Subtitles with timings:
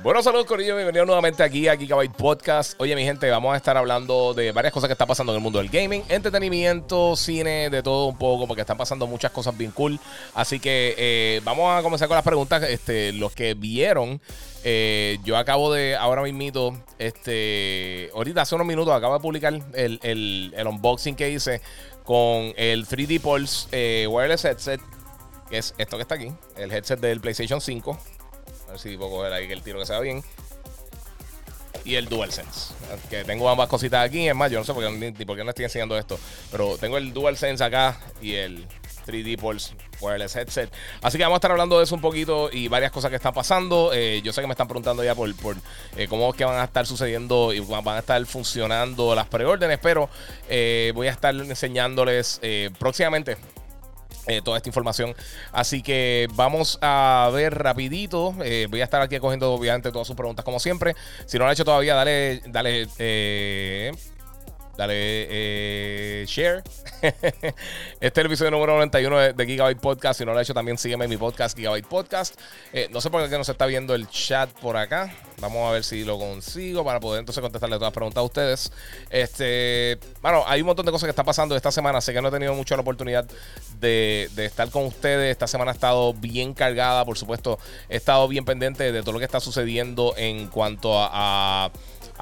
[0.00, 2.80] Bueno, saludos Corillo, bienvenidos nuevamente aquí a Gigabyte Podcast.
[2.80, 5.42] Oye, mi gente, vamos a estar hablando de varias cosas que están pasando en el
[5.42, 9.70] mundo del gaming, entretenimiento, cine, de todo un poco, porque están pasando muchas cosas bien
[9.70, 10.00] cool.
[10.34, 12.62] Así que eh, vamos a comenzar con las preguntas.
[12.62, 14.20] Este, los que vieron,
[14.64, 20.00] eh, yo acabo de, ahora mismo, este, ahorita hace unos minutos acabo de publicar el,
[20.02, 21.60] el, unboxing que hice
[22.02, 24.80] con el 3D Pulse eh, Wireless Headset,
[25.50, 28.21] que es esto que está aquí, el headset del PlayStation 5
[28.72, 30.22] ver si puedo coger ahí el tiro que sea bien.
[31.84, 32.74] Y el DualSense.
[33.10, 34.28] Que tengo ambas cositas aquí.
[34.28, 36.18] Es más, yo no sé por qué, por qué no estoy enseñando esto.
[36.50, 38.66] Pero tengo el DualSense acá y el
[39.06, 40.72] 3D Pulse Wireless Headset.
[41.00, 43.34] Así que vamos a estar hablando de eso un poquito y varias cosas que están
[43.34, 43.90] pasando.
[43.92, 45.56] Eh, yo sé que me están preguntando ya por, por
[45.96, 49.78] eh, cómo es que van a estar sucediendo y van a estar funcionando las preórdenes,
[49.82, 50.08] pero
[50.48, 52.40] eh, voy a estar enseñándoles
[52.78, 53.36] próximamente
[54.26, 55.14] eh, toda esta información.
[55.52, 58.34] Así que vamos a ver rapidito.
[58.44, 60.94] Eh, voy a estar aquí cogiendo obviamente todas sus preguntas como siempre.
[61.26, 63.92] Si no lo han hecho todavía, dale, dale eh,
[64.76, 66.62] Dale eh, share.
[67.02, 67.52] este
[68.00, 70.18] es el episodio número 91 de, Gigabyte Podcast.
[70.18, 72.40] Si no lo has hecho, también sígueme en mi podcast, Gigabyte Podcast.
[72.72, 75.14] Eh, no sé por qué no se está viendo el chat por acá.
[75.40, 78.72] Vamos a ver si lo consigo para poder entonces contestarle todas las preguntas a ustedes.
[79.10, 82.00] Este, bueno, hay un montón de cosas que están pasando esta semana.
[82.00, 83.26] Sé que no he tenido mucho la oportunidad
[83.78, 85.32] de, estar con ustedes.
[85.32, 87.58] Esta semana ha estado bien cargada, por supuesto.
[87.90, 91.70] He estado bien pendiente de todo lo que está sucediendo en cuanto a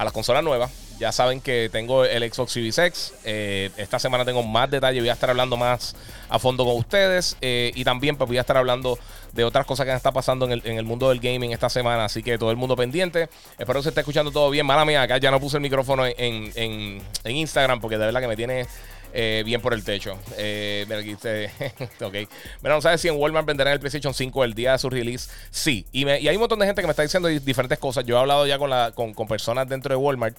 [0.03, 0.71] las consolas nuevas.
[1.01, 3.13] Ya saben que tengo el Xbox Series X.
[3.23, 5.01] Eh, esta semana tengo más detalles.
[5.01, 5.95] Voy a estar hablando más
[6.29, 7.37] a fondo con ustedes.
[7.41, 8.99] Eh, y también pues, voy a estar hablando
[9.33, 12.05] de otras cosas que están pasando en el, mundo del gaming esta semana.
[12.05, 13.29] Así que todo el mundo pendiente.
[13.57, 14.63] Espero que se esté escuchando todo bien.
[14.63, 18.27] Mala mía, acá ya no puse el micrófono en, en, Instagram porque de verdad que
[18.27, 18.67] me tiene
[19.13, 20.17] eh, bien por el techo.
[20.37, 21.13] mira, aquí
[22.01, 22.13] ok.
[22.61, 25.29] Mira, no sabes si en Walmart venderán el PlayStation 5 el día de su release.
[25.49, 25.85] Sí.
[25.91, 28.05] Y, hay un montón de gente que me está diciendo diferentes cosas.
[28.05, 30.37] Yo he hablado ya con, personas dentro de Walmart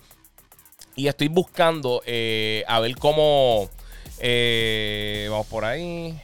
[0.94, 3.70] y estoy buscando eh, a ver cómo.
[4.18, 6.20] Eh, vamos por ahí.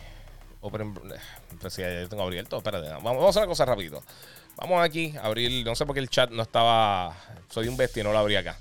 [1.61, 2.59] Pues si ya tengo abierto.
[2.59, 4.03] Espérate, vamos, a hacer una cosa rápido.
[4.57, 5.65] Vamos aquí abrir.
[5.65, 7.17] No sé por qué el chat no estaba.
[7.49, 8.59] Soy un bestia y no lo abrí acá.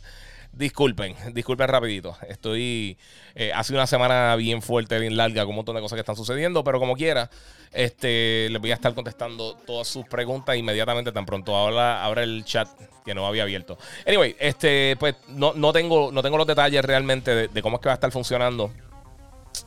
[0.54, 2.18] Disculpen, disculpen rapidito.
[2.28, 2.98] Estoy.
[3.36, 6.16] Eh, hace una semana bien fuerte, bien larga, con un montón de cosas que están
[6.16, 7.30] sucediendo, pero como quiera,
[7.72, 12.44] este, les voy a estar contestando todas sus preguntas inmediatamente, tan pronto ahora abra el
[12.44, 12.68] chat
[13.06, 13.78] que no había abierto.
[14.08, 17.90] Anyway, este, pues no, no, tengo, no tengo los detalles realmente de, cómo es que
[17.90, 18.72] va a estar funcionando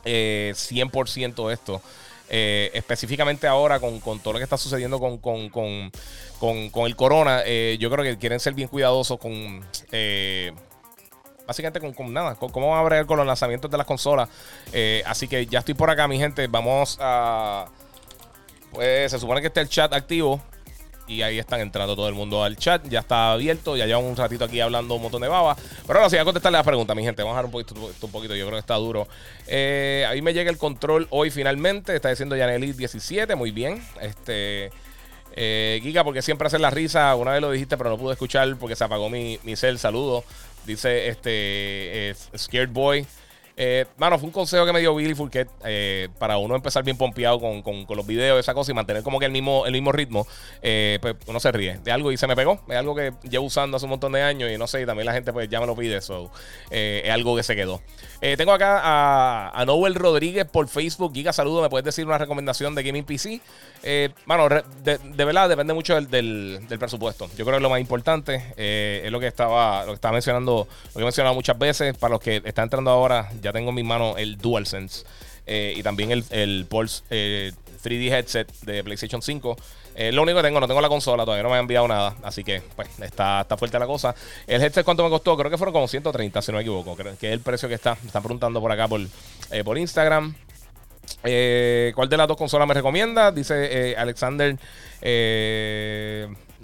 [0.04, 1.80] 100% eh, esto.
[2.32, 7.44] Eh, específicamente ahora con, todo lo que está sucediendo con, con, el corona,
[7.78, 9.60] yo creo que quieren ser bien cuidadosos con
[11.50, 14.28] básicamente con, nada, con cómo va a abrir con los lanzamientos de las consolas.
[14.72, 16.46] Eh, así que ya estoy por acá, mi gente.
[16.46, 17.66] Vamos a.
[18.70, 20.40] Pues se supone que está el chat activo.
[21.08, 22.86] Y ahí están entrando todo el mundo al chat.
[22.88, 23.76] Ya está abierto.
[23.76, 25.56] Ya llevan un ratito aquí hablando un montón de baba.
[25.84, 27.20] Pero ahora sí, voy a contestarle la pregunta, mi gente.
[27.20, 28.36] Vamos a dejar un poquito, un poquito.
[28.36, 29.08] Yo creo que está duro.
[29.48, 31.96] Eh, ahí me llega el control hoy finalmente.
[31.96, 33.34] Está diciendo Yaneli 17.
[33.34, 33.82] Muy bien.
[34.00, 34.70] Este.
[35.32, 37.12] Eh, Giga, porque siempre hace la risa.
[37.16, 39.80] Una vez lo dijiste, pero no pude escuchar porque se apagó mi, mi cel.
[39.80, 40.22] Saludos.
[40.66, 43.06] Dice este Scared Boy.
[43.62, 46.96] Eh, mano, fue un consejo que me dio Billy Fulquet eh, para uno empezar bien
[46.96, 49.92] pompeado con, con, los videos, esa cosa y mantener como que el mismo, el mismo
[49.92, 50.26] ritmo.
[50.62, 52.62] Eh, pues uno se ríe de algo y se me pegó.
[52.70, 55.04] Es algo que llevo usando hace un montón de años y no sé, y también
[55.04, 55.98] la gente pues ya me lo pide.
[55.98, 56.30] eso
[56.70, 57.82] es algo que se quedó.
[58.38, 61.12] tengo acá a, a, Noel Rodríguez por Facebook.
[61.12, 61.60] Giga, saludo.
[61.60, 63.42] ¿Me puedes decir una recomendación de Gaming PC?
[64.24, 66.08] mano, de, verdad depende mucho del,
[66.66, 67.28] del, presupuesto.
[67.36, 70.92] Yo creo que lo más importante es lo que estaba, lo que estaba mencionando, lo
[70.94, 71.94] que he mencionado muchas veces.
[71.98, 75.04] Para los que están entrando ahora, ya tengo en mi mano el DualSense
[75.46, 77.52] eh, y también el, el Pulse 3D
[77.90, 79.56] eh, headset de PlayStation 5.
[79.96, 82.14] Eh, lo único que tengo, no tengo la consola, todavía no me han enviado nada.
[82.22, 84.14] Así que, pues, está, está fuerte la cosa.
[84.46, 85.36] El headset, ¿cuánto me costó?
[85.36, 86.96] Creo que fueron como 130, si no me equivoco.
[86.96, 87.96] Que es el precio que está.
[88.00, 89.00] Me están preguntando por acá por,
[89.64, 90.36] por Instagram.
[91.22, 93.32] ¿Cuál de las dos consolas me recomienda?
[93.32, 94.56] Dice Alexander.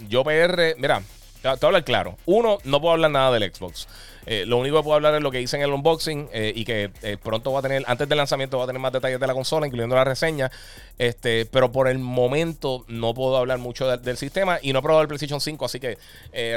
[0.07, 1.01] yo PR, mira,
[1.41, 2.17] te voy a hablar claro.
[2.25, 3.87] Uno, no puedo hablar nada del Xbox.
[4.27, 6.65] Eh, lo único que puedo hablar es lo que hice en el unboxing eh, y
[6.65, 6.91] que
[7.23, 9.65] pronto va a tener, antes del lanzamiento, va a tener más detalles de la consola,
[9.65, 10.51] incluyendo la reseña.
[10.97, 15.01] Este, pero por el momento no puedo hablar mucho del sistema y no he probado
[15.01, 15.97] el PlayStation 5, así que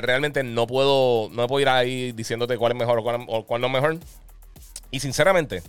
[0.03, 3.73] realmente no puedo, no puedo ir ahí diciéndote cuál es mejor o cuál, no es
[3.73, 3.99] mejor.
[4.91, 5.63] Y sinceramente,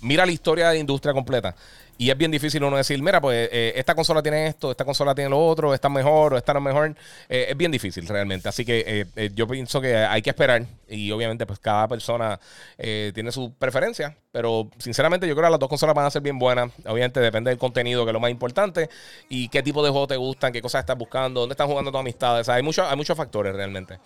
[0.00, 1.54] mira la historia de industria completa.
[1.98, 5.14] Y es bien difícil uno decir, mira, pues eh, esta consola tiene esto, esta consola
[5.14, 6.96] tiene lo otro, esta mejor o esta no mejor.
[7.28, 8.48] Eh, es bien difícil realmente.
[8.48, 10.64] Así que eh, yo pienso que hay que esperar.
[10.92, 12.38] Y obviamente, pues cada persona
[12.76, 14.16] tiene su preferencia.
[14.32, 16.72] Pero sinceramente, yo creo que las dos consolas van a ser bien buenas.
[16.86, 18.88] Obviamente, depende del contenido, que es lo más importante.
[19.28, 22.00] Y qué tipo de juegos te gustan, qué cosas estás buscando, dónde están jugando tus
[22.00, 22.48] amistades.
[22.48, 23.98] hay, mucho, hay muchos factores realmente.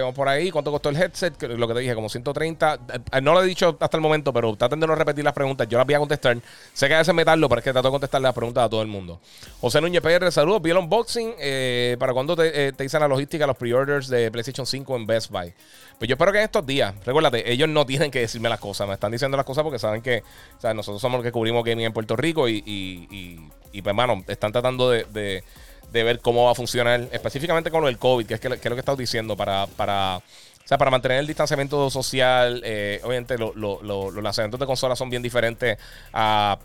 [0.00, 1.42] vamos por ahí, ¿cuánto costó el headset?
[1.42, 2.78] Lo que te dije, como 130.
[3.22, 5.66] No lo he dicho hasta el momento, pero traten de no repetir las preguntas.
[5.68, 6.38] Yo las voy a contestar.
[6.72, 8.82] Sé que a veces meterlo, pero es que trato de contestar las preguntas a todo
[8.82, 9.20] el mundo.
[9.60, 10.62] José Núñez PR, saludos.
[10.62, 11.34] Vi el unboxing.
[11.40, 15.06] Eh, ¿Para cuándo te, eh, te dicen la logística, los pre-orders de PlayStation 5 en
[15.06, 15.35] Best Buy?
[15.98, 18.86] Pues yo espero que en estos días, recuérdate, ellos no tienen que decirme las cosas,
[18.86, 20.22] me están diciendo las cosas porque saben que
[20.74, 23.38] nosotros somos los que cubrimos gaming en Puerto Rico y, y,
[23.72, 25.42] pues, hermano, están tratando de,
[25.92, 28.64] ver cómo va a funcionar, específicamente con lo del COVID, que es, que, que es
[28.66, 30.20] lo que estado diciendo, para, para
[30.66, 35.22] o sea, para mantener el distanciamiento social, eh, obviamente los lanzamientos de consolas son bien
[35.22, 35.78] diferentes
[36.12, 36.58] a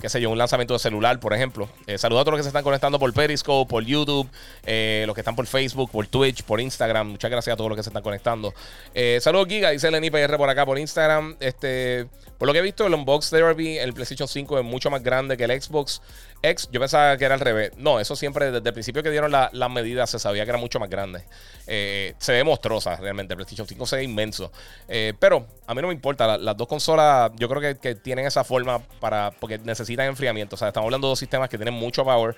[0.00, 1.68] qué sé yo, un lanzamiento de celular, por ejemplo.
[1.86, 4.28] Eh, saludos a todos los que se están conectando por Periscope, por YouTube,
[4.64, 7.08] eh, los que están por Facebook, por Twitch, por Instagram.
[7.08, 8.54] Muchas gracias a todos los que se están conectando.
[8.94, 11.36] Eh, saludos, Giga, dice el NIPR por acá por Instagram.
[11.38, 12.06] Este,
[12.38, 15.36] por lo que he visto, el Unbox Therapy, el PlayStation 5 es mucho más grande
[15.36, 16.00] que el Xbox
[16.42, 16.68] X.
[16.72, 17.72] Yo pensaba que era al revés.
[17.76, 20.80] No, eso siempre, desde el principio que dieron las medidas, se sabía que era mucho
[20.80, 21.24] más grande.
[21.66, 23.34] Eh, se ve monstruosa realmente.
[23.34, 24.50] El PlayStation 5 se ve inmenso.
[24.88, 26.38] Eh, pero a mí no me importa.
[26.38, 29.30] las dos consolas, yo creo que, tienen esa forma para.
[29.32, 30.56] porque necesitan enfriamiento.
[30.56, 32.36] O sea, estamos hablando de dos sistemas que tienen mucho power.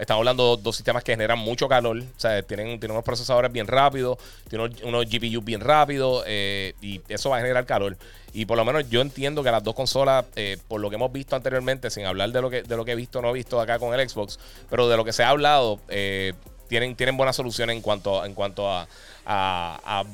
[0.00, 1.98] Estamos hablando de dos sistemas que generan mucho calor.
[1.98, 4.16] O sea, tienen, tienen unos procesadores bien rápidos,
[4.48, 7.98] tienen unos, GPU bien rápidos eh, y eso va a generar calor.
[8.32, 11.12] Y por lo menos yo entiendo que las dos consolas, eh, por lo que hemos
[11.12, 13.34] visto anteriormente, sin hablar de lo que, de lo que he visto o no he
[13.34, 14.38] visto acá con el Xbox,
[14.70, 16.32] pero de lo que se ha hablado, eh,
[16.68, 18.86] tienen, tienen buenas soluciones en cuanto, en cuanto a,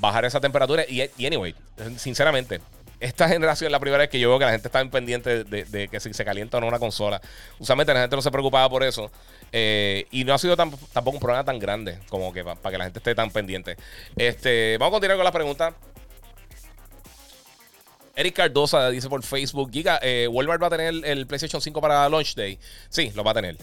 [0.01, 0.85] bajar esa temperatura.
[0.89, 1.55] Y, y anyway,
[1.97, 2.61] sinceramente,
[3.01, 5.45] esta generación es la primera vez que yo veo que la gente está en pendiente
[5.45, 7.21] de, que si se calienta o no una consola.
[7.59, 9.11] Usualmente la gente no se preocupaba por eso.
[9.53, 12.85] Eh, y no ha sido tampoco un problema tan grande como que para que la
[12.85, 13.77] gente esté tan pendiente.
[14.17, 15.75] Este, vamos a continuar con la pregunta.
[18.17, 22.09] Eric Cardosa dice por Facebook, Giga, eh, Walmart va a tener el PlayStation 5 para
[22.09, 22.59] Launch Day.
[22.89, 23.59] Sí, lo va a tener.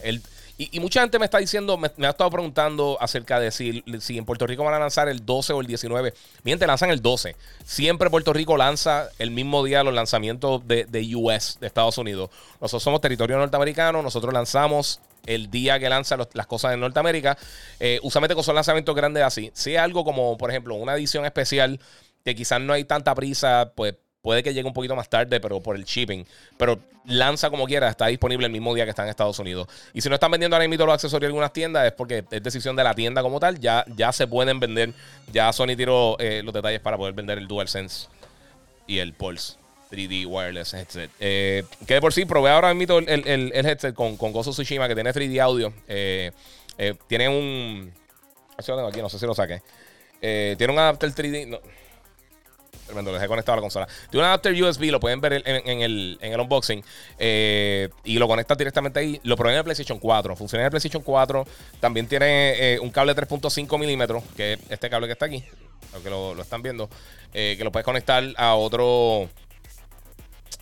[0.60, 4.26] Y, mucha gente me está diciendo, me, ha estado preguntando acerca de si, si, en
[4.26, 6.14] Puerto Rico van a lanzar el 12 o el 19.
[6.44, 7.36] Miren, lanzan el 12.
[7.66, 12.30] Siempre Puerto Rico lanza el mismo día los lanzamientos de, de US, de Estados Unidos.
[12.62, 17.38] Nosotros somos territorio norteamericano, nosotros lanzamos el día que lanzan las cosas en Norteamérica.
[17.80, 19.50] Eh, usualmente con son lanzamientos grandes así.
[19.56, 21.80] Si algo como, por ejemplo, una edición especial
[22.24, 25.60] que quizás no hay tanta prisa, pues Puede que llegue un poquito más tarde, pero
[25.60, 26.26] por el shipping.
[26.56, 29.68] Pero lanza como quiera, está disponible el mismo día que está en Estados Unidos.
[29.94, 32.42] Y si no están vendiendo ahora mismo los accesorios en algunas tiendas, es porque es
[32.42, 33.60] decisión de la tienda como tal.
[33.60, 34.94] Ya, ya se pueden vender.
[35.34, 38.08] Ya Sony tiró eh, los detalles para poder vender el DualSense
[38.88, 39.56] y el Pulse
[39.92, 41.12] 3D Wireless Headset.
[41.20, 44.52] Eh, que de por sí, probé ahora mismo el, el, el, headset con, con Gozo
[44.52, 45.74] Tsushima, que tiene 3D audio.
[45.90, 46.32] Eh,
[47.08, 47.92] tiene un.
[48.58, 49.62] Aquí, no sé si lo saqué.
[50.22, 51.48] tiene un adapter 3D.
[51.48, 51.60] No,
[52.86, 53.88] Tremendo, lo dejé conectado a la consola.
[54.10, 56.84] Tiene un adapter USB, lo pueden ver en, el, unboxing.
[57.18, 59.20] Eh, y lo conectas directamente ahí.
[59.24, 60.36] Lo probé en el PlayStation 4.
[60.36, 61.46] Funciona en el PlayStation 4.
[61.80, 65.44] También tiene eh, un cable 3.5 milímetros, que es este cable que está aquí.
[65.94, 66.90] Lo que lo, están viendo.
[67.34, 69.30] Eh, que lo puedes conectar a otro.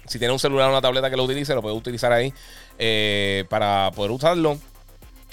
[0.05, 2.33] Si tiene un celular o una tableta que lo utilice, lo puedes utilizar ahí
[3.49, 4.59] para poder usarlo.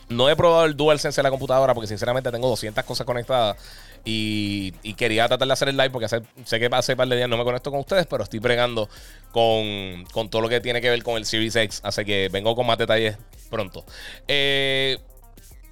[0.08, 3.56] No he probado el DualSense en la computadora porque sinceramente tengo 200 cosas conectadas.
[4.04, 7.28] Y, quería tratar de hacer el live porque sé que hace un par de días
[7.28, 8.88] no me conecto con ustedes, pero estoy bregando
[9.32, 11.80] con, todo lo que tiene que ver con el Series X.
[11.84, 13.16] Así que vengo con más detalles
[13.50, 13.84] pronto.
[14.26, 14.98] Eh,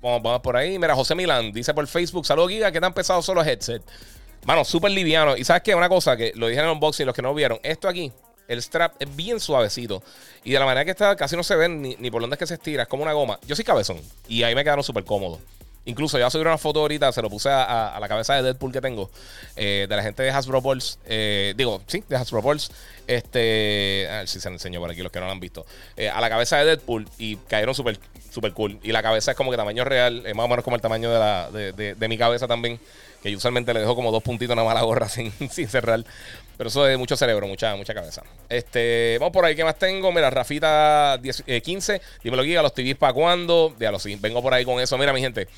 [0.02, 0.78] vamos, por ahí.
[0.78, 3.82] Mira, José Milán dice por Facebook: Saludos, Giga, que te han pesado solo headset.
[4.44, 5.36] Mano, súper liviano.
[5.36, 5.74] Y sabes qué?
[5.74, 7.58] Una cosa que lo dije en el unboxing, los que no vieron.
[7.62, 8.12] Esto aquí,
[8.46, 10.02] el strap es bien suavecito.
[10.44, 12.38] Y de la manera que está, casi no se ven ni, ni por dónde es
[12.38, 12.84] que se estira.
[12.84, 13.40] Es como una goma.
[13.46, 14.00] Yo soy cabezón.
[14.28, 15.40] Y ahí me quedaron súper cómodos.
[15.86, 18.80] Incluso yo subí una foto ahorita, se lo puse a, la cabeza de Deadpool que
[18.80, 19.08] tengo,
[19.54, 20.98] eh, de la gente de Hasbro Pulse.
[21.06, 22.72] Eh, digo, sí, de Hasbro Pulse.
[23.06, 25.64] Este, a ver si se lo enseño por aquí, los que no lo han visto.
[25.96, 28.00] Eh, a la cabeza de Deadpool y cayeron súper
[28.36, 28.78] super cool.
[28.82, 31.18] Y la cabeza es como que tamaño real, más o menos como el tamaño de,
[31.18, 32.78] la, de, mi cabeza también.
[33.22, 35.68] Que yo usualmente le dejo como dos puntitos nada más a la gorra sin, sin
[35.68, 36.04] cerrar.
[36.56, 38.22] Pero eso es mucho cerebro, mucha, mucha cabeza.
[38.48, 40.12] Este, vamos por ahí, ¿qué más tengo?
[40.12, 41.18] Mira, Rafita
[41.62, 43.74] 15, dímelo, guía, los TVs para cuándo.
[43.78, 44.98] Ya sí, vengo por ahí con eso.
[44.98, 45.48] Mira, mi gente.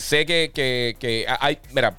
[0.00, 1.58] Sé que, hay.
[1.72, 1.94] Mira,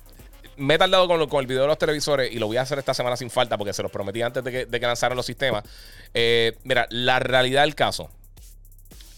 [0.58, 2.80] me he tardado con, con, el video de los televisores y lo voy a hacer
[2.80, 5.26] esta semana sin falta porque se los prometí antes de que, de que lanzaran los
[5.26, 5.64] sistemas.
[6.14, 8.10] Eh, mira, la realidad del caso.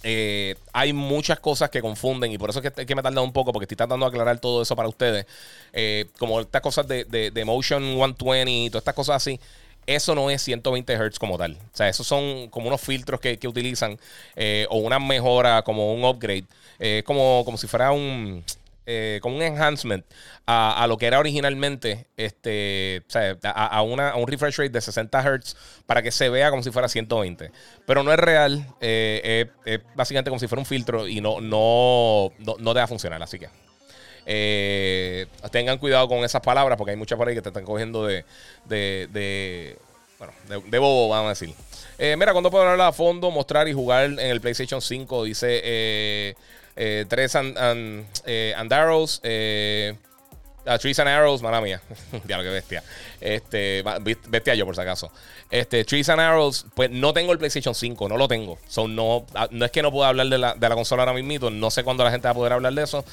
[0.06, 3.24] Eh, hay muchas cosas que confunden y por eso es que, que me he tardado
[3.24, 5.26] un poco porque estoy tratando de aclarar todo eso para ustedes.
[5.72, 9.40] Eh, como estas cosas de, de, de Motion 120 y todas estas cosas así
[9.86, 11.54] eso no es 120 Hz como tal.
[11.74, 13.98] O sea, esos son como unos filtros que, que utilizan
[14.70, 16.46] o una mejora como un upgrade.
[16.80, 18.44] Eh, como, como si fuera un...
[18.86, 20.06] Eh, como un enhancement
[20.46, 23.02] a, a, lo que era originalmente este,
[23.44, 26.64] a, a, una, a, un refresh rate de 60 Hz para que se vea como
[26.64, 27.50] si fuera 120.
[27.86, 32.34] Pero no es real, eh, es, básicamente como si fuera un filtro y no, no,
[32.40, 33.24] no, no te va a funcionar.
[33.24, 33.48] Así que
[34.26, 38.06] eh, tengan cuidado con esas palabras porque hay muchas por ahí que te están cogiendo
[38.06, 38.26] de,
[38.66, 39.78] de, de
[40.20, 40.34] bueno,
[40.70, 41.56] de, bobo, vamos a decir.
[41.98, 45.24] Eh, mira, cuando puedo hablar a fondo, mostrar y jugar en el PlayStation 5?
[45.24, 46.36] Dice
[46.76, 49.20] eh, Tres and, eh, Arrows.
[49.24, 49.96] Eh,
[50.66, 51.82] Uh, Trees and Arrows, mala mía.
[52.26, 52.84] ya lo que bestia.
[53.20, 53.84] Este,
[54.30, 55.12] bestia yo por si acaso.
[55.50, 58.58] Este, Trees and Arrows, pues no tengo el PlayStation 5, no lo tengo.
[58.68, 61.50] So, no, no es que no pueda hablar de la, de la consola ahora mismo.
[61.50, 63.04] No sé cuándo la gente va a poder hablar de eso.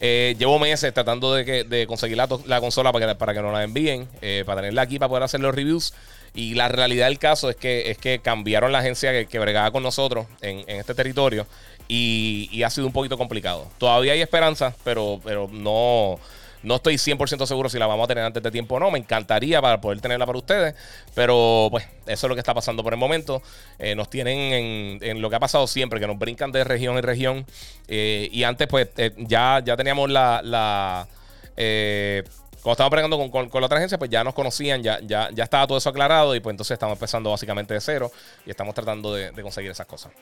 [0.00, 3.42] Eh, llevo meses tratando de, que, de conseguir la, la, consola para que, para que
[3.42, 4.08] nos la envíen,
[4.46, 5.94] para tenerla aquí para poder hacer los reviews.
[6.34, 9.70] Y la realidad del caso es que, es que cambiaron la agencia que, que bregaba
[9.70, 11.46] con nosotros en, en este territorio
[11.94, 13.68] y, ha sido un poquito complicado.
[13.78, 16.18] Todavía hay esperanza, pero, pero no,
[16.62, 18.90] no estoy 100% seguro si la vamos a tener antes de tiempo o no.
[18.90, 20.74] Me encantaría para poder tenerla para ustedes.
[21.14, 23.42] Pero pues eso es lo que está pasando por el momento.
[23.78, 26.96] Eh, nos tienen en, en, lo que ha pasado siempre, que nos brincan de región
[26.96, 27.46] en región.
[27.88, 30.40] Eh, y antes pues eh, ya, ya teníamos la...
[30.42, 31.08] la
[31.56, 32.22] eh,
[32.62, 35.44] cuando estábamos bregando con, con, la otra agencia, pues ya nos conocían, ya, ya, ya
[35.44, 38.12] estaba todo eso aclarado y pues entonces estamos empezando básicamente de cero
[38.46, 40.12] y estamos tratando de, conseguir esas cosas.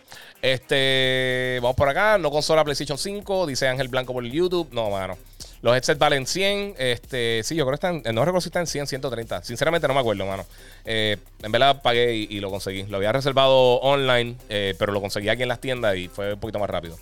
[0.41, 4.69] Este, vamos por acá, no consola PlayStation 5, dice Ángel Blanco por YouTube.
[4.73, 5.19] No, mano.
[5.61, 6.77] Los headsets valen 100.
[6.79, 8.15] Este, sí, yo creo que están.
[8.15, 9.45] No recuerdo si están en 100, 130.
[9.45, 10.47] Sinceramente no me acuerdo, mano.
[10.87, 12.85] Eh, en verdad pagué y, lo conseguí.
[12.85, 16.41] Lo había reservado online, eh, pero lo conseguí aquí en las tiendas y fue un
[16.41, 16.99] poquito más rápido.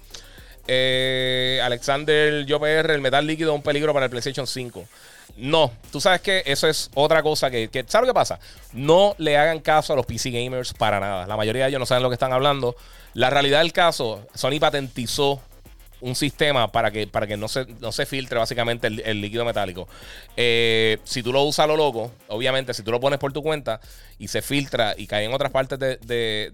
[0.67, 4.85] Eh, Alexander JPR, el metal líquido es un peligro para el PlayStation 5.
[5.39, 8.41] No, tú sabes que eso es otra cosa que, que, ¿Sabes lo que pasa?
[8.73, 11.27] No le hagan caso a los PC gamers para nada.
[11.27, 12.77] La mayoría de ellos no saben lo que están hablando.
[13.15, 15.41] La realidad del caso, Sony patentizó
[16.01, 19.89] un sistema para que, para que no, se, no se filtre básicamente el, líquido metálico.
[20.37, 23.43] Eh, si tú lo usas a lo loco, obviamente, si tú lo pones por tu
[23.43, 23.81] cuenta
[24.19, 25.99] y se filtra y cae en otras partes de,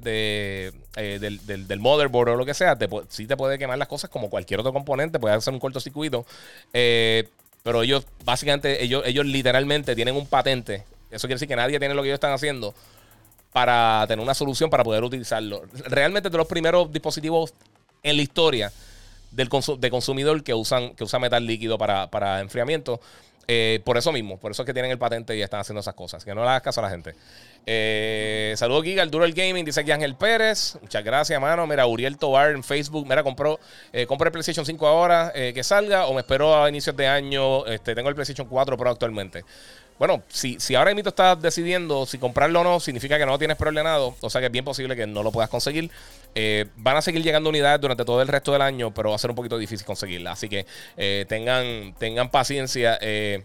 [0.05, 2.77] eh, del, motherboard o lo que sea,
[3.09, 6.25] sí te puede quemar las cosas como cualquier otro componente, puede hacer un cortocircuito.
[6.73, 7.29] Eh,
[7.65, 10.85] pero ellos, básicamente, ellos, ellos literalmente tienen un patente.
[11.11, 12.75] Eso quiere decir que nadie tiene lo que ellos están haciendo
[13.55, 15.63] para tener una solución para poder utilizarlo.
[15.87, 17.55] Realmente de los primeros dispositivos
[18.03, 18.71] en la historia
[19.31, 23.01] del consu de consumidor que usan que usa metal líquido para, para enfriamiento.
[23.47, 25.95] Eh, por eso mismo, por eso es que tienen el patente y están haciendo esas
[25.95, 26.25] cosas.
[26.25, 27.15] Que no le hagas caso a la gente.
[27.67, 29.65] Eh, Saludos, Giga, el Duro el Gaming.
[29.65, 30.77] Dice aquí Ángel Pérez.
[30.81, 31.67] Muchas gracias, mano.
[31.67, 33.07] Mira, Uriel Tobar en Facebook.
[33.09, 33.59] Mira, compró,
[33.93, 37.07] eh, compré el PlayStation 5 ahora eh, que salga o me espero a inicios de
[37.07, 37.67] año.
[37.67, 39.45] Este, tengo el PlayStation 4 Pro actualmente.
[39.99, 43.39] Bueno, si, si ahora mismo estás decidiendo si comprarlo o no, significa que no lo
[43.39, 44.17] tienes preordenado.
[44.21, 45.91] O sea que es bien posible que no lo puedas conseguir.
[46.35, 49.19] Eh, van a seguir llegando unidades durante todo el resto del año, pero va a
[49.19, 50.33] ser un poquito difícil conseguirla.
[50.33, 52.99] Así que eh, tengan, tengan paciencia.
[53.01, 53.43] Eh,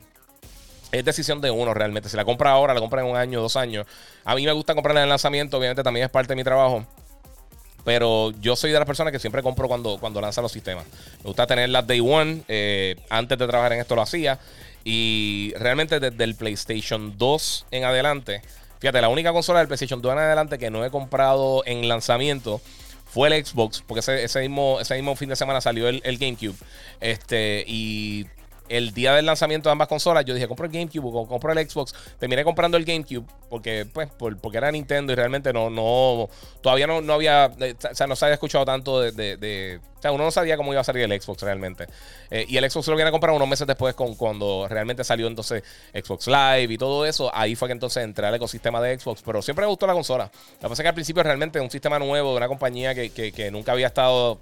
[0.92, 2.10] es decisión de uno realmente.
[2.10, 3.86] Si la compra ahora, la compra en un año, dos años.
[4.26, 6.86] A mí me gusta comprarla en el lanzamiento, obviamente también es parte de mi trabajo.
[7.86, 10.86] Pero yo soy de las personas que siempre compro cuando, cuando lanza los sistemas.
[11.20, 12.44] Me gusta tenerlas day one.
[13.10, 14.40] Antes de trabajar en esto lo hacía.
[14.84, 18.42] Y realmente desde el PlayStation 2 en adelante,
[18.80, 22.62] fíjate, la única consola del PlayStation 2 en adelante que no he comprado en lanzamiento
[23.06, 26.56] fue el Xbox, porque ese, mismo fin de semana salió el, el GameCube.
[27.00, 28.28] Este, y
[28.70, 31.70] el día del lanzamiento de ambas consolas, yo dije, compro el GameCube o compro el
[31.70, 31.94] Xbox.
[32.20, 36.30] Terminé comprando el GameCube porque, pues, por, porque era Nintendo y realmente no, no,
[36.62, 40.02] todavía no, no había, eh, o sea, no se había escuchado tanto de, de, o
[40.02, 41.88] sea, uno no sabía cómo iba a salir el Xbox realmente.
[42.30, 45.28] Eh, y el Xbox lo viene a comprar unos meses después con, cuando realmente salió
[45.28, 47.32] entonces Xbox Live y todo eso.
[47.34, 50.26] Ahí fue que entonces entré al ecosistema de Xbox, pero siempre me gustó la consola.
[50.26, 53.10] Lo que pasa es que al principio realmente un sistema nuevo de una compañía que,
[53.10, 54.40] que, nunca había estado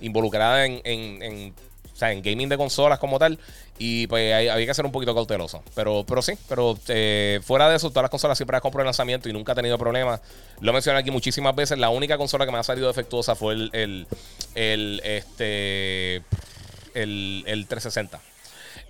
[0.00, 1.54] involucrada en
[1.98, 3.40] o sea, en gaming de consolas como tal.
[3.76, 5.64] Y pues había que ser un poquito cauteloso.
[5.74, 8.84] Pero, pero sí, pero eh, fuera de eso, todas las consolas siempre las compro en
[8.84, 10.20] lanzamiento y nunca he tenido problemas.
[10.60, 11.76] Lo he mencionado aquí muchísimas veces.
[11.76, 14.06] La única consola que me ha salido defectuosa fue el, el,
[14.54, 16.22] el este,
[16.94, 18.20] el, el 360.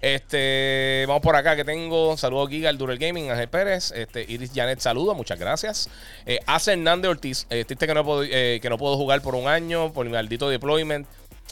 [0.03, 2.15] Este, vamos por acá que tengo.
[2.19, 3.91] Saludos Giga, el Durel Gaming, Ángel Pérez.
[3.93, 5.89] Este, Iris Janet, saludos, muchas gracias.
[6.27, 9.35] Eh, Hace Hernández Ortiz, eh, triste que no, puedo, eh, que no puedo jugar por
[9.35, 11.07] un año por mi maldito deployment.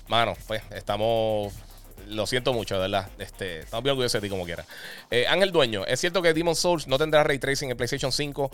[0.09, 1.53] Mano, pues estamos.
[2.09, 3.09] lo siento mucho, verdad.
[3.19, 4.65] Este, estamos bien orgullosos de ti como quiera.
[5.11, 8.50] Eh, Ángel Dueño, ¿es cierto que Demon Souls no tendrá ray tracing en PlayStation 5?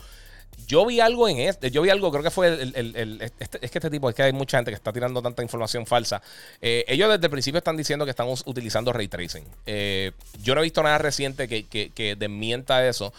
[0.66, 3.78] Yo vi algo en este, yo vi algo, creo que fue el, este, es que
[3.78, 6.22] este tipo, es que hay mucha gente que está tirando tanta información falsa.
[6.60, 9.44] Eh, ellos desde el principio están diciendo que están utilizando ray tracing.
[9.66, 13.12] Eh, yo no he visto nada reciente que, que, desmienta eso.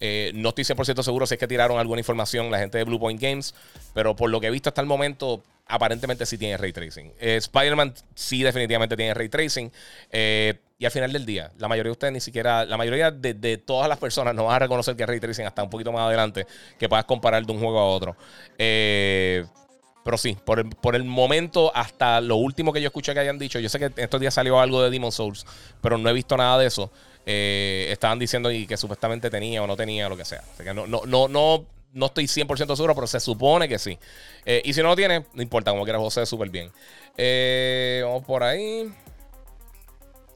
[0.00, 2.98] Eh, no estoy 100% seguro si es que tiraron alguna información la gente de Blue
[2.98, 3.54] Point Games,
[3.92, 7.12] pero por lo que he visto hasta el momento, aparentemente sí tiene ray tracing.
[7.18, 9.70] Spider-Man sí definitivamente tiene ray tracing.
[10.10, 13.56] Eh, y al final del día, la mayoría de ustedes ni siquiera, la mayoría de,
[13.58, 16.46] todas las personas no van a reconocer que ray tracing hasta un poquito más adelante
[16.78, 18.16] que puedas comparar de un juego a otro.
[18.58, 19.44] Eh,
[20.04, 23.38] pero sí, por el, por el, momento, hasta lo último que yo escuché que hayan
[23.38, 25.46] dicho, yo sé que estos días salió algo de Demon Souls,
[25.80, 26.90] pero no he visto nada de eso.
[27.24, 30.42] Eh, estaban diciendo y que supuestamente tenía o no tenía, lo que sea.
[30.58, 31.64] que no, no, no, no,
[31.94, 33.98] no estoy 100% seguro, pero se supone que sí.
[34.44, 36.70] Eh, y si no lo tiene, no importa, como quiera, José, súper bien.
[38.02, 38.92] vamos por ahí.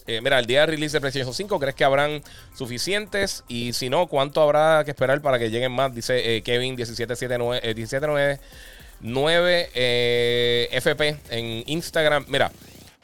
[0.09, 2.23] Eh, mira, el día de release de PlayStation 5, ¿crees que habrán
[2.57, 3.45] suficientes?
[3.47, 5.95] Y si no, ¿cuánto habrá que esperar para que lleguen más?
[5.95, 12.25] Dice eh, Kevin 1779, 1799 eh, FP en Instagram.
[12.29, 12.51] Mira,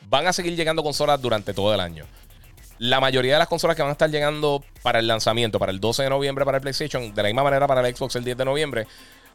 [0.09, 2.07] van a seguir llegando consolas durante todo el año.
[2.78, 5.81] La mayoría de las consolas que van a estar llegando para el lanzamiento, para el
[5.81, 8.37] 12 de noviembre para el PlayStation, de la misma manera para el Xbox el 10
[8.37, 8.87] de noviembre,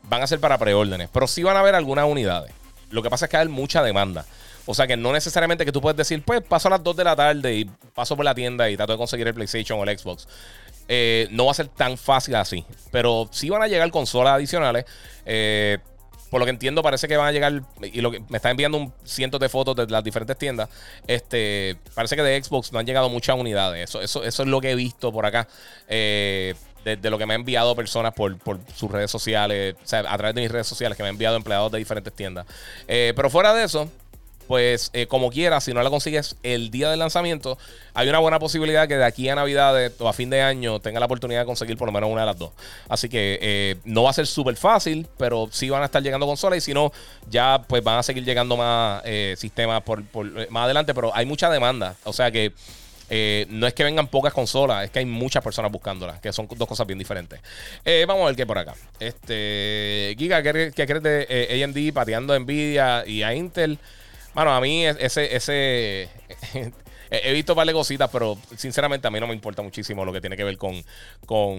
[0.03, 1.09] van a ser para preórdenes.
[1.11, 2.51] Pero sí van a haber algunas unidades.
[2.91, 4.25] Lo que pasa es que hay mucha demanda.
[4.65, 7.03] O sea que no necesariamente que tú puedes decir, pues paso a las 2 de
[7.03, 9.97] la tarde y paso por la tienda y trato de conseguir el PlayStation o el
[9.97, 10.27] Xbox.
[10.87, 12.65] Eh, no va a ser tan fácil así.
[12.91, 14.85] Pero sí van a llegar consolas adicionales.
[15.25, 15.79] Eh,
[16.29, 17.61] por lo que entiendo, parece que van a llegar.
[17.81, 20.69] Y lo que me está enviando un cientos de fotos de las diferentes tiendas.
[21.07, 21.77] Este.
[21.93, 23.89] Parece que de Xbox no han llegado muchas unidades.
[23.89, 25.47] Eso, eso, eso es lo que he visto por acá.
[25.87, 26.55] Eh,
[26.85, 28.37] de, lo que me han enviado personas por,
[28.75, 29.75] sus redes sociales.
[29.83, 32.13] O sea, a través de mis redes sociales que me han enviado empleados de diferentes
[32.13, 32.45] tiendas.
[32.87, 33.89] pero fuera de eso
[34.49, 37.59] pues eh, como quiera, si no la consigues el día del lanzamiento,
[37.93, 40.99] hay una buena posibilidad que de aquí a Navidad o a fin de año tenga
[40.99, 42.49] la oportunidad de conseguir por lo menos una de las dos.
[42.87, 46.25] Así que eh, no va a ser súper fácil, pero sí van a estar llegando
[46.25, 46.91] consolas y si no,
[47.29, 50.01] ya pues van a seguir llegando más eh, sistemas por,
[50.49, 51.95] más adelante, pero hay mucha demanda.
[52.03, 52.51] O sea que...
[53.49, 56.67] no es que vengan pocas consolas, es que hay muchas personas buscándolas, que son dos
[56.67, 57.39] cosas bien diferentes.
[58.07, 58.73] vamos a ver qué por acá.
[58.99, 63.77] Este Giga, ¿qué, crees de AMD pateando Nvidia y a Intel?
[64.33, 66.09] Bueno, a mí ese, ese
[67.11, 70.37] he visto varias cositas, pero sinceramente a mí no me importa muchísimo lo que tiene
[70.37, 70.83] que ver con,
[71.25, 71.57] con,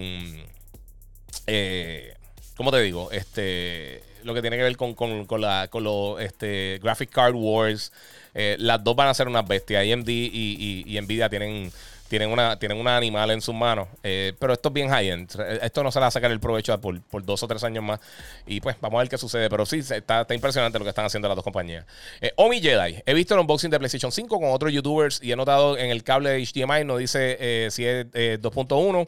[1.47, 2.13] eh,
[2.55, 3.11] ¿cómo te digo?
[3.11, 7.35] Este, lo que tiene que ver con, con, con la, con los, este, Graphic Card
[7.35, 7.91] Wars.
[8.33, 9.83] Eh, las dos van a ser unas bestias.
[9.83, 11.71] AMD y, y, y Nvidia tienen
[12.11, 13.87] tienen una, tienen animal en sus manos.
[14.03, 15.33] Eh, pero esto es bien high-end.
[15.61, 17.85] Esto no se le va a sacar el provecho por, por, dos o tres años
[17.85, 18.01] más.
[18.45, 19.49] Y pues vamos a ver qué sucede.
[19.49, 21.85] Pero sí, está, está impresionante lo que están haciendo las dos compañías.
[22.19, 23.01] Eh, Omi Jedi.
[23.05, 26.03] He visto el unboxing de PlayStation 5 con otros youtubers y he notado en el
[26.03, 29.07] cable de HDMI, no dice eh, si es 2.1.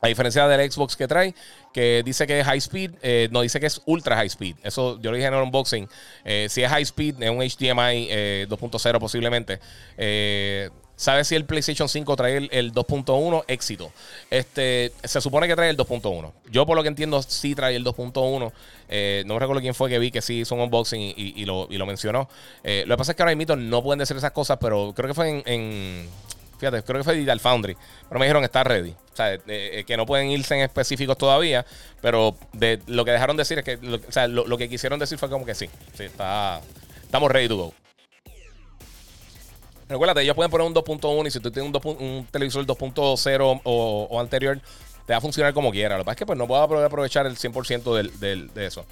[0.00, 1.34] A diferencia del Xbox que trae,
[1.72, 4.56] que dice que es high speed, no dice que es ultra high speed.
[4.62, 5.88] Eso yo lo dije en el unboxing.
[6.48, 9.60] si es high speed, es un HDMI 2.0 posiblemente.
[10.96, 13.44] ¿Sabes si el PlayStation 5 trae el, 2.1?
[13.48, 13.92] Éxito.
[14.30, 16.32] Este, se supone que trae el 2.1.
[16.50, 18.52] Yo, por lo que entiendo, sí trae el 2.1.
[18.88, 21.86] Eh, no me recuerdo quién fue que vi que sí hizo un unboxing y, lo,
[21.86, 22.28] mencionó.
[22.62, 25.08] Eh, lo que pasa es que ahora mismo no pueden decir esas cosas, pero creo
[25.08, 26.08] que fue en,
[26.58, 27.76] fíjate, creo que fue Digital Foundry.
[28.08, 28.90] Pero me dijeron está ready.
[28.90, 31.66] O sea, eh, que no pueden irse en específicos todavía.
[32.00, 35.18] Pero de, lo que dejaron decir es que, lo, o sea, lo, que quisieron decir
[35.18, 35.68] fue como que sí.
[35.94, 36.60] sí está,
[37.02, 37.74] estamos ready to go.
[39.88, 44.60] Recuerda, ellos pueden poner un 2.1 y si tú tienes un, televisor 2.0 o, anterior,
[45.06, 45.96] te va a funcionar como quiera.
[45.96, 48.84] Lo que pasa es que pues, no puedo aprovechar el 100% de eso.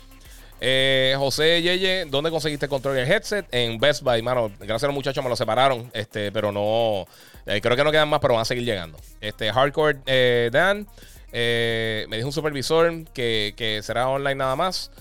[0.64, 3.44] Eh, José Yeye, ¿dónde conseguiste el control del headset?
[3.50, 4.48] En Best Buy, mano.
[4.60, 7.04] Gracias a los muchachos me lo separaron, este, pero no.
[7.46, 8.96] Eh, creo que no quedan más, pero van a seguir llegando.
[9.20, 10.86] Este, Hardcore eh, Dan,
[11.32, 14.92] me dijo un supervisor que, que será online nada más.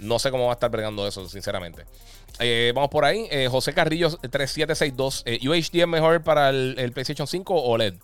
[0.00, 1.84] No sé cómo va a estar bregando eso, sinceramente.
[2.38, 3.26] Eh, vamos por ahí.
[3.30, 5.22] Eh, José Carrillo 3762.
[5.26, 7.94] Eh, ¿UHD es mejor para el, PlayStation 5 o OLED?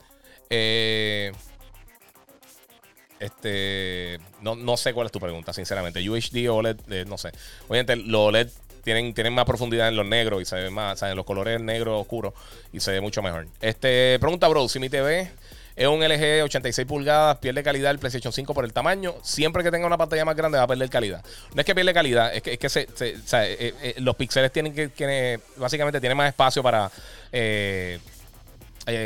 [3.19, 4.21] este.
[4.43, 6.09] No, sé cuál es tu pregunta, sinceramente.
[6.09, 7.33] UHD o OLED, no sé.
[7.69, 8.49] Obviamente, los OLED
[8.85, 12.01] tienen, tienen más profundidad en los negros y se ve más, o los colores negros
[12.01, 12.35] oscuros
[12.73, 13.49] y se ve mucho mejor.
[13.61, 15.31] Este, pregunta, bro, si mi TV
[15.77, 19.15] es un LG 86 pulgadas, pierde calidad el PlayStation 5 por el tamaño.
[19.23, 21.23] Siempre que tenga una pantalla más grande va a perder calidad.
[21.55, 24.73] No es que pierde calidad, es que, es que se, eh, eh, los píxeles tienen
[24.73, 26.91] que, básicamente tiene más espacio para...
[27.31, 28.01] Eh,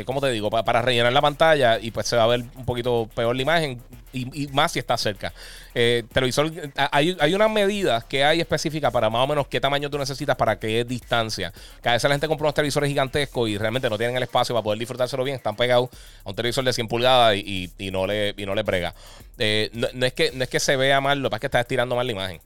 [0.05, 0.49] ¿cómo te digo?
[0.49, 3.81] Para, rellenar la pantalla y pues se va a ver un poquito peor la imagen.
[4.13, 5.33] Y, más si está cerca.
[5.73, 6.51] Eh, televisor,
[6.91, 10.35] hay, hay unas medidas que hay específicas para más o menos qué tamaño tú necesitas
[10.35, 11.53] para qué distancia.
[11.81, 14.53] Que a veces la gente compra unos televisores gigantescos y realmente no tienen el espacio
[14.55, 15.37] para poder disfrutárselo bien.
[15.37, 15.89] Están pegados
[16.23, 18.93] a un televisor de 100 pulgadas y, no, le, y no le brega.
[19.37, 21.47] Eh, no, es que, no es que se vea mal, lo que pasa es que
[21.47, 22.41] está estirando mal la imagen.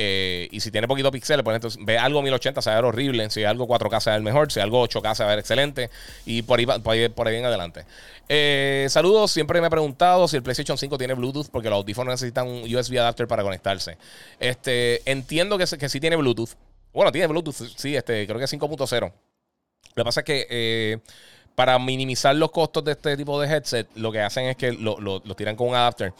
[0.00, 2.84] Eh, y si tiene poquito píxeles, pues entonces ve algo 1080 se va a ver
[2.84, 3.28] horrible.
[3.30, 4.52] Si algo 4K se va a ver mejor.
[4.52, 5.90] Si algo 8K se va a ver excelente.
[6.24, 7.84] Y por ahí, por ahí, por ahí en adelante.
[8.28, 9.32] Eh, saludos.
[9.32, 12.74] Siempre me he preguntado si el PlayStation 5 tiene Bluetooth porque los audífonos necesitan un
[12.74, 13.98] USB adapter para conectarse.
[14.38, 16.50] Este, entiendo que, que sí tiene Bluetooth.
[16.92, 19.00] Bueno, tiene Bluetooth, sí, este, creo que es 5.0.
[19.00, 19.10] Lo
[19.94, 20.98] que pasa es que eh,
[21.54, 24.98] para minimizar los costos de este tipo de headset, lo que hacen es que lo,
[25.00, 26.12] lo tiran con un adapter.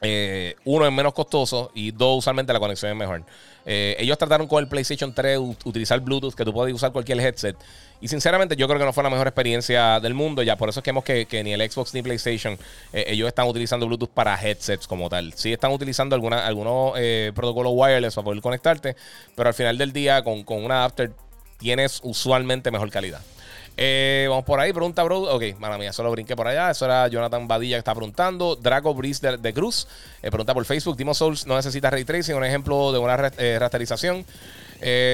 [0.00, 3.24] Eh, uno es menos costoso y dos, usualmente la conexión es mejor.
[3.64, 7.56] Eh, ellos trataron con el PlayStation 3 utilizar Bluetooth, que tú puedes usar cualquier headset.
[8.00, 10.42] Y sinceramente, yo creo que no fue la mejor experiencia del mundo.
[10.42, 12.58] Ya por eso es que vemos que, ni el Xbox ni PlayStation,
[12.92, 15.32] eh, ellos están utilizando Bluetooth para headsets como tal.
[15.34, 16.94] Sí están utilizando alguna, algunos
[17.34, 18.96] protocolos wireless para poder conectarte,
[19.36, 21.12] pero al final del día, con, con un adapter,
[21.58, 23.20] tienes usualmente mejor calidad.
[23.76, 25.22] Eh, vamos por ahí, pregunta, bro.
[25.34, 26.70] Ok, mala mía, solo brinqué por allá.
[26.70, 28.56] Eso era Jonathan Badilla que está preguntando.
[28.56, 29.88] Draco Breeze de, Cruz
[30.22, 30.96] eh, pregunta por Facebook.
[30.96, 34.24] Timo Souls no necesita ray tracing, un ejemplo de una eh, rasterización.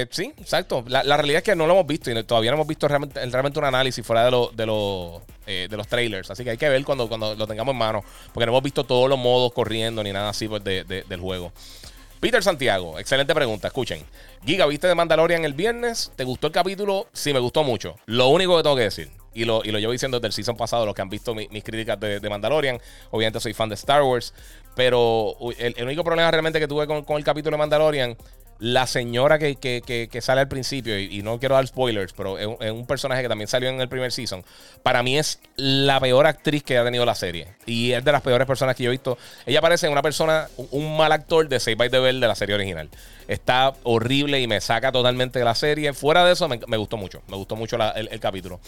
[0.09, 0.83] sí, exacto.
[0.87, 3.59] La, realidad es que no lo hemos visto y todavía no hemos visto realmente, realmente
[3.59, 6.29] un análisis fuera de, de, de los trailers.
[6.31, 8.03] Así que hay que ver cuando, cuando lo tengamos en mano.
[8.33, 11.53] Porque no hemos visto todos los modos corriendo ni nada así pues, del juego.
[12.19, 13.67] Peter Santiago, excelente pregunta.
[13.67, 14.03] Escuchen.
[14.45, 16.11] Giga, ¿viste de Mandalorian el viernes?
[16.17, 17.07] ¿Te gustó el capítulo?
[17.13, 17.95] Sí, me gustó mucho.
[18.07, 20.57] Lo único que tengo que decir, y lo, y lo llevo diciendo desde el season
[20.57, 22.77] pasado, los que han visto mis críticas de, Mandalorian,
[23.11, 24.33] obviamente soy fan de Star Wars,
[24.75, 28.17] pero el, único problema realmente que tuve con, con el capítulo de Mandalorian
[28.59, 33.21] la señora que, sale al principio, y, no quiero dar spoilers, pero es, un personaje
[33.21, 34.43] que también salió en el primer season,
[34.83, 37.47] para mí es la peor actriz que ha tenido la serie.
[37.65, 39.17] Y es de las peores personas que yo he visto.
[39.45, 42.55] Ella parece una persona, un, mal actor de Save by the Bell de la serie
[42.55, 42.89] original.
[43.29, 45.93] Está horrible y me saca totalmente de la serie.
[45.93, 47.21] Fuera de eso, me, gustó mucho.
[47.27, 48.59] Me gustó mucho el, capítulo.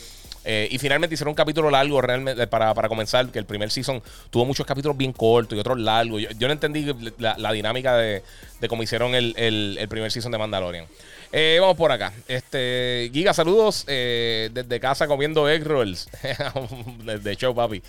[0.45, 4.45] Eh, y finalmente hicieron un capítulo largo realmente para, comenzar, que el primer season tuvo
[4.45, 6.21] muchos capítulos bien cortos y otros largos.
[6.37, 6.85] Yo, no entendí
[7.17, 8.23] la, dinámica de,
[8.67, 10.85] cómo hicieron el, primer season de Mandalorian.
[11.31, 12.13] Eh, vamos por acá.
[12.27, 16.09] Este, Giga, saludos eh, desde casa comiendo egg rolls.
[17.03, 17.81] desde show, papi.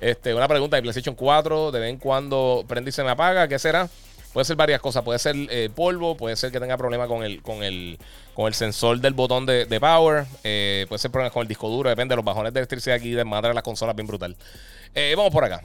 [0.00, 1.70] Este, una pregunta de PlayStation 4.
[1.70, 3.46] De vez en cuando prende y se me apaga.
[3.48, 3.88] ¿Qué será?
[4.32, 5.02] Puede ser varias cosas.
[5.02, 7.98] Puede ser eh, polvo, puede ser que tenga problemas con el, con el,
[8.34, 10.24] con el sensor del botón de, power.
[10.42, 11.90] Puede ser problemas con el disco duro.
[11.90, 14.36] Depende de los bajones de electricidad aquí de madre de las consolas bien brutal.
[15.14, 15.60] Vamos por acá.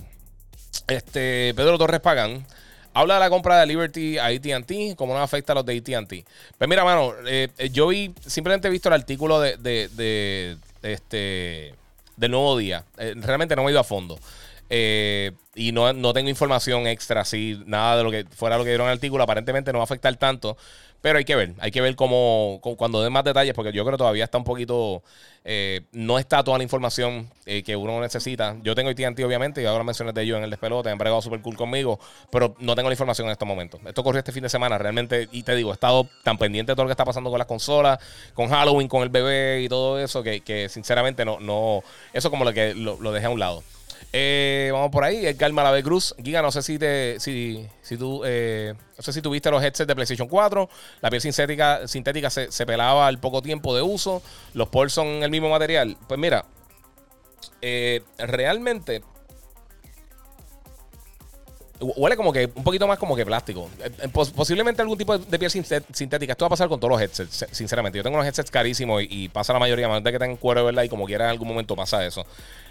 [0.87, 2.45] Este, Pedro Torres Pagan.
[2.93, 6.27] Habla de la compra de Liberty a ATT, cómo nos afecta a los de ATT.
[6.57, 7.13] Pues mira, mano,
[7.71, 11.73] yo vi, simplemente he visto el artículo de, de, de este,
[12.17, 12.83] del nuevo día.
[12.97, 14.19] realmente no me he ido a fondo.
[14.69, 18.71] Eh, y no, no, tengo información extra, así, nada de lo que fuera lo que
[18.71, 19.23] dieron en el artículo.
[19.23, 20.57] Aparentemente no va a afectar tanto.
[21.03, 23.97] Pero hay que ver, hay que ver cómo, cuando den más detalles, porque yo creo
[23.97, 25.03] que todavía está un poquito,
[25.43, 28.55] eh, no está toda la información eh, que uno necesita.
[28.63, 31.41] Yo tengo AT&T obviamente, y ahora mencioné de ellos en el despelote, han bregado súper
[31.41, 31.99] cool conmigo,
[32.31, 33.81] pero no tengo la información en estos momentos.
[33.85, 36.75] Esto ocurrió este fin de semana, realmente, y te digo, he estado tan pendiente de
[36.77, 37.99] todo lo que está pasando con las consolas,
[38.33, 42.45] con Halloween, con el bebé y todo eso, que, que sinceramente no, no, eso como
[42.45, 43.61] lo que lo dejé a un lado.
[44.15, 45.25] Eh, vamos por ahí.
[45.25, 46.13] Edgar Malave Cruz.
[46.23, 49.87] Giga, no sé si te, si, si tú, eh, no sé si tuviste los headsets
[49.87, 50.69] de PlayStation 4.
[51.01, 54.21] La piel sintética, sintética se, pelaba al poco tiempo de uso.
[54.53, 55.97] Los pols son el mismo material.
[56.07, 56.45] Pues mira,
[57.61, 59.01] eh, realmente
[61.83, 63.69] huele como que un poquito más como que plástico.
[64.35, 66.33] posiblemente algún tipo de, piel sintética.
[66.33, 67.97] Esto va a pasar con todos los headsets, sinceramente.
[67.97, 70.83] Yo tengo unos headsets carísimos y, pasa la mayoría, más de que tengan cuero, ¿verdad?
[70.83, 72.25] Y como quiera en algún momento pasa eso.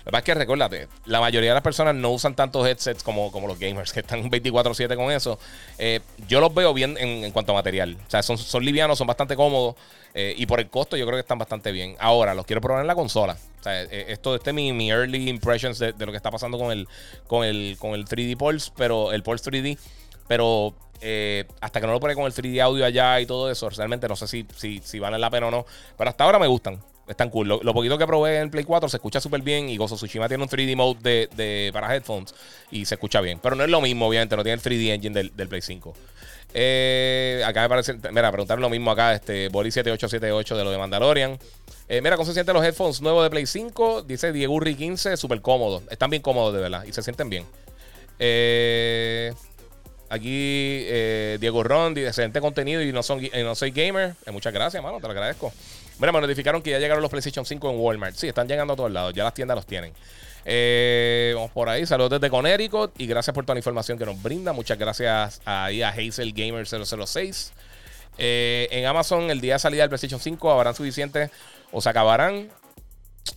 [0.04, 3.30] La verdad es que recuérdate, la mayoría de las personas no usan tantos headsets como,
[3.30, 5.38] como los gamers, que están 24-7 con eso.
[5.78, 7.96] Eh, yo los veo bien en, cuanto a material.
[8.06, 9.76] O sea, son, son livianos, son bastante cómodos.
[10.14, 11.96] Eh, y por el costo yo creo que están bastante bien.
[11.98, 13.36] Ahora, los quiero probar en la consola.
[13.60, 16.58] O sea, eh, esto este es mi, mi early impressions de, lo que está pasando
[16.58, 16.88] con el,
[17.28, 19.78] con el, con el 3D Pulse, pero el Pulse 3D.
[20.26, 20.74] Pero
[21.60, 24.14] hasta que no lo pone con el 3D audio allá y todo eso, realmente no
[24.14, 25.66] sé si, si, si vale la pena o no.
[25.96, 26.80] Pero hasta ahora me gustan.
[27.08, 27.48] Están cool.
[27.48, 29.68] Lo, poquito que probé en Play 4 se escucha súper bien.
[29.68, 32.34] Y Gozo Tsushima tiene un 3D mode de, para headphones.
[32.70, 33.40] Y se escucha bien.
[33.42, 34.36] Pero no es lo mismo, obviamente.
[34.36, 35.94] No tiene el 3D engine del, Play 5.
[36.54, 37.94] Eh, acá me parece.
[38.12, 39.14] Mira, preguntar lo mismo acá.
[39.14, 41.38] Este Boli7878 de lo de Mandalorian.
[41.88, 44.02] Eh, mira, ¿cómo se sienten los headphones nuevos de Play 5?
[44.02, 45.16] Dice Diego Urri 15.
[45.16, 45.82] Súper cómodos.
[45.90, 46.84] Están bien cómodos, de verdad.
[46.84, 47.44] Y se sienten bien.
[48.20, 49.32] Eh.
[50.08, 50.84] Aquí
[51.40, 54.14] Diego Ron excelente contenido y no, son, no soy gamer.
[54.30, 55.50] muchas gracias, mano, te lo agradezco.
[56.02, 58.16] Mira, me notificaron que ya llegaron los PlayStation 5 en Walmart.
[58.16, 59.14] Sí, están llegando a todos lados.
[59.14, 59.92] Ya las tiendas los tienen.
[60.44, 61.86] Eh, vamos por ahí.
[61.86, 64.52] Saludos desde Connecticut y gracias por toda la información que nos brinda.
[64.52, 67.52] Muchas gracias ahí a Hazel Gamer 006.
[68.18, 71.30] Eh, en Amazon, el día de salida del PlayStation 5 habrán suficientes
[71.70, 72.48] o se acabarán.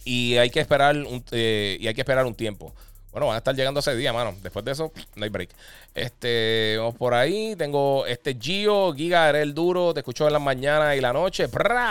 [0.04, 2.74] Y hay que esperar un, eh, y hay que esperar un tiempo.
[3.16, 4.36] Bueno, van a estar llegando ese día, mano.
[4.44, 5.50] Después de eso, no hay break.
[5.94, 7.56] Este, vamos por ahí.
[7.56, 9.94] Tengo este Gio, Giga, eres el duro.
[9.94, 11.48] Te escucho en las mañanas y la noche.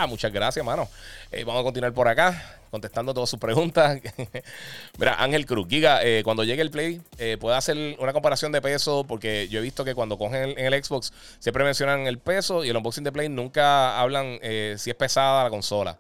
[0.07, 0.87] Muchas gracias, mano.
[1.33, 4.03] Eh, vamos a continuar por acá, contestando todas sus preguntas.
[4.99, 8.61] Mira, Ángel Cruz, Giga, eh, cuando llegue el Play, eh, puede hacer una comparación de
[8.61, 12.67] peso, porque yo he visto que cuando cogen en el Xbox siempre mencionan el peso
[12.67, 14.39] y el unboxing de Play nunca hablan
[14.77, 15.97] si es pesada la consola.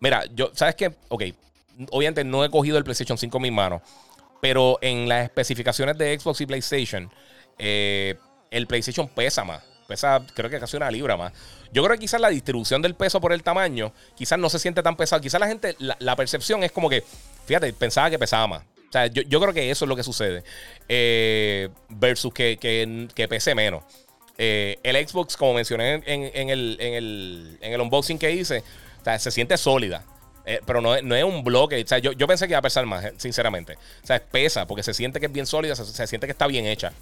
[0.00, 0.92] Mira, yo, ¿sabes qué?
[1.06, 1.22] Ok,
[1.92, 3.82] obviamente no he cogido el PlayStation 5 en mis manos.
[4.40, 7.10] Pero en las especificaciones de Xbox y PlayStation,
[7.58, 8.14] eh,
[8.50, 9.62] el PlayStation pesa más.
[9.88, 11.32] Pesa, creo que casi una libra más.
[11.72, 14.82] Yo creo que quizás la distribución del peso por el tamaño, quizás no se siente
[14.82, 15.22] tan pesado.
[15.22, 17.04] Quizás la gente, la, percepción es como que,
[17.46, 18.62] fíjate, pensaba que pesaba más.
[18.88, 20.42] O sea, yo, creo que eso es lo que sucede.
[20.88, 23.84] Eh, versus que, que, pese menos.
[24.38, 28.62] Eh, el Xbox, como mencioné en, el, en, el, en el unboxing que hice,
[29.18, 30.04] se siente sólida.
[30.46, 31.82] Eh, pero no, no, es un bloque.
[31.82, 33.74] O sea, yo, yo, pensé que iba a pesar más, eh, sinceramente.
[34.02, 36.66] O sea, pesa porque se siente que es bien sólida, se, siente que está bien
[36.66, 36.92] hecha.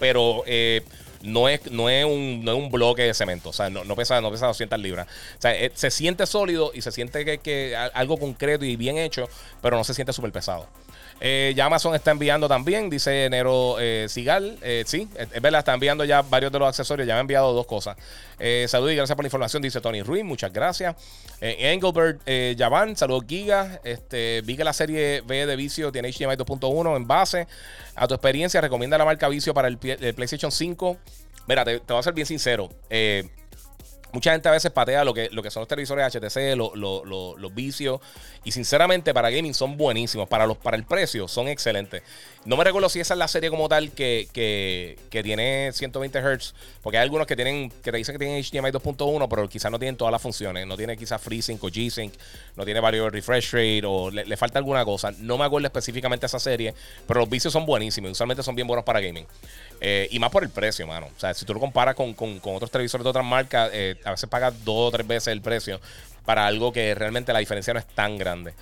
[0.00, 0.82] Pero eh,
[1.22, 3.50] no, es, no, es un, no es un bloque de cemento.
[3.50, 5.06] O sea, no, pesa, no pesa 200 libras.
[5.38, 9.28] O sea, se siente sólido y se siente que, que algo concreto y bien hecho,
[9.62, 10.66] pero no se siente súper pesado.
[11.20, 14.56] Eh, ya Amazon está enviando también, dice Nero eh, Sigal.
[14.62, 17.06] Eh, sí, es verdad, está enviando ya varios de los accesorios.
[17.08, 17.96] Ya me ha enviado dos cosas.
[18.66, 20.24] saludos y gracias por la información, dice Tony Ruiz.
[20.24, 20.94] Muchas gracias.
[21.40, 22.20] Engelbert
[22.56, 23.80] Yavan, saludos Giga.
[23.84, 27.46] Este, vi que la serie B de Vicio tiene HDMI 2.1 en base.
[27.94, 30.96] A tu experiencia, recomienda la marca Vicio para el, PlayStation 5.
[31.46, 32.68] Mira, te, te, voy a ser bien sincero.
[34.12, 38.00] Mucha gente a veces patea lo que, lo que son los televisores HTC, los vicios.
[38.44, 40.28] Y sinceramente, para gaming son buenísimos.
[40.28, 42.02] Para, los, para el precio son excelentes.
[42.46, 46.54] No me recuerdo si esa es la serie como tal que, tiene 120 Hz.
[46.82, 49.78] Porque hay algunos que tienen que te dicen que tienen HDMI 2.1, pero quizás no
[49.78, 50.66] tienen todas las funciones.
[50.66, 52.14] No tiene quizás FreeSync o G-Sync.
[52.56, 55.12] No tiene varios refresh rate o le, falta alguna cosa.
[55.18, 56.72] No me acuerdo específicamente esa serie.
[57.06, 58.12] Pero los vicios son buenísimos.
[58.12, 59.26] Usualmente son bien buenos para gaming.
[59.80, 61.08] Eh, y más por el precio, mano.
[61.14, 64.28] O sea, si tú lo comparas con, otros televisores de otras marcas, eh, a veces
[64.28, 65.80] pagas dos o tres veces el precio
[66.24, 68.54] para algo que realmente la diferencia no es tan grande.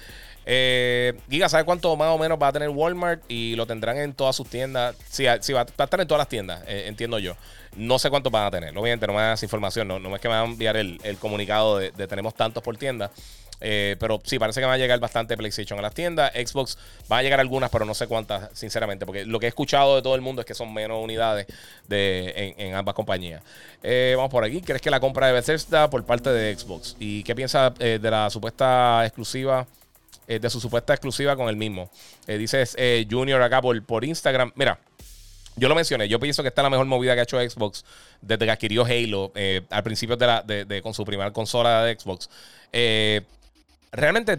[0.49, 3.22] Eh, Giga, ¿sabes cuánto más o menos va a tener Walmart?
[3.29, 4.94] Y lo tendrán en todas sus tiendas.
[5.11, 7.35] Sí, sí va, a estar en todas las tiendas, entiendo yo.
[7.75, 8.70] No sé cuánto van a tener.
[8.79, 9.88] Obviamente no me das información.
[9.88, 12.77] No, no es que me van a enviar el, comunicado de, de, tenemos tantos por
[12.77, 13.11] tienda.
[13.60, 16.32] Eh, pero sí, parece que va a llegar bastante PlayStation a las tiendas.
[16.32, 16.76] Xbox
[17.10, 19.06] va a llegar algunas, pero no sé cuántas, sinceramente.
[19.06, 21.46] Porque lo que he escuchado de todo el mundo es que son menos unidades
[21.88, 23.42] de, en, ambas compañías.
[23.82, 24.60] Eh, vamos por aquí.
[24.60, 26.96] ¿Crees que la compra de Bethesda por parte de Xbox?
[26.98, 29.66] ¿Y qué piensa eh, de la supuesta exclusiva?
[30.26, 31.88] de su supuesta exclusiva con el mismo.
[32.26, 32.76] dices
[33.08, 34.50] Junior acá por, por Instagram.
[34.56, 34.76] Mira.
[35.58, 37.82] Yo lo mencioné, yo pienso que esta es la mejor movida que ha hecho Xbox
[38.20, 39.32] desde que adquirió Halo
[39.70, 42.28] al principio de, la, de, con su primera consola de Xbox.
[42.72, 43.22] Eh,
[43.96, 44.38] realmente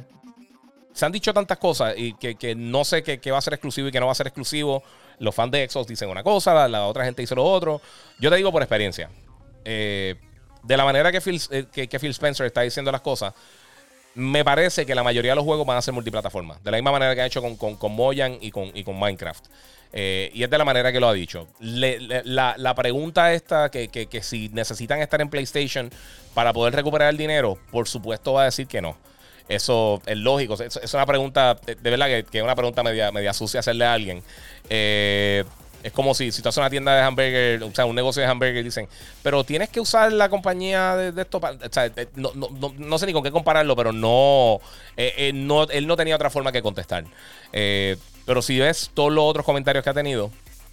[0.93, 3.91] se han dicho tantas cosas y que, no sé qué, va a ser exclusivo y
[3.91, 4.83] qué no va a ser exclusivo.
[5.19, 7.81] Los fans de Xbox dicen una cosa, la, otra gente dice lo otro.
[8.19, 9.09] Yo te digo por experiencia.
[9.65, 10.15] Eh,
[10.63, 13.33] de la manera que Phil, eh, que, Phil, Spencer está diciendo las cosas,
[14.15, 16.59] me parece que la mayoría de los juegos van a ser multiplataforma.
[16.63, 18.99] De la misma manera que ha hecho con, con, con Moyan y con, y con
[18.99, 19.45] Minecraft.
[19.93, 21.47] Eh, y es de la manera que lo ha dicho.
[21.59, 25.89] la, pregunta esta, que, que, si necesitan estar en PlayStation
[26.33, 28.97] para poder recuperar el dinero, por supuesto va a decir que no.
[29.49, 30.55] Eso es lógico.
[30.61, 34.21] Es, una pregunta, de, verdad que, es una pregunta media, media sucia hacerle a alguien.
[34.69, 35.43] Eh,
[35.83, 38.27] es como si, si tú haces una tienda de hamburger, o sea, un negocio de
[38.27, 38.89] hamburger, dicen,
[39.23, 41.37] pero tienes que usar la compañía de, esto.
[41.37, 44.59] o sea, no, no, no, sé ni con qué compararlo, pero no,
[44.97, 47.05] eh, eh, no él no tenía otra forma que contestar.
[47.51, 50.29] pero si ves todos los otros comentarios que ha tenido,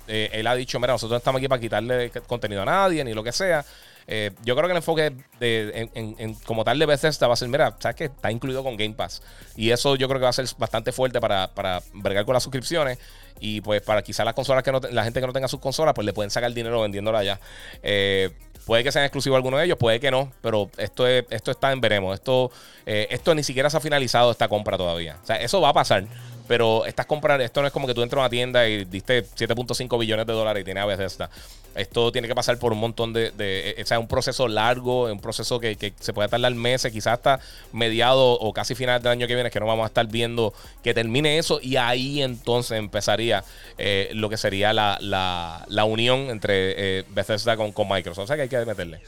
[0.08, 3.22] él ha dicho, mira, nosotros no estamos aquí para quitarle contenido a nadie, ni lo
[3.22, 3.64] que sea.
[4.06, 7.76] Eh, yo creo que el enfoque de, como tal de Bethesda va a ser, mira,
[7.78, 9.22] sabes que está incluido con Game Pass.
[9.56, 12.42] Y eso yo creo que va a ser bastante fuerte para, para bregar con las
[12.42, 12.98] suscripciones.
[13.40, 15.94] Y pues para quizás las consolas que no, la gente que no tenga sus consolas,
[15.94, 17.40] pues le pueden sacar dinero vendiéndola allá.
[17.82, 18.30] Eh,
[18.64, 21.72] puede que sean exclusivos algunos de ellos, puede que no, pero esto, es, esto está
[21.72, 22.14] en veremos.
[22.14, 22.50] Esto,
[22.86, 25.18] eh, esto ni siquiera se ha finalizado esta compra todavía.
[25.22, 26.06] O sea, eso va a pasar.
[26.46, 29.24] Pero estás comprando, esto no es como que tú entras a una tienda y diste
[29.24, 31.30] 7.5 billones de dólares y tienes a Bethesda.
[31.74, 35.20] Esto tiene que pasar por un montón de, de o sea, un proceso largo, un
[35.20, 37.40] proceso que, se puede tardar meses, quizás hasta
[37.72, 40.94] mediado o casi final del año que viene, que no vamos a estar viendo que
[40.94, 43.44] termine eso y ahí entonces empezaría
[43.78, 48.24] eh, lo que sería la, la, unión entre eh, Bethesda con, con Microsoft.
[48.24, 49.00] O sea que hay que meterle.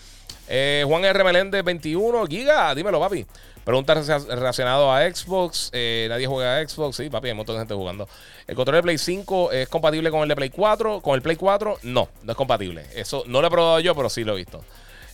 [0.48, 1.24] Eh, Juan R.
[1.24, 3.26] Meléndez, 21, Giga, dímelo, papi.
[3.66, 5.70] Pregunta relacionado a Xbox.
[5.72, 6.98] Eh, nadie juega a Xbox.
[6.98, 8.08] Sí, papi, hay un montón de gente jugando.
[8.46, 11.00] ¿El control de Play 5 es compatible con el de Play 4?
[11.00, 11.80] ¿Con el Play 4?
[11.82, 12.86] No, no es compatible.
[12.94, 14.62] Eso no lo he probado yo, pero sí lo he visto.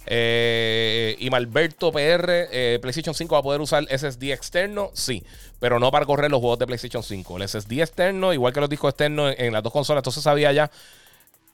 [0.04, 5.24] Eh, y Malberto PR, eh, PlayStation 5 va a poder usar SSD externo, sí,
[5.58, 7.38] pero no para correr los juegos de PlayStation 5.
[7.38, 10.70] El SSD externo, igual que los discos externos en, las dos consolas, entonces sabía ya,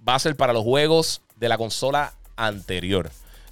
[0.06, 3.08] va a ser para los juegos de la consola anterior.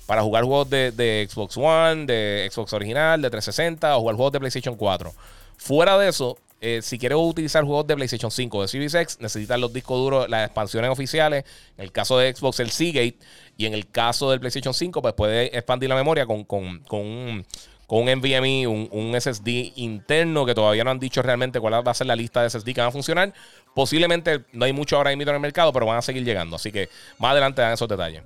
[0.07, 4.40] Para jugar juegos de, Xbox One, de Xbox original, de 360 o jugar juegos de
[4.40, 5.12] PlayStation 4.
[5.57, 9.73] Fuera de eso, eh, si quieres utilizar juegos de PlayStation 5 de Series necesitas los
[9.73, 11.45] discos duros, las expansiones oficiales.
[11.77, 13.16] En el caso de Xbox, el Seagate.
[13.57, 17.45] Y en el caso del PlayStation 5, pues puede expandir la memoria con, un,
[17.87, 21.95] con un NVMe, un, SSD interno que todavía no han dicho realmente cuál va a
[21.95, 23.33] ser la lista de SSD que van a funcionar.
[23.75, 26.57] Posiblemente no hay mucho ahora mismo en el mercado, pero van a seguir llegando.
[26.57, 26.88] Así que
[27.19, 28.23] más adelante dan esos detalles.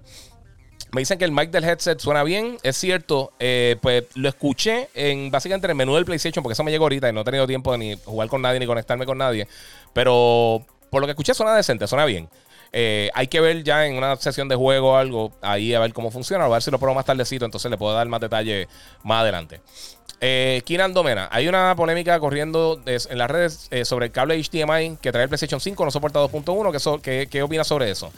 [0.92, 2.58] Me dicen que el mic del headset suena bien.
[2.62, 6.64] Es cierto, eh, pues lo escuché en básicamente en el menú del PlayStation, porque eso
[6.64, 9.06] me llegó ahorita y no he tenido tiempo de ni jugar con nadie ni conectarme
[9.06, 9.46] con nadie.
[9.92, 12.28] Pero por lo que escuché, suena decente, suena bien.
[12.72, 15.92] Eh, hay que ver ya en una sesión de juego o algo, ahí a ver
[15.92, 18.68] cómo funciona, a ver si lo pruebo más tardecito, entonces le puedo dar más detalle
[19.02, 19.60] más adelante.
[20.20, 20.94] Eh, Kiran
[21.30, 25.28] hay una polémica corriendo en las redes eh, sobre el cable HDMI que trae el
[25.30, 27.00] PlayStation 5, no soporta 2.1.
[27.00, 28.12] ¿Qué, qué, opinas sobre eso?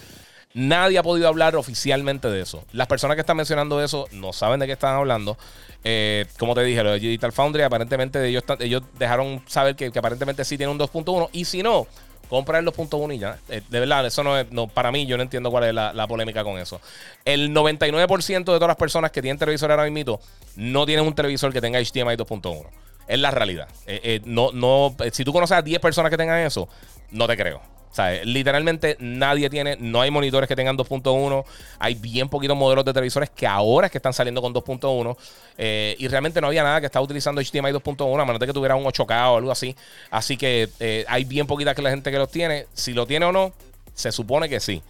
[0.54, 2.64] Nadie ha podido hablar oficialmente de eso.
[2.72, 5.38] Las personas que están mencionando eso no saben de qué están hablando.
[5.82, 10.44] Eh, como te dije, lo de Digital Foundry, aparentemente ellos, ellos dejaron saber que, aparentemente
[10.44, 11.30] sí tiene un 2.1.
[11.32, 11.86] Y si no,
[12.28, 13.38] compra el 2.1 y ya.
[13.48, 14.50] Eh, de verdad, eso no es.
[14.52, 16.80] No, para mí, yo no entiendo cuál es la, polémica con eso.
[17.24, 20.20] El 99% de todas las personas que tienen televisor ahora mismo
[20.56, 22.66] no tienen un televisor que tenga HDMI 2.1.
[23.08, 23.68] Es la realidad.
[23.86, 26.68] Eh, no, no, si tú conoces a 10 personas que tengan eso,
[27.10, 27.71] no te creo.
[27.96, 31.44] O literalmente nadie tiene, no hay monitores que tengan 2.1,
[31.78, 35.16] hay bien poquitos modelos de televisores que ahora es que están saliendo con 2.1
[35.58, 38.52] eh, y realmente no había nada que estaba utilizando HDMI 2.1 a menos de que
[38.52, 39.76] tuviera un 8K o algo así.
[40.10, 42.66] Así que eh, hay bien poquita que la gente que los tiene.
[42.72, 43.52] Si lo tiene o no,
[43.94, 44.82] se supone que sí.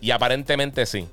[0.00, 1.08] Y aparentemente sí.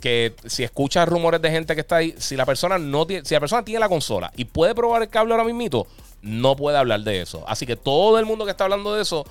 [0.00, 3.32] Que si escuchas rumores de gente que está ahí, si la persona no tiene, si
[3.32, 5.86] la persona tiene la consola y puede probar el cable ahora mismo,
[6.20, 7.44] no puede hablar de eso.
[7.48, 9.24] Así que todo el mundo que está hablando de eso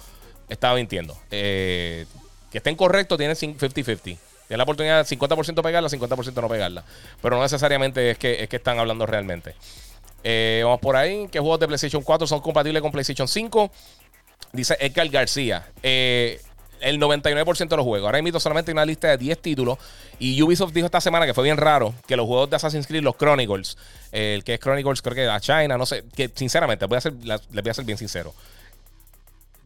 [0.50, 1.18] estaba mintiendo.
[1.32, 2.06] Eh,
[2.52, 4.18] que estén correctos, tienen 50-50.
[4.48, 6.84] Tienen la oportunidad de 50% pegarla, 50% no pegarla.
[7.22, 9.56] Pero no necesariamente es que, es que están hablando realmente.
[10.24, 11.28] Eh, vamos por ahí.
[11.32, 13.72] ¿Qué juegos de PlayStation 4 son compatibles con PlayStation 5?
[14.54, 15.68] Dice Edgar García.
[15.82, 16.40] Eh,
[16.80, 18.06] el 99% de los juegos.
[18.06, 19.80] Ahora invito solamente una lista de 10 títulos.
[20.20, 23.02] Y Ubisoft dijo esta semana que fue bien raro que los juegos de Assassin's Creed,
[23.02, 23.78] los Chronicles,
[24.12, 27.14] el que es Chronicles, creo que a China, no sé, que sinceramente, voy a ser,
[27.24, 28.34] les voy a ser bien sincero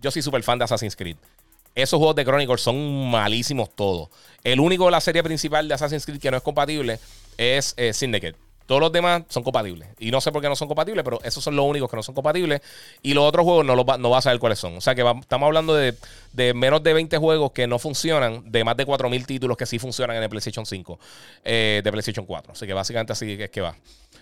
[0.01, 1.17] yo soy súper fan de Assassin's Creed.
[1.75, 4.09] Esos juegos de Chronicles son malísimos todos.
[4.43, 6.99] El único de la serie principal de Assassin's Creed que no es compatible
[7.37, 8.35] es eh, Syndicate.
[8.69, 9.89] Todos los demás son compatibles.
[9.97, 12.03] Y no sé por qué no son compatibles, pero esos son los únicos que no
[12.03, 12.61] son compatibles.
[13.01, 14.77] Y los otros juegos no, los va, a saber cuáles son.
[14.77, 15.95] O sea que estamos hablando de,
[16.53, 20.17] menos de 20 juegos que no funcionan, de más de 4.000 títulos que sí funcionan
[20.17, 20.99] en el PlayStation 5,
[21.45, 22.53] eh, de PlayStation 4.
[22.53, 23.75] Así que básicamente así es que va.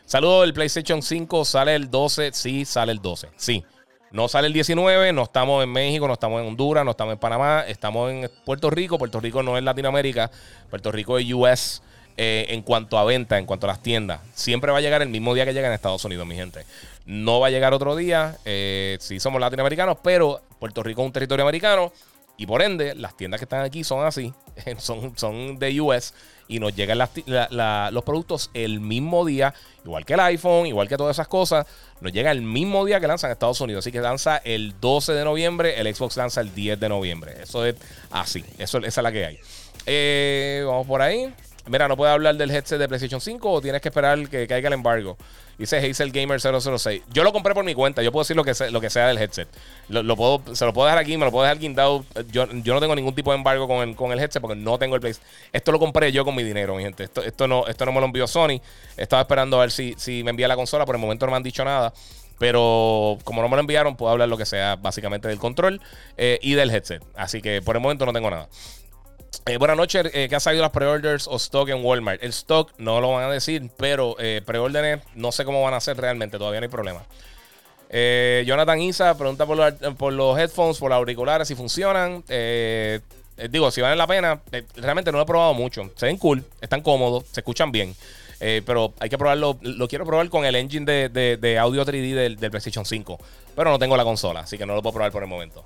[0.05, 2.31] Saludos, el PlayStation 5 sale el 12.
[2.31, 3.27] Sí, sale el 12.
[3.35, 3.65] Sí.
[4.11, 7.19] No sale el 19, no estamos en México, no estamos en Honduras, no estamos en
[7.19, 8.97] Panamá, estamos en Puerto Rico.
[8.97, 10.31] Puerto Rico no es Latinoamérica,
[10.69, 11.81] Puerto Rico es US
[12.15, 14.21] eh, en cuanto a venta, en cuanto a las tiendas.
[14.33, 16.65] Siempre va a llegar el mismo día que llega en Estados Unidos, mi gente.
[17.05, 21.13] No va a llegar otro día, eh, si somos latinoamericanos, pero Puerto Rico es un
[21.13, 21.91] territorio americano
[22.37, 24.33] y por ende las tiendas que están aquí son así,
[24.77, 26.13] son, son de US
[26.47, 31.15] y nos llegan los productos el mismo día, igual que el iPhone, igual que todas
[31.15, 31.65] esas cosas,
[32.01, 33.83] nos llega el mismo día que lanzan Estados Unidos.
[33.83, 37.35] Así que lanza el 12 de noviembre, el Xbox lanza el 10 de noviembre.
[37.41, 37.75] Eso es
[38.11, 39.39] así, eso, esa es la que hay.
[39.85, 41.33] Eh, vamos por ahí.
[41.67, 44.67] Mira, no puedes hablar del headset de PlayStation 5 o tienes que esperar que caiga
[44.67, 45.17] el embargo.
[45.57, 47.01] Dice Hazel Gamer 006.
[47.11, 48.03] Yo lo compré por mi cuenta.
[48.03, 49.47] Yo puedo decir lo que sea, lo que sea del headset.
[49.89, 52.05] Lo, puedo, se lo puedo dejar aquí, me lo puedo dejar guindado.
[52.31, 54.77] Yo, yo no tengo ningún tipo de embargo con el, con el headset porque no
[54.77, 55.31] tengo el PlayStation.
[55.51, 57.05] Esto lo compré yo con mi dinero, mi gente.
[57.05, 58.61] Esto, esto, no, esto no me lo envió Sony.
[58.95, 60.85] Estaba esperando a ver si, si me envía la consola.
[60.85, 61.91] Por el momento no me han dicho nada.
[62.39, 65.81] Pero como no me lo enviaron, puedo hablar lo que sea básicamente del control
[66.17, 67.03] eh, y del headset.
[67.15, 68.47] Así que por el momento no tengo nada.
[69.47, 72.21] Eh, buenas noches, eh, ¿qué han salido las pre-orders o stock en Walmart?
[72.21, 75.79] El stock no lo van a decir, pero eh, pre-órdenes no sé cómo van a
[75.79, 77.05] ser realmente, todavía no hay problema.
[77.89, 82.25] Eh, Jonathan Isa pregunta por los, por los, headphones, por los auriculares, si funcionan.
[83.49, 84.41] digo, si valen la pena.
[84.75, 85.89] realmente no lo he probado mucho.
[85.95, 87.95] Se ven cool, están cómodos, se escuchan bien.
[88.37, 89.57] pero hay que probarlo.
[89.61, 93.17] Lo quiero probar con el engine de, audio 3D del, del, PlayStation 5.
[93.55, 95.63] Pero no tengo la consola, así que no lo puedo probar por el momento.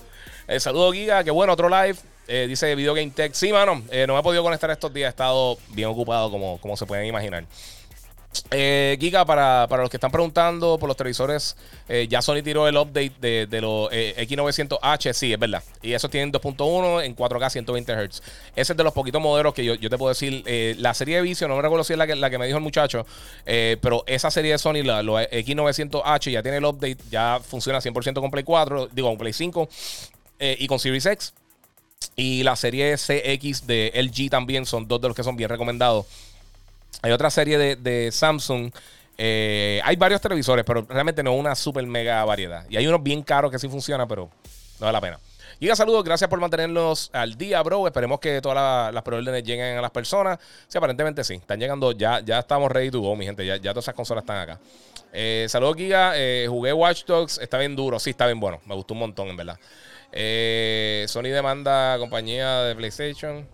[0.60, 1.24] saludo, Giga.
[1.24, 1.98] Que bueno, otro live.
[2.34, 3.34] Eh, dice Video Game Tech.
[3.34, 3.84] Sí, mano.
[3.92, 5.08] Eh, no me he podido conectar estos días.
[5.08, 7.44] He estado bien ocupado, como, como se pueden imaginar.
[8.52, 11.58] Eh, Giga, para, para, los que están preguntando por los televisores,
[11.90, 15.62] eh, ya Sony tiró el update de, de los eh, X900H, sí, es verdad.
[15.82, 18.24] Y esos tienen 2.1 en 4K 120 Hz.
[18.56, 20.46] Ese es de los poquitos modelos que yo, yo te puedo decir.
[20.80, 22.58] La serie de Vision, no me recuerdo si es la que, la que me dijo
[22.58, 23.06] el muchacho,
[23.44, 28.22] pero esa serie de Sony, la, los X900H, ya tiene el update, ya funciona 100%
[28.22, 29.68] con Play 4, digo, con Play 5
[30.44, 31.34] eh, y con Series X.
[32.16, 36.06] Y la serie CX de LG también son dos de los que son bien recomendados.
[37.02, 38.72] Hay otra serie de, Samsung.
[39.18, 42.66] Eh, hay varios televisores, pero realmente no una super mega variedad.
[42.70, 44.30] Y hay unos bien caros que sí funcionan, pero
[44.80, 45.20] no vale la pena.
[45.62, 47.86] Giga, saludos, gracias por mantenernos al día, bro.
[47.86, 50.40] Esperemos que todas las, las preórdenes lleguen a las personas.
[50.68, 51.36] Sí, aparentemente sí.
[51.36, 53.46] Están llegando, ya, ya estamos ready to go, mi gente.
[53.46, 54.60] Ya, ya todas esas consolas están acá.
[55.14, 56.14] Eh, saludos, Giga.
[56.16, 58.00] Eh, jugué Watch Dogs, está bien duro.
[58.00, 58.60] Sí, está bien bueno.
[58.66, 59.60] Me gustó un montón, en verdad.
[60.12, 63.48] Eh, Sony demanda compañía de PlayStation.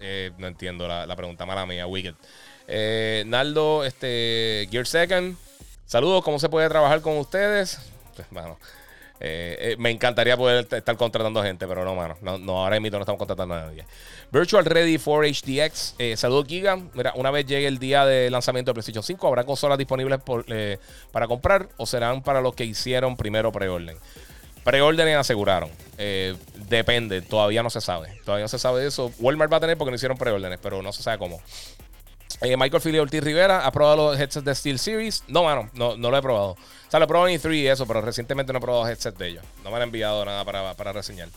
[0.00, 2.14] Eh, no entiendo la, pregunta mala mía, Wicked.
[2.66, 5.36] Eh, Naldo, este, Gear Second.
[5.86, 7.80] Saludos, ¿cómo se puede trabajar con ustedes?
[8.14, 8.58] Pues, bueno,
[9.20, 12.16] eh, me encantaría poder estar contratando gente, pero no, mano.
[12.20, 13.84] No, no ahora mismo no estamos contratando a nadie.
[14.30, 15.94] Virtual Ready for HDX.
[16.16, 16.76] saludos, Giga.
[16.94, 20.44] Mira, una vez llegue el día de lanzamiento de PlayStation 5, ¿habrá consolas disponibles por,
[21.10, 23.96] para comprar o serán para los que hicieron primero preorden?
[24.64, 25.70] Preórdenes aseguraron.
[25.98, 26.36] Eh,
[26.68, 28.20] depende, todavía no se sabe.
[28.24, 29.12] Todavía no se sabe de eso.
[29.18, 31.40] Walmart va a tener porque no hicieron preórdenes, pero no se sabe cómo.
[32.40, 35.24] Eh, Michael Philly Ortiz Rivera ha probado los headsets de Steel Series.
[35.26, 36.50] No, mano, no, no lo he probado.
[36.50, 39.18] O sea, lo he probado en E3 y eso, pero recientemente no he probado headsets
[39.18, 39.44] de ellos.
[39.64, 41.28] No me han enviado nada para, para reseñar.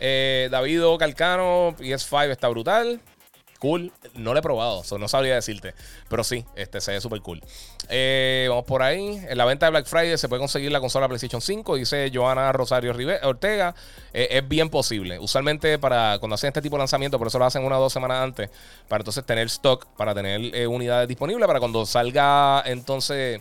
[0.00, 3.00] Eh, David Calcano, PS5 está brutal.
[3.58, 3.92] Cool.
[4.14, 5.74] No lo he probado, so no sabría decirte.
[6.08, 7.42] Pero sí, este se ve súper cool.
[7.88, 9.22] Eh, vamos por ahí.
[9.28, 12.52] En la venta de Black Friday se puede conseguir la consola PlayStation 5, dice Joana
[12.52, 13.74] Rosario Ortega.
[14.12, 15.18] Eh, es bien posible.
[15.18, 17.92] Usualmente para cuando hacen este tipo de lanzamiento, por eso lo hacen una o dos
[17.92, 18.50] semanas antes,
[18.88, 23.40] para entonces tener stock, para tener eh, unidades disponibles, para cuando salga entonces...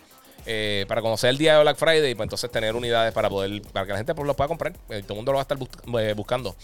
[0.88, 3.94] Para conocer el día de Black Friday, pues entonces tener unidades para poder, para que
[3.94, 4.74] la gente pues, lo pueda comprar.
[4.74, 5.70] Todo el mundo lo va a estar bus
[6.16, 6.56] buscando.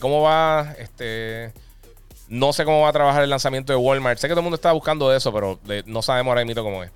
[0.00, 0.74] ¿Cómo va?
[0.76, 1.52] Este.
[2.30, 4.18] No sé cómo va a trabajar el lanzamiento de Walmart.
[4.18, 6.84] Sé que todo el mundo está buscando eso, pero de, no sabemos ahora mismo cómo
[6.84, 6.90] es.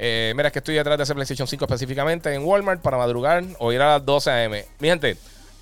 [0.00, 3.44] Eh, mira, es que estoy detrás de ese PlayStation 5 específicamente en Walmart para madrugar
[3.60, 4.64] o ir a las 12 a.m.
[4.80, 5.16] Mi gente,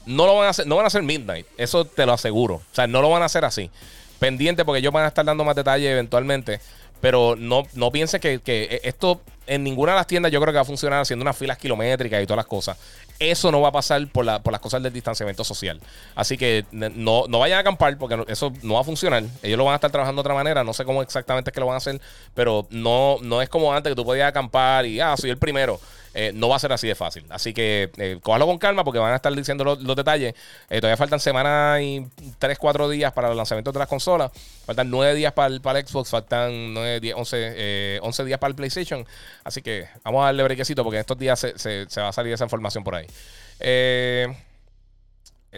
[0.07, 1.47] no lo van a hacer, no van a hacer midnight.
[1.59, 2.55] Eso te lo aseguro.
[2.55, 3.71] O sea, no lo van a hacer así.
[4.19, 6.61] Pendiente porque ellos van a estar dando más detalles eventualmente.
[7.03, 10.57] Pero no, no piense que, que esto en ninguna de las tiendas yo creo que
[10.57, 12.79] va a funcionar haciendo unas filas kilométricas y todas las cosas.
[13.19, 15.81] Eso no va a pasar por, la, por las cosas del distanciamiento social.
[16.15, 19.25] Así que no, no vayan a acampar porque eso no va a funcionar.
[19.43, 20.63] Ellos lo van a estar trabajando de otra manera.
[20.63, 22.01] No sé cómo exactamente es que lo van a hacer,
[22.35, 25.81] pero no, no es como antes que tú podías acampar y, ah, soy el primero.
[26.15, 27.25] Eh, no va a ser así de fácil.
[27.29, 30.35] Así que eh, con calma porque van a estar diciendo los, los detalles.
[30.69, 32.07] Eh, todavía faltan semanas y
[32.39, 34.33] 3, 4 días para el lanzamiento de las consolas.
[34.67, 38.49] Faltan 9 días para el, para el Xbox, faltan 9, 10, 11, 11 días para
[38.49, 39.07] el PlayStation.
[39.45, 42.33] Así que vamos a darle brequecito porque en estos días se, se, va a salir
[42.33, 43.07] esa información por ahí.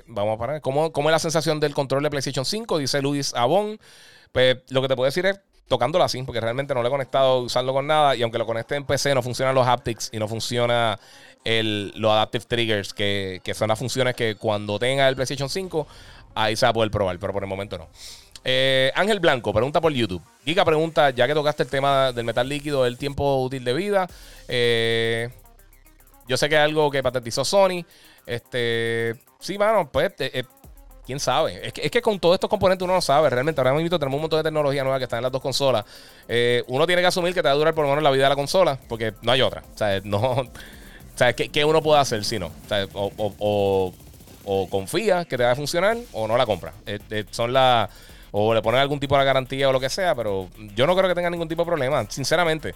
[0.06, 0.60] vamos a parar.
[0.60, 2.78] ¿Cómo, ¿Cómo, es la sensación del control de PlayStation 5?
[2.78, 3.78] Dice Luis Abón.
[4.32, 7.40] Pues lo que te puedo decir es tocándolo así, porque realmente no lo he conectado
[7.40, 8.16] usando con nada.
[8.16, 10.98] Y aunque lo conecte en PC, no funcionan los haptics y no funciona
[11.44, 15.86] el, los adaptive triggers, que, que, son las funciones que cuando tenga el PlayStation 5,
[16.34, 17.88] ahí se va a poder probar, pero por el momento no.
[18.44, 20.22] Eh, Ángel Blanco pregunta por YouTube.
[20.44, 24.08] Giga pregunta, ya que tocaste el tema del metal líquido, el tiempo útil de vida.
[24.48, 25.28] Eh,
[26.26, 27.84] yo sé que es algo que patentizó Sony.
[28.26, 30.44] Este, sí, mano, pues eh,
[31.10, 31.66] quién sabe.
[31.66, 33.28] Es que, es que, con todos estos componentes uno no sabe.
[33.30, 35.84] Realmente, ahora mismo tenemos un montón de tecnología nueva que está en las dos consolas.
[36.28, 38.24] Eh, uno tiene que asumir que te va a durar por lo menos la vida
[38.24, 39.64] de la consola, porque no hay otra.
[39.74, 40.44] O sea, no.
[41.12, 42.46] O sea, ¿qué, uno puede hacer si no?
[42.94, 43.92] O,
[44.46, 46.72] sea, confía que te va a funcionar o no la compra.
[46.86, 47.90] Eh, eh, son las.
[48.32, 51.08] O le ponen algún tipo de garantía o lo que sea, pero yo no creo
[51.08, 52.06] que tenga ningún tipo de problema.
[52.08, 52.74] Sinceramente,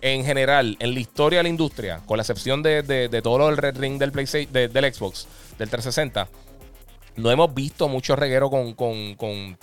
[0.00, 3.46] en general, en la historia de la industria, con la excepción de, de, de todo
[3.46, 5.26] del Red Ring del, PlayStation, de, del Xbox,
[5.58, 6.28] del 360
[7.16, 8.74] no hemos visto mucho reguero con.
[8.74, 9.58] con, con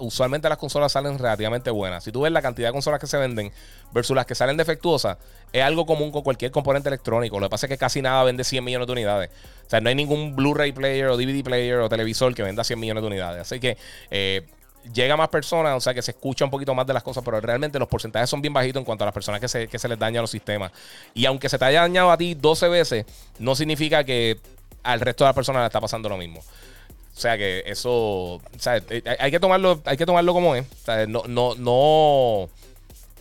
[0.00, 2.04] usualmente las consolas salen relativamente buenas.
[2.04, 3.52] Si tú ves la cantidad de consolas que se venden
[3.92, 5.18] versus las que salen defectuosas,
[5.52, 7.40] es algo común con cualquier componente electrónico.
[7.40, 9.30] Lo que pasa es que casi nada vende 100 millones de unidades.
[9.66, 12.78] O sea, no hay ningún Blu-ray player o DVD player o televisor que venda 100
[12.78, 13.40] millones de unidades.
[13.42, 13.76] Así que.
[14.10, 14.46] Eh,
[14.94, 17.40] llega más personas, o sea que se escucha un poquito más de las cosas, pero
[17.40, 19.88] realmente los porcentajes son bien bajitos en cuanto a las personas que se, que se
[19.88, 20.70] les daña los sistemas.
[21.12, 23.04] Y aunque se te haya dañado a ti 12 veces,
[23.40, 24.38] no significa que
[24.84, 26.40] al resto de las personas le está pasando lo mismo.
[27.16, 30.66] O sea que eso, o sea, eh, hay que tomarlo, hay que tomarlo como es.
[31.08, 32.50] No, no, no,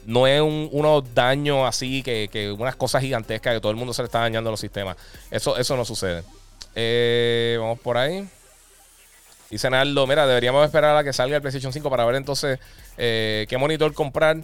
[0.05, 3.93] no es un, unos daños así que, que, unas cosas gigantescas que todo el mundo
[3.93, 4.97] se le está dañando los sistemas.
[5.31, 6.23] Eso, eso no sucede.
[6.75, 8.27] Eh, vamos por ahí.
[9.49, 12.59] Dice Naldo, mira, deberíamos esperar a que salga el PlayStation 5 para ver entonces
[12.97, 14.37] eh, qué monitor comprar.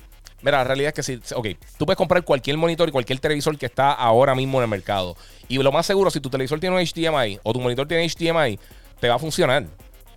[0.43, 1.47] Mira, la realidad es que si, ok,
[1.78, 5.18] tú puedes comprar cualquier monitor y cualquier televisor que está ahora mismo en el mercado.
[5.49, 8.58] Y lo más seguro, si tu televisor tiene un HDMI o tu monitor tiene HDMI,
[9.02, 9.66] te va a funcionar.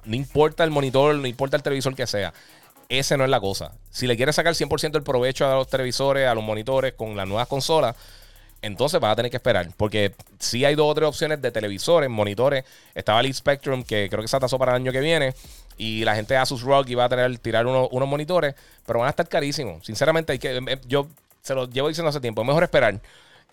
[0.05, 2.33] No importa el monitor, no importa el televisor que sea.
[2.89, 3.73] Ese no es la cosa.
[3.91, 7.27] Si le quieres sacar 100% del provecho a los televisores, a los monitores con las
[7.27, 7.97] nuevas consolas,
[8.61, 9.69] entonces vas a tener que esperar.
[9.77, 12.65] Porque si hay dos o tres opciones de televisores, monitores.
[12.95, 15.35] Estaba el Spectrum, que creo que se atasó para el año que viene.
[15.79, 18.55] Y la gente de Asus ROG iba a tener, tirar unos monitores,
[18.87, 19.85] pero van a estar carísimos.
[19.85, 21.09] Sinceramente, hay que, em, em, yo
[21.43, 22.43] se lo llevo diciendo hace tiempo.
[22.43, 23.01] Es mejor esperar.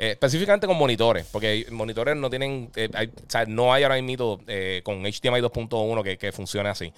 [0.03, 4.39] Eh, específicamente con monitores, porque monitores no tienen, eh, o sea, no hay ahora mismo
[4.47, 6.91] eh, con HDMI 2.1 que, que funcione así.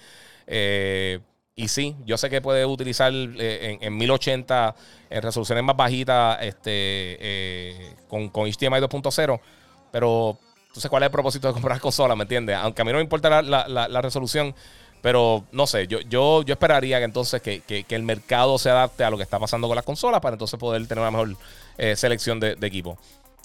[1.54, 4.74] y sí, yo sé que puede utilizar en, en, 1080
[5.10, 9.38] en resoluciones más bajitas este, con, con HDMI 2.0,
[9.92, 10.38] pero
[10.68, 12.16] entonces, ¿cuál es el propósito de comprar consolas?
[12.16, 12.56] ¿Me entiendes?
[12.56, 14.54] Aunque a mí no me importa la, la, la resolución,
[15.04, 19.10] pero no sé, yo, yo, yo esperaría que entonces que, el mercado se adapte a
[19.10, 21.36] lo que está pasando con las consolas para entonces poder tener una mejor
[21.76, 22.96] eh, selección de, equipo.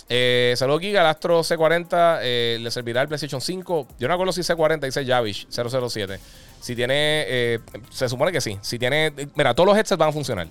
[0.07, 3.87] Eh, saludos Giga, el Astro C40 eh, le servirá el PlayStation 5.
[3.99, 6.17] Yo no acuerdo si C40 dice Javish 007.
[6.61, 8.57] Si tiene, eh, se supone que sí.
[8.61, 10.47] Si tiene, mira, todos los headsets van a funcionar.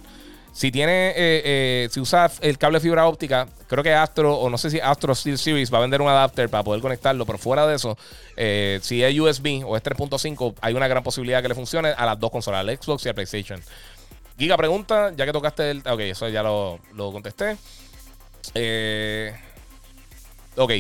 [0.59, 4.59] Si tiene, eh, eh, si usa el cable fibra óptica, creo que Astro, o no
[4.59, 7.65] sé si Astro Steel Series va a vender un adapter para poder conectarlo, pero fuera
[7.65, 7.97] de eso,
[8.37, 12.05] eh, si es USB o es 3.5, hay una gran posibilidad que le funcione a
[12.05, 13.63] las dos consolas, al Xbox y al PlayStation.
[14.37, 15.79] Giga pregunta, ya que tocaste el.
[15.79, 17.57] Ok, eso ya lo, lo contesté.
[20.57, 20.73] ok,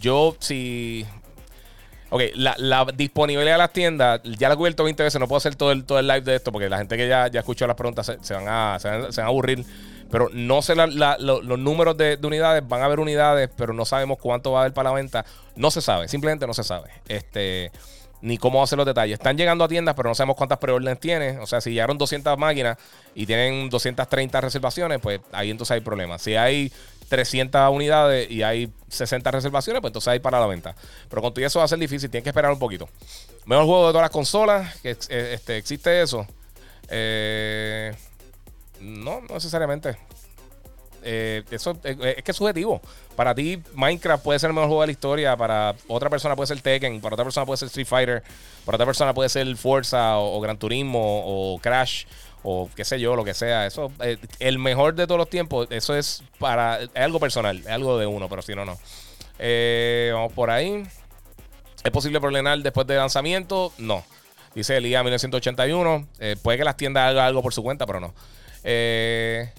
[0.00, 1.04] yo si
[2.14, 5.56] Ok, la, disponibilidad de las tiendas, ya la he cubierto 20 veces, no puedo hacer
[5.56, 7.74] todo el, todo el live de esto porque la gente que ya, ya escuchó las
[7.74, 9.64] preguntas se, van, a, se, van, a aburrir.
[10.10, 14.52] Pero no sé los números de, unidades, van a haber unidades, pero no sabemos cuánto
[14.52, 15.24] va a haber para la venta.
[15.56, 16.90] No se sabe, simplemente no se sabe.
[17.08, 17.72] Este
[18.20, 19.14] ni cómo hacer los detalles.
[19.14, 21.38] Están llegando a tiendas, pero no sabemos cuántas preórdenes tiene.
[21.38, 22.76] O sea, si llegaron 200 máquinas
[23.14, 26.22] y tienen 230 reservaciones, pues ahí entonces hay problemas.
[26.22, 26.70] Si hay
[27.12, 30.74] 300 unidades y hay 60 reservaciones, pues entonces hay para la venta.
[31.10, 32.88] Pero con todo eso va a ser difícil, tienes que esperar un poquito.
[33.44, 36.26] Mejor juego de todas las consolas, que eh, este, existe eso.
[36.88, 37.94] Eh,
[38.80, 39.98] no, no necesariamente.
[41.02, 42.80] Eh, eso es que es subjetivo.
[43.14, 45.36] Para ti, Minecraft puede ser el mejor juego de la historia.
[45.36, 46.98] Para otra persona puede ser Tekken.
[47.02, 48.22] Para otra persona puede ser Street Fighter.
[48.64, 52.06] Para otra persona puede ser Forza o Gran Turismo o Crash
[52.42, 53.66] o qué sé yo, lo que sea.
[53.66, 57.68] Eso, eh, el mejor de todos los tiempos, eso es para, es algo personal, es
[57.68, 58.78] algo de uno, pero si no, no.
[59.38, 60.84] Eh, vamos por ahí.
[61.84, 63.72] ¿Es posible problemar después del lanzamiento?
[63.78, 64.04] No.
[64.54, 66.06] Dice el IA 1981.
[66.42, 68.14] puede que las tiendas hagan algo por su cuenta, pero no.
[68.64, 69.50] Eh,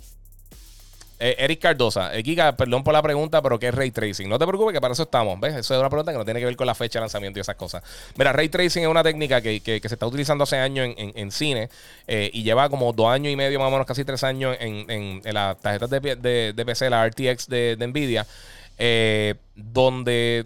[1.25, 4.27] eh, Eric Cardosa, eh, perdón por la pregunta, pero ¿qué es ray tracing?
[4.27, 5.39] No te preocupes, que para eso estamos.
[5.39, 5.55] ¿Ves?
[5.55, 7.41] Eso es una pregunta que no tiene que ver con la fecha de lanzamiento y
[7.41, 7.81] esas cosas.
[8.17, 11.69] Mira, ray tracing es una técnica que, se está utilizando hace años en, cine
[12.07, 15.21] eh, y lleva como dos años y medio, más o menos casi tres años en,
[15.23, 18.27] las tarjetas de, PC, la RTX de, Nvidia,
[18.77, 20.45] eh, donde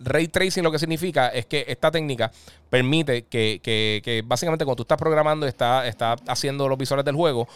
[0.00, 2.32] ray tracing lo que significa es que esta técnica
[2.68, 7.46] permite que, básicamente cuando tú estás programando, está, está haciendo los visores del juego,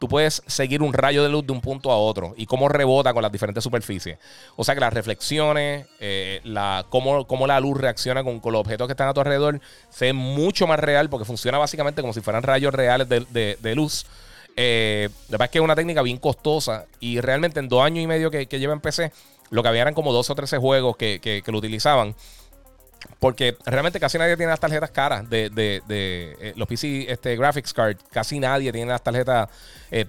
[0.00, 3.12] tú puedes seguir un rayo de luz de un punto a otro y cómo rebota
[3.12, 4.18] con las diferentes superficies.
[4.56, 8.88] O sea que las reflexiones, eh, la, cómo, cómo, la luz reacciona con, los objetos
[8.88, 12.22] que están a tu alrededor, se ve mucho más real porque funciona básicamente como si
[12.22, 14.06] fueran rayos reales de, luz.
[14.56, 18.02] Eh, la verdad es que es una técnica bien costosa y realmente en dos años
[18.02, 19.12] y medio que, lleva en PC,
[19.50, 22.14] lo que había eran como 12 o 13 juegos que, que lo utilizaban.
[23.18, 27.72] Porque realmente casi nadie tiene las tarjetas caras de, de, eh, los PC este, Graphics
[27.72, 27.96] Card.
[28.10, 29.48] Casi nadie tiene las tarjetas.
[29.90, 30.06] Eh,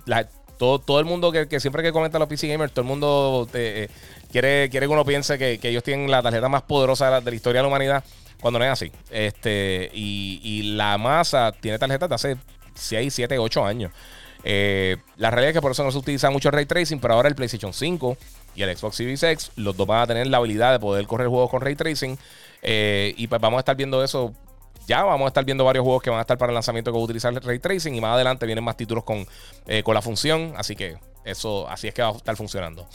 [0.57, 3.89] todo, todo el mundo que, siempre que comenta los PC Gamers, todo el mundo eh,
[4.31, 7.59] quiere, quiere que uno piense que, ellos tienen la tarjeta más poderosa de la, historia
[7.59, 8.03] de la humanidad.
[8.39, 8.91] Cuando no es así.
[9.09, 12.37] Este, y, y la masa tiene tarjetas de hace
[12.75, 13.91] 6, 7, 8 años.
[14.43, 17.35] la realidad es que por eso no se utiliza mucho ray tracing, pero ahora el
[17.35, 18.17] PlayStation 5
[18.55, 21.27] y el Xbox Series X, los dos van a tener la habilidad de poder correr
[21.27, 22.17] juegos con ray tracing.
[22.61, 24.33] Eh, y pues vamos a estar viendo eso.
[24.87, 26.95] Ya vamos a estar viendo varios juegos que van a estar para el lanzamiento que
[26.95, 27.95] va a utilizar el ray tracing.
[27.95, 29.25] Y más adelante vienen más títulos con,
[29.67, 30.53] eh, con la función.
[30.57, 32.87] Así que eso, así es que va a estar funcionando.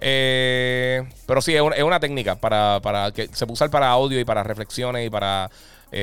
[0.00, 4.24] Eh, pero sí, es una, técnica para, para, que se puede usar para audio y
[4.24, 5.50] para reflexiones y para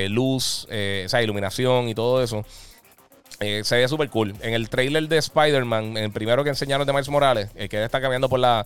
[0.10, 2.46] luz, o sea, iluminación y todo eso.
[3.40, 4.34] se ve súper cool.
[4.42, 8.30] En el trailer de Spider-Man, el primero que enseñaron de Miles Morales, que está cambiando
[8.30, 8.66] por la,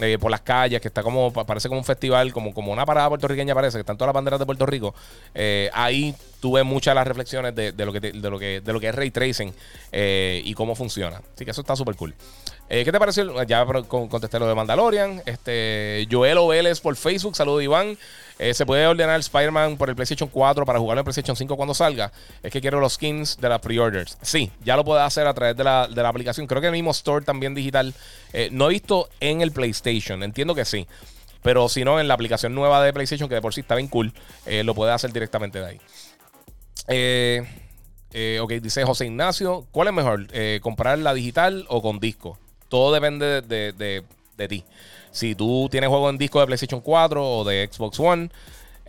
[0.00, 3.08] eh, por las calles, que está como, parece como un festival, como, como una parada
[3.08, 4.94] puertorriqueña parece, que están todas las banderas de Puerto Rico.
[5.34, 8.88] Eh, ahí tuve muchas las reflexiones de, lo que, de, lo que, de lo que
[8.88, 9.52] es ray tracing
[9.90, 11.20] eh, y cómo funciona.
[11.34, 12.14] Así que eso está súper cool.
[12.68, 13.42] ¿Qué te pareció?
[13.44, 15.22] Ya contesté lo de Mandalorian.
[15.24, 17.96] Este, Joel Oveles por Facebook, saludo Iván.
[18.38, 21.74] Eh, ¿Se puede ordenar Spider-Man por el PlayStation 4 para jugarlo en PlayStation 5 cuando
[21.74, 22.12] salga?
[22.42, 24.16] Es que quiero los skins de las pre-orders.
[24.22, 26.46] Sí, ya lo puedes hacer a través de la, aplicación.
[26.46, 27.92] Creo que el mismo store también digital.
[28.32, 30.22] Eh, no he visto en el PlayStation.
[30.22, 30.86] Entiendo que sí.
[31.42, 33.88] Pero si no, en la aplicación nueva de PlayStation, que de por sí está bien
[33.88, 34.12] cool,
[34.46, 35.80] eh, lo puedes hacer directamente de ahí.
[38.40, 39.66] ok, dice José Ignacio.
[39.72, 40.26] ¿Cuál es mejor?
[40.60, 42.38] ¿Comprar la digital o con disco?
[42.68, 44.04] Todo depende de,
[44.36, 44.64] de ti.
[45.10, 48.30] Si tú tienes juegos en disco de PlayStation 4 o de Xbox One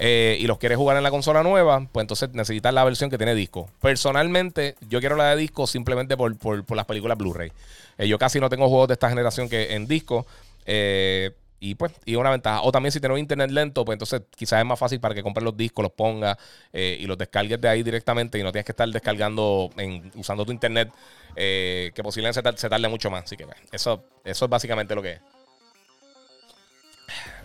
[0.02, 3.18] eh, y los quieres jugar en la consola nueva, pues entonces necesitas la versión que
[3.18, 3.70] tiene disco.
[3.82, 6.36] Personalmente, yo quiero la de disco simplemente por,
[6.74, 7.52] las películas Blu-ray.
[7.98, 10.26] Eh, yo casi no tengo juegos de esta generación que en disco.
[10.66, 12.62] Eh, y pues, y una ventaja.
[12.62, 15.44] O también si tienes internet lento, pues entonces quizás es más fácil para que compres
[15.44, 16.38] los discos, los pongas
[16.72, 19.70] y los descargues de ahí directamente y no tienes que estar descargando
[20.16, 20.90] usando tu internet,
[21.36, 23.26] que posiblemente se tarde, mucho más.
[23.26, 25.20] Así que pues, eso, eso es básicamente lo que es.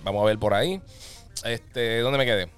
[0.04, 0.80] Vamos a ver por ahí.
[1.44, 2.48] Este, ¿dónde me quedé?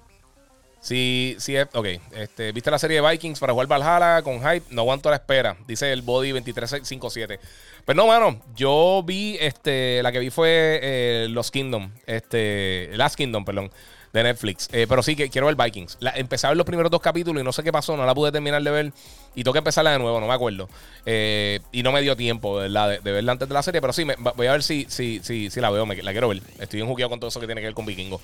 [0.79, 4.65] Si, si es, ok, este, ¿viste la serie de Vikings para jugar Valhalla con hype?
[4.69, 7.39] No aguanto la espera, dice el Body 2357.
[7.83, 13.15] Pues no, mano, yo vi, este, la que vi fue eh, Los Kingdom, este, Last
[13.15, 13.71] Kingdom, perdón
[14.17, 14.67] de Netflix.
[14.71, 15.97] Eh, pero sí que quiero ver Vikings.
[15.99, 18.15] La, empecé a ver los primeros dos capítulos y no sé qué pasó, no la
[18.15, 18.93] pude terminar de ver.
[19.35, 20.67] Y tengo que empezarla de nuevo, no me acuerdo.
[21.05, 24.05] Eh, y no me dio tiempo de, de, verla antes de la serie, pero sí,
[24.05, 26.41] me, voy a ver si, si, si, si la veo, la quiero ver.
[26.59, 28.19] Estoy enjuqueado con todo eso que tiene que ver con Vikingo.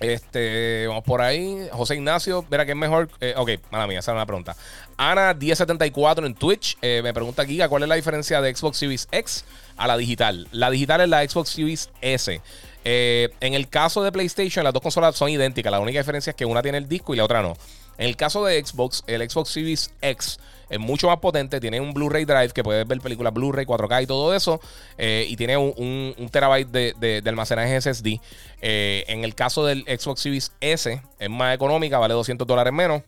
[0.00, 1.66] Este, vamos por ahí.
[1.72, 3.08] José Ignacio, verá que es mejor.
[3.20, 4.54] Eh, ok, mala mía, esa es una pregunta.
[4.98, 9.44] Ana1074 en Twitch me pregunta Giga, ¿cuál es la diferencia de Xbox Series X
[9.76, 10.46] a la digital?
[10.52, 12.40] La digital es la Xbox Series S.
[12.84, 15.72] Eh, en el caso de PlayStation, las dos consolas son idénticas.
[15.72, 17.56] La única diferencia es que una tiene el disco y la otra no.
[17.96, 21.60] En el caso de Xbox, el Xbox Series X es mucho más potente.
[21.60, 24.60] Tiene un Blu-ray Drive que puedes ver películas Blu-ray, 4K y todo eso.
[24.98, 28.20] Eh, y tiene un, terabyte de, almacenaje SSD.
[28.60, 33.02] Eh, en el caso del Xbox Series S, es más económica, vale 200 dólares menos.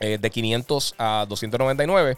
[0.00, 2.16] de 500 a 299.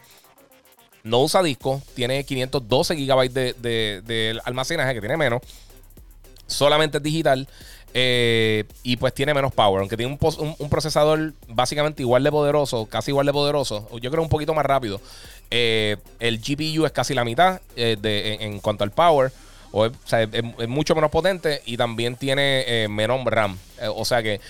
[1.05, 5.43] No usa disco, tiene 512 gigabytes de, de almacenaje, que tiene menos
[6.47, 7.49] solamente es digital.
[7.95, 13.11] Eh, y pues tiene menos power, aunque tiene un, procesador básicamente igual de poderoso, casi
[13.11, 15.01] igual de poderoso, yo creo un poquito más rápido.
[15.51, 19.31] Eh, el GPU es casi la mitad eh, de, en, cuanto al power,
[19.73, 23.59] o, sea, es, mucho menos potente y también tiene menos RAM.
[23.95, 24.41] o sea que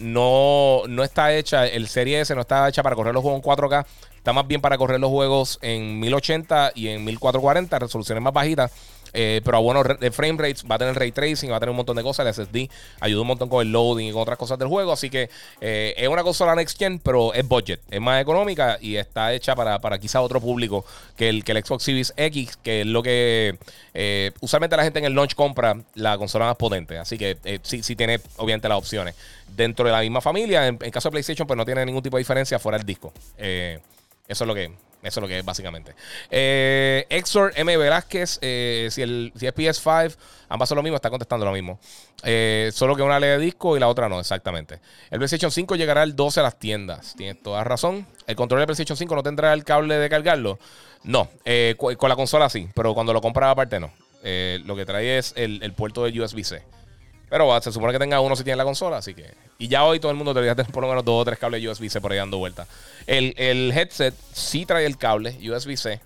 [0.00, 3.50] no, no está hecha, el Serie S no está hecha para correr los juegos en
[3.50, 8.32] 4K, está más bien para correr los juegos en 1080 y en 1440, resoluciones más
[8.32, 8.72] bajitas.
[9.14, 11.76] Eh, pero a buenos frame rates, va a tener ray tracing, va a tener un
[11.76, 12.26] montón de cosas.
[12.26, 12.68] El SSD
[13.00, 14.92] ayuda un montón con el loading y con otras cosas del juego.
[14.92, 18.96] Así que eh, es una consola next gen, pero es budget, es más económica y
[18.96, 20.84] está hecha para, para quizá otro público
[21.16, 23.56] que el, que el Xbox Series X, que es lo que
[23.94, 26.98] eh, usualmente la gente en el launch compra la consola más potente.
[26.98, 29.14] Así que sí, sí tiene obviamente las opciones.
[29.56, 32.22] Dentro de la misma familia, en, caso de PlayStation, pues no tiene ningún tipo de
[32.22, 33.12] diferencia fuera del disco.
[33.36, 33.80] eso
[34.26, 34.72] es lo que
[35.04, 35.94] eso es lo que es básicamente.
[36.30, 37.76] Eh, Exor M.
[37.76, 40.16] Velázquez, eh, si, el, si es PS5,
[40.48, 41.78] ambas son lo mismo, está contestando lo mismo.
[42.22, 44.80] Eh, solo que una lee de disco y la otra no, exactamente.
[45.10, 47.14] El PlayStation 5 llegará el 12 a las tiendas.
[47.16, 48.06] Tienes toda razón.
[48.26, 50.58] El control del PlayStation 5 no tendrá el cable de cargarlo.
[51.02, 53.92] No, eh, con la consola sí, pero cuando lo compras aparte no.
[54.22, 56.62] lo que trae es el, el puerto de USB-C.
[57.28, 59.32] Pero se supone que tenga uno si tiene la consola, así que.
[59.58, 61.66] Y ya hoy todo el mundo debería tener por lo menos dos o tres cables
[61.66, 62.66] USB-C por ahí dando vuelta.
[63.06, 66.00] El, headset sí trae el cable USB-C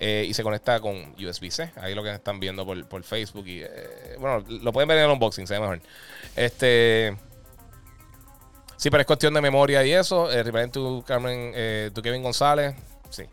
[0.00, 1.72] eh, y se conecta con USB-C.
[1.76, 3.46] Ahí lo que están viendo por, Facebook.
[3.46, 5.80] Y, eh, bueno, lo pueden ver en el unboxing, se ve mejor.
[6.34, 7.16] Este.
[8.76, 10.30] Sí, pero es cuestión de memoria y eso.
[10.32, 12.74] Eh, tu, Carmen, eh, tu Kevin González.
[13.10, 13.24] Sí.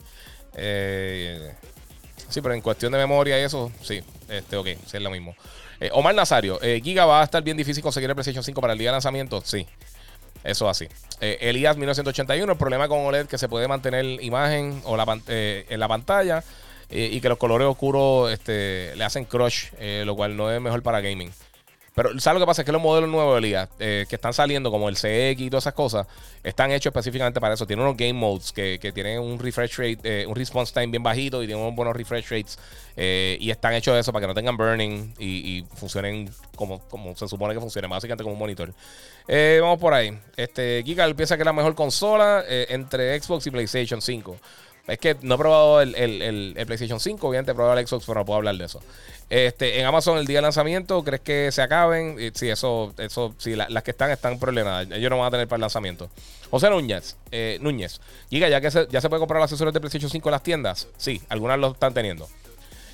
[2.30, 4.02] sí, pero en cuestión de memoria y eso, sí.
[4.30, 5.36] Este, ok, sí es lo mismo.
[5.82, 8.74] Eh, Omar Nazario, eh, Giga va a estar bien difícil conseguir el PlayStation 5 para
[8.74, 9.42] el día de lanzamiento.
[9.44, 9.66] Sí,
[10.44, 10.88] eso así.
[11.20, 15.80] Eh, Elías 1981, el problema con OLED que se puede mantener imagen o la, en
[15.80, 16.44] la pantalla
[16.94, 19.68] y que los colores oscuros este, le hacen crush,
[20.04, 21.32] lo cual no es mejor para gaming.
[22.02, 22.64] Pero ¿sabes lo que pasa?
[22.64, 25.66] Es que los modelos nuevos, Elías, eh, que están saliendo, como el CX y todas
[25.66, 26.08] esas cosas,
[26.44, 27.68] están hechos específicamente para eso.
[27.68, 31.44] Tienen unos game modes que, tienen un refresh rate, eh, un response time bien bajito
[31.44, 32.58] y tienen unos buenos refresh rates.
[32.98, 36.82] Eh, y están hechos de eso para que no tengan burning y, funcionen como,
[37.16, 38.74] se supone que funcionen, básicamente como un monitor.
[39.28, 40.18] vamos por ahí.
[40.36, 44.38] Este, Giga piensa que es la mejor consola entre Xbox y PlayStation 5.
[44.88, 48.26] Es que no he probado el, PlayStation 5, obviamente he probado el Xbox, pero no
[48.26, 48.82] puedo hablar de eso.
[49.30, 52.18] Este, en Amazon el día de lanzamiento, ¿crees que se acaben?
[52.34, 54.88] Sí, eso, eso, sí, las que están están problemas.
[54.92, 56.10] Ellos no van a tener para el lanzamiento.
[56.50, 59.80] José Núñez, eh, Núñez, Giga, ya que se, ya se puede comprar los accesorios de
[59.80, 60.88] PlayStation 5 en las tiendas.
[60.98, 62.28] Sí, algunas lo están teniendo.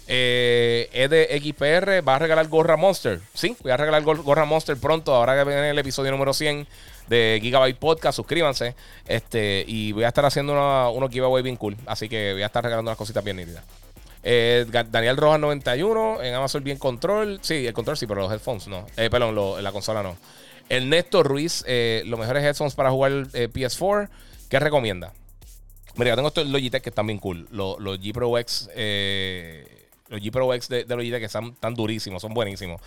[0.10, 3.20] Eh, es de XPR, va a regalar Gorra Monster.
[3.34, 6.68] Sí, voy a regalar Gorra Monster pronto, ahora que viene el episodio número 100
[7.08, 8.76] de Gigabyte Podcast, suscríbanse.
[9.08, 10.54] Este, y voy a estar haciendo
[10.92, 13.64] unos giveaway bien cool, así que voy a estar regalando unas cositas bien nítidas.
[14.24, 17.40] Eh, Daniel Rojas 91 en Amazon Bien Control.
[17.42, 18.86] Sí, el control sí, pero los headphones no.
[18.98, 20.18] Eh, perdón, la consola no.
[20.70, 24.10] Ernesto Ruiz, eh, los mejores headphones para jugar PS4.
[24.50, 25.14] ¿Qué recomienda?
[25.96, 27.48] Mira, tengo estos Logitech que están bien cool.
[27.52, 28.70] Los, G Pro X.
[30.10, 32.82] los G Pro X de, Logitech que están tan durísimos, son buenísimos.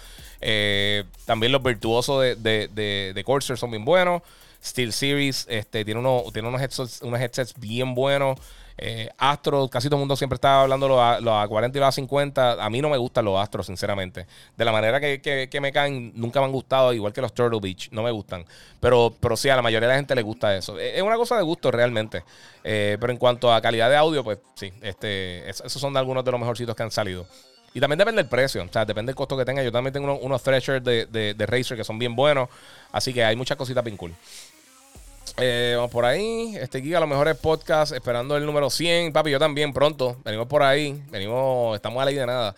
[1.24, 4.22] también los virtuosos de, de, de, Corsair son bien buenos.
[4.62, 8.38] Steel Series este, tiene, uno, tiene unos, headsets, unos headsets bien buenos.
[8.82, 11.80] Eh, Astros, casi todo el mundo siempre estaba hablando los a, los a 40 y
[11.80, 12.64] los a 50.
[12.64, 14.26] A mí no me gustan los Astros, sinceramente.
[14.56, 17.90] De la manera que, me caen, nunca me han gustado, igual que los Turtle Beach,
[17.92, 18.46] no me gustan.
[18.80, 20.78] Pero, pero sí, a la mayoría de la gente le gusta eso.
[20.78, 22.24] Es una cosa de gusto realmente.
[22.64, 26.30] Eh, pero en cuanto a calidad de audio, pues sí, este, esos son algunos de
[26.30, 27.26] los mejorcitos que han salido.
[27.74, 29.62] Y también depende del precio, o sea, depende del costo que tenga.
[29.62, 32.48] Yo también tengo unos, Threshers de, de, de que son bien buenos.
[32.90, 34.14] Así que hay muchas cositas bien cool.
[35.38, 36.56] Eh, vamos por ahí.
[36.56, 39.12] Este Giga, los mejores podcasts, esperando el número 100.
[39.12, 40.16] Papi, yo también pronto.
[40.24, 41.02] Venimos por ahí.
[41.10, 42.54] Venimos, estamos a la de nada.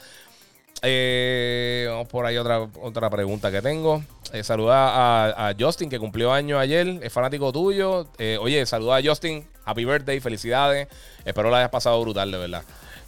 [0.82, 4.02] Eh, vamos por ahí otra, otra pregunta que tengo.
[4.32, 7.00] Eh, saluda a, Justin, que cumplió año ayer.
[7.02, 8.08] Es fanático tuyo.
[8.40, 9.46] oye, saluda a Justin.
[9.64, 10.88] Happy birthday, felicidades.
[11.24, 12.62] Espero la hayas pasado brutal, de verdad.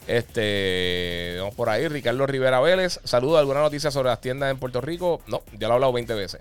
[0.06, 1.88] Este, vamos por ahí.
[1.88, 3.00] Ricardo Rivera Vélez.
[3.04, 3.38] Saludo.
[3.38, 5.22] ¿Alguna noticia sobre las tiendas en Puerto Rico?
[5.26, 6.40] No, ya lo he hablado 20 veces.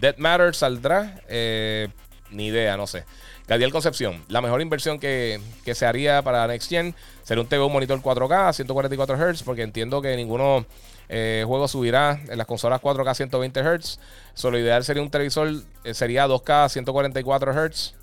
[0.00, 1.20] Dead Matter saldrá.
[1.28, 1.88] Eh,
[2.30, 3.04] ni idea, no sé.
[3.46, 5.40] Gadiel Concepción, la mejor inversión que,
[5.74, 10.00] se haría para Next Gen sería un TV, monitor 4K a 144 Hz, porque entiendo
[10.00, 10.64] que ninguno
[11.08, 13.98] eh, juego subirá en las consolas 4K a 120 Hz.
[14.32, 15.50] Solo ideal sería un televisor,
[15.84, 17.94] eh, sería 2K a 144 Hz.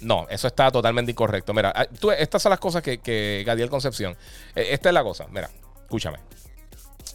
[0.00, 1.52] No, eso está totalmente incorrecto.
[1.52, 1.86] Mira, ah,
[2.18, 4.16] estas son las cosas que, que Gadiel Concepción.
[4.54, 5.50] Eh, esta es la cosa, mira,
[5.82, 6.18] escúchame.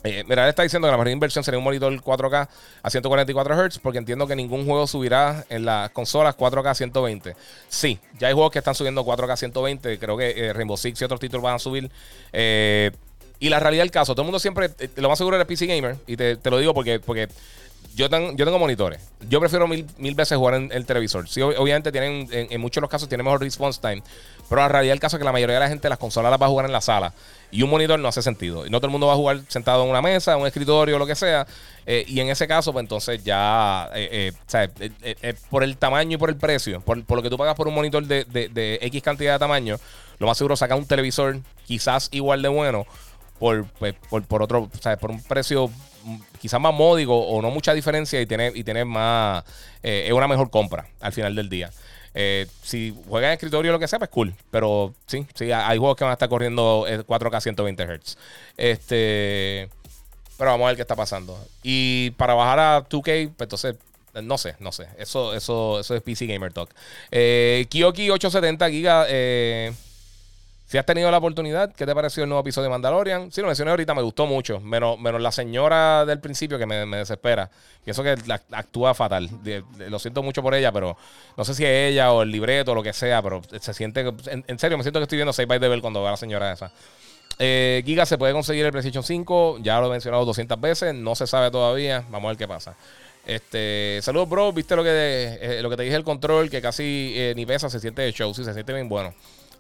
[0.06, 2.48] Eh, mira, él está diciendo que la mejor inversión sería un monitor 4K
[2.84, 7.36] a 144 Hz porque entiendo que ningún juego subirá en las consolas 4K a 120.
[7.68, 9.98] Sí, ya hay juegos que están subiendo 4K a 120.
[9.98, 11.90] Creo que eh, Rainbow Six y otros títulos van a subir.
[12.34, 12.92] Eh,
[13.40, 15.98] y la realidad del caso, todo el mundo siempre, lo más seguro era PC Gamer.
[16.06, 17.28] Y te, lo digo porque, porque
[17.96, 19.02] yo, yo tengo monitores.
[19.28, 21.28] Yo prefiero mil, veces jugar en el televisor.
[21.28, 24.04] Sí, obviamente tienen, en, muchos de los casos, tiene mejor response time.
[24.48, 26.42] Pero la realidad del caso es que la mayoría de la gente las consolas las
[26.42, 27.14] va a jugar en la sala.
[27.52, 28.66] Y un monitor no hace sentido.
[28.70, 31.08] No todo el mundo va a jugar sentado en una mesa, en un escritorio, lo
[31.08, 31.48] que sea.
[31.86, 34.32] Eh, y en ese caso, pues entonces ya, eh,
[35.02, 37.76] eh, por el tamaño y por el precio, por, lo que tú pagas por un
[37.76, 39.78] monitor de, de, X cantidad de tamaño,
[40.20, 42.86] lo más seguro saca un televisor quizás igual de bueno
[43.40, 44.70] por, pues, por, por otro,
[45.00, 45.70] por un precio
[46.40, 49.44] quizás más módico o no mucha diferencia y tiene, y tiene más,
[49.82, 51.70] es una mejor compra al final del día.
[52.18, 54.34] Eh, si juegas en escritorio o lo que sea, pues cool.
[54.50, 58.18] Pero sí, sí, hay juegos que van a estar corriendo 4K 120 Hz.
[58.58, 59.70] Este.
[60.38, 61.38] Pero vamos a ver qué está pasando.
[61.62, 63.76] Y para bajar a 2K, pues entonces,
[64.24, 64.88] no sé, no sé.
[64.98, 66.70] Eso, eso, eso es PC Gamer Talk.
[67.12, 69.06] Eh, Kyoki 870 GB.
[69.10, 69.74] Eh,
[70.68, 73.32] si has tenido la oportunidad, ¿qué te pareció el nuevo episodio de Mandalorian?
[73.32, 74.60] Sí, lo mencioné ahorita, me gustó mucho.
[74.60, 77.52] Menos, menos la señora del principio que me, desespera.
[77.84, 78.16] Pienso que
[78.52, 79.30] actúa fatal.
[79.78, 80.98] lo siento mucho por ella, pero
[81.38, 84.12] no sé si es ella o el libreto o lo que sea, pero se siente.
[84.26, 86.72] En, serio, me siento que estoy viendo Save by Devil cuando veo la señora esa.
[87.38, 89.60] Eh, Giga se puede conseguir el PlayStation 5.
[89.62, 90.96] Ya lo he mencionado 200 veces.
[90.96, 92.04] No se sabe todavía.
[92.10, 92.76] Vamos a ver qué pasa.
[93.24, 94.52] Este, saludos, bro.
[94.52, 96.50] ¿Viste lo que, eh, lo que te dije el control?
[96.50, 98.34] Que casi eh, ni pesa, se siente de show.
[98.34, 99.14] Sí, se siente bien bueno.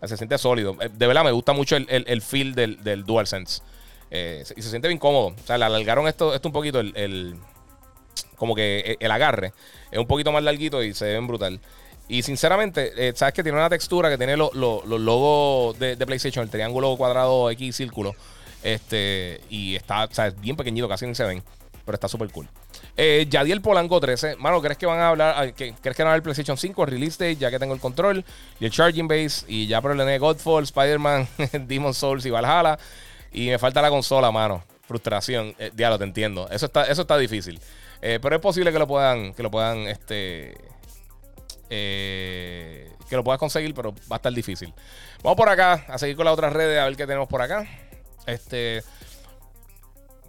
[0.07, 0.75] Se siente sólido.
[0.81, 3.61] Eh, de verdad, me gusta mucho el, el, feel del, del DualSense.
[4.11, 5.27] Eh, y se siente bien cómodo.
[5.27, 7.35] O sea, le alargaron esto, esto un poquito, el,
[8.35, 9.53] como que e, el, agarre.
[9.91, 11.59] Es un poquito más larguito y se ven brutal.
[12.07, 16.51] Y sinceramente, eh, sabes que tiene una textura que tiene los logos de, PlayStation, el
[16.51, 18.13] triángulo cuadrado X círculo.
[18.61, 21.43] Este, y está, o bien pequeñito, casi ni se ven.
[21.83, 22.47] Pero está súper cool.
[22.97, 24.37] Eh, Yadiel Polanco 13.
[24.37, 25.35] Mano, ¿crees que van a hablar?
[25.37, 26.85] Ah, ¿Crees que van a hablar PlayStation 5?
[26.85, 28.23] Release date, ya que tengo el control.
[28.59, 29.45] Y el Charging Base.
[29.47, 31.27] Y ya problemé Godfall, Spider-Man,
[31.67, 32.77] Demon Souls y Valhalla.
[33.31, 34.63] Y me falta la consola, mano.
[34.87, 35.53] Frustración.
[35.59, 36.47] Eh, diablo, te entiendo.
[36.49, 37.59] Eso está, eso está difícil.
[38.01, 40.55] Eh, pero es posible que lo puedan, que lo puedan, este.
[41.69, 44.73] Eh, que lo puedas conseguir, pero va a estar difícil.
[45.23, 47.67] Vamos por acá a seguir con las otras redes a ver qué tenemos por acá.
[48.25, 48.83] Este.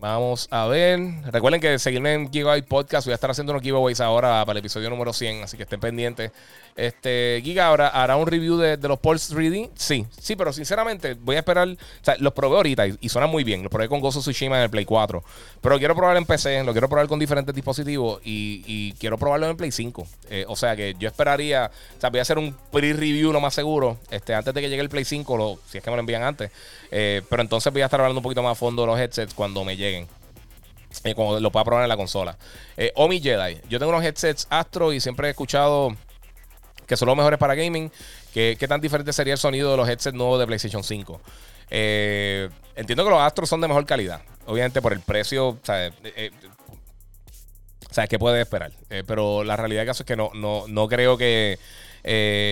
[0.00, 0.98] Vamos a ver.
[1.32, 3.06] Recuerden que seguirme en Gigabyte Podcast.
[3.06, 5.80] Voy a estar haciendo unos giveaways ahora para el episodio número 100, así que estén
[5.80, 6.32] pendientes.
[6.76, 9.70] Este, Giga ahora hará un review de, los Pulse 3D.
[9.74, 11.68] Sí, sí, pero sinceramente voy a esperar.
[11.68, 13.62] O sea, los probé ahorita y, suenan muy bien.
[13.62, 15.24] Los probé con Gozo Tsushima en el Play 4.
[15.62, 19.52] Pero quiero probar en PC, lo quiero probar con diferentes dispositivos y, quiero probarlo en
[19.52, 20.06] el Play 5.
[20.28, 21.70] Eh, o sea que yo esperaría.
[21.96, 23.98] O sea, voy a hacer un pre-review lo más seguro.
[24.10, 26.50] Este, antes de que llegue el Play 5, si es que me lo envían antes.
[26.90, 29.32] Eh, pero entonces voy a estar hablando un poquito más a fondo de los headsets
[29.32, 30.06] cuando me lleguen.
[31.04, 32.36] Eh, cuando lo pueda probar en la consola.
[32.96, 33.60] Omi Jedi.
[33.70, 35.96] Yo tengo unos headsets Astro y siempre he escuchado
[36.86, 37.90] que son los mejores para gaming.
[38.32, 41.20] ¿Qué, tan diferente sería el sonido de los headsets nuevos de PlayStation 5?
[41.70, 44.20] Eh, entiendo que los Astros son de mejor calidad.
[44.46, 46.30] Obviamente por el precio, o sea, eh,
[47.90, 48.72] ¿sabes qué puedes esperar?
[48.90, 51.58] Eh, pero la realidad del caso es que no, no, no creo que...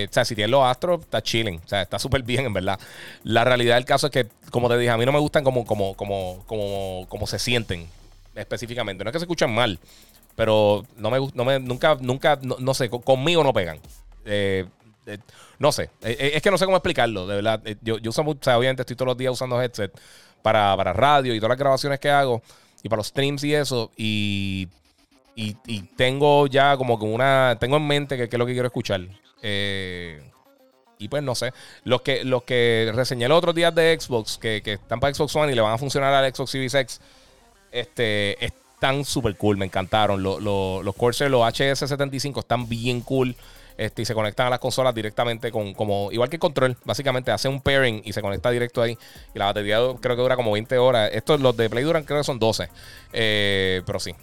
[0.08, 1.60] o sea, si tienes los Astros, está chilling.
[1.64, 2.78] O sea, está súper bien, en verdad.
[3.22, 5.64] La realidad del caso es que, como te dije, a mí no me gustan como,
[5.64, 7.86] como, como, como, como se sienten
[8.34, 9.04] específicamente.
[9.04, 9.78] No es que se escuchan mal,
[10.36, 13.78] pero no me, no nunca, nunca, no sé, conmigo no pegan.
[14.24, 14.66] Eh,
[15.06, 15.18] eh,
[15.58, 17.62] no sé, eh, es que no sé cómo explicarlo, de verdad.
[17.82, 19.92] Yo, yo uso obviamente estoy todos los días usando headset
[20.42, 22.42] para, radio y todas las grabaciones que hago
[22.82, 23.90] y para los streams y eso.
[23.96, 24.68] Y,
[25.34, 25.54] y,
[25.96, 29.02] tengo ya como que una, tengo en mente que, es lo que quiero escuchar.
[30.98, 31.52] y pues no sé,
[31.84, 35.52] los que, los que reseñé los otros días de Xbox, que, están para Xbox One
[35.52, 37.00] y le van a funcionar al Xbox Series X,
[37.70, 40.22] este, están súper cool, me encantaron.
[40.22, 43.34] Los, los, los Corsair, los HS75 están bien cool.
[43.76, 47.32] Este, y se conectan a las consolas directamente con, como, igual que el control, básicamente
[47.32, 48.96] hace un pairing y se conecta directo ahí.
[49.34, 51.10] Y la batería creo que dura como 20 horas.
[51.12, 52.68] Estos, los de Play duran creo que son 12.
[53.12, 54.14] Eh, pero sí.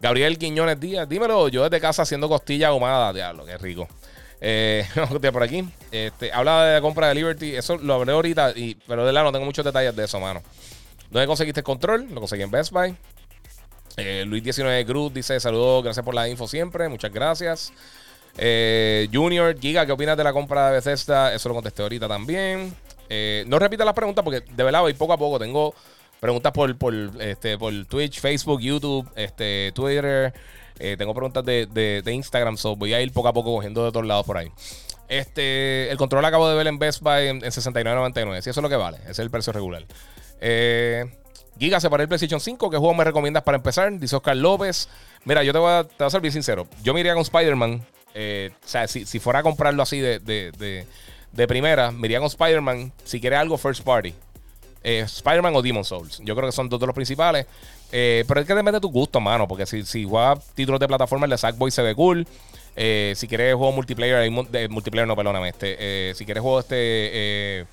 [0.00, 3.88] Gabriel Quiñones Díaz, dímelo, yo desde casa haciendo costilla ahumada, diablo, qué rico.
[4.40, 4.86] Eh,
[5.32, 5.64] por aquí.
[5.90, 9.24] Este, habla de la compra de Liberty, eso lo hablé ahorita, y, pero de verdad
[9.24, 10.42] no tengo muchos detalles de eso, mano.
[11.10, 12.08] ¿Dónde conseguiste el control?
[12.10, 12.94] Lo conseguí en Best Buy.
[13.96, 17.72] Eh, Luis 19 Cruz dice: Saludos, gracias por la info siempre, muchas gracias.
[18.36, 21.34] Eh, Junior, Giga, ¿qué opinas de la compra de Bethesda?
[21.34, 22.74] Eso lo contesté ahorita también.
[23.08, 25.38] Eh, no repita las preguntas porque de verdad voy poco a poco.
[25.38, 25.74] Tengo
[26.20, 30.32] preguntas por, por, este, por Twitch, Facebook, YouTube, este, Twitter.
[30.78, 32.56] Eh, tengo preguntas de, Instagram.
[32.56, 34.50] So voy a ir poco a poco cogiendo de todos lados por ahí.
[35.06, 38.40] Este, el control acabo de ver en Best Buy en, 69.99.
[38.40, 38.98] Si eso es lo que vale.
[39.02, 39.84] Ese es el precio regular.
[41.56, 42.68] Giga, separé el PlayStation 5.
[42.68, 43.96] ¿Qué juego me recomiendas para empezar?
[43.96, 44.88] Dice Oscar López.
[45.24, 46.66] Mira, yo te voy a, te voy a ser bien sincero.
[46.82, 47.86] Yo me iría con Spider-Man.
[48.14, 52.92] Eh, o sea, si, fuera a comprarlo así de, de, primera, me iría con Spider-Man.
[53.04, 54.14] Si quiere algo first party.
[54.82, 56.20] Eh, Spider-Man o Demon Souls.
[56.24, 57.46] Yo creo que son dos de los principales.
[57.90, 59.48] Eh, pero es que depende de tu gusto, mano.
[59.48, 62.26] Porque si, si juegas títulos de plataforma, el de Sackboy se ve cool.
[62.76, 65.48] si quieres juego multiplayer, de, multiplayer no, perdóname.
[65.48, 67.66] Este, si quieres juegos este,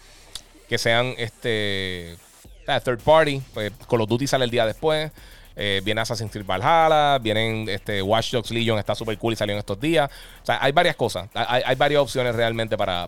[0.67, 2.17] que sean este,
[2.65, 5.11] third party, pues Call of Duty sale el día después.
[5.55, 9.53] Eh, viene Assassin's Creed Valhalla, vienen este, Watch Dogs Legion, está súper cool y salió
[9.53, 10.09] en estos días.
[10.41, 11.29] O sea, hay varias cosas.
[11.33, 13.07] Hay, varias opciones realmente para,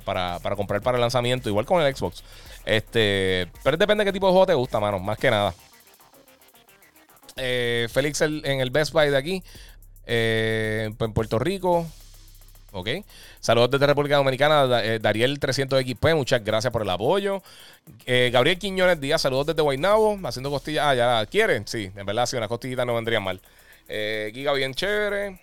[0.56, 2.24] comprar para el lanzamiento, igual con el Xbox.
[2.66, 5.54] Este, pero depende de qué tipo de juego te gusta, mano, más que nada.
[7.36, 9.44] Eh, Félix en el Best Buy de aquí,
[10.06, 11.88] eh, en Puerto Rico.
[12.76, 12.90] Ok.
[13.40, 17.44] Saludos desde República Dominicana, eh, Dariel 300XP, muchas gracias por el apoyo.
[18.08, 20.84] Eh, Gabriel Quiñones Díaz, saludos desde Guaynabo, haciendo costillas.
[20.88, 23.40] Ah, ya quieren, sí, en verdad, sí, una costillita no vendría mal.
[23.88, 25.40] Eh, Giga, bien chévere.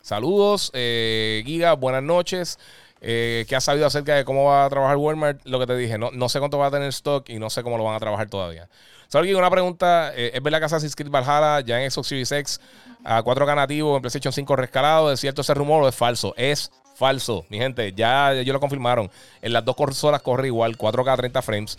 [0.00, 2.60] Saludos, Giga, buenas noches.
[3.00, 5.44] ¿Qué has sabido acerca de cómo va a trabajar Walmart?
[5.46, 7.64] Lo que te dije, no, no sé cuánto va a tener stock y no sé
[7.64, 8.68] cómo lo van a trabajar todavía.
[9.08, 12.60] Solo una pregunta: ¿es verdad que Assassin's Creed Valhalla ya en Xbox Series X
[13.04, 15.12] a 4K nativo en PlayStation 5 rescalado.
[15.12, 16.34] ¿Es cierto ese rumor o es falso?
[16.36, 17.92] Es falso, mi gente.
[17.94, 19.10] Ya ellos lo confirmaron.
[19.40, 21.78] En las dos consolas corre igual, 4K 30 frames.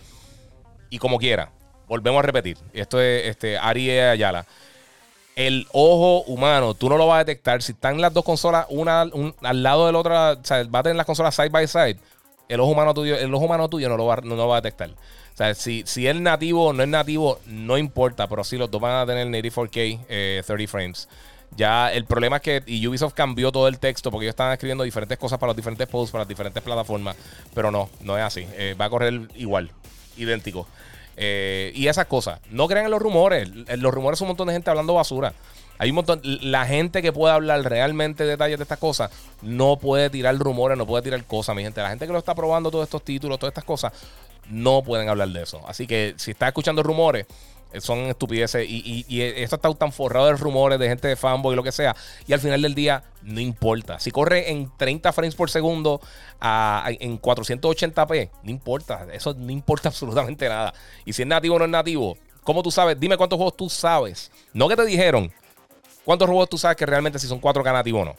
[0.89, 1.51] Y como quiera,
[1.88, 2.57] volvemos a repetir.
[2.73, 4.45] Esto es este, Ari Ayala.
[5.36, 7.61] El ojo humano, tú no lo vas a detectar.
[7.61, 10.84] Si están las dos consolas, una al lado de la otra, o sea, va a
[10.84, 11.97] tener las consolas side by side.
[12.49, 14.61] El ojo humano tuyo, el ojo humano tuyo no lo va, no lo va a
[14.61, 14.89] detectar.
[15.39, 18.69] O sea, si, si es nativo o no es nativo, no importa, pero sí los
[18.69, 21.07] dos van a tener native 4K 30 frames.
[21.55, 24.83] Ya el problema es que y Ubisoft cambió todo el texto porque ellos estaban escribiendo
[24.83, 27.15] diferentes cosas para los diferentes posts, para las diferentes plataformas.
[27.53, 28.45] Pero no, no es así.
[28.51, 29.71] Eh, va a correr igual,
[30.17, 30.67] idéntico.
[31.15, 32.41] Eh, y esas cosas.
[32.49, 33.49] No crean en los rumores.
[33.77, 35.33] Los rumores son un montón de gente hablando basura.
[35.77, 36.19] Hay un montón.
[36.23, 39.09] La gente que puede hablar realmente detalles de estas cosas
[39.41, 41.81] no puede tirar rumores, no puede tirar cosas, mi gente.
[41.81, 43.93] La gente que lo está probando todos estos títulos, todas estas cosas,
[44.50, 45.62] no pueden hablar de eso.
[45.68, 47.26] Así que si está escuchando rumores,
[47.72, 51.54] eh, son estupideces y, y, esto está tan forrado de rumores de gente de fanboy
[51.54, 51.95] y lo que sea.
[52.28, 54.00] Y al final del día, no importa.
[54.00, 56.02] Si corre en 30 frames por segundo
[56.41, 59.08] en 480p, no importa.
[59.14, 60.74] Eso no importa absolutamente nada.
[61.06, 62.18] Y si es nativo o no es nativo,
[62.50, 63.00] ¿Cómo tú sabes?
[63.00, 64.32] Dime cuántos juegos tú sabes.
[64.54, 65.32] No que te dijeron.
[66.04, 68.16] ¿Cuántos juegos tú sabes que realmente si son 4K nativos o no?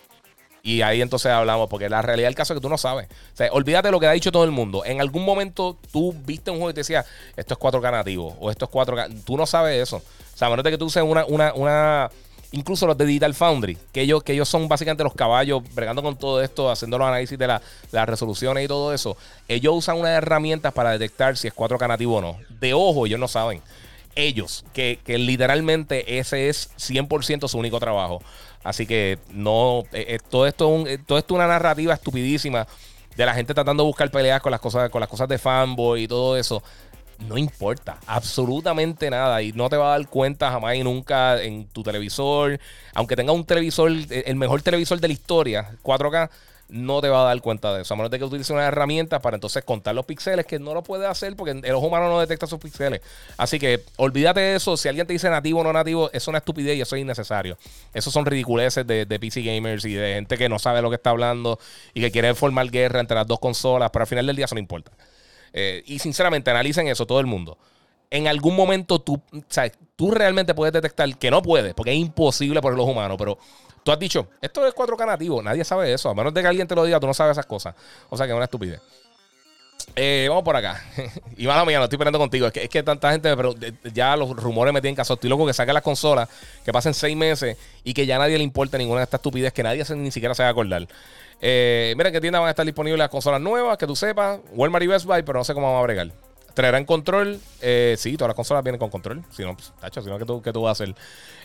[0.62, 3.08] Y ahí entonces hablamos, porque la realidad del caso es que tú no sabes.
[3.32, 4.84] O sea, olvídate lo que ha dicho todo el mundo.
[4.84, 7.04] En algún momento tú viste un juego y te decía,
[7.36, 9.24] esto es 4K nativo o esto es 4K.
[9.24, 9.96] Tú no sabes eso.
[9.96, 12.11] O sea, de que tú uses una, una, una
[12.52, 16.16] incluso los de Digital Foundry, que ellos, que ellos son básicamente los caballos bregando con
[16.16, 19.16] todo esto, haciendo los análisis de la, las resoluciones y todo eso.
[19.48, 22.36] Ellos usan unas herramientas para detectar si es 4K nativo o no.
[22.48, 23.62] De ojo, ellos no saben.
[24.14, 28.20] Ellos, que, que literalmente ese es 100% su único trabajo.
[28.62, 32.66] Así que no, eh, eh, todo, esto es eh, todo esto es una narrativa estupidísima
[33.16, 36.04] de la gente tratando de buscar peleas con las cosas, con las cosas de fanboy
[36.04, 36.62] y todo eso.
[37.26, 39.42] No importa, absolutamente nada.
[39.42, 42.58] Y no te va a dar cuenta jamás y nunca en tu televisor.
[42.94, 46.30] Aunque tenga un televisor, el mejor televisor de la historia, 4K,
[46.70, 47.94] no te va a dar cuenta de eso.
[47.94, 50.82] A menos de que utilice una herramienta para entonces contar los píxeles, que no lo
[50.82, 53.00] puede hacer porque el ojo humano no detecta sus píxeles.
[53.36, 54.76] Así que olvídate de eso.
[54.76, 57.58] Si alguien te dice nativo o no nativo, es una estupidez y eso es innecesario.
[57.92, 61.10] Esos son ridiculeces de, PC gamers y de gente que no sabe lo que está
[61.10, 61.58] hablando
[61.92, 64.54] y que quiere formar guerra entre las dos consolas, pero al final del día eso
[64.54, 64.92] no importa.
[65.52, 67.58] Eh, y sinceramente, analicen eso todo el mundo.
[68.11, 69.22] En algún momento tú,
[69.96, 73.38] tú realmente puedes detectar que no puedes, porque es imposible por el ojo humano, pero
[73.82, 75.42] Tú has dicho, esto es 4K nativo.
[75.42, 76.11] Nadie sabe eso.
[76.11, 77.74] A menos de que alguien te lo diga, tú no sabes esas cosas.
[78.08, 78.80] O sea que es una estupidez.
[79.96, 80.82] Eh, vamos por acá.
[81.36, 82.46] y mala mía, no estoy peleando contigo.
[82.46, 83.54] Es que, es que tanta gente, pero
[83.92, 85.14] ya los rumores me tienen caso.
[85.14, 86.28] Estoy loco que saquen las consolas,
[86.64, 89.62] que pasen seis meses y que ya nadie le importe ninguna de estas estupidez que
[89.62, 90.86] nadie ni siquiera se va a acordar.
[91.40, 94.40] Eh, mira que tiendas van a estar disponibles las consolas nuevas, que tú sepas.
[94.52, 96.12] Walmart y Best Buy, pero no sé cómo vamos a bregar.
[96.55, 97.40] ¿Traerán control?
[97.61, 99.22] Eh, sí, todas las consolas vienen con control.
[99.30, 100.94] Si no, pues, tacho, si no, ¿qué tú, qué tú vas a hacer?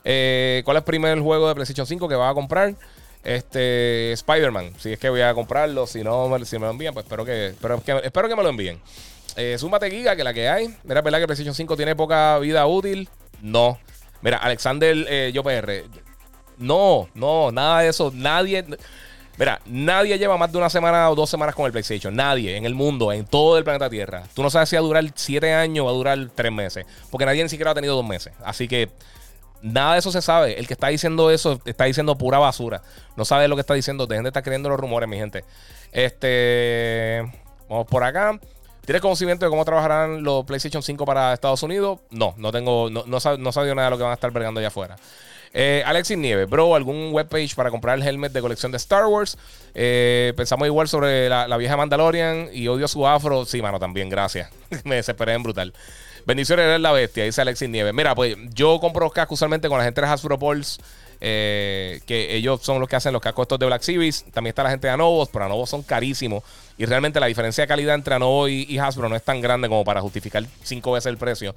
[0.03, 2.75] Eh, ¿Cuál es el primer juego de PlayStation 5 que vas a comprar?
[3.23, 4.73] Este, Spider-Man.
[4.77, 7.47] Si es que voy a comprarlo, si no, si me lo envían, pues espero que,
[7.47, 8.79] espero que, espero que me lo envíen.
[9.35, 10.75] Eh, súmate Giga, que la que hay.
[10.83, 13.09] Mira, ¿verdad que PlayStation 5 tiene poca vida útil?
[13.41, 13.79] No.
[14.21, 15.83] Mira, Alexander eh, Yo PR.
[16.57, 18.11] No, no, nada de eso.
[18.13, 18.63] Nadie.
[19.37, 22.15] Mira, nadie lleva más de una semana o dos semanas con el PlayStation.
[22.15, 24.23] Nadie en el mundo, en todo el planeta Tierra.
[24.33, 26.85] Tú no sabes si va a durar siete años o va a durar tres meses.
[27.11, 28.33] Porque nadie ni siquiera ha tenido dos meses.
[28.43, 28.89] Así que
[29.61, 30.57] nada de eso se sabe.
[30.57, 32.81] El que está diciendo eso está diciendo pura basura.
[33.17, 34.07] No sabe lo que está diciendo.
[34.07, 35.43] Dejen de estar creyendo los rumores, mi gente.
[35.91, 37.21] Este.
[37.67, 38.39] Vamos por acá.
[38.85, 42.01] ¿Tienes conocimiento de cómo trabajarán los PlayStation 5 para Estados Unidos?
[42.11, 44.67] No, no tengo, no, no, no nada de lo que van a estar vergando allá
[44.67, 44.95] afuera.
[45.57, 49.37] Eh, Alexis Nieves, bro, ¿algún webpage para comprar el helmet de colección de Star Wars?
[49.73, 53.45] Eh, pensamos igual sobre la, vieja Mandalorian y odio su afro.
[53.45, 54.49] Sí, mano, también, gracias.
[54.83, 55.73] Me desesperé en brutal.
[56.25, 57.93] Bendiciones, eres la bestia, dice Alexis Nieves.
[57.93, 60.81] Mira, pues yo compro los cascos usualmente con la gente de Hasbro Pulse.
[61.21, 64.25] Eh, que ellos son los que hacen los cascos estos de Black Series.
[64.33, 66.43] También está la gente de Anovos, pero Anovos son carísimos.
[66.77, 69.85] Y realmente la diferencia de calidad entre Anovo y, Hasbro no es tan grande como
[69.85, 71.55] para justificar cinco veces el precio.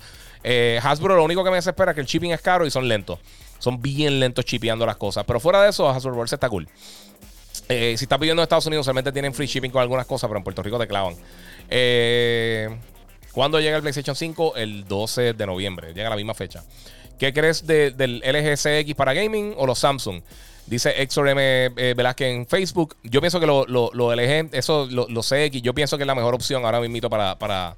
[0.85, 3.19] Hasbro lo único que me desespera es que el shipping es caro y son lentos.
[3.59, 5.25] Son bien lentos chipeando las cosas.
[5.25, 6.69] Pero fuera de eso, Hasbro está cool.
[7.69, 10.39] Eh, si estás pidiendo en Estados Unidos, solamente tienen free shipping con algunas cosas, pero
[10.39, 11.15] en Puerto Rico te clavan.
[11.69, 12.69] Eh,
[13.33, 14.57] ¿Cuándo llega el PlayStation 5?
[14.57, 15.93] El 12 de noviembre.
[15.93, 16.65] Llega la misma fecha.
[17.19, 20.23] ¿Qué crees del LG CX para gaming o los Samsung?
[20.67, 21.41] Dice Exor M.
[21.77, 22.97] Eh, Velázquez en Facebook.
[23.03, 26.35] Yo pienso que lo, lo, LG, eso, los CX, yo pienso que es la mejor
[26.35, 27.75] opción ahora mismo para, para,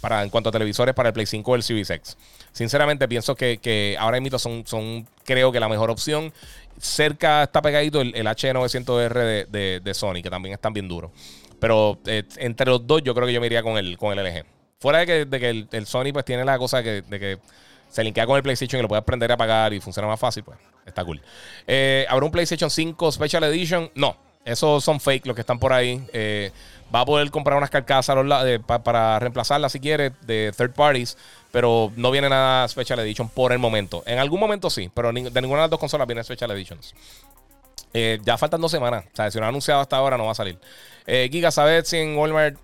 [0.00, 2.16] para en cuanto a televisores para el Play 5 o el Series X.
[2.52, 6.32] Sinceramente, pienso que, ahora mismo son, son, creo que la mejor opción.
[6.78, 11.10] Cerca está pegadito el, H900R de, Sony, que también están bien duros.
[11.60, 14.24] Pero eh, entre los dos, yo creo que yo me iría con el, con el
[14.24, 14.44] LG.
[14.80, 17.38] Fuera de que, de que el, Sony pues tiene la cosa de que
[17.92, 20.42] se linkea con el PlayStation y lo puedes aprender a pagar y funciona más fácil,
[20.42, 21.20] pues está cool.
[21.66, 23.90] Eh, ¿Habrá un PlayStation 5 Special Edition?
[23.94, 26.02] No, esos son fake los que están por ahí.
[26.12, 26.50] Eh,
[26.94, 28.16] va a poder comprar unas carcasas
[28.66, 31.16] para reemplazarlas si quiere de third parties,
[31.50, 34.02] pero no viene nada Special Edition por el momento.
[34.06, 36.94] En algún momento sí, pero de ninguna de las dos consolas viene Special Editions.
[37.94, 39.04] Eh, ya faltan dos semanas.
[39.12, 40.58] O sea, si no ha anunciado hasta ahora, no va a salir.
[41.06, 42.56] Eh, Giga, ¿sabes si en Walmart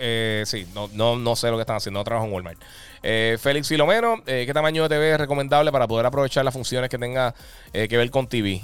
[0.00, 2.58] eh, sí, no, no, no, sé lo que están haciendo, no trabajo en Walmart.
[3.02, 6.90] Eh, Félix Filomeno, eh, ¿qué tamaño de TV es recomendable para poder aprovechar las funciones
[6.90, 7.34] que tenga
[7.72, 8.62] que ver con TV?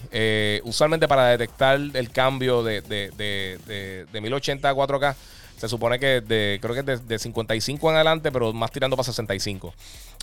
[0.65, 5.15] usualmente para detectar el cambio de, de, de, de, 1080 a 4K,
[5.57, 9.05] se supone que de, creo que es de, 55 en adelante, pero más tirando para
[9.05, 9.75] 65.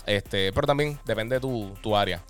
[0.05, 2.22] Este, pero también depende de tu, tu área.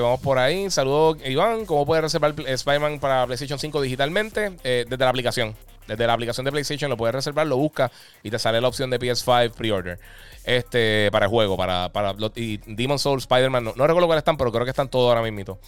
[0.00, 0.70] vamos por ahí.
[0.70, 1.64] Saludos, Iván.
[1.66, 4.50] ¿Cómo puedes reservar Spider-Man para PlayStation 5 digitalmente?
[4.62, 5.56] desde la aplicación.
[5.86, 7.90] Desde la aplicación de PlayStation lo puedes reservar, lo buscas
[8.22, 9.98] y te sale la opción de PS5 pre-order.
[10.44, 13.64] Este, para el juego, para, para y Demon Souls, Spider-Man.
[13.64, 15.58] No, recuerdo cuáles están, pero creo que están todos ahora mismo.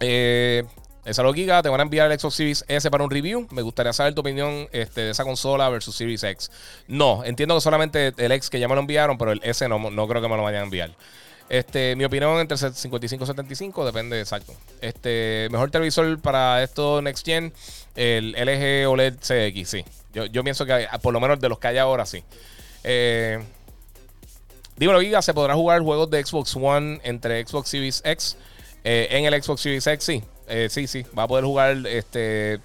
[0.00, 0.64] Eh,
[1.12, 3.48] Saludos Giga, te van a enviar el Xbox Series S para un review.
[3.50, 6.50] Me gustaría saber tu opinión este, de esa consola versus Series X.
[6.88, 9.90] No, entiendo que solamente el X que ya me lo enviaron, pero el S no,
[9.90, 10.90] no creo que me lo vayan a enviar.
[11.48, 14.54] Este, mi opinión entre 55 y 75, depende exacto.
[14.80, 17.52] Este, mejor televisor para esto Next Gen,
[17.96, 19.84] el LG OLED CX, sí.
[20.12, 22.22] Yo, yo pienso que por lo menos de los que hay ahora, sí.
[22.84, 23.42] Eh,
[24.80, 28.36] dímelo, Giga, ¿se podrá jugar juegos de Xbox One entre Xbox Series X?
[28.82, 30.24] Eh, en el Xbox Series X, sí.
[30.48, 31.04] Eh, sí, sí.
[31.16, 32.60] Va a poder jugar este,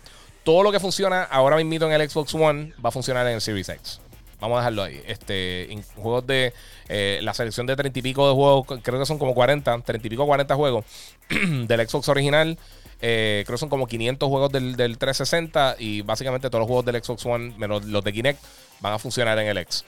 [0.46, 3.42] todo lo que funciona ahora mismo en el Xbox One, va a funcionar en el
[3.42, 4.00] Series X.
[4.40, 5.04] Vamos a dejarlo ahí.
[5.08, 6.54] Este, juegos de
[6.88, 10.08] eh, la selección de 30 y pico de juegos, creo que son como 40, 30
[10.08, 10.86] y pico 40 juegos
[11.30, 12.58] del Xbox original.
[12.98, 17.26] Creo que son como 500 juegos del, 360 y básicamente todos los juegos del Xbox
[17.26, 18.42] One, menos los de Kinect,
[18.80, 19.84] van a funcionar en el X.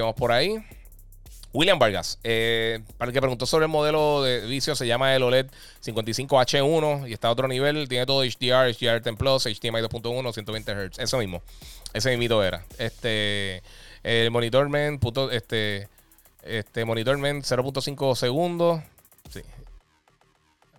[0.00, 0.56] Vamos por ahí.
[1.52, 5.46] William Vargas, para el que preguntó sobre el modelo de vicio, se llama el OLED
[5.84, 7.88] 55H1 y está a otro nivel.
[7.88, 10.98] Tiene todo HDR, HDR10 Plus, HDMI 2.1, 120 Hz.
[10.98, 11.42] Eso mismo.
[11.94, 12.64] Ese mismo era.
[12.78, 13.62] Este.
[14.02, 15.88] El monitorment, puto, este.
[16.42, 18.80] Este monitorment 0.5 segundos.
[19.30, 19.40] Sí.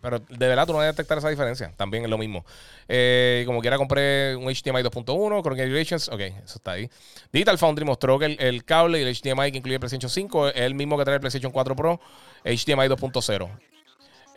[0.02, 1.74] Pero de verdad tú no vas a detectar esa diferencia.
[1.76, 2.46] También es lo mismo.
[2.88, 6.10] Eh, como quiera compré un HDMI 2.1, Congratulations.
[6.10, 6.90] Ok, eso está ahí.
[7.32, 10.56] Digital Foundry mostró que el, cable y el HDMI que incluye el PlayStation 5 es
[10.56, 12.00] el mismo que trae el PlayStation 4 Pro,
[12.44, 13.50] HDMI 2.0.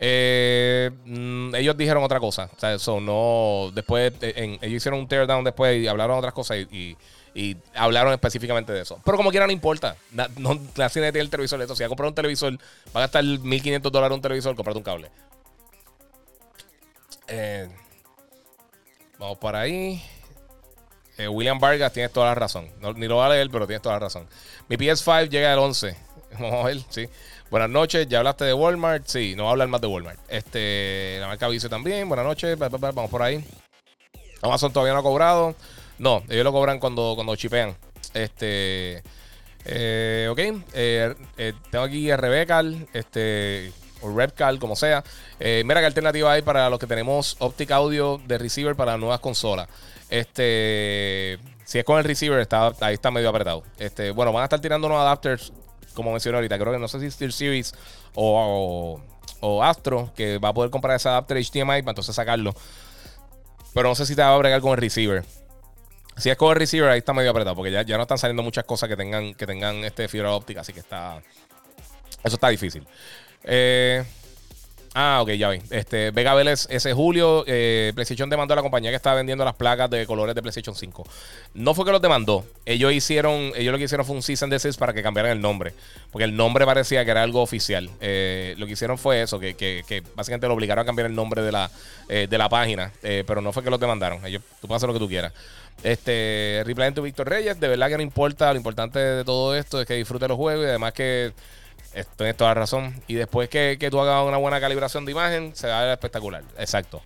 [0.05, 2.49] Eh, mm, ellos dijeron otra cosa.
[2.55, 3.71] O sea, eso no.
[3.73, 6.97] Después, ellos hicieron un teardown después y hablaron otras cosas y,
[7.73, 8.99] hablaron específicamente de eso.
[9.05, 9.95] Pero como quiera, no importa.
[10.37, 11.61] no, la cine tiene el televisor.
[11.61, 12.53] Esto, si vas a comprar un televisor,
[12.95, 15.09] va a gastar 1500 dólares un televisor, comprarte un cable.
[17.35, 17.67] Eh,
[19.17, 19.99] vamos por ahí.
[21.17, 22.69] Eh, William Vargas, tienes toda la razón.
[22.95, 24.27] ni lo va a leer, pero tienes toda la razón.
[24.69, 25.97] Mi PS5 llega al 11.
[26.39, 27.07] Vamos a ver, sí.
[27.49, 29.05] Buenas noches, ya hablaste de Walmart.
[29.07, 30.19] Sí, no voy a hablar más de Walmart.
[30.27, 32.07] Este, la marca Vice también.
[32.07, 33.43] Buenas noches, vamos por ahí.
[34.41, 35.55] Amazon todavía no ha cobrado.
[35.99, 37.75] No, ellos lo cobran cuando, cuando chipean.
[38.13, 39.03] Este,
[39.65, 40.39] eh, ok.
[40.73, 43.71] Eh, tengo aquí Rebecal, este,
[44.03, 45.03] o Repcal, como sea.
[45.39, 49.67] mira qué alternativa hay para los que tenemos Optic Audio de receiver para nuevas consolas.
[50.09, 53.63] Este, si es con el receiver, está, ahí está medio apretado.
[53.79, 55.51] Este, bueno, van a estar tirando unos adapters
[55.93, 57.73] como mencioné ahorita, creo que no sé si Steel Series
[58.15, 58.99] o,
[59.61, 62.53] Astro, que va a poder comprar ese adapter HDMI para entonces sacarlo.
[63.73, 65.23] Pero no sé si te va a bregar con el receiver.
[66.17, 68.43] Si es con el receiver, ahí está medio apretado, porque ya, ya no están saliendo
[68.43, 71.21] muchas cosas que tengan, que tengan este fibra óptica, así que está.
[72.23, 72.87] Eso está difícil.
[73.43, 74.03] Eh.
[74.95, 75.59] Ah, ok, ya vi.
[75.71, 79.55] Este, Vega Vélez, ese julio, eh, PlayStation demandó a la compañía que estaba vendiendo las
[79.55, 81.03] placas de colores de PlayStation 5.
[81.55, 82.45] No fue que los demandó.
[82.63, 85.73] Ellos hicieron, ellos lo que hicieron fue un season de para que cambiaran el nombre.
[86.11, 87.89] Porque el nombre parecía que era algo oficial.
[88.01, 91.51] Eh, lo que hicieron fue eso, que, básicamente lo obligaron a cambiar el nombre de
[91.51, 91.71] la,
[92.07, 92.91] eh, de la página.
[93.01, 94.23] pero no fue que los demandaron.
[94.23, 95.33] Ellos, tú puedes hacer lo que tú quieras.
[95.81, 98.53] Este, Reply to Víctor Reyes, de verdad que no importa.
[98.53, 101.33] Lo importante de todo esto es que disfrute los juegos y además que
[101.93, 103.01] Tienes toda la razón.
[103.07, 106.43] Y después que, tú hagas una buena calibración de imagen, se va a ver espectacular.
[106.57, 107.01] Exacto.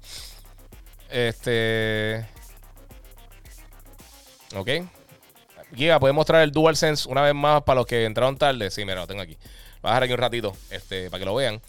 [1.10, 2.26] Este.
[4.56, 4.70] Ok.
[5.76, 8.72] Giga, ¿puedes mostrar el DualSense una vez más para los que entraron tarde?
[8.72, 9.38] Sí, mira, lo tengo aquí.
[9.82, 11.62] Voy a dejar aquí un ratito este, para que lo vean.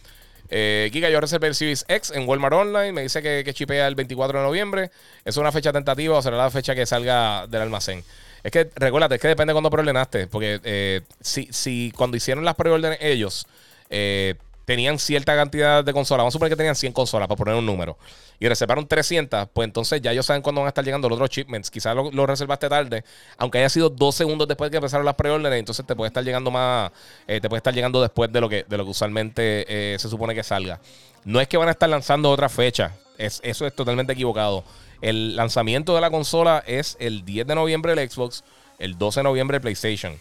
[0.50, 2.92] Eh, Giga, yo reservé el Series X en Walmart Online.
[2.92, 4.90] Me dice que, que chipea el 24 de noviembre.
[5.24, 8.04] Es una fecha tentativa o será la fecha que salga del almacén.
[8.42, 10.26] Es que, recuérdate, es que depende de cuándo preordenaste.
[10.26, 13.46] Porque eh, si, si cuando hicieron las preórdenes ellos
[13.90, 14.34] eh,
[14.64, 17.64] tenían cierta cantidad de consolas, vamos a suponer que tenían 100 consolas, para poner un
[17.64, 17.96] número,
[18.38, 21.30] y reservaron 300, pues entonces ya ellos saben cuándo van a estar llegando los otros
[21.30, 21.70] shipments.
[21.70, 23.02] Quizás lo, reservaste tarde,
[23.38, 26.22] aunque haya sido dos segundos después de que empezaron las preórdenes, entonces te puede estar
[26.22, 26.92] llegando más,
[27.26, 30.34] eh, te puede estar llegando después de lo que, de lo que usualmente se supone
[30.34, 30.78] que salga.
[31.24, 34.64] No es que van a estar lanzando otra fecha, es, eso es totalmente equivocado.
[35.00, 38.44] El lanzamiento de la consola es el 10 de noviembre el Xbox,
[38.78, 40.20] el 12 de noviembre el PlayStation.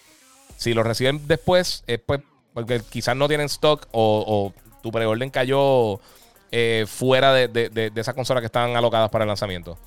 [0.58, 2.22] Si lo reciben después, es pues
[2.54, 4.52] porque quizás no tienen stock o,
[4.82, 6.00] tu preorden cayó
[6.52, 9.78] eh, fuera de, esas consolas que estaban alocadas para el lanzamiento.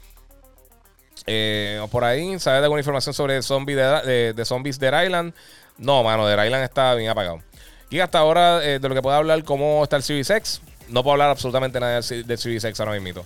[1.26, 5.34] Eh, por ahí, ¿sabes de alguna información sobre zombie de, Zombies Dead Island?
[5.78, 7.42] No, mano, Dead Island está bien apagado.
[7.90, 11.02] Y hasta ahora, eh, de lo que puedo hablar, cómo está el Series X, no
[11.02, 13.24] puedo hablar absolutamente nada del, del Series X ahora mismo.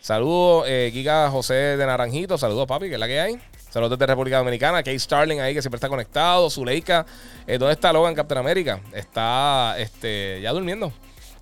[0.00, 2.38] Saludos, eh, Giga José de Naranjito.
[2.38, 3.40] Saludos, papi, que es la que hay.
[3.70, 4.78] Saludos desde República Dominicana.
[4.78, 6.48] Kate Starling ahí, que siempre está conectado.
[6.48, 7.04] Zuleika.
[7.46, 8.80] Eh, ¿Dónde está Logan Captain America?
[8.92, 10.92] Está este, ya durmiendo.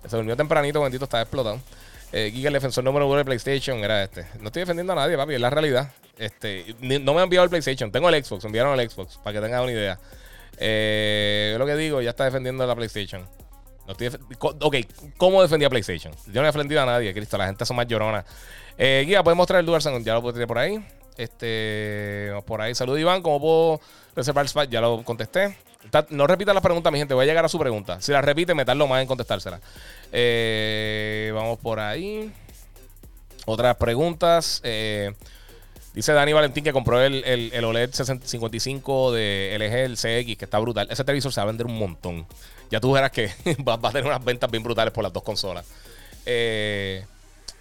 [0.07, 1.59] Se durmió tempranito, bendito, está explotado.
[2.11, 4.25] Eh, Giga, el defensor número uno de PlayStation, era este.
[4.39, 5.91] No estoy defendiendo a nadie, papi, es la realidad.
[6.17, 7.91] Este, no me han enviado el PlayStation.
[7.91, 9.99] Tengo el Xbox, enviaron el Xbox, para que tengan una idea.
[10.57, 13.27] Eh, lo que digo, ya está defendiendo la PlayStation.
[13.87, 14.75] Ok,
[15.17, 16.13] ¿cómo defendía PlayStation?
[16.27, 17.37] Yo no he defendido a nadie, Cristo.
[17.37, 18.25] La gente son más lloronas.
[18.77, 20.03] Eh, Guía, ¿puedes mostrar el DualSense?
[20.03, 20.83] Ya lo puedo tirar por ahí.
[21.17, 22.75] Este, por ahí.
[22.75, 23.21] Saludos, Iván.
[23.21, 23.81] ¿Cómo puedo
[24.15, 24.69] reservar el spot?
[24.69, 25.57] Ya lo contesté.
[26.09, 27.13] No repita las preguntas, mi gente.
[27.13, 28.01] Voy a llegar a su pregunta.
[28.01, 29.59] Si la repite, me tardo más en contestársela.
[30.11, 32.31] Eh, vamos por ahí.
[33.45, 34.59] Otras preguntas.
[34.65, 35.13] Eh,
[35.93, 40.45] dice Dani Valentín que compró el, el- OLED 60 55 de LG, el CX, que
[40.45, 40.87] está brutal.
[40.91, 42.27] Ese televisor se va a vender un montón.
[42.69, 43.31] Ya tú verás que
[43.67, 45.65] va, a tener unas ventas bien brutales por las dos consolas.
[46.25, 47.05] Eh,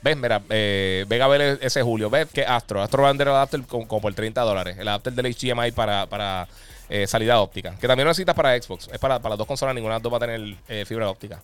[0.02, 0.16] ¿Ves?
[0.16, 2.10] Mira, eh, a ver ese Julio.
[2.10, 2.82] ¿Ves que Astro?
[2.82, 4.76] Astro va a vender el adapter como, como por 30 dólares.
[4.78, 6.46] El adapter del HDMI para, para
[6.88, 7.74] eh, salida óptica.
[7.80, 8.88] Que también lo necesitas para Xbox.
[8.92, 9.74] Es para, para las dos consolas.
[9.74, 11.40] Ninguna de las dos va a tener eh, fibra óptica.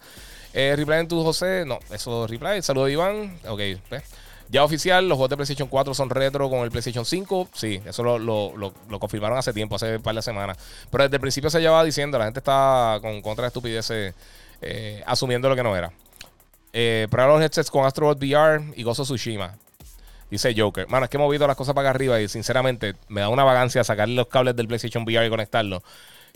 [0.52, 1.64] Eh, reply en tu José.
[1.66, 2.62] No, eso es reply.
[2.62, 3.38] Saludos, Iván.
[3.48, 3.60] Ok,
[3.90, 4.02] ¿ves?
[4.52, 7.48] Ya oficial, los juegos de PlayStation 4 son retro con el PlayStation 5.
[7.54, 10.58] Sí, eso lo, confirmaron hace tiempo, hace un par de semanas.
[10.90, 14.14] Pero desde el principio se llevaba diciendo, la gente está con contra de estupideces
[14.60, 15.90] eh, asumiendo lo que no era.
[16.74, 19.56] Eh, prueba los headsets con Astro Bot VR y Gozo Tsushima.
[20.30, 20.86] Dice Joker.
[20.86, 23.44] Mano, es que he movido las cosas para acá arriba y sinceramente me da una
[23.44, 25.82] vagancia sacar los cables del PlayStation VR y conectarlos.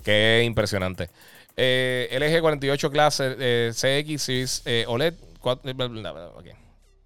[0.03, 1.11] Que es impresionante.
[1.55, 5.13] Eh, LG 48 Clase eh, CX Series eh, OLED.
[5.39, 6.47] cuatro- bla, bla, bla, ok.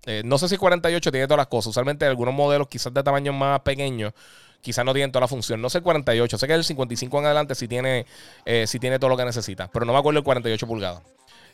[0.06, 1.70] Eh, no sé si 48 tiene todas las cosas.
[1.70, 4.12] Usualmente algunos modelos quizás de tamaño más pequeño.
[4.60, 5.60] Quizás no tienen toda la función.
[5.60, 6.38] No sé el 48.
[6.38, 8.06] Sé que el 55 en adelante sí tiene,
[8.44, 9.68] eh, tiene todo lo que necesita.
[9.68, 11.02] Pero no me acuerdo el 48 pulgadas.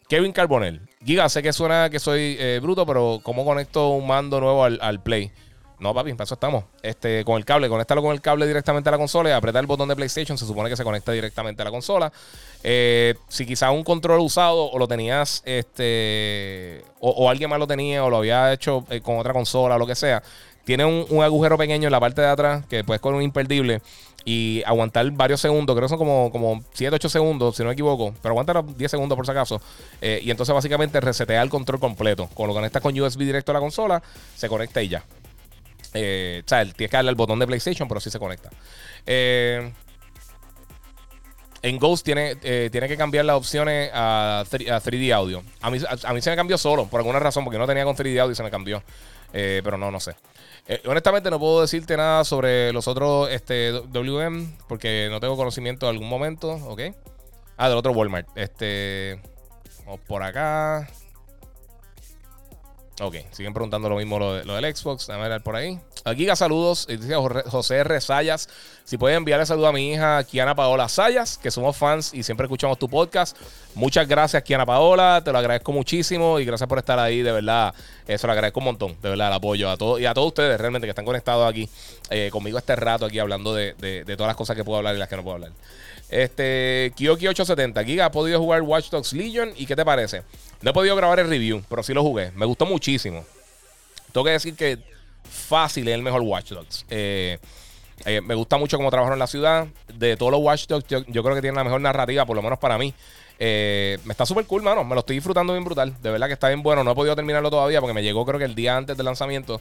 [0.09, 0.81] Kevin Carbonell.
[1.05, 5.03] Giga, sé que suena que soy eh, bruto, pero ¿cómo conecto un mando nuevo al
[5.03, 5.33] Play?
[5.79, 6.65] No, papi, para eso estamos.
[6.83, 9.67] Este, con el cable, conéctalo con el cable directamente a la consola y apretar el
[9.67, 10.39] botón de PlayStation.
[10.39, 12.11] Se supone que se conecta directamente a la consola.
[12.63, 18.05] Eh, si quizás un control usado o lo tenías, este, o, alguien más lo tenía
[18.05, 20.23] o lo había hecho eh, con otra consola o lo que sea,
[20.65, 23.83] tiene un, agujero pequeño en la parte de atrás que puedes con un imperdible
[24.25, 27.75] y aguantar varios segundos, creo que son como, como 7, 8 segundos, si no me
[27.75, 29.61] equivoco, pero aguanta los 10 segundos por si acaso.
[30.01, 32.29] Eh, y entonces básicamente resetea el control completo.
[32.35, 34.03] Con lo conectas con USB directo a la consola,
[34.35, 35.05] se conecta y ya.
[35.97, 38.51] Eh, o sea, tienes que darle al botón de PlayStation, pero sí se conecta.
[39.07, 39.73] Eh,
[41.63, 45.43] en Ghost tiene, eh, tiene que cambiar las opciones a, 3, a 3D audio.
[45.61, 47.97] A mí, a, mí se me cambió solo, por alguna razón, porque no tenía con
[47.97, 48.83] 3D audio y se me cambió.
[49.33, 50.15] Eh, pero no, no sé.
[50.87, 55.91] Honestamente no puedo decirte nada sobre los otros este, WM, porque no tengo conocimiento de
[55.91, 56.83] algún momento, ¿ok?
[57.57, 58.29] Ah, del otro Walmart.
[58.37, 59.21] Este,
[59.85, 60.89] vamos por acá.
[62.99, 65.07] Ok, siguen preguntando lo mismo lo, de- lo del Xbox.
[65.07, 65.79] Déjame ver por ahí.
[66.05, 66.87] Aquí saludos.
[66.89, 68.01] eh, Dice José R.
[68.01, 68.49] Sayas.
[68.85, 72.47] Si pueden enviarle saludo a mi hija Kiana Paola Sayas, que somos fans y siempre
[72.47, 73.37] escuchamos tu podcast.
[73.75, 75.21] Muchas gracias, Kiana Paola.
[75.23, 77.21] Te lo agradezco muchísimo y gracias por estar ahí.
[77.21, 77.75] De verdad,
[78.07, 78.97] eso lo agradezco un montón.
[79.03, 81.69] De verdad, el apoyo a todos y a todos ustedes realmente que están conectados aquí
[82.09, 83.75] eh, conmigo este rato aquí hablando de,
[84.17, 85.53] todas las cosas que puedo hablar y las que no puedo hablar.
[86.09, 87.85] Este, Kioki870.
[87.85, 89.53] Giga, ¿has podido jugar Watch Dogs Legion?
[89.57, 90.23] ¿Y qué te parece?
[90.63, 92.33] No he podido grabar el review, pero sí lo jugué.
[92.33, 93.25] Me gustó muchísimo.
[94.13, 94.79] Tengo que decir que
[95.29, 96.87] fácil es el mejor Watch Dogs.
[96.89, 97.39] Eh,
[98.05, 99.67] eh, me gusta mucho cómo trabajaron en la ciudad.
[99.93, 102.59] De todos los Watch Dogs, yo, creo que tiene la mejor narrativa, por lo menos
[102.59, 102.95] para mí.
[103.39, 104.85] Eh, me está súper cool, mano.
[104.85, 105.95] Me lo estoy disfrutando bien brutal.
[106.01, 106.83] De verdad que está bien bueno.
[106.83, 109.61] No he podido terminarlo todavía porque me llegó creo que el día antes del lanzamiento.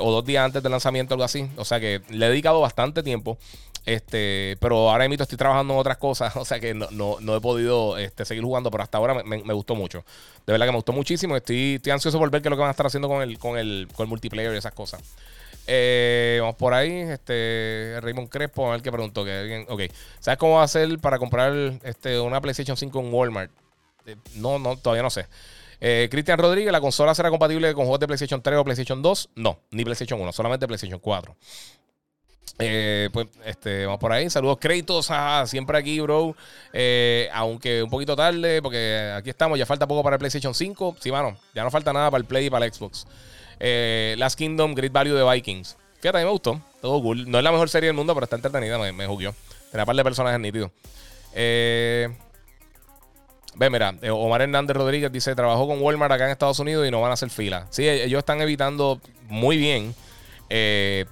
[0.00, 1.48] o dos días antes del lanzamiento, algo así.
[1.56, 3.38] O sea que le he dedicado bastante tiempo.
[3.86, 6.34] Este, pero ahora mismo estoy trabajando en otras cosas.
[6.40, 8.70] O sea que no, no- no he podido este, seguir jugando.
[8.70, 10.04] Pero hasta ahora me, me- gustó mucho.
[10.46, 11.36] De verdad que me gustó muchísimo.
[11.36, 13.38] Estoy, estoy ansioso por ver qué es lo que van a estar haciendo con el,
[13.38, 15.00] con el, con el multiplayer y esas cosas.
[15.66, 16.90] Eh, vamos por ahí.
[16.92, 19.24] Este Raymond Crespo, a ver qué preguntó.
[19.24, 19.82] Que ok.
[20.20, 21.52] ¿Sabes cómo va a hacer para comprar
[21.84, 23.50] este, una PlayStation 5 en Walmart?
[24.06, 25.26] Eh, no, no, todavía no sé.
[25.82, 29.30] Eh, Cristian Rodríguez, ¿la consola será compatible con juegos de PlayStation 3 o PlayStation 2?
[29.36, 31.34] No, ni PlayStation 1, solamente PlayStation 4.
[32.58, 34.28] Eh, pues este, vamos por ahí.
[34.28, 35.10] Saludos, créditos.
[35.46, 36.36] siempre aquí, bro.
[36.72, 39.58] Eh, aunque un poquito tarde, porque aquí estamos.
[39.58, 40.96] Ya falta poco para el PlayStation 5.
[41.00, 41.36] Sí, mano.
[41.54, 43.06] Ya no falta nada para el Play y para el Xbox.
[43.58, 45.76] Eh, Last Kingdom, Great Value de Vikings.
[46.00, 46.60] Fíjate, a mí me gustó.
[46.80, 47.30] Todo cool.
[47.30, 48.78] No es la mejor serie del mundo, pero está entretenida.
[48.78, 49.34] Me, me jugueó.
[49.70, 50.70] Tenía par de personajes nítidos.
[51.34, 52.08] Eh,
[53.58, 57.10] mira, Omar Hernández Rodríguez dice: Trabajó con Walmart acá en Estados Unidos y no van
[57.10, 57.66] a hacer fila.
[57.70, 59.94] Sí, ellos están evitando muy bien
[60.48, 61.06] eh,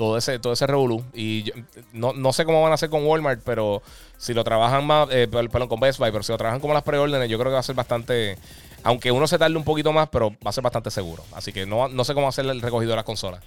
[0.00, 1.04] todo ese todo ese revolú.
[1.12, 1.52] Y yo-
[1.92, 3.82] no, no sé cómo van a hacer con Walmart, pero
[4.16, 6.72] si lo trabajan más, eh, per- perdón, con Best Buy, pero si lo trabajan como
[6.72, 8.38] las preórdenes, yo creo que va a ser bastante.
[8.82, 11.22] Aunque uno se tarde un poquito más, pero va a ser bastante seguro.
[11.34, 13.42] Así que no, no sé cómo hacer el recogido de las consolas.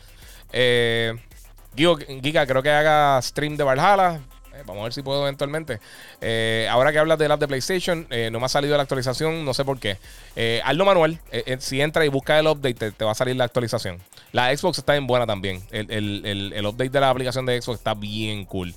[0.52, 1.16] Eh,
[1.76, 4.20] Giga, creo que haga stream de Valhalla.
[4.54, 5.80] Eh, vamos a ver si puedo eventualmente.
[6.22, 9.44] Eh, ahora que hablas del app de PlayStation, eh, no me ha salido la actualización,
[9.46, 9.98] no sé por qué.
[10.36, 11.20] Eh, hazlo manual.
[11.60, 14.00] Si entra y busca el update, te, va a salir la actualización.
[14.32, 15.64] La Xbox está bien buena también.
[15.72, 18.74] El, el- el- el update de la aplicación de Xbox está bien cool.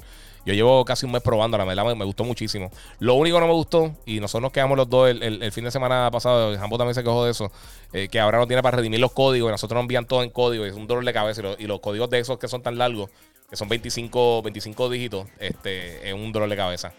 [0.47, 2.71] Yo llevo casi un mes probando, la verdad me, me gustó muchísimo.
[3.01, 5.73] Lo único que no me gustó, y nosotros nos quedamos los dos el, fin de
[5.73, 7.51] semana pasado, Jambo también se quejó de eso,
[7.91, 10.65] que ahora no tiene para redimir los códigos, y nosotros nos envían todo en código,
[10.65, 13.11] y es un dolor de cabeza, y, los códigos de esos que son tan largos,
[13.49, 16.93] que son 25, 25 dígitos, este, es un dolor de cabeza.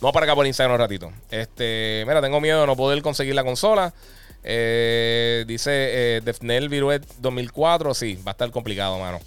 [0.00, 1.12] Vamos para acá por Instagram un ratito.
[1.30, 3.92] Este, mira, tengo miedo de no poder conseguir la consola.
[4.42, 7.92] Eh, dice eh, Defnel Viruet 2004.
[7.92, 9.20] Sí, va a estar complicado, mano.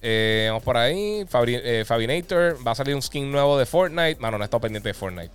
[0.00, 1.24] Eh, vamos por ahí.
[1.32, 2.58] Eh, Fabinator.
[2.66, 4.16] Va a salir un skin nuevo de Fortnite.
[4.18, 5.30] Mano, no he estado pendiente de Fortnite.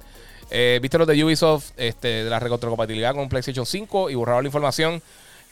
[0.82, 5.02] ¿Viste los de Ubisoft este, de la recontracompatibilidad con PlayStation 5 y borraron la información?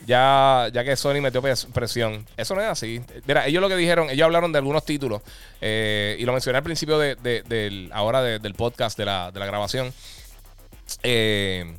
[0.06, 2.26] Ya, ya que Sony metió presión.
[2.38, 3.02] Eso no es así.
[3.26, 5.22] Mira, ellos lo que dijeron, ellos hablaron de algunos títulos.
[5.62, 9.94] y lo mencioné al principio de, ahora del podcast de la, de la grabación.
[11.04, 11.76] Eh,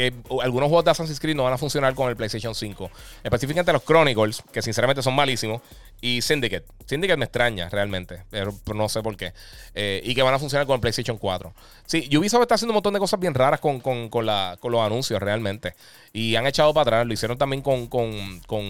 [0.00, 2.90] que algunos juegos de Assassin's Creed no van a funcionar con el PlayStation 5.
[3.22, 5.60] Específicamente los Chronicles, que sinceramente son malísimos,
[6.00, 6.64] y Syndicate.
[6.86, 9.34] Syndicate me extraña realmente, pero, no sé por qué.
[9.74, 11.52] Eh, y que van a funcionar con el PlayStation 4.
[11.84, 15.74] Sí, Ubisoft está haciendo un montón de cosas bien raras con, los anuncios realmente.
[16.14, 17.06] Y han echado para atrás.
[17.06, 18.62] Lo hicieron también con, con, con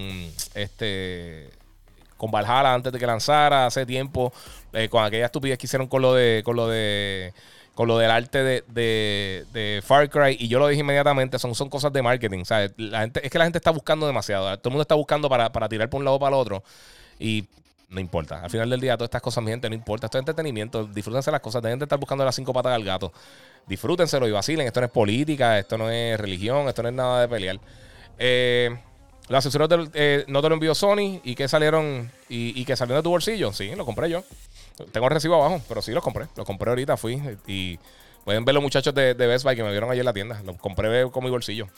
[0.55, 1.51] este
[2.17, 4.31] con Valhalla antes de que lanzara hace tiempo,
[4.75, 7.33] eh, con aquella estupidez que hicieron con lo de con lo de
[7.81, 10.37] con lo del arte de, Far Cry.
[10.39, 12.45] Y yo lo dije inmediatamente, son, son cosas de marketing.
[12.77, 14.45] La gente, es que la gente está buscando demasiado.
[14.59, 16.63] Todo el mundo está buscando para, tirar por un lado para el otro.
[17.19, 17.47] Y
[17.89, 18.43] no importa.
[18.45, 20.09] Al final del día, todas estas cosas, mi gente, no importa.
[20.09, 20.85] Esto es entretenimiento.
[20.85, 21.63] Disfrútense las cosas.
[21.63, 23.15] Dejen de estar buscando las cinco patas al gato.
[23.67, 24.67] Disfrútenselo y vacilen.
[24.67, 27.59] Esto no es política, esto no es religión, esto no es nada de pelear.
[28.19, 28.77] Eh,
[29.29, 32.99] los accesorios eh, no te lo envió Sony y que salieron y, y que salieron
[32.99, 33.55] de tu bolsillo.
[33.55, 34.23] Sí, lo compré yo.
[34.93, 36.27] Tengo el recibo abajo, pero sí los compré.
[36.37, 37.79] Los compré ahorita, fui y
[38.25, 40.43] pueden ver los muchachos de, Best Buy que me vieron ayer en la tienda.
[40.45, 41.69] Los compré con mi bolsillo.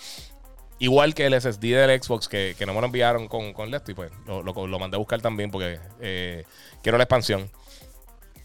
[0.79, 4.11] Igual que el SSD del Xbox que, no me lo enviaron con, con y pues
[4.27, 6.45] lo, mandé a buscar también porque eh,
[6.83, 7.49] quiero la expansión.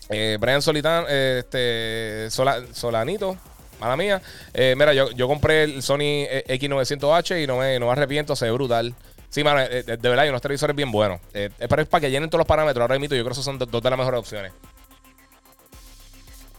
[0.09, 3.35] Eh, Brian Solitán, eh, este, Solanito,
[3.79, 4.21] mala mía.
[4.53, 8.51] mira, yo, yo compré el Sony X900H y no me, no me arrepiento, se ve
[8.51, 8.93] brutal.
[9.29, 11.19] Sí, mano, eh, de, verdad, hay unos televisores bien buenos.
[11.33, 12.81] Eh, es para, que llenen todos los parámetros.
[12.81, 14.53] Ahora mismo yo creo que esos son dos, de las mejores opciones.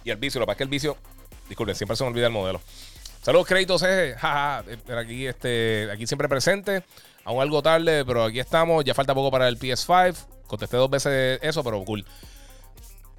[0.05, 0.97] Y el vicio, lo que pasa es que el vicio.
[1.49, 2.61] Disculpen, siempre se me olvida el modelo.
[3.23, 4.65] Saludos, créditos, eh, jaja.
[4.99, 6.85] aquí, este, aquí siempre presente.
[7.25, 8.85] Aún algo tarde, pero aquí estamos.
[8.85, 10.15] Ya falta poco para el PS5.
[10.47, 12.05] Contesté dos veces eso, pero cool.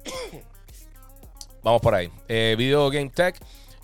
[1.62, 2.10] Vamos por ahí.
[2.28, 3.36] Eh, Video Game Tech.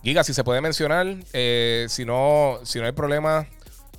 [0.02, 1.06] Giga, si se puede mencionar.
[1.32, 3.47] Eh, si, no, si no hay problema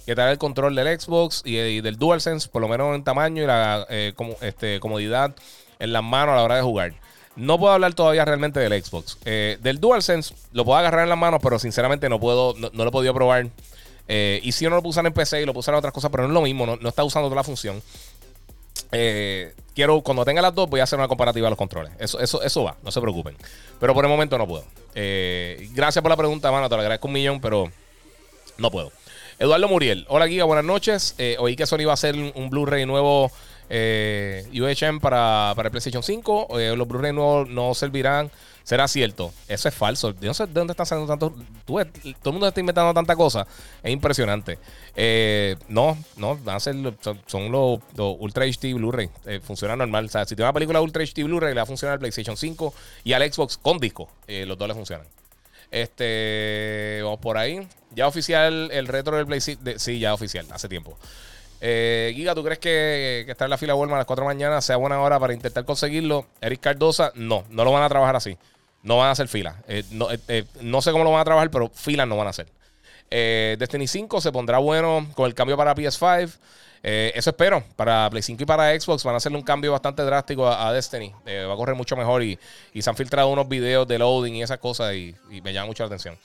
[0.08, 3.46] que tal el control del Xbox y, del DualSense, por lo menos en tamaño y
[3.46, 5.36] la eh, este, comodidad
[5.80, 6.94] en las manos a la hora de jugar.
[7.36, 9.18] No puedo hablar todavía realmente del Xbox.
[9.26, 12.88] Eh, del DualSense lo puedo agarrar en las manos, pero sinceramente no puedo, no, lo
[12.88, 13.50] he podido probar.
[14.08, 16.24] Eh, y si uno lo puso en PC y lo puse en otras cosas, pero
[16.24, 17.84] no es lo mismo, no, está usando toda la función.
[19.76, 21.92] quiero, cuando tenga las dos, voy a hacer una comparativa de los controles.
[22.00, 23.36] Eso, eso, eso va, no se preocupen.
[23.78, 24.64] Pero por el momento no puedo.
[25.74, 26.70] gracias por la pregunta, mano.
[26.70, 27.70] Te lo agradezco un millón, pero
[28.58, 28.90] no puedo.
[29.40, 30.06] Eduardo Muriel.
[30.10, 31.14] Hola, Giga, buenas noches.
[31.20, 33.32] Eh, oí que Sony va a hacer un, Blu-ray nuevo
[33.70, 36.60] eh, UHM para, para el PlayStation 5.
[36.60, 38.32] Eh, los Blu-ray nuevos no servirán.
[38.64, 39.32] ¿Será cierto?
[39.48, 40.12] Eso es falso.
[40.20, 41.34] Yo no sé de dónde están saliendo tantos.
[41.66, 43.46] todo el mundo está inventando tanta cosa.
[43.84, 44.58] Es impresionante.
[45.70, 46.76] no, no, van a ser,
[47.28, 49.10] son, los, Ultra HD Blu-ray.
[49.44, 50.06] funciona normal.
[50.06, 52.36] O sea, si tiene una película Ultra HD Blu-ray, le va a funcionar al PlayStation
[52.36, 52.74] 5
[53.04, 54.10] y al Xbox con disco.
[54.28, 55.06] los dos le funcionan.
[55.72, 57.68] Este, vamos por ahí.
[57.92, 59.80] Ya oficial el retro del PlayStation.
[59.80, 60.98] sí, ya oficial, hace tiempo.
[61.60, 64.28] Eh, Giga, ¿tú crees que, que, estar en la fila Walmart a las 4 de
[64.28, 66.28] la mañana sea buena hora para intentar conseguirlo?
[66.42, 68.38] Eric Cardosa, no, no lo van a trabajar así.
[68.84, 69.64] No van a hacer fila.
[69.68, 72.30] Eh, no, eh, no, sé cómo lo van a trabajar, pero filas no van a
[72.30, 72.48] hacer.
[73.10, 76.38] Destiny 5 se pondrá bueno con el cambio para PS5.
[76.84, 77.64] Eh, eso espero.
[77.76, 81.14] Para Play 5 y para Xbox van a hacerle un cambio bastante drástico a, Destiny.
[81.26, 82.40] Eh, va a correr mucho mejor y,
[82.80, 85.88] se han filtrado unos videos de loading y esas cosas y, me llama mucho la
[85.88, 86.18] atención.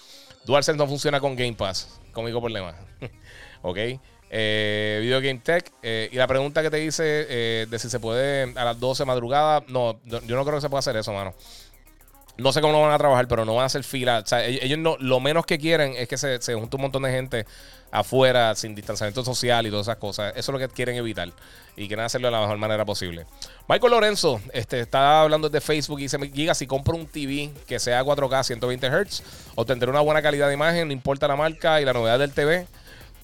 [0.44, 2.00] DualSense no funciona con Game Pass.
[2.12, 2.74] Conmigo problema.
[3.62, 3.78] ok.
[4.34, 5.70] Eh, Video Game Tech.
[5.82, 9.62] y la pregunta que te hice de si se puede a las 12 madrugada.
[9.68, 11.34] No, yo no creo que se pueda hacer eso, mano.
[12.38, 14.22] No sé cómo lo van a trabajar, pero no van a hacer fila.
[14.24, 17.46] Sea, ellos no, lo menos que quieren es que se, junte un montón de gente
[17.90, 20.32] afuera, sin distanciamiento social y todas esas cosas.
[20.34, 21.30] Eso es lo que quieren evitar
[21.76, 23.26] y quieren hacerlo de la mejor manera posible.
[23.68, 27.78] Michael Lorenzo este, está hablando de Facebook y dice: Giga, si compro un TV que
[27.78, 29.22] sea 4K 120 Hz,
[29.54, 32.66] obtendré una buena calidad de imagen, no importa la marca y la novedad del TV.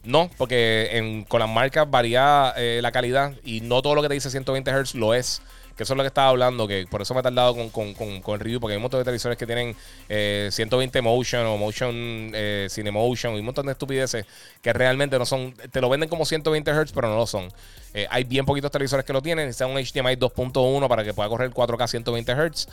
[0.05, 4.15] No, porque con las marcas varía eh, la calidad y no todo lo que te
[4.15, 5.43] dice 120 Hz lo es.
[5.79, 7.95] Que eso es lo que estaba hablando, que por eso me he tardado con, con,
[7.95, 9.77] con, el review, porque hay un montón de televisores que tienen
[10.09, 14.27] 120 eh, motion o motion eh, cinemotion y un montón de estupideces
[14.61, 17.49] que realmente no son, te lo venden como 120 Hz, pero no lo son.
[17.95, 21.29] Eh, hay bien poquitos televisores que lo tienen, necesita un HDMI 2.1 para que pueda
[21.29, 22.69] correr 4K 120 Hz.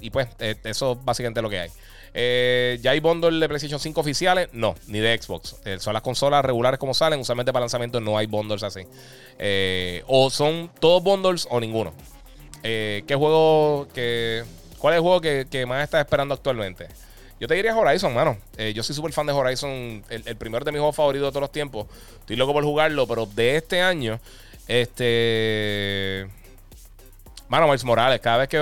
[0.00, 0.26] y pues
[0.64, 1.70] eso es básicamente lo que hay.
[2.14, 4.48] ¿Ya hay bundle de PlayStation 5 oficiales?
[4.52, 5.56] No, ni de Xbox.
[5.78, 7.20] son las consolas regulares como salen.
[7.20, 8.82] Usualmente para lanzamiento no hay bundles así.
[10.06, 11.92] o son todos bundles o ninguno.
[12.62, 14.44] ¿Qué juego que
[14.80, 16.88] ¿Cuál es el juego que, más estás esperando actualmente?
[17.38, 18.38] Yo te diría Horizon, mano.
[18.56, 20.02] Eh, yo soy súper fan de Horizon.
[20.08, 21.86] El, primero de mis juegos favoritos de todos los tiempos.
[22.20, 24.18] Estoy loco por jugarlo, pero de este año,
[24.66, 26.26] este.
[27.50, 28.20] Mano, Miles Morales.
[28.20, 28.56] Cada vez que.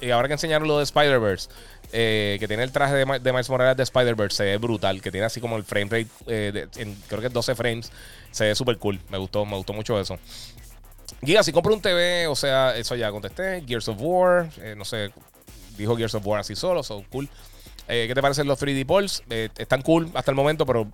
[0.00, 1.48] y ahora que enseñaron lo de Spider-Verse.
[1.92, 5.00] Eh, que tiene el traje de, Miles Morales de Spider-Verse, se ve brutal.
[5.00, 6.66] Que tiene así como el frame rate, eh,
[7.08, 7.92] creo que es 12 frames.
[8.32, 9.00] Se ve súper cool.
[9.08, 10.18] Me gustó, me gustó mucho eso.
[11.24, 13.62] Giga, si compro un TV, o sea, eso ya contesté.
[13.66, 15.12] Gears of War, no sé,
[15.78, 17.28] dijo Gears of War así solo, son cool.
[17.88, 19.22] Eh, ¿Qué te parecen los 3D Pulse?
[19.30, 20.88] Eh, están cool hasta el momento, pero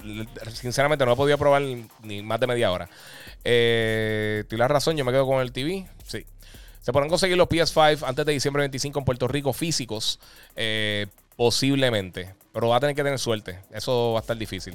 [0.52, 2.90] sinceramente no he podido probar ni más de media hora.
[3.44, 5.86] Eh, la razón, yo me quedo con el TV.
[6.06, 6.24] Sí.
[6.82, 10.18] Se podrán conseguir los PS5 antes de diciembre 25 en Puerto Rico físicos.
[10.56, 11.06] Eh,
[11.36, 12.34] posiblemente.
[12.52, 13.58] Pero va a tener que tener suerte.
[13.72, 14.74] Eso va a estar difícil.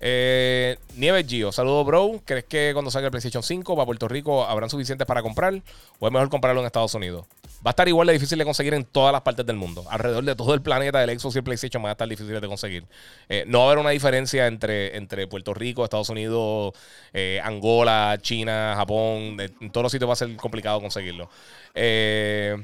[0.00, 2.20] Eh, Nieves Gio, saludo bro.
[2.24, 5.62] ¿Crees que cuando salga el PlayStation 5 para Puerto Rico habrán suficientes para comprar?
[5.98, 7.26] ¿O es mejor comprarlo en Estados Unidos?
[7.66, 9.84] Va a estar igual de difícil de conseguir en todas las partes del mundo.
[9.88, 12.46] Alrededor de todo el planeta del Xbox y el PlayStation va a estar difícil de
[12.46, 12.84] conseguir.
[13.28, 16.74] Eh, no va a haber una diferencia entre, entre Puerto Rico, Estados Unidos,
[17.12, 19.38] eh, Angola, China, Japón.
[19.40, 21.28] en todos los sitios va a ser complicado conseguirlo.
[21.74, 22.56] Eh,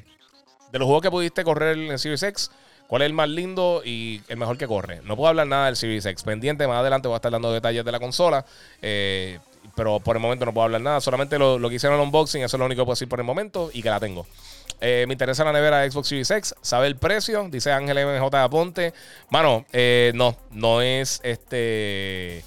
[0.71, 2.51] de los juegos que pudiste correr en Series X,
[2.93, 5.01] ¿Cuál es el más lindo y el mejor que corre?
[5.05, 6.25] No puedo hablar nada del Series X.
[6.25, 8.45] Pendiente, más adelante voy a estar dando detalles de la consola.
[8.83, 9.39] Eh,
[9.75, 11.01] pero por el momento no puedo hablar nada.
[11.01, 13.19] Solamente lo, que hicieron en el unboxing, eso es lo único que puedo decir por
[13.19, 14.27] el momento y que la tengo.
[14.79, 16.55] Eh, me interesa la nevera Xbox Series X.
[16.61, 18.93] Sabe el precio, dice Ángel MJ Aponte.
[19.31, 22.45] Mano, eh, no, no es este.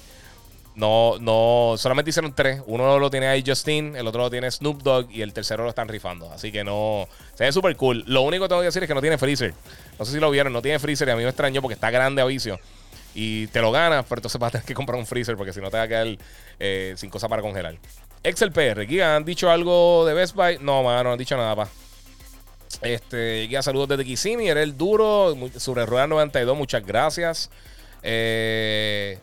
[0.76, 2.60] No, no, solamente hicieron tres.
[2.66, 5.70] Uno lo tiene ahí Justin, el otro lo tiene Snoop Dogg y el tercero lo
[5.70, 6.30] están rifando.
[6.30, 8.04] Así que no, se ve súper cool.
[8.06, 9.54] Lo único que tengo que decir es que no tiene freezer.
[9.98, 11.90] No sé si lo vieron, no tiene freezer y a mí me extrañó porque está
[11.90, 12.60] grande a vicio.
[13.14, 15.62] Y te lo ganas, pero entonces vas a tener que comprar un freezer porque si
[15.62, 16.18] no te va a quedar
[16.60, 17.74] eh, sin cosas para congelar.
[18.22, 20.58] Excel PR, Guía, ¿han dicho algo de Best Buy?
[20.60, 21.68] No, mano, no han dicho nada, pa.
[22.82, 27.50] Este, Guía, saludos desde Kissimmee, era el duro, sobre Rueda 92, muchas gracias.
[28.02, 29.18] Eh,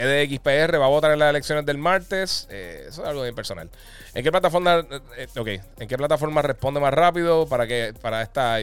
[0.00, 2.48] EDXPR va a votar en las elecciones del martes.
[2.50, 3.68] Eh, eso es algo bien personal.
[4.14, 4.84] ¿En qué plataforma,
[5.16, 8.58] eh, ¿en qué plataforma responde más rápido para que para esta?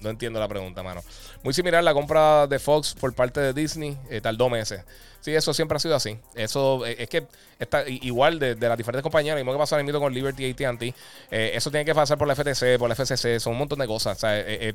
[0.00, 1.02] No entiendo la pregunta, mano.
[1.42, 4.82] Muy similar a la compra de Fox por parte de Disney, eh, tardó meses.
[5.24, 6.18] Sí, eso siempre ha sido así.
[6.34, 7.26] Eso eh, es que
[7.58, 10.82] está igual de, las diferentes compañías, lo mismo que pasó en el con Liberty ATT.
[10.82, 13.86] Eh, eso tiene que pasar por la FTC, por la FCC, son un montón de
[13.86, 14.18] cosas.
[14.18, 14.74] O sea, eh,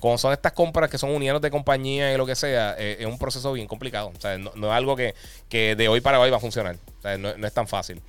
[0.00, 3.18] cuando son estas compras que son uniones de compañía y lo que sea, es un
[3.18, 4.12] proceso bien complicado.
[4.16, 5.14] O sea, no, es algo que,
[5.50, 6.76] de hoy para hoy va a funcionar.
[7.00, 8.00] O sea, no, es tan fácil.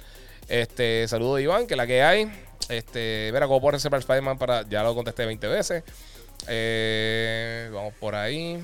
[0.48, 2.32] Este, saludo Iván, que la que hay.
[2.70, 4.62] Este, ver cómo puedo reservar Spider-Man para.
[4.70, 5.84] Ya lo contesté 20 veces.
[6.48, 8.64] Eh, vamos por ahí.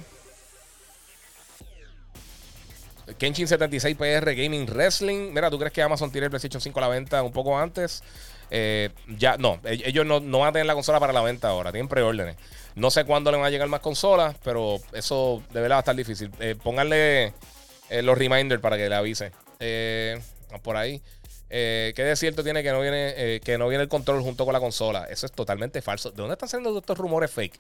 [3.18, 5.32] Kenshin 76 PR Gaming Wrestling.
[5.34, 8.04] Mira, ¿tú crees que Amazon tiene el PlayStation 5 a la venta un poco antes?
[8.52, 11.72] Eh, ya, no, e-, ellos no, van a tener la consola para la venta ahora,
[11.72, 12.36] tienen preórdenes.
[12.76, 15.82] No sé cuándo le van a llegar más consolas, pero eso de verdad va a
[15.82, 16.32] estar difícil.
[16.40, 17.34] Eh, pónganle
[18.04, 19.32] los reminders para que le avise.
[20.62, 21.02] por ahí.
[21.50, 24.60] ¿Qué de cierto tiene que no viene que no viene el control junto con la
[24.60, 25.06] consola?
[25.10, 26.12] Eso es totalmente falso.
[26.12, 27.60] ¿De dónde están saliendo estos rumores fake?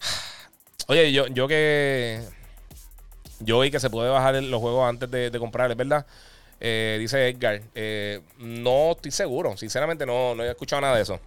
[0.88, 2.20] Oye, yo, yo que.
[3.40, 6.06] Yo vi que se puede bajar los juegos antes de, de comprarles, ¿verdad?
[6.60, 7.60] Eh, dice Edgar.
[7.74, 9.56] Eh, no estoy seguro.
[9.56, 11.20] Sinceramente, no, no he escuchado nada de eso.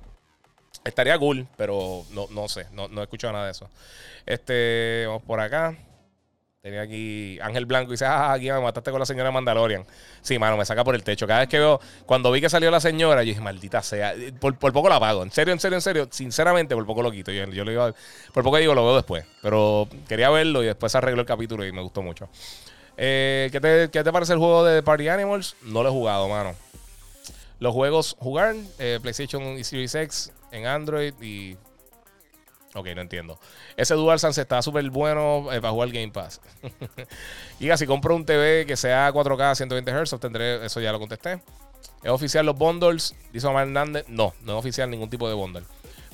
[0.84, 2.66] Estaría cool, pero no, no sé.
[2.72, 3.70] No, no he escuchado nada de eso.
[4.26, 5.78] Este, vamos por acá.
[6.68, 9.86] Tenía aquí Ángel Blanco y dice, ah, aquí me mataste con la señora Mandalorian.
[10.22, 11.26] Sí, mano, me saca por el techo.
[11.26, 14.58] Cada vez que veo, cuando vi que salió la señora, yo dije, maldita sea, por,
[14.58, 15.24] poco la pago.
[15.24, 17.32] En serio, en serio, en serio, sinceramente, por poco lo quito.
[17.32, 17.94] Yo, yo le digo,
[18.34, 19.24] por poco digo, lo veo después.
[19.42, 22.28] Pero quería verlo y después arregló el capítulo y me gustó mucho.
[22.98, 25.56] Eh, ¿qué, te, ¿qué, te, parece el juego de Party Animals?
[25.62, 26.54] No lo he jugado, mano.
[27.62, 31.56] Los juegos jugar, eh, PlayStation y Series X en Android y
[32.78, 33.40] Ok, no entiendo.
[33.76, 36.40] Ese DualSense está súper bueno eh, para jugar Game Pass.
[37.60, 41.42] y si compro un TV que sea 4K 120 Hz, obtendré, eso ya lo contesté.
[42.04, 43.16] ¿Es oficial los bundles?
[43.34, 44.06] Dice Omar Hernández.
[44.08, 45.64] No, no es oficial ningún tipo de bundle.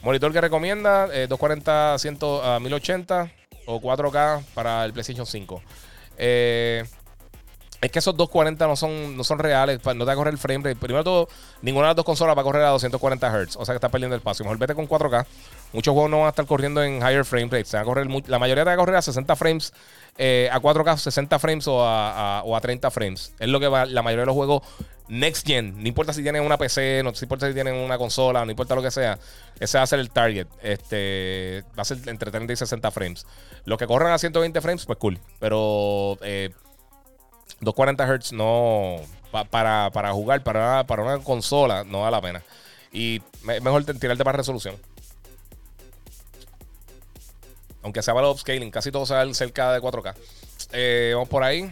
[0.03, 2.17] Monitor que recomienda, 240 100,
[2.61, 3.31] 1080
[3.65, 5.61] o 4K para el PlayStation 5.
[6.17, 6.83] Eh,
[7.81, 10.37] Es que esos 240 no son, no son reales, no te va a correr el
[10.37, 10.77] frame rate.
[10.77, 11.27] Primero todo,
[11.61, 13.89] ninguna de las dos consolas va a correr a 240 Hz, o sea que está
[13.89, 14.45] perdiendo el espacio.
[14.45, 15.25] Mejor vete con 4K.
[15.73, 17.65] Muchos juegos no van a estar corriendo en higher frame rate.
[17.65, 19.73] Se va a correr, la mayoría te va a correr a 60 frames,
[20.17, 23.33] eh, a 4K, 60 frames o a, a 30 frames.
[23.39, 24.61] Es lo que va la mayoría de los juegos
[25.07, 25.81] next gen.
[25.81, 28.81] No importa si tienen una PC, no importa si tienen una consola, no importa lo
[28.81, 29.17] que sea.
[29.59, 30.47] Ese va a ser el target.
[30.61, 33.25] Este, va a ser entre 30 y 60 frames.
[33.65, 35.19] Los que corran a 120 frames, pues cool.
[35.39, 36.17] Pero...
[36.21, 36.51] Eh,
[37.63, 38.97] 240 Hz no.
[39.49, 42.43] para, jugar, para, una consola, no da la pena.
[42.91, 44.75] Y es mejor tirarte para resolución.
[47.83, 50.15] Aunque sea para el upscaling, casi todo va cerca de 4K.
[50.71, 51.71] Eh, vamos por ahí.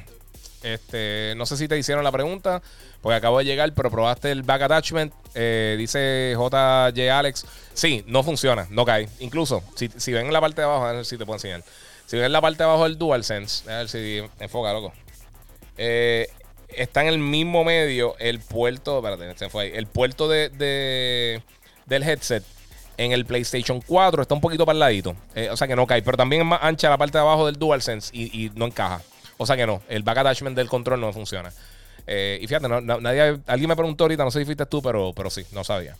[0.64, 2.62] Este, no sé si te hicieron la pregunta,
[3.02, 5.14] porque acabo de llegar, pero probaste el back attachment.
[5.34, 7.46] Eh, dice JJ Alex.
[7.74, 9.10] Sí, no funciona, no cae.
[9.20, 11.64] Incluso, si, ven en la parte de abajo, a ver si te puedo enseñar.
[12.06, 14.94] Si ven en la parte de abajo del DualSense, a ver si enfoca, loco.
[15.78, 16.28] Eh,
[16.70, 18.98] está en el mismo medio el puerto.
[18.98, 19.78] Espérate, se.
[19.78, 21.42] El puerto de,
[21.86, 22.44] del headset
[23.02, 25.16] en el PlayStation 4 está un poquito para el ladito.
[25.36, 26.02] Eh, o sea que no cae.
[26.02, 29.02] Pero también es más ancha la parte de abajo del DualSense y, y no encaja.
[29.38, 29.82] O sea que no.
[29.90, 31.52] El back attachment del control no funciona.
[32.08, 35.30] Eh, y fíjate, nadie, alguien me preguntó ahorita, no sé si fuiste tú, pero, pero
[35.30, 35.96] sí, no sabía.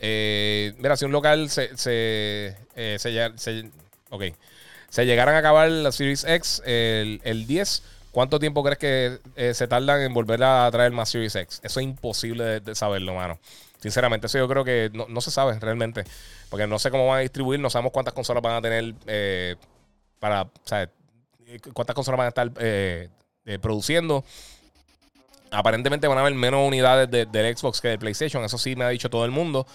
[0.00, 3.70] mira, si un local se, se, se, se,
[4.10, 4.34] okay.
[4.88, 7.82] se llegaran a acabar la Series X el, el 10
[8.16, 11.60] ¿Cuánto tiempo crees que eh, se tardan en volver a traer más Series X?
[11.62, 13.38] Eso es imposible de, saberlo, mano.
[13.78, 16.04] Sinceramente, eso yo creo que no, se sabe realmente.
[16.48, 19.56] Porque no sé cómo van a distribuir, no sabemos cuántas consolas van a tener eh,
[20.18, 20.42] para.
[20.42, 20.90] O sea,
[21.72, 23.08] cuántas consolas van a estar eh,
[23.60, 24.24] produciendo.
[25.50, 28.44] Aparentemente van a haber menos unidades del Xbox que del PlayStation.
[28.44, 29.66] Eso sí me ha dicho todo el mundo.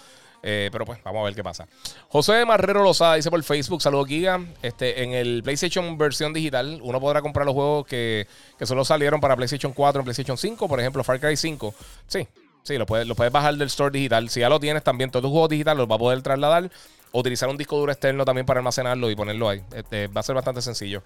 [0.44, 1.68] Eh, pero pues, vamos a ver qué pasa.
[2.08, 4.40] José Marrero Lozada dice por Facebook: Saludos, Giga.
[4.60, 8.26] Este, en el PlayStation versión digital, uno podrá comprar los juegos que,
[8.62, 10.68] solo salieron para PlayStation 4 y PlayStation 5.
[10.68, 11.74] Por ejemplo, Far Cry 5.
[12.08, 12.26] Sí,
[12.62, 14.28] sí, lo puedes, lo puedes bajar del store digital.
[14.28, 16.70] Si ya lo tienes, también todos tus juegos digitales los va a poder trasladar.
[17.12, 19.62] Utilizar un disco duro externo también para almacenarlo y ponerlo ahí.
[19.74, 21.02] Este, va a ser bastante sencillo.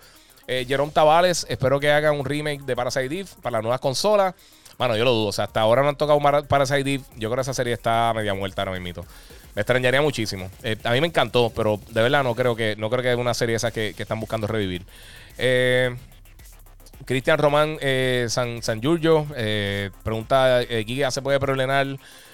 [0.46, 4.34] Eh, Jerome Tavales, espero que hagan un remake de Parasite Eve para las nuevas consolas.
[4.78, 5.28] Bueno, yo lo dudo.
[5.28, 7.04] O sea, hasta ahora no han tocado Parasite Eve.
[7.16, 9.04] Yo creo que esa serie está media muerta ahora mismo.
[9.54, 10.50] Me extrañaría muchísimo.
[10.62, 13.18] Eh, a mí me encantó, pero de verdad no creo que no creo que es
[13.18, 14.84] una serie esa que, están buscando revivir.
[15.38, 15.96] Eh,
[17.04, 19.26] Cristian Román eh, San, San Giorgio
[20.02, 21.86] pregunta: ¿Giga se puede preordenar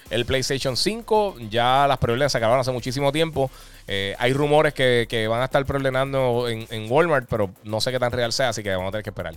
[0.09, 1.37] el PlayStation 5?
[1.49, 3.51] Ya las preordenas se acabaron hace muchísimo tiempo.
[3.87, 8.11] hay rumores que, van a estar preordenando en, en Walmart, pero no sé qué tan
[8.11, 9.35] real sea, así que vamos a tener que esperar.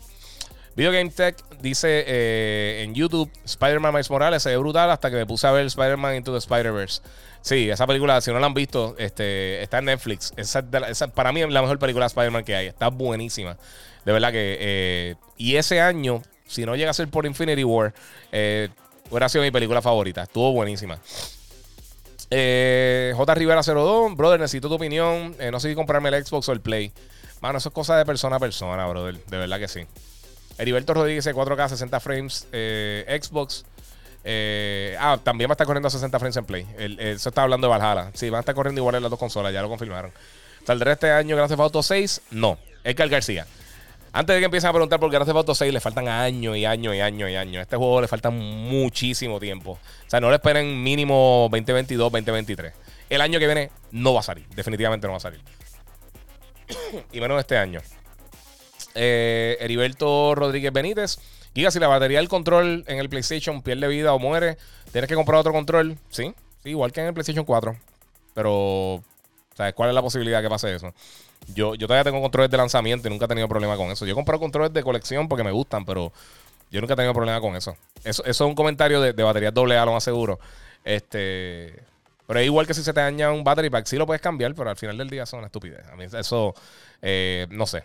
[0.77, 5.17] Video Game Tech dice eh, en YouTube: Spider-Man Miles Morales se ve brutal hasta que
[5.17, 7.01] me puse a ver Spider-Man Into the Spider-Verse.
[7.41, 10.35] Sí, esa película, si no la han visto, este, está en Netflix.
[10.37, 10.63] Esa,
[11.15, 12.67] para mí es la mejor película de Spider-Man que hay.
[12.67, 13.57] Está buenísima.
[14.07, 14.57] De verdad que.
[14.59, 17.93] Eh, y ese año, si no llega a ser por Infinity War,
[18.33, 18.71] eh,
[19.11, 20.23] hubiera sido mi película favorita.
[20.23, 20.99] Estuvo buenísima.
[22.31, 23.35] J.
[23.35, 25.37] Rivera 02, brother, necesito tu opinión.
[25.53, 26.93] no sé si comprarme el Xbox o el Play.
[27.41, 29.23] Mano, eso es cosa de persona a persona, brother.
[29.27, 29.87] De verdad que sí.
[30.59, 33.65] Heriberto Rodríguez 4K 60 frames eh, Xbox.
[34.25, 36.67] Eh, ah, también va a estar corriendo a 60 frames en Play.
[36.79, 38.11] eso está hablando de Valhalla.
[38.15, 40.13] Sí, van a estar corriendo igual en las dos consolas, ya lo confirmaron.
[40.65, 42.23] ¿Saldrá este año Grand Theft Auto 6?
[42.31, 42.59] No.
[42.83, 43.47] Edgar García.
[44.13, 46.65] Antes de que empiecen a preguntar por Grand Theft Auto 6, le faltan años y
[46.65, 47.63] años y años y años.
[47.63, 49.73] Este juego le falta muchísimo tiempo.
[49.73, 52.73] O sea, no le esperen mínimo 2022, 2023.
[53.11, 54.47] El año que viene no va a salir.
[54.49, 55.41] Definitivamente no va a salir.
[57.13, 57.81] y menos este año.
[58.95, 61.19] Eh, Heriberto Rodríguez Benítez.
[61.55, 64.59] Giga, si la batería del control en el PlayStation pierde vida o muere,
[64.93, 65.99] tienes que comprar otro control.
[66.11, 66.35] Sí,
[66.65, 67.77] igual que en el PlayStation 4.
[68.35, 69.03] Pero,
[69.57, 70.93] ¿sabes cuál es la posibilidad que pase eso?
[71.55, 74.05] Yo, yo todavía tengo controles de lanzamiento y nunca he tenido problema con eso.
[74.05, 76.13] Yo he comprado controles de colección porque me gustan, pero
[76.71, 77.77] yo nunca he tenido problema con eso.
[78.05, 80.39] Eso, eso es un comentario de, de baterías doble A, lo más seguro.
[80.85, 81.83] Este.
[82.27, 84.55] Pero es igual que si se te daña un battery pack, sí lo puedes cambiar,
[84.55, 85.87] pero al final del día son estupidez.
[85.89, 86.55] A mí eso,
[87.01, 87.85] eh, no sé.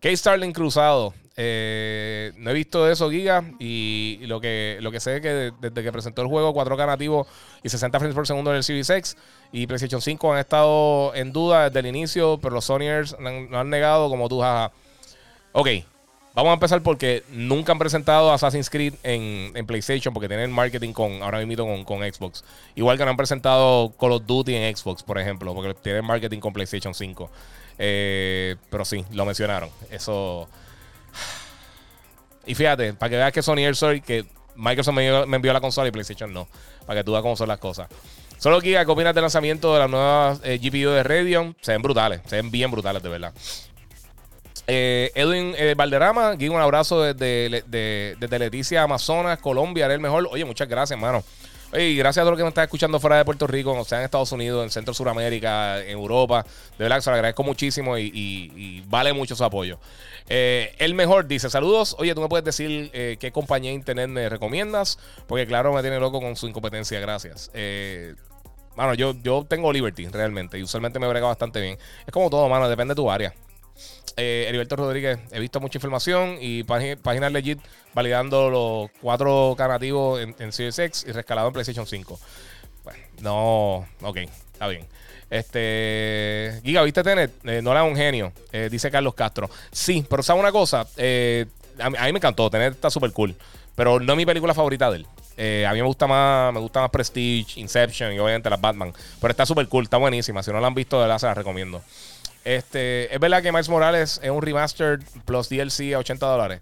[0.00, 1.14] K Starling Cruzado.
[1.36, 3.44] Eh, no he visto eso, Giga.
[3.58, 7.26] Y, lo, que, lo que sé es que desde que presentó el juego 4K nativo
[7.62, 9.16] y 60 frames por segundo en el Series X
[9.52, 13.70] y PlayStation 5 han estado en duda desde el inicio, pero los Sonyers no han,
[13.70, 14.72] negado como tú, jaja.
[15.52, 15.68] Ok,
[16.32, 21.22] Vamos a empezar porque nunca han presentado Assassin's Creed en, PlayStation porque tienen marketing con
[21.24, 22.44] ahora mismo con, con, Xbox.
[22.76, 26.38] Igual que no han presentado Call of Duty en Xbox, por ejemplo, porque tienen marketing
[26.38, 27.28] con PlayStation 5.
[27.82, 29.70] Eh, pero sí, lo mencionaron.
[29.90, 30.46] Eso.
[32.44, 35.90] Y fíjate, para que veas que Sony Air que Microsoft me, envió la consola y
[35.90, 36.46] PlayStation no.
[36.86, 37.88] Para que tú veas cómo son las cosas.
[38.36, 41.56] Solo aquí, ¿qué opinas del lanzamiento de las nuevas eh, GPU de Radeon?
[41.62, 43.32] Se ven brutales, se ven bien brutales, de verdad.
[44.66, 50.28] Eh, Edwin eh, Valderrama, un abrazo desde, desde Leticia, Amazonas, Colombia, eres el mejor.
[50.30, 51.24] Oye, muchas gracias, hermano.
[51.72, 53.98] Y gracias a todos los que me están escuchando fuera de Puerto Rico, o sea,
[53.98, 56.44] en Estados Unidos, en Centro Suramérica, en Europa.
[56.76, 59.78] De verdad se lo agradezco muchísimo y, vale mucho su apoyo.
[60.28, 61.94] Eh, el mejor dice: Saludos.
[61.98, 64.98] Oye, tú me puedes decir eh, qué compañía de internet me recomiendas.
[65.28, 66.98] Porque, claro, me tiene loco con su incompetencia.
[66.98, 67.52] Gracias.
[67.54, 68.14] Eh,
[68.74, 71.78] mano, yo, yo tengo Liberty realmente y usualmente me brega bastante bien.
[72.04, 73.32] Es como todo, mano, depende de tu área.
[74.16, 77.60] Eh, Heriberto Rodríguez, he visto mucha información y páginas legit
[77.94, 82.20] validando los cuatro canativos en, en Series y rescalado en PlayStation 5.
[82.84, 84.16] Bueno, no, ok,
[84.52, 84.86] está bien.
[85.30, 87.30] Este, Giga, ¿viste Tenet?
[87.44, 89.48] Eh, no era un genio, eh, dice Carlos Castro.
[89.70, 90.86] Sí, pero ¿sabes una cosa?
[90.96, 91.46] Eh,
[91.78, 93.36] a, mí, me encantó, Tenet está súper cool,
[93.76, 95.06] pero no es mi película favorita de él.
[95.66, 98.92] a mí me gusta más, me gusta más Prestige, Inception y obviamente las Batman.
[99.20, 100.42] Pero está súper cool, está buenísima.
[100.42, 101.80] Si no la han visto, de verdad se la recomiendo.
[102.44, 106.60] Este, ¿Es verdad que Miles Morales es un remastered plus DLC a 80 dólares?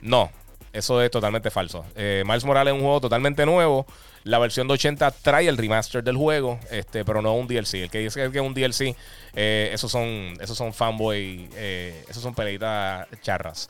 [0.00, 0.30] No,
[0.72, 1.84] eso es totalmente falso.
[1.96, 3.86] Eh, Miles Morales es un juego totalmente nuevo.
[4.24, 7.74] La versión de 80 trae el remaster del juego, este, pero no un DLC.
[7.74, 8.94] El que dice que es un DLC,
[9.34, 13.68] eh, esos son, esos son fanboy, eh, esos son peleitas charras.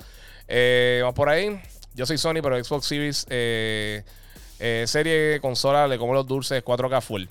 [1.01, 1.61] vamos por ahí.
[1.95, 3.27] Yo soy Sony, pero Xbox Series
[4.89, 7.25] serie consola le como los dulces 4K full.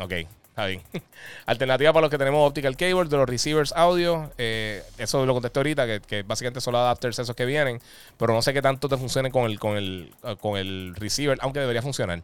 [0.00, 0.12] Ok.
[0.52, 0.82] Está bien.
[1.46, 4.30] Alternativa para los que tenemos optical cable de los receivers audio.
[4.36, 7.80] Eh, eso lo contesté ahorita, que, básicamente son los adapters esos que vienen.
[8.18, 11.60] Pero no sé qué tanto te funcione con el, con el, con el receiver, aunque
[11.60, 12.22] debería funcionar.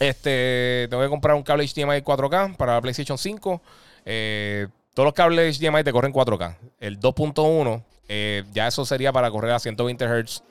[0.00, 3.62] Este, tengo que comprar un cable HDMI 4K para la PlayStation 5.
[4.06, 6.56] Eh, todos los cables HDMI te corren 4K.
[6.80, 10.42] El 2.1, eh, ya eso sería para correr a 120 Hz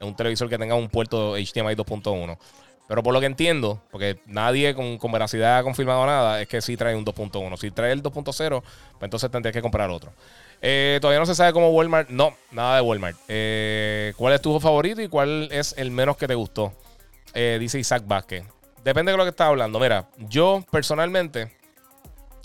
[0.00, 2.38] en un televisor que tenga un puerto HDMI 2.1.
[2.88, 6.74] Pero por lo que entiendo, porque nadie con, veracidad ha confirmado nada, es que sí
[6.76, 7.56] trae un 2.1.
[7.58, 10.10] Si trae el 2.0, pues entonces tendrías que comprar otro.
[10.62, 12.08] Eh, todavía no se sabe cómo Walmart.
[12.08, 13.16] No, nada de Walmart.
[13.28, 16.72] Eh, ¿Cuál es tu favorito y cuál es el menos que te gustó?
[17.34, 18.44] Eh, dice Isaac Vázquez.
[18.82, 19.78] Depende de lo que estás hablando.
[19.78, 21.52] Mira, yo personalmente,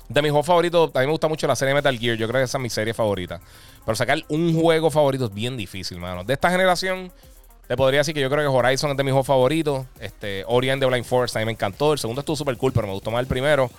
[0.09, 2.17] de mis juegos favoritos, a mí me gusta mucho la serie Metal Gear.
[2.17, 3.39] Yo creo que esa es mi serie favorita.
[3.85, 6.25] Pero sacar un juego favorito es bien difícil, mano.
[6.25, 7.13] De esta generación,
[7.67, 9.85] te podría decir que yo creo que Horizon es de mis juegos favoritos.
[9.99, 11.93] Este, Ori and the Blind Forest también me encantó.
[11.93, 13.71] El segundo estuvo súper cool, pero me gustó más el primero.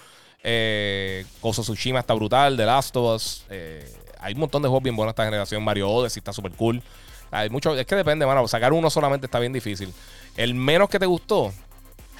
[0.43, 2.57] Eh, Koso Tsushima está brutal.
[2.57, 3.45] The Last of Us.
[3.51, 3.85] Eh,
[4.21, 5.63] hay un montón de juegos bien buenos esta generación.
[5.63, 6.83] Mario Odyssey está súper cool.
[7.31, 8.47] Hay mucho, es que depende, mano.
[8.49, 9.93] Sacar uno solamente está bien difícil.
[10.37, 11.53] El menos que te gustó.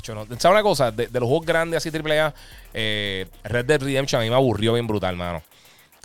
[0.03, 0.91] ¿Sabes una cosa?
[0.91, 2.35] De, los juegos grandes así AAA,
[2.75, 5.43] eh, Red Dead Redemption a mí me aburrió bien brutal, mano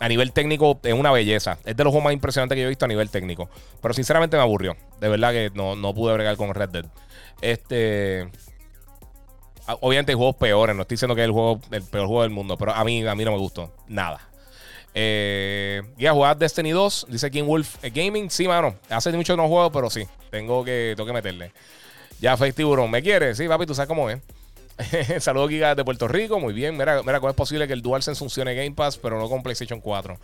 [0.00, 1.58] a nivel técnico es una belleza.
[1.64, 3.50] Es de los juegos más impresionantes que yo he visto a nivel técnico.
[3.82, 4.76] Pero sinceramente me aburrió.
[4.98, 6.86] De verdad que no, pude bregar con Red Dead.
[7.42, 8.28] Este.
[9.80, 10.74] Obviamente hay juegos peores.
[10.74, 12.56] No estoy diciendo que es el, juego, el peor juego del mundo.
[12.56, 13.74] Pero a mí, a mí no me gustó.
[13.88, 14.26] Nada.
[14.94, 17.06] Eh, a jugar Destiny 2.
[17.10, 18.30] Dice King Wolf Gaming.
[18.30, 18.76] Sí, mano.
[18.88, 20.04] Hace mucho no juego, pero sí.
[20.30, 21.52] Tengo que, tengo que meterle.
[22.20, 22.90] Ya, Face Tiburón.
[22.90, 23.36] ¿Me quieres?
[23.36, 24.18] Sí, papi, tú sabes cómo es.
[25.20, 26.38] Saludos, Giga de Puerto Rico.
[26.38, 26.76] Muy bien.
[26.76, 29.80] Mira, mira, ¿cómo es posible que el DualSense funcione Game Pass, pero no con PlayStation
[29.80, 30.18] 4?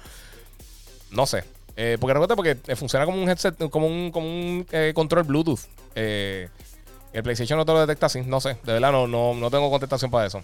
[1.10, 1.44] No sé.
[1.76, 5.60] Eh, porque recuerda, porque eh, funciona como un headset, como un, eh, control Bluetooth.
[5.94, 6.50] el
[7.22, 8.22] PlayStation no te lo detecta así.
[8.22, 8.56] No sé.
[8.64, 10.42] De verdad, no, no, tengo contestación para eso.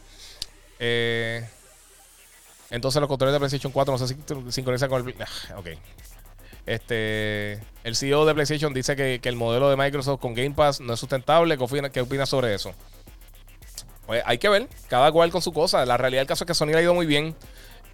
[2.71, 4.17] entonces, los controles de PlayStation 4 no sé si
[4.51, 5.15] sincronizan con el.
[5.21, 5.69] Ah, ok.
[6.65, 10.93] Este, el CEO de PlayStation dice que, el modelo de Microsoft con Game Pass no
[10.93, 11.59] es sustentable.
[11.93, 12.73] ¿Qué opinas sobre eso?
[14.07, 15.85] Pues hay que ver, cada cual con su cosa.
[15.87, 17.35] La realidad del caso es que Sony le ha ido muy bien.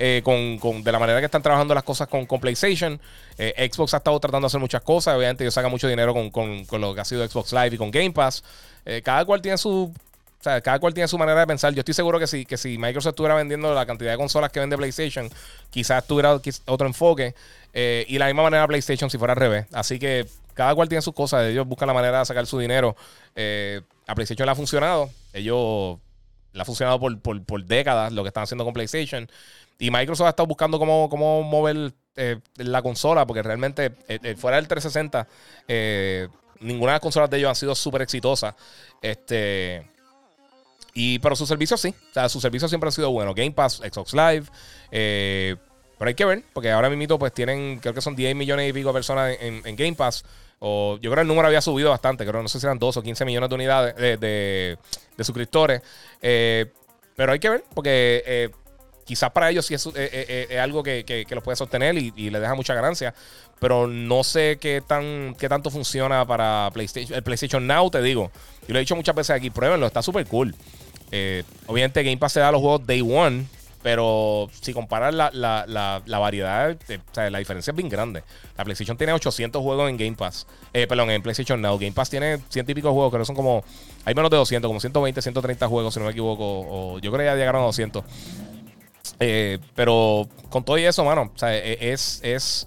[0.01, 3.01] Eh, con, de la manera que están trabajando las cosas con, con PlayStation.
[3.37, 5.17] Eh, Xbox ha estado tratando de hacer muchas cosas.
[5.17, 8.13] Obviamente, ellos sacan mucho dinero con, lo que ha sido Xbox Live y con Game
[8.13, 8.45] Pass.
[8.85, 9.93] Eh, cada cual tiene su.
[10.41, 11.75] Cada cual tiene su manera de pensar.
[11.75, 14.61] Yo estoy seguro que si, que si Microsoft estuviera vendiendo la cantidad de consolas que
[14.61, 15.29] vende PlayStation,
[15.69, 17.35] quizás tuviera otro enfoque.
[17.75, 19.67] y la misma manera PlayStation si fuera al revés.
[19.73, 21.45] Así que cada cual tiene sus cosas.
[21.45, 22.95] Ellos buscan la manera de sacar su dinero.
[24.09, 25.11] A PlayStation le ha funcionado.
[25.33, 25.99] Ellos
[26.53, 29.31] le ha funcionado por, décadas lo que están haciendo con PlayStation.
[29.79, 34.35] Y Microsoft ha estado buscando cómo, cómo mover eh, la consola, porque realmente eh, eh,
[34.35, 35.29] fuera del 360,
[36.61, 38.55] ninguna de las consolas de ellos han sido súper exitosas.
[39.01, 39.87] Este,
[40.95, 41.95] y, pero su servicio sí.
[42.11, 43.35] O sea, su servicio siempre ha sido bueno.
[43.35, 44.47] Game Pass, Xbox Live.
[44.91, 48.73] pero hay que ver, porque ahora mismo pues tienen, creo que son 10 millones y
[48.73, 50.25] pico de personas en Game Pass.
[50.61, 52.97] O yo creo que el número había subido bastante, creo, no sé si eran 2
[52.97, 54.79] o 15 millones de unidades de,
[55.21, 55.83] suscriptores.
[56.21, 56.67] Eh,
[57.15, 58.51] pero hay que ver, porque eh,
[59.05, 62.55] quizás para ellos sí es, eh, algo que, los puede sostener y, y le deja
[62.55, 63.15] mucha ganancia.
[63.61, 67.17] Pero no sé qué, tan, qué tanto funciona para PlayStation.
[67.17, 68.31] El PlayStation Now, te digo.
[68.67, 70.55] Y lo he dicho muchas veces aquí, pruébenlo, está súper cool.
[71.67, 73.47] obviamente Game Pass se da los juegos Day One.
[73.83, 77.89] Pero si comparas la, la, la, la variedad, eh, o sea, la diferencia es bien
[77.89, 78.25] grande.
[78.57, 80.47] La PlayStation tiene 800 juegos en Game Pass.
[80.73, 81.79] Eh, perdón, en PlayStation Now.
[81.79, 83.63] Game Pass tiene ciento y pico juegos, que no son como.
[84.05, 86.45] Hay menos de 200, como 120, 130 juegos, si no me equivoco.
[86.45, 88.05] O yo creo que ya llegaron a 200.
[89.21, 92.67] Eh, pero con todo y eso, mano, o sea, e, es, es.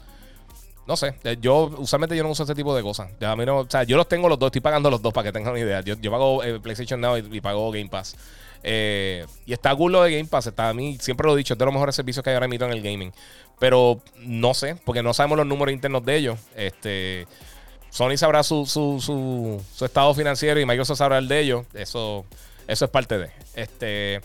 [0.88, 3.10] No sé, eh, yo usualmente yo no uso ese tipo de cosas.
[3.22, 5.26] A mí no, o sea, yo los tengo los dos, estoy pagando los dos para
[5.26, 5.82] que tengan una idea.
[5.82, 8.16] Yo, yo pago eh, PlayStation Now y, y pago Game Pass.
[8.64, 10.48] Eh, y está cool de Game Pass.
[10.48, 12.48] Está a mí, siempre lo he dicho, es de los mejores servicios que hay ahora
[12.48, 13.14] mismo en el gaming.
[13.60, 16.40] Pero no sé, porque no sabemos los números internos de ellos.
[16.56, 17.28] Este.
[17.90, 21.66] Sony sabrá su, su, su, su estado financiero y Microsoft sabrá el de ellos.
[21.74, 22.26] Eso,
[22.68, 23.30] eso es parte de.
[23.54, 24.22] Este.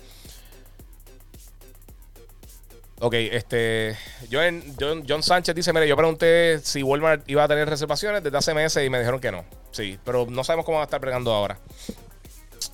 [3.01, 3.97] Ok, este.
[4.31, 8.39] John, John, John Sánchez dice: Mire, yo pregunté si Walmart iba a tener reservaciones desde
[8.39, 9.45] hace meses y me dijeron que no.
[9.73, 11.59] Sí, pero no sabemos cómo va a estar bregando ahora.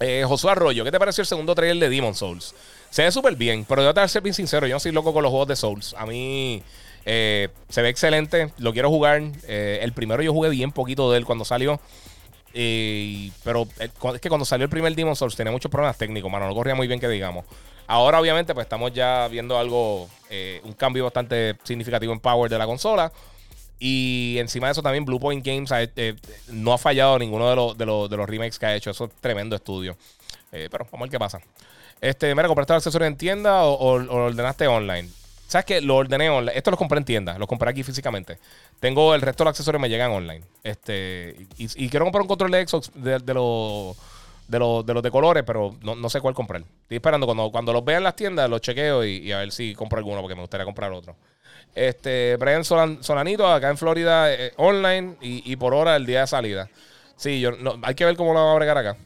[0.02, 2.54] Eh, Josué Arroyo, ¿qué te pareció el segundo trailer de Demon Souls?
[2.90, 4.90] Se ve súper bien, pero yo te voy a ser bien sincero, yo no soy
[4.90, 5.94] loco con los juegos de Souls.
[5.96, 6.60] A mí
[7.04, 9.22] eh, se ve excelente, lo quiero jugar.
[9.46, 11.80] Eh, el primero yo jugué bien poquito de él cuando salió.
[12.52, 16.48] Pero eh, es que cuando salió el primer Demon Souls tenía muchos problemas técnicos, mano.
[16.48, 17.44] No corría muy bien que digamos.
[17.86, 20.08] Ahora, obviamente, pues estamos ya viendo algo,
[20.64, 23.12] un cambio bastante significativo en power de la consola.
[23.84, 26.14] Y encima de eso también Blue Point Games eh,
[26.46, 28.90] no ha fallado ninguno de los, de, los, de los remakes que ha hecho.
[28.90, 29.96] Eso es tremendo estudio.
[30.52, 31.40] Eh, pero vamos a ver qué pasa.
[32.00, 35.08] Este, mira, ¿compraste el accesorio en tienda o, lo ordenaste online?
[35.48, 35.80] ¿Sabes qué?
[35.80, 36.56] Lo ordené online.
[36.56, 37.36] Esto lo compré en tienda.
[37.38, 38.38] Lo compré aquí físicamente.
[38.78, 40.44] Tengo el resto de los accesorios me llegan online.
[40.62, 43.96] Este, y, quiero comprar un control de Xbox de, los
[44.46, 46.62] de los de los de colores, pero no, no sé cuál comprar.
[46.82, 49.74] Estoy esperando cuando, cuando los vea en las tiendas, los chequeo y a ver si
[49.74, 51.16] compro alguno, porque me gustaría comprar otro.
[51.74, 56.26] Este, Brian Solan- Solanito, acá en Florida, eh, online y, por hora el día de
[56.26, 56.68] salida.
[57.16, 58.96] Sí, yo no, hay que ver cómo lo va a bregar acá.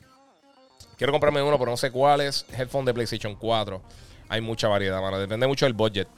[0.97, 2.47] Quiero comprarme uno, pero no sé cuál es.
[2.57, 3.83] Headphone de PlayStation 4.
[4.29, 5.19] Hay mucha variedad, mano.
[5.19, 6.09] Depende mucho del budget.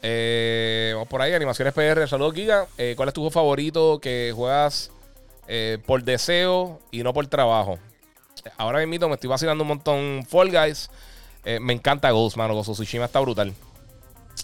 [0.00, 2.06] Eh, vamos por ahí, Animaciones PR.
[2.08, 2.66] Saludos, Giga.
[2.78, 4.90] Eh, ¿Cuál es tu juego favorito que juegas
[5.84, 7.78] por deseo y no por trabajo?
[8.56, 10.88] Ahora mismo me estoy vacilando un montón Fall Guys.
[11.60, 12.54] Me encanta Ghost, mano.
[12.54, 13.52] Ghost Tsushima está brutal.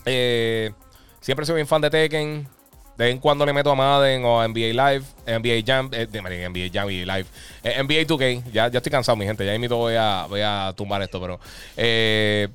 [0.05, 0.73] Eh,
[1.21, 2.49] siempre soy bien fan de Tekken.
[2.97, 6.09] De vez en cuando le meto a Madden o a NBA Live, NBA Jam, eh,
[6.13, 7.27] NBA Jam y Live,
[7.63, 8.43] eh, NBA 2K.
[8.53, 9.47] Ya, ya estoy cansado, mi gente.
[9.47, 11.39] Ya mismo voy a, voy a tumbar esto, pero.
[11.77, 12.49] Eh,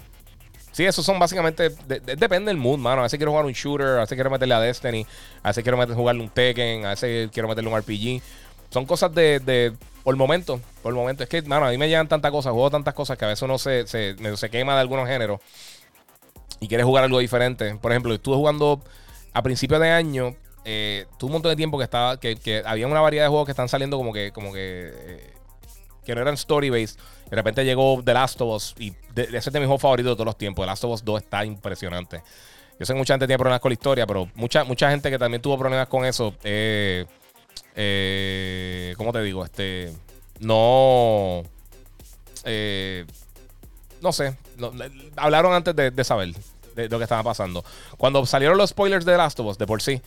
[0.73, 1.69] sí, esos son básicamente.
[1.69, 2.99] de- de- depende del mood, mano.
[2.99, 5.07] A veces quiero jugar un shooter, a veces quiero meterle a Destiny,
[5.44, 8.22] a veces quiero meter, jugarle un Tekken, a veces quiero meterle un RPG.
[8.69, 9.40] Son cosas de.
[9.40, 9.72] de
[10.03, 11.23] por el momento, por el momento.
[11.23, 13.44] Es que, mano, a mí me llegan tantas cosas, juego tantas cosas que a veces
[13.44, 15.40] uno se, se, se quema de algunos géneros
[16.60, 17.76] y quieres jugar algo diferente.
[17.76, 18.82] Por ejemplo, estuve jugando
[19.34, 20.36] a principios de año.
[20.66, 22.20] Eh, tuve un montón de tiempo que estaba.
[22.20, 24.32] Que, había una variedad de juegos que están saliendo como que.
[24.32, 24.92] Como que.
[24.94, 25.34] eh,
[26.06, 27.00] que no eran story based.
[27.30, 28.76] De repente llegó The Last of Us.
[28.78, 30.64] Y de ese es de mis juegos favoritos de todos los tiempos.
[30.64, 32.22] The Last of Us 2 está impresionante.
[32.80, 35.20] Yo sé que mucha gente tiene problemas con la historia, pero mucha, mucha gente que
[35.20, 36.34] también tuvo problemas con eso.
[36.44, 37.06] Eh,
[37.76, 39.46] eh, ¿Cómo te digo?
[39.46, 39.94] Este.
[40.40, 41.44] No.
[42.46, 43.06] Eh,
[44.04, 44.36] no sé.
[45.16, 46.34] hablaron antes de, saber
[46.76, 47.64] de, lo que estaba pasando.
[47.98, 50.02] Cuando salieron los spoilers de Last of Us, de por sí,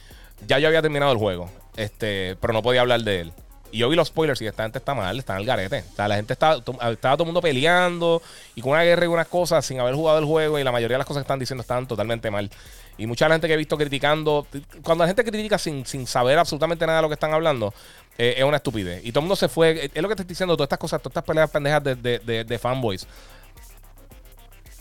[0.47, 1.51] ya yo había terminado el juego.
[1.77, 3.33] Este, pero no podía hablar de él.
[3.73, 5.85] Y yo vi los spoilers y esta gente está mal, está en el garete.
[5.99, 8.23] La gente está, estaba todo el mundo peleando
[8.55, 10.59] y con una guerra y unas cosas sin haber jugado el juego.
[10.59, 12.49] Y la mayoría de las cosas que están diciendo están totalmente mal.
[12.97, 14.47] Y mucha gente que he visto criticando,
[14.83, 17.75] cuando la gente critica sin, sin saber absolutamente nada de lo que están hablando,
[18.17, 19.05] eh, es una estupidez.
[19.05, 19.91] Y todo el mundo se fue.
[19.93, 22.19] Es lo que te estoy diciendo, todas estas cosas, todas estas peleas pendejas de, de,
[22.21, 23.07] de- de fanboys.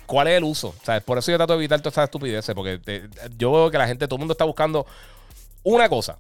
[0.05, 0.69] ¿Cuál es el uso?
[0.69, 3.07] O sea, por eso yo trato de evitar todas estas estupideces, porque eh,
[3.37, 4.85] yo veo que la gente, todo el mundo está buscando
[5.63, 6.17] una cosa.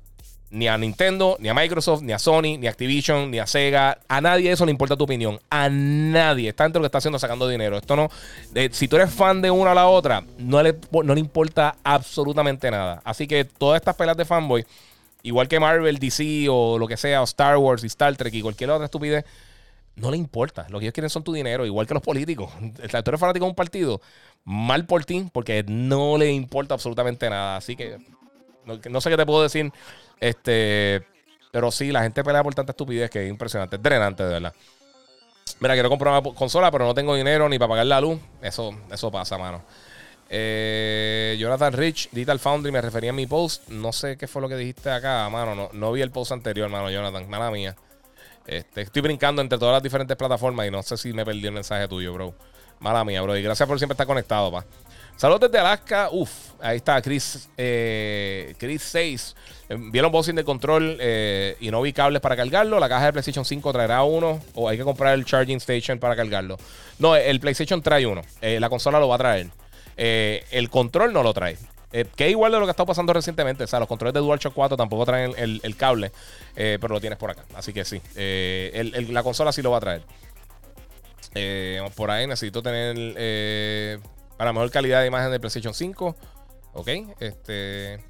[0.51, 3.97] Ni a Nintendo, ni a Microsoft, ni a Sony, ni a Activision, ni a Sega.
[4.07, 5.39] A nadie eso le importa tu opinión.
[5.49, 6.49] A nadie.
[6.49, 7.77] Está entre lo que está haciendo sacando dinero.
[7.77, 8.09] Esto no.
[8.71, 12.71] si tú eres fan de una a la otra, no le, no le importa absolutamente
[12.71, 13.01] nada.
[13.03, 14.65] Así que todas estas pelas de fanboy,
[15.23, 18.41] igual que Marvel, DC o lo que sea, o Star Wars y Star Trek y
[18.41, 19.25] cualquier otra estupidez,
[19.95, 20.67] no le importa.
[20.69, 22.51] Lo que ellos quieren son tu dinero, igual que los políticos.
[22.59, 24.01] Tú eres fanático de un partido,
[24.43, 27.57] mal por ti, porque no le importa absolutamente nada.
[27.57, 27.97] Así que
[28.65, 29.71] no, que no sé qué te puedo decir.
[30.19, 31.05] Este,
[31.51, 34.53] pero sí, la gente pelea por tanta estupidez que es impresionante, es drenante, de verdad.
[35.59, 38.19] Mira, quiero comprar una consola, pero no tengo dinero ni para pagar la luz.
[38.41, 39.63] Eso, eso pasa, mano.
[40.29, 43.69] Eh, Jonathan Rich, Digital Foundry, me refería a mi post.
[43.69, 45.55] No sé qué fue lo que dijiste acá, mano.
[45.55, 47.29] No, no vi el post anterior, mano, Jonathan.
[47.29, 47.75] Mala mía.
[48.47, 51.51] Este, estoy brincando entre todas las diferentes plataformas y no sé si me perdí el
[51.51, 52.33] mensaje tuyo, bro.
[52.79, 53.35] Mala mía, bro.
[53.37, 54.65] Y gracias por siempre estar conectado, pa.
[55.15, 56.09] Saludos desde Alaska.
[56.11, 59.35] Uf, ahí está Chris, eh, Chris 6.
[59.69, 62.79] Eh, Vi el unboxing de control eh, y no vi cables para cargarlo.
[62.79, 66.17] La caja de PlayStation 5 traerá uno o hay que comprar el charging station para
[66.17, 66.57] cargarlo.
[66.99, 68.21] No, el PlayStation trae uno.
[68.41, 69.49] La consola lo va a traer.
[69.95, 71.57] el control no lo trae.
[72.15, 73.63] Que es igual de lo que ha estado pasando recientemente.
[73.63, 76.11] O sea, los controles de DualShock 4 tampoco traen el, cable,
[76.55, 77.43] pero lo tienes por acá.
[77.55, 80.03] Así que sí, la consola sí lo va a traer.
[81.95, 83.99] por ahí necesito tener
[84.37, 86.15] para mejor calidad de imagen de PlayStation 5.
[86.73, 86.89] Ok,
[87.19, 88.03] este.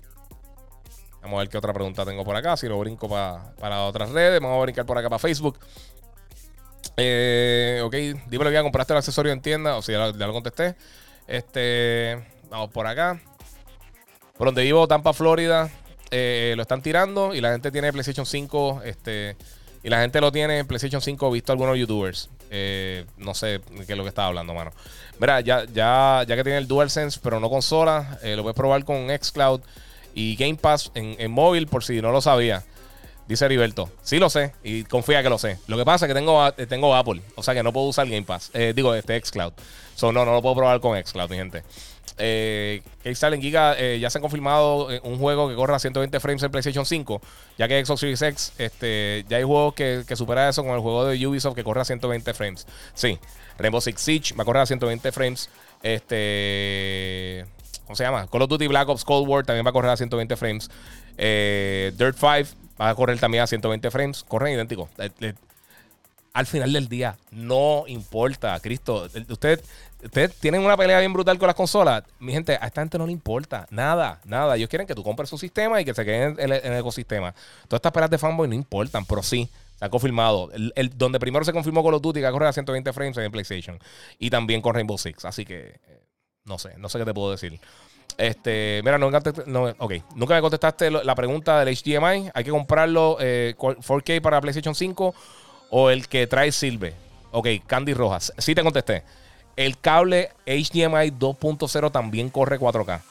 [1.21, 2.57] Vamos a ver qué otra pregunta tengo por acá.
[2.57, 4.39] Si lo brinco para otras redes.
[4.41, 5.59] Vamos a brincar por acá para Facebook.
[6.97, 7.93] Eh, ok,
[8.27, 9.77] dímelo ya, compraste el accesorio en tienda.
[9.77, 10.75] O sea, ya lo, contesté.
[11.27, 12.23] Este.
[12.49, 13.19] Vamos por acá.
[14.37, 15.69] Por donde vivo, Tampa, Florida.
[16.11, 18.81] Eh, lo están tirando y la gente tiene PlayStation 5.
[18.85, 19.35] Este.
[19.83, 21.31] Y la gente lo tiene en PlayStation 5.
[21.31, 22.29] Visto algunos YouTubers.
[22.49, 24.71] Eh, no sé qué es lo que estaba hablando, mano.
[25.19, 29.07] Mira, ya, ya, ya que tiene el DualSense, pero no consola, lo puedes probar con
[29.09, 29.61] Xcloud
[30.15, 32.63] y Game Pass en, móvil, por si no lo sabía.
[33.27, 33.89] Dice Heriberto.
[34.01, 35.57] Sí lo sé y confía que lo sé.
[35.67, 37.21] Lo que pasa es que tengo, eh, tengo Apple.
[37.35, 38.51] O sea que no puedo usar Game Pass.
[38.53, 39.53] Eh, digo, este Xcloud.
[39.95, 41.63] So, no, no lo puedo probar con Xcloud, mi gente.
[42.17, 46.43] Eh, en Giga eh, ya se ha confirmado un juego que corre a 120 frames
[46.43, 47.21] en PlayStation 5.
[47.57, 51.05] Ya que Xbox Series X, este, ya hay juegos que, supera eso con el juego
[51.05, 52.65] de Ubisoft que corre a 120 frames.
[52.93, 53.19] Sí.
[53.57, 55.49] Rainbow Six Siege va a correr a 120 frames.
[55.83, 57.45] Este.
[57.85, 58.27] ¿Cómo se llama?
[58.27, 60.69] Call of Duty Black Ops Cold War también va a correr a 120 frames.
[61.17, 64.23] Eh, Dirt 5 va a correr también a 120 frames.
[64.23, 64.89] Corren idénticos.
[64.97, 65.33] Eh,
[66.33, 69.07] al final del día, no importa, Cristo.
[70.05, 72.03] Ustedes usted tienen una pelea bien brutal con las consolas.
[72.19, 73.65] Mi gente, a esta gente no le importa.
[73.71, 74.55] Nada, nada.
[74.55, 77.33] Ellos quieren que tú compres su sistema y que se queden en el, ecosistema.
[77.67, 79.49] Todas estas peleas de fanboy no importan, pero sí.
[79.77, 80.51] Se ha confirmado.
[80.53, 83.17] El, donde primero se confirmó Call of Duty que va a correr a 120 frames
[83.17, 83.79] en PlayStation.
[84.19, 85.25] Y también con Rainbow Six.
[85.25, 86.01] Así que eh,
[86.45, 87.59] no sé, no sé qué te puedo decir.
[88.17, 92.29] Este, mira, nunca, nunca me contestaste la pregunta del HDMI.
[92.33, 95.15] ¿Hay que comprarlo 4K eh, para PlayStation 5
[95.71, 96.93] o el que trae Silver?
[97.31, 98.31] Ok, Candy Rojas.
[98.37, 99.03] Sí te contesté.
[99.55, 103.01] El cable HDMI 2.0 también corre 4K.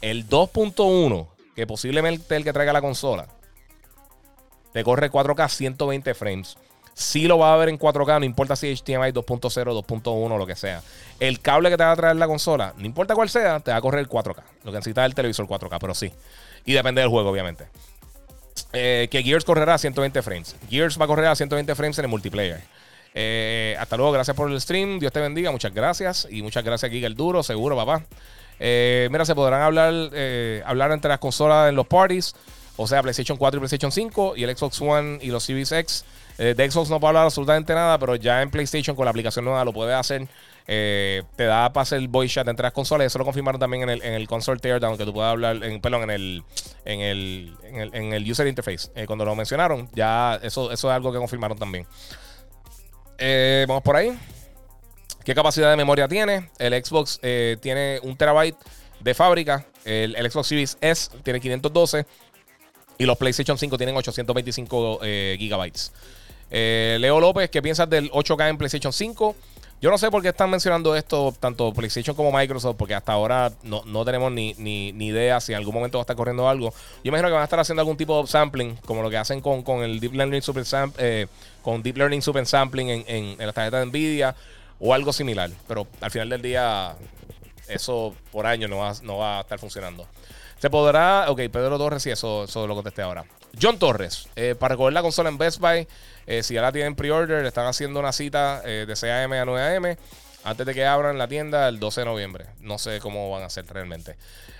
[0.00, 1.26] El 2.1,
[1.56, 3.28] que posiblemente el que traiga la consola,
[4.72, 6.58] te corre 4K 120 frames.
[6.94, 10.54] Si lo va a ver en 4K, no importa si HDMI 2.0, 2.1, lo que
[10.54, 10.82] sea.
[11.18, 13.78] El cable que te va a traer la consola, no importa cuál sea, te va
[13.78, 14.42] a correr 4K.
[14.62, 16.12] Lo que necesita es el televisor 4K, pero sí.
[16.64, 17.66] Y depende del juego, obviamente.
[18.72, 20.56] Eh, que Gears correrá a 120 frames.
[20.70, 22.62] Gears va a correr a 120 frames en el multiplayer.
[23.14, 24.98] Eh, hasta luego, gracias por el stream.
[24.98, 26.28] Dios te bendiga, muchas gracias.
[26.30, 28.04] Y muchas gracias, Giga el Duro, seguro, papá.
[28.60, 29.92] Eh, mira, se podrán hablar,
[30.66, 32.34] hablar entre las consolas en los parties.
[32.76, 36.04] O sea, PlayStation 4 y PlayStation 5 y el Xbox One y los Series X.
[36.38, 39.44] Eh, de Xbox no puedo hablar absolutamente nada, pero ya en PlayStation con la aplicación
[39.44, 40.26] nueva lo puedes hacer.
[40.66, 43.06] Eh, te da para hacer voice chat entre las consolas.
[43.06, 45.80] Eso lo confirmaron también en el, en el console teardown, que tú puedes hablar, en,
[45.80, 46.42] perdón, en el,
[46.84, 47.56] en el,
[47.92, 48.90] en el, user interface.
[48.96, 51.86] Eh, cuando lo mencionaron, ya eso, eso es algo que confirmaron también.
[53.66, 54.18] Vamos por ahí.
[55.24, 56.50] ¿Qué capacidad de memoria tiene?
[56.58, 57.20] El Xbox
[57.60, 58.56] tiene un terabyte
[59.00, 59.66] de fábrica.
[59.84, 62.06] El, Xbox Series S tiene 512.
[62.98, 65.00] Y los PlayStation 5 tienen 825
[65.38, 65.92] gigabytes.
[66.56, 69.34] Eh, Leo López, ¿qué piensas del 8K en PlayStation 5?
[69.80, 73.52] Yo no sé por qué están mencionando esto, tanto PlayStation como Microsoft, porque hasta ahora
[73.64, 74.50] no, tenemos ni,
[74.90, 76.70] idea si en algún momento va a estar corriendo algo.
[77.02, 79.40] Yo imagino que van a estar haciendo algún tipo de sampling, como lo que hacen
[79.40, 80.64] con, el Deep Learning Super
[80.98, 81.26] eh,
[81.64, 84.36] con Deep Learning Super Sampling en, en, las tarjetas de Nvidia
[84.78, 85.50] o algo similar.
[85.66, 86.94] Pero al final del día,
[87.68, 90.06] eso por año no va, no va a estar funcionando.
[90.58, 91.30] Se podrá.
[91.30, 93.24] Ok, Pedro Torres, sí, eso, eso lo contesté ahora.
[93.60, 95.88] John Torres, eh, para recoger la consola en Best Buy,
[96.26, 99.38] eh, si ya la tienen pre-order, están haciendo una cita eh, de 6 a.m.
[99.38, 99.96] a 9 a.m.
[100.44, 102.46] antes de que abran la tienda el 12 de noviembre.
[102.60, 104.16] No sé cómo van a hacer realmente.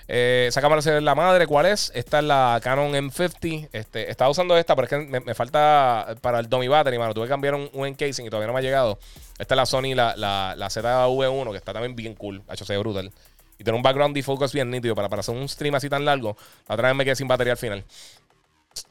[0.07, 1.91] Eh, esa cámara es la madre, ¿cuál es?
[1.95, 3.69] Esta es la Canon M50.
[3.71, 7.13] Este, estaba usando esta, pero es que me, falta para el dummy battery, mano.
[7.13, 8.99] Tuve que cambiar un, un, encasing y todavía no me ha llegado.
[9.37, 12.41] Esta es la Sony, la, la, la ZV1, que está también bien cool.
[12.47, 13.11] HC brutal.
[13.57, 16.35] Y tiene un background defocus bien nítido para, para hacer un stream así tan largo.
[16.67, 17.83] La otra vez me quedé sin batería al final.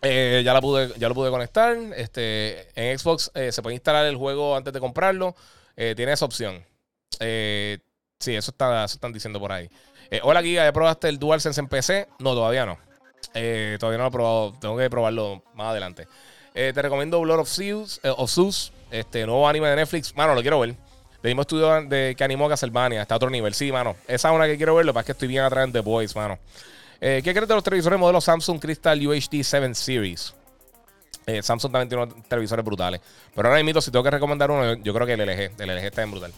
[0.03, 1.77] Eh, ya, la pude, ya lo pude conectar.
[1.97, 5.35] Este, en Xbox eh, se puede instalar el juego antes de comprarlo.
[5.77, 6.65] Eh, tiene esa opción.
[7.19, 9.69] Sí, eso, está, están diciendo por ahí.
[10.23, 12.09] hola, Giga, ¿ya probaste el DualSense en PC?
[12.19, 12.79] No, todavía no.
[13.33, 14.53] todavía no lo he probado.
[14.61, 16.07] Tengo que probarlo más adelante.
[16.53, 20.15] te recomiendo Blood of Zeus, of Zeus, este nuevo anime de Netflix.
[20.17, 20.77] Mano, lo quiero ver.
[21.25, 23.01] El mismo estudio de, que animó Castlevania.
[23.01, 23.55] Está a otro nivel.
[23.55, 23.97] Sí, mano.
[24.07, 24.85] Esa es una que quiero ver.
[24.85, 26.39] Lo que es que estoy bien atrás de The Boys, mano.
[27.01, 30.35] Eh, ¿Qué crees de los televisores modelo Samsung Crystal UHD 7 Series?
[31.25, 33.01] Eh, Samsung también tiene unos televisores brutales.
[33.35, 35.63] Pero ahora mismo, si tengo que recomendar uno, yo creo que el LG.
[35.63, 36.33] El LG está bien brutal.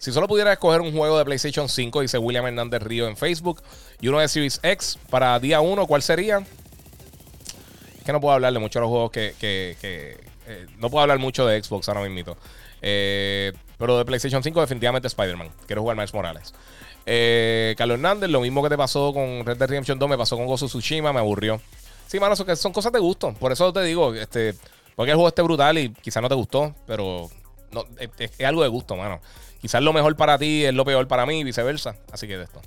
[0.00, 3.62] Si solo pudiera escoger un juego de PlayStation 5, dice William Hernández Río en Facebook,
[4.00, 6.38] y uno de Series X para día 1, ¿cuál sería?
[7.98, 9.34] Es que no puedo hablar de muchos de los juegos que.
[9.40, 10.16] Eh,
[10.78, 12.34] no puedo hablar mucho de Xbox ahora mismo.
[12.80, 15.50] Pero de PlayStation 5 definitivamente Spider-Man.
[15.66, 16.54] Quiero jugar Miles Morales.
[17.04, 20.34] Eh, Carlos Hernández, lo mismo que te pasó con Red Dead Redemption 2, me pasó
[20.34, 21.60] con Gozo Tsushima, me aburrió.
[22.06, 23.34] Sí, mano, son, son cosas de gusto.
[23.34, 24.54] Por eso te digo, este,
[24.96, 27.28] porque el juego esté brutal y quizás no te gustó, pero
[27.72, 29.20] no, es, algo de gusto, mano.
[29.60, 31.96] Quizás lo mejor para ti es lo peor para mí y viceversa.
[32.12, 32.60] Así que de esto.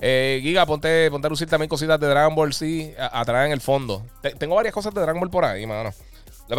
[0.00, 3.60] Eh, Giga, ponte, ponte a lucir también cositas de Dragon Ball, sí, atrás en el
[3.60, 4.04] fondo.
[4.38, 5.92] tengo varias cosas de Dragon Ball por ahí, mano.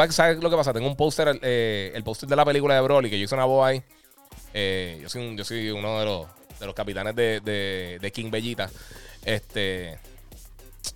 [0.09, 0.73] ¿Sabes lo que pasa?
[0.73, 3.45] Tengo un póster, eh, el póster de la película de Broly, que yo hice una
[3.45, 3.83] voz ahí.
[4.53, 6.27] Eh, yo, soy yo soy uno de los,
[6.59, 8.69] de los capitanes de, de, King Bellita.
[9.23, 9.99] Este.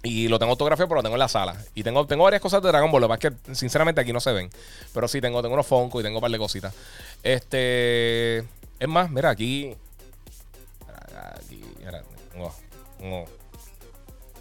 [0.03, 1.55] Y lo tengo autografiado, pero lo tengo en la sala.
[1.75, 3.01] Y tengo, tengo varias cosas de Dragon Ball.
[3.01, 4.49] Lo que pasa es que, sinceramente, aquí no se ven.
[4.93, 6.73] Pero sí, tengo, tengo unos Funko y tengo un par de cositas.
[7.23, 8.45] Este.
[8.79, 9.75] Es más, mira, aquí.
[11.35, 12.53] Aquí, mira, tengo,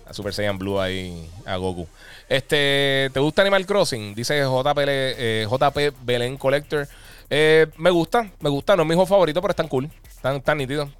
[0.07, 1.87] a Super Saiyan Blue ahí a Goku.
[2.29, 4.15] Este, ¿te gusta Animal Crossing?
[4.15, 6.87] Dice JP, eh, JP Belén Collector.
[7.29, 8.77] Eh, me gusta, me gusta.
[8.77, 9.91] No es mi juego favorito, pero están cool.
[10.09, 10.91] Están, tan nítidos.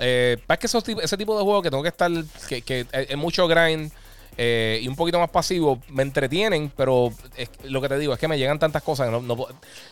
[0.00, 0.66] Eh, es que
[1.02, 2.10] ese tipo de juegos que tengo que estar,
[2.48, 3.92] que, es mucho grind
[4.36, 7.12] eh, y un poquito más pasivo, me entretienen, pero
[7.64, 9.10] lo que te digo es que me llegan tantas cosas.
[9.10, 9.46] no,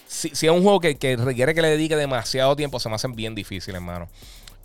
[0.06, 3.34] si, es un juego que, requiere que le dedique demasiado tiempo, se me hacen bien
[3.34, 4.08] difíciles, hermano.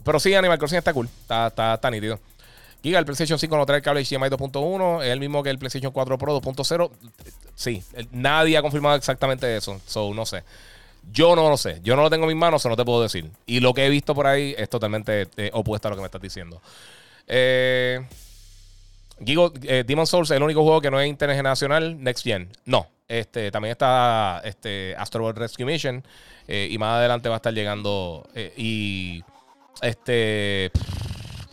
[0.04, 2.20] Pero sí, Animal Crossing está cool, está, está, está nítido.
[2.84, 5.58] Giga, el PlayStation 5 no trae el cable HDMI 2.1, es el mismo que el
[5.58, 6.92] PlayStation 4 Pro 2.0.
[7.56, 10.44] Sí, nadie ha confirmado exactamente eso, so no sé.
[11.12, 11.80] Yo no lo sé.
[11.84, 13.30] Yo no lo tengo en mis manos, eso no te puedo decir.
[13.46, 16.08] Y lo que he visto por ahí es totalmente eh, opuesto a lo que me
[16.08, 16.62] estás diciendo.
[17.28, 18.06] Eh,
[19.24, 22.50] Gigo, eh, Demon Souls es el único juego que no es intergeneracional Next Gen.
[22.66, 22.88] No.
[23.08, 26.04] Este, también está este, Astro World Rescue Mission.
[26.48, 28.28] Eh, y más adelante va a estar llegando.
[28.56, 29.24] y.
[29.82, 30.72] Este.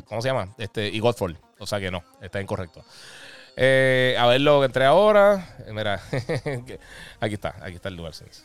[0.07, 0.49] ¿Cómo se llama?
[0.59, 1.39] Este, y Godfall.
[1.59, 2.81] O sea que no, está incorrecto.
[2.81, 5.57] a ver lo que entré ahora.
[5.73, 6.01] Mira,
[7.21, 8.45] aquí está, aquí está el DualSense.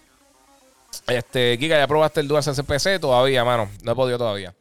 [1.08, 3.00] Este, Kika, ¿ya probaste el DualSense PC?
[3.00, 3.70] Todavía, mano.
[3.84, 4.54] No he podido todavía.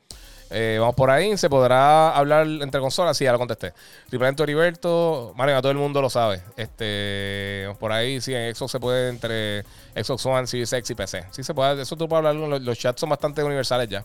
[0.50, 1.36] Eh, vamos por ahí.
[1.36, 3.16] ¿Se podrá hablar entre consolas?
[3.16, 3.72] Sí, ya lo contesté.
[4.08, 5.32] Triplemente Heriberto.
[5.36, 6.42] Mario, todo el mundo lo sabe.
[6.56, 8.20] Este, vamos por ahí.
[8.20, 9.62] Sí, en Xbox se puede entre
[9.94, 11.24] Xbox One, Series X y PC.
[11.30, 11.82] Sí, se puede.
[11.82, 12.60] Eso tú puedes hablar.
[12.60, 14.04] Los, chats son bastante universales ya.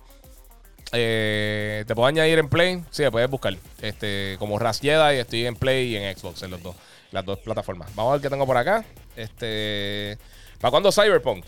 [0.91, 2.83] Eh, te puedo añadir en Play.
[2.91, 3.55] Sí, puedes buscar.
[3.81, 6.75] Este, como Ras Jedi, estoy en Play y en Xbox, en los dos,
[7.11, 7.93] las dos plataformas.
[7.95, 8.83] Vamos a ver qué tengo por acá.
[9.15, 10.17] Este.
[10.59, 11.45] ¿Para cuándo Cyberpunk?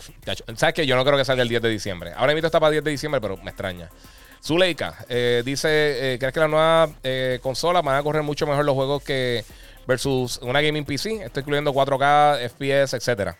[0.56, 2.12] ¿Sabes que Yo no creo que salga el 10 de diciembre.
[2.14, 3.88] Ahora mismo está para el 10 de diciembre, pero me extraña.
[4.42, 8.64] Zuleika eh, dice: eh, ¿Crees que las nuevas eh, consolas van a correr mucho mejor
[8.64, 9.44] los juegos que
[9.86, 11.24] versus una gaming PC?
[11.24, 13.38] Estoy incluyendo 4K, FPS, etcétera.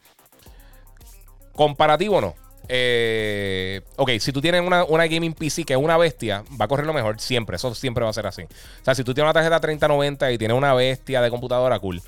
[1.52, 2.34] Comparativo no.
[2.68, 6.68] Eh, ok, si tú tienes una, una, gaming PC que es una bestia, va a
[6.68, 7.56] correr lo mejor siempre.
[7.56, 8.42] Eso siempre va a ser así.
[8.42, 12.02] O sea, si tú tienes una tarjeta 3090 y tienes una bestia de computadora, cool.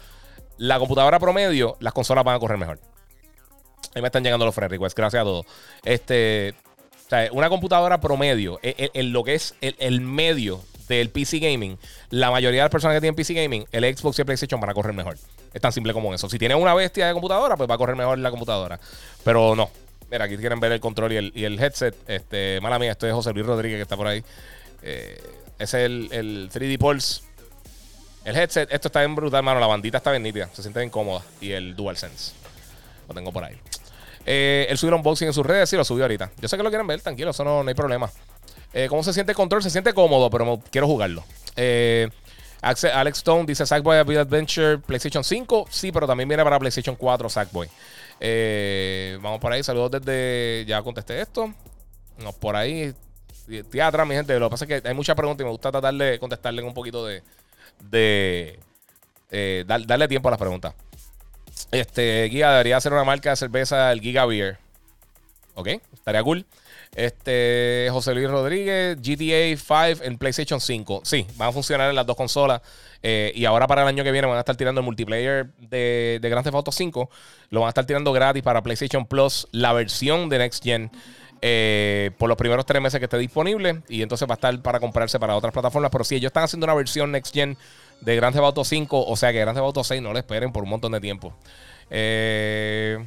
[0.57, 2.81] La computadora promedio, las consolas van a correr mejor.
[3.95, 5.47] Ahí me están llegando los friend requests, gracias a todos.
[5.85, 6.55] Este,
[7.09, 11.79] o sea, una computadora promedio, en, lo que es el, medio del PC Gaming,
[12.11, 14.69] la mayoría de las personas que tienen PC Gaming, el Xbox y el PlayStation van
[14.69, 15.17] a correr mejor.
[15.55, 16.29] Es tan simple como eso.
[16.29, 18.79] Si tienes una bestia de computadora, pues va a correr mejor la computadora.
[19.25, 19.71] Pero no.
[20.11, 21.97] Mira, aquí quieren ver el control y el, headset.
[22.07, 24.23] Este, mala mía, esto es José Luis Rodríguez que está por ahí.
[24.83, 25.19] Eh,
[25.59, 27.23] es el, el 3D Pulse.
[28.27, 29.61] El headset, esto está bien brutal, mano.
[29.61, 30.51] La bandita está bien nítida.
[30.53, 31.23] Se siente bien cómoda.
[31.41, 32.33] Y el DualSense.
[33.09, 33.59] Lo tengo por ahí.
[34.31, 36.31] Eh, él subió un unboxing en sus redes y lo subió ahorita.
[36.39, 38.11] Yo sé que lo quieren ver, tranquilo, eso no, hay problema.
[38.75, 39.63] Eh, ¿Cómo se siente el control?
[39.63, 41.25] Se siente cómodo, pero quiero jugarlo.
[41.57, 42.11] Eh,
[42.61, 45.69] Alex Stone dice Sackboy Adventure PlayStation 5.
[45.71, 47.71] Sí, pero también viene para PlayStation 4 Sackboy.
[48.21, 49.63] Eh, vamos por ahí.
[49.63, 50.67] Saludos desde.
[50.67, 51.55] Ya contesté esto.
[52.19, 52.95] No, por ahí.
[53.83, 54.39] Atrás, mi gente.
[54.39, 56.75] Lo que pasa es que hay muchas preguntas y me gusta tratar de contestarle un
[56.75, 57.23] poquito de.
[59.65, 60.75] darle tiempo a las preguntas.
[61.71, 64.59] Este, Giga debería ser una marca de cerveza, el Giga Beer.
[65.55, 66.47] Ok, estaría cool.
[66.95, 71.03] Este, José Luis Rodríguez, GTA 5 en PlayStation 5.
[71.05, 72.63] Sí, van a funcionar en las dos consolas.
[73.03, 76.19] Eh, y ahora para el año que viene van a estar tirando el multiplayer de,
[76.21, 77.11] de Grand Theft Auto 5.
[77.51, 80.91] Lo van a estar tirando gratis para PlayStation Plus, la versión de Next Gen.
[81.41, 83.83] Eh, por los primeros tres meses que esté disponible.
[83.89, 85.91] Y entonces va a estar para comprarse para otras plataformas.
[85.91, 87.57] Pero si ellos están haciendo una versión Next Gen
[88.01, 90.53] de Grand Theft Auto 5, o sea que Grand Theft Auto 6 no le esperen
[90.53, 91.33] por un montón de tiempo.
[91.91, 92.99] Eh,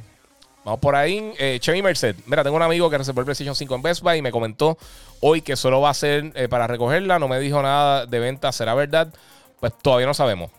[0.64, 1.32] vamos por ahí.
[1.38, 2.16] Eh, Chevy Merced.
[2.26, 4.76] Mira, tengo un amigo que reservó el PlayStation 5 en Best Buy y me comentó
[5.20, 7.18] hoy que solo va a ser eh, para recogerla.
[7.18, 8.52] No me dijo nada de venta.
[8.52, 9.12] ¿Será verdad?
[9.60, 10.50] Pues todavía no sabemos.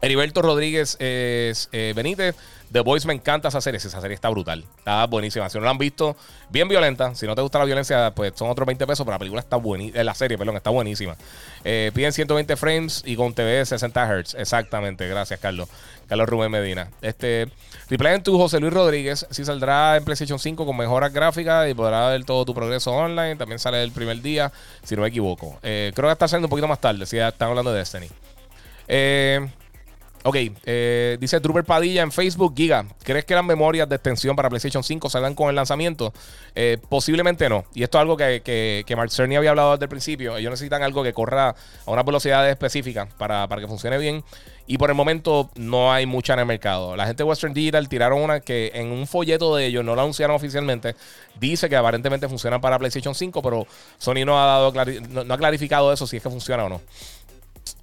[0.00, 2.34] Heriberto Rodríguez eh, Benítez.
[2.72, 3.78] The Voice me encanta esa serie.
[3.78, 4.64] Esa serie está brutal.
[4.78, 5.48] Está buenísima.
[5.50, 6.16] Si no la han visto,
[6.50, 7.14] bien violenta.
[7.14, 9.04] Si no te gusta la violencia, pues son otros 20 pesos.
[9.04, 10.04] Pero la película está buenísima.
[10.04, 11.16] La serie, perdón, está buenísima.
[11.64, 14.34] Eh, piden 120 frames y con TV 60 Hz.
[14.34, 15.08] Exactamente.
[15.08, 15.68] Gracias, Carlos.
[16.08, 16.88] Carlos Rubén Medina.
[17.02, 17.48] Este.
[17.88, 19.26] Replay en tu José Luis Rodríguez.
[19.30, 23.34] Si saldrá en PlayStation 5 con mejoras gráficas y podrá ver todo tu progreso online.
[23.34, 24.52] También sale el primer día,
[24.84, 25.58] si no me equivoco.
[25.62, 27.04] Eh, creo que está saliendo un poquito más tarde.
[27.04, 28.08] Si ya están hablando de Destiny.
[28.86, 29.48] Eh.
[30.22, 30.36] Ok,
[30.66, 34.84] eh, dice Trooper Padilla en Facebook, Giga, ¿crees que las memorias de extensión para PlayStation
[34.84, 36.12] 5 salgan con el lanzamiento?
[36.54, 37.64] Eh, posiblemente no.
[37.74, 40.36] Y esto es algo que, que, Mark Cerny había hablado desde el principio.
[40.36, 41.54] Ellos necesitan algo que corra
[41.86, 44.22] a una velocidad específica para, para, que funcione bien.
[44.66, 46.96] Y por el momento no hay mucha en el mercado.
[46.96, 50.02] La gente de Western Digital tiraron una que en un folleto de ellos, no la
[50.02, 50.94] anunciaron oficialmente,
[51.40, 53.66] dice que aparentemente funciona para PlayStation 5, pero
[53.98, 54.72] Sony no ha, dado
[55.24, 56.80] no ha clarificado eso si es que funciona o no.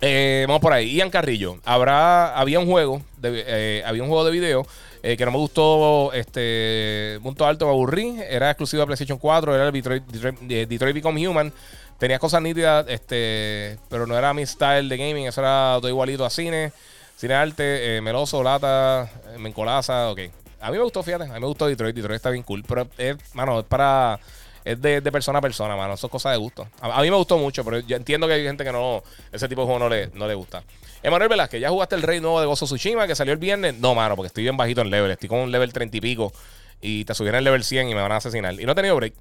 [0.01, 0.93] Eh, vamos por ahí.
[0.93, 1.57] Ian Carrillo.
[1.65, 4.67] Habrá, había un juego, de, eh, había un juego de video
[5.01, 8.17] eh, que no me gustó, este, punto alto, me aburrí.
[8.29, 11.51] Era exclusivo de PlayStation 4, era el Detroit, Detroit, Become Human.
[11.97, 15.27] Tenía cosas nítidas, este, pero no era mi style de gaming.
[15.27, 16.71] Eso era todo igualito a cine,
[17.15, 19.09] cine arte, meloso, lata,
[19.39, 20.19] mencolaza, ok.
[20.61, 21.95] A mí me gustó, fíjate, a mí me gustó Detroit.
[21.95, 24.19] Detroit está bien cool, pero es, mano, es para
[24.67, 25.93] es de, persona a persona, mano.
[25.93, 26.67] Eso es cosa de gusto.
[26.81, 29.61] A, mí me gustó mucho, pero yo entiendo que hay gente que no, ese tipo
[29.61, 30.61] de juego no le, no le gusta.
[31.01, 33.75] Emanuel Velázquez, ¿ya jugaste el rey nuevo de Gozo Tsushima que salió el viernes?
[33.75, 35.09] No, mano, porque estoy bien bajito en level.
[35.11, 36.33] Estoy con un level 30 y pico.
[36.81, 38.59] Y te subieron el level 100 y me van a asesinar.
[38.59, 39.13] Y no he tenido break.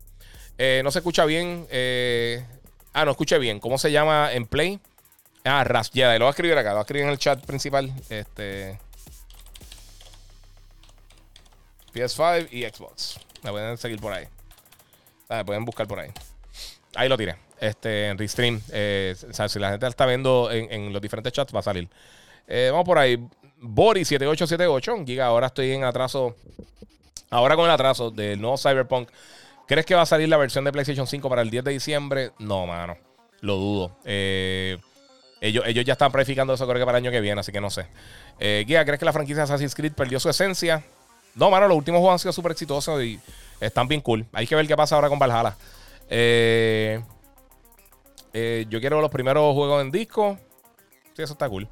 [0.59, 1.67] Eh, no se escucha bien.
[1.71, 2.45] Eh,
[2.93, 3.61] ah, no escuché bien.
[3.61, 4.81] ¿Cómo se llama en Play?
[5.45, 6.71] Ah, Ras Lo voy a escribir acá.
[6.71, 7.93] Lo voy a escribir en el chat principal.
[8.11, 8.81] Este.
[11.95, 13.21] PS5 y Xbox.
[13.45, 14.27] Me pueden seguir por ahí.
[15.29, 16.11] Ah, pueden buscar por ahí.
[16.95, 17.37] Ahí lo tiré.
[17.61, 18.61] Este, en Restream.
[18.71, 21.89] Eh, si la gente está viendo en, los diferentes chats, va a salir.
[22.47, 23.19] Eh, vamos por ahí.
[23.61, 25.07] Bori7878.
[25.07, 26.37] Giga, ahora estoy en atraso.
[27.31, 29.09] Ahora con el atraso del nuevo Cyberpunk.
[29.67, 32.33] ¿Crees que va a salir la versión de PlayStation 5 para el 10 de diciembre?
[32.39, 32.97] No, mano.
[33.41, 33.97] Lo dudo.
[34.05, 34.79] Eh,
[35.41, 37.61] ellos, ellos ya están planificando eso, creo que para el año que viene, así que
[37.61, 37.87] no sé.
[38.39, 40.85] Giga, ¿crees que la franquicia Assassin's Creed perdió su esencia?
[41.35, 43.21] No, mano, los últimos juegos han sido súper exitosos y
[43.61, 44.27] están bien cool.
[44.33, 45.57] Hay que ver qué pasa ahora con Valhalla.
[46.09, 47.01] Eh,
[48.33, 50.39] eh, yo quiero los primeros juegos en disco.
[51.15, 51.69] Sí, eso está cool.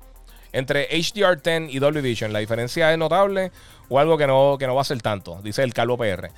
[0.53, 3.51] Entre HDR10 y Dolby Vision, ¿la diferencia es notable
[3.89, 5.41] o algo que no, que no va a ser tanto?
[5.43, 6.31] Dice el Calvo PR.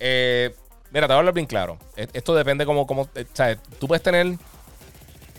[0.00, 0.54] Eh,
[0.90, 1.78] mira, te voy a hablar bien claro.
[1.96, 3.08] E, esto depende como, como
[3.78, 4.38] tú puedes tener,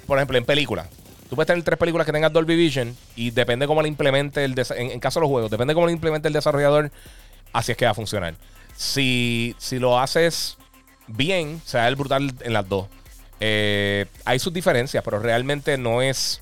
[0.05, 0.87] por ejemplo, en películas.
[1.29, 4.53] Tú puedes tener tres películas que tengan Dolby Vision y depende cómo la implemente el
[4.57, 6.91] en, en caso de los juegos, depende cómo lo implemente el desarrollador,
[7.53, 8.35] así es que va a funcionar.
[8.75, 10.57] Si, si lo haces
[11.07, 12.87] bien, se el brutal en las dos.
[13.39, 16.41] Eh, hay sus diferencias, pero realmente no es.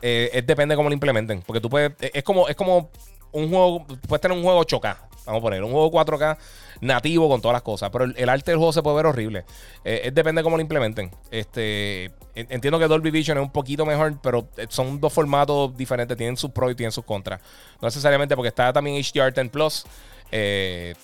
[0.00, 1.42] Eh, es depende de cómo lo implementen.
[1.42, 1.92] Porque tú puedes.
[2.00, 2.90] Es como, es como
[3.32, 3.84] un juego.
[4.08, 4.96] Puedes tener un juego 8K.
[5.26, 6.38] Vamos a poner un juego 4K
[6.82, 7.90] nativo con todas las cosas.
[7.90, 9.44] Pero el, arte del juego se puede ver horrible.
[9.84, 11.10] Eh, es depende de cómo lo implementen.
[11.32, 16.16] Este, entiendo que Dolby Vision es un poquito mejor, pero son dos formatos diferentes.
[16.16, 17.40] Tienen sus pros y tienen sus contras.
[17.82, 19.84] No necesariamente porque está también HDR10 Plus.
[20.32, 20.94] Eh,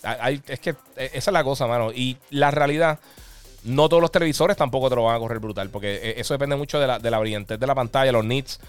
[0.49, 1.93] es que eh, esa es la cosa, mano.
[1.93, 2.99] Y la realidad,
[3.65, 6.57] no todos los televisores tampoco te lo van a correr brutal, porque eh, eso depende
[6.57, 8.61] mucho de la, de la brillantez de la pantalla, los nits.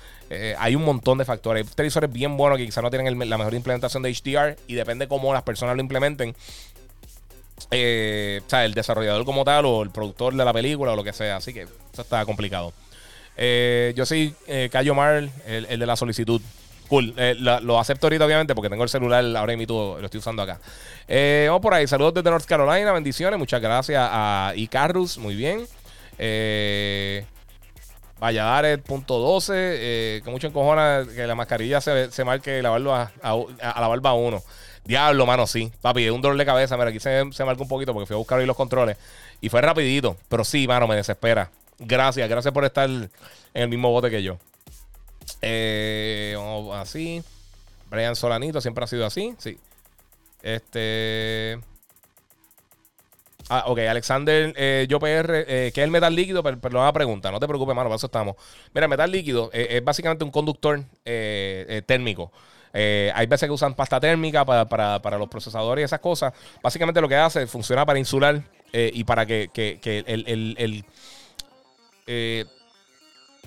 [0.58, 1.68] hay un montón de factores.
[1.68, 5.08] Hay televisores bien buenos que quizás no tienen la mejor implementación de HDR y depende
[5.08, 6.32] cómo las personas lo implementen.
[6.32, 7.70] o
[8.48, 11.38] sea, el desarrollador como tal o el productor de la película o lo que sea.
[11.38, 12.74] Así que eso está complicado.
[13.38, 14.36] yo soy
[14.72, 16.42] Cayo Mar, el de la solicitud.
[16.88, 17.14] Cool.
[17.18, 20.60] Eh, lo acepto ahorita, obviamente, porque tengo el celular ahora mismo, lo estoy usando acá.
[21.08, 21.88] Eh, vamos por ahí.
[21.88, 22.92] Saludos desde North Carolina.
[22.92, 23.40] Bendiciones.
[23.40, 25.18] Muchas gracias a Icarus.
[25.18, 25.66] Muy bien.
[26.18, 27.26] Eh,
[28.20, 29.52] Valladares.12.
[29.56, 33.36] Eh, que mucho encojona que la mascarilla se, se marque la barba a,
[33.80, 34.42] la barba 1.
[34.86, 35.72] Diablo, mano, sí.
[35.82, 36.78] Papi, un dolor de cabeza.
[36.78, 38.98] Mira, aquí se, se marca un poquito porque fui a buscar ahí los controles.
[39.42, 40.18] Y fue rapidito.
[40.30, 41.50] Pero sí, mano, me desespera.
[41.80, 43.10] Gracias, gracias por estar en
[43.54, 44.38] el mismo bote que yo.
[45.44, 46.36] Eh,
[46.74, 47.22] así.
[47.90, 49.36] Brian Solanito siempre ha sido así.
[49.38, 49.60] Sí.
[50.42, 51.60] Este.
[53.50, 56.42] Ah, ok, Alexander eh, yo PR, eh, ¿qué es el metal líquido?
[56.44, 58.36] Perdón la pregunta, no te preocupes, mano, para eso estamos.
[58.74, 60.82] Mira, el metal líquido eh, es básicamente un conductor
[61.86, 62.32] térmico.
[62.74, 66.34] hay veces que usan pasta térmica para, los procesadores y esas cosas.
[66.62, 68.42] Básicamente lo que hace, funciona para insular
[68.72, 69.50] y para que,
[70.08, 70.86] el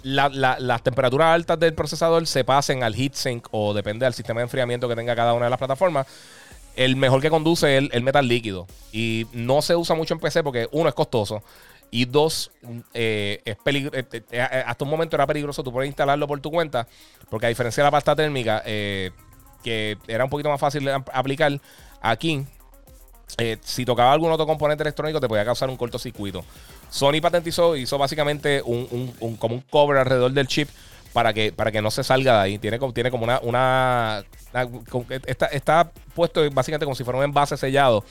[0.07, 4.89] las temperaturas altas del procesador se pasen al heatsink o depende del sistema de enfriamiento
[4.89, 6.07] que tenga cada una de las plataformas.
[6.77, 8.67] El mejor que conduce es el, metal líquido.
[8.93, 11.43] Y no se usa mucho en PC porque uno es costoso.
[11.91, 12.53] Y dos,
[12.95, 13.57] eh, es
[14.67, 16.87] hasta un momento era peligroso tú puedes instalarlo por tu cuenta,
[17.31, 21.59] porque a diferencia de la pasta térmica, que era un poquito más fácil de aplicar,
[22.03, 22.45] aquí,
[23.63, 26.45] si tocaba algún otro componente electrónico, te podía causar un cortocircuito.
[26.91, 30.69] Sony patentizó, hizo básicamente un, como un cover alrededor del chip
[31.13, 32.59] para que, para que no se salga de ahí.
[32.59, 33.41] Tiene, tiene como una.
[33.43, 34.23] una,
[35.27, 38.05] está, está, puesto básicamente como si fuera un envase sellado.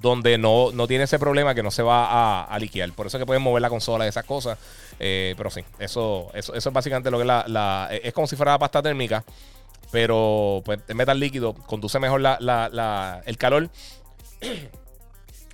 [0.00, 2.92] Donde no, no tiene ese problema que no se va a, a liquear.
[2.92, 4.58] Por eso es que pueden mover la consola y esas cosas.
[4.98, 8.36] Eh, pero sí, eso, eso, eso es básicamente lo que es la, Es como si
[8.36, 9.24] fuera la pasta térmica.
[9.90, 11.52] Pero pues es metal líquido.
[11.52, 13.70] Conduce mejor el calor.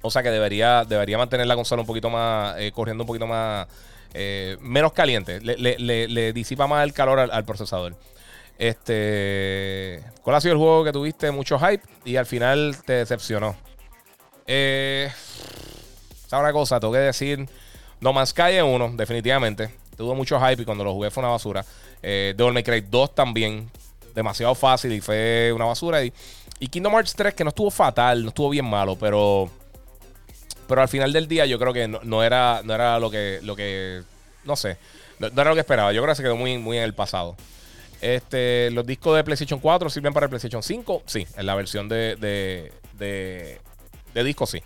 [0.07, 3.27] O sea que debería, debería mantener la consola un poquito más, eh, corriendo un poquito
[3.27, 3.67] más,
[4.13, 5.41] eh, menos caliente.
[5.41, 7.97] Le, disipa más el calor al, procesador.
[8.59, 13.57] Este, ¿Cuál ha sido el juego que tuviste mucho hype y al final te decepcionó?
[14.47, 15.11] Eh,
[16.31, 17.49] una cosa, tengo que decir,
[18.01, 19.71] No Man's Sky es uno, definitivamente.
[19.97, 21.65] Tuvo mucho hype y cuando lo jugué fue una basura.
[22.03, 23.71] Eh, Devil May Cry 2 también,
[24.15, 26.05] demasiado fácil y fue una basura.
[26.05, 26.13] Y,
[26.59, 29.51] y Kingdom Hearts 3 que no estuvo fatal, no estuvo bien malo, pero
[30.67, 33.57] pero al final del día yo creo que no, era, no era lo que, lo
[33.57, 34.03] que
[34.45, 34.77] no sé,
[35.19, 35.93] no, era lo que esperaba.
[35.93, 37.37] Yo creo que se quedó muy, muy en el pasado.
[38.01, 41.89] Este, los discos de PlayStation 4 sirven para el PlayStation 5, sí, en la versión
[41.89, 42.71] de, de,
[44.13, 44.63] de, disco, sí.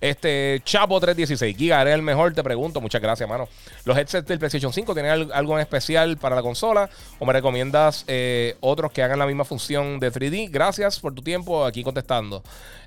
[0.00, 2.34] Este, Chapo 316, Giga, ¿eres el mejor?
[2.34, 3.48] Te pregunto, muchas gracias, mano.
[3.84, 6.90] ¿Los headsets del PlayStation 5 tienen algo en especial para la consola?
[7.18, 10.50] ¿O me recomiendas eh, otros que hagan la misma función de 3D?
[10.50, 12.42] Gracias por tu tiempo aquí contestando.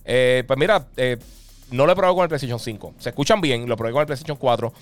[0.06, 1.18] Eh, pues mira, eh,
[1.72, 2.96] no lo he probado con el PlayStation 5.
[3.00, 4.74] Se escuchan bien, lo probé con el PlayStation 4.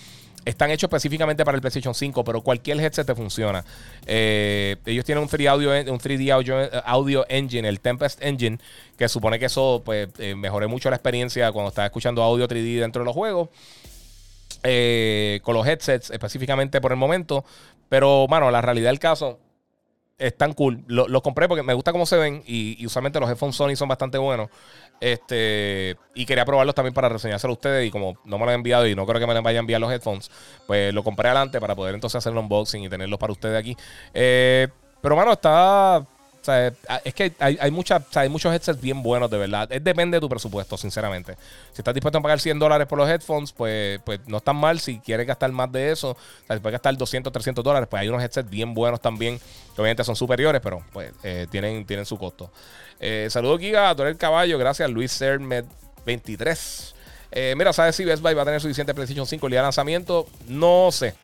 [0.46, 3.64] Están hechos específicamente para el PlayStation 5, pero cualquier headset te funciona.
[4.06, 8.60] Eh, ellos tienen un 3D, audio, un 3D audio, engine, el Tempest Engine,
[8.98, 12.82] que supone que eso pues, eh, mejore mucho la experiencia cuando estás escuchando audio 3D
[12.82, 13.50] dentro de los juegos.
[14.66, 17.44] Eh, con los headsets específicamente por el momento.
[17.90, 19.40] Pero, mano, la realidad del caso
[20.18, 20.84] están cool.
[20.88, 24.18] Los compré porque me gusta cómo se ven y, usualmente los headphones Sony son bastante
[24.18, 24.50] buenos.
[25.00, 27.88] Este, y quería probarlos también para reseñárselo a ustedes.
[27.88, 29.82] Y como no me lo han enviado y no creo que me vayan a enviar
[29.82, 30.32] los headphones,
[30.68, 33.76] pues lo compré adelante para poder entonces hacer el unboxing y tenerlos para ustedes aquí.
[34.14, 34.68] Eh,
[35.02, 36.06] pero, mano, está
[37.04, 37.72] es que hay, hay, hay
[38.30, 39.72] muchos headsets bien buenos, de verdad.
[39.72, 41.36] Es, depende de tu presupuesto, sinceramente.
[41.72, 44.80] Si estás dispuesto a pagar 100 dólares por los headphones, pues, pues no están mal.
[44.80, 48.22] Si quieres gastar más de eso, o puedes gastar 200, 300 dólares, pues hay unos
[48.22, 52.52] headsets bien buenos también, que obviamente son superiores, pero pues eh, tienen, tienen su costo.
[53.00, 54.58] Eh, saludos, Giga, a el Caballo.
[54.58, 55.66] Gracias, Luis Sermed
[56.06, 56.96] 23.
[57.32, 59.64] Eh, mira, ¿sabes si Best Buy va a tener suficiente PlayStation 5 el día de
[59.64, 60.28] lanzamiento?
[60.48, 61.16] No sé.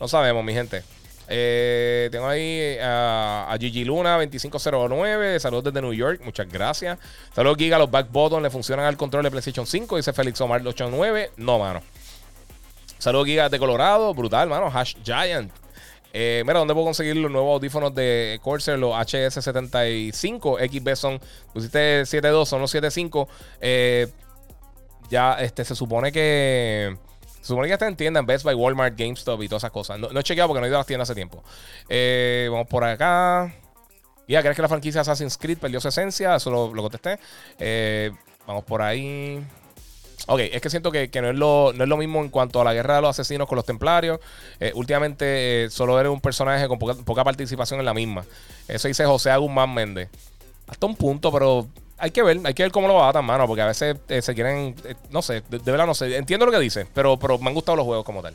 [0.00, 0.84] No sabemos, mi gente.
[1.28, 5.38] Eh, tengo ahí a, Gigi Luna 2509.
[5.40, 6.20] Saludos desde New York.
[6.24, 6.98] Muchas gracias.
[7.34, 7.78] Saludos, Giga.
[7.78, 9.96] Los back buttons le funcionan al control de PlayStation 5.
[9.96, 11.32] Dice Félix Omar 89.
[11.36, 11.82] No, mano.
[12.98, 14.14] Saludos, Giga de Colorado.
[14.14, 14.70] Brutal, mano.
[14.72, 15.52] Hash Giant.
[16.12, 20.58] Eh, mira, ¿dónde puedo conseguir los nuevos audífonos de Corsair, los HS75?
[20.58, 21.20] XB son,
[21.52, 23.28] pusiste 7.2, son los 7.5.
[23.60, 24.08] Eh,
[25.10, 26.96] ya este, se supone que
[27.48, 29.98] se supone que está en tienda en Best Buy, Walmart, GameStop y todas esas cosas.
[29.98, 31.42] No, he chequeado porque no he ido a las tiendas hace tiempo.
[31.88, 33.54] Eh, vamos por acá.
[34.26, 36.36] Ya, ¿crees que la franquicia Assassin's Creed perdió su esencia?
[36.36, 37.18] Eso lo, contesté.
[37.58, 38.10] Eh,
[38.46, 39.42] vamos por ahí.
[40.26, 42.96] Ok, es que siento que, no, es lo, lo, mismo en cuanto a la guerra
[42.96, 44.20] de los asesinos con los templarios.
[44.60, 48.26] Eh, últimamente solo eres un personaje con poca, participación en la misma.
[48.68, 50.10] Eso dice José Guzmán Méndez.
[50.66, 51.66] Hasta un punto, pero
[51.98, 54.34] hay que ver, hay que ver cómo lo tan mano, porque a veces eh, se
[54.34, 57.48] quieren, eh, no sé, de, verdad no sé, entiendo lo que dice, pero, pero me
[57.48, 58.34] han gustado los juegos como tal.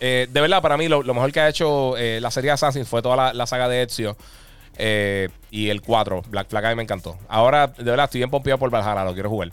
[0.00, 3.34] Eh, de verdad, para mí lo, mejor que ha hecho la serie Assassin fue toda
[3.34, 4.16] la, saga de Ezio
[5.50, 7.18] y el 4, Black Flag, a mí me encantó.
[7.28, 9.52] Ahora, de verdad, estoy bien pompeado por Valhalla, lo quiero jugar.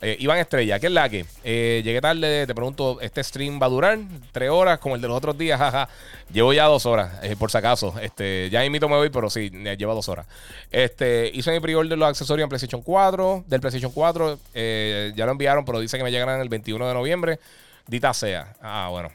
[0.00, 1.24] Eh, Iván Estrella, ¿qué es la que?
[1.44, 3.98] Eh, llegué tarde, te pregunto, ¿este stream va a durar
[4.32, 5.58] tres horas como el de los otros días?
[5.58, 5.88] Jaja.
[6.32, 7.94] Llevo ya dos horas, eh, por si acaso.
[8.00, 10.26] Este, ya invito me voy, pero sí, lleva dos horas.
[10.70, 14.38] Este, hice mi pre de los accesorios en PlayStation 4, del PlayStation 4.
[14.52, 17.38] ya lo enviaron, pero dice que me llegarán el 21 de noviembre.
[17.86, 18.52] Dita sea.
[18.60, 19.10] Ah, bueno.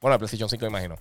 [0.00, 0.96] Bueno, el PlayStation 5 imagino.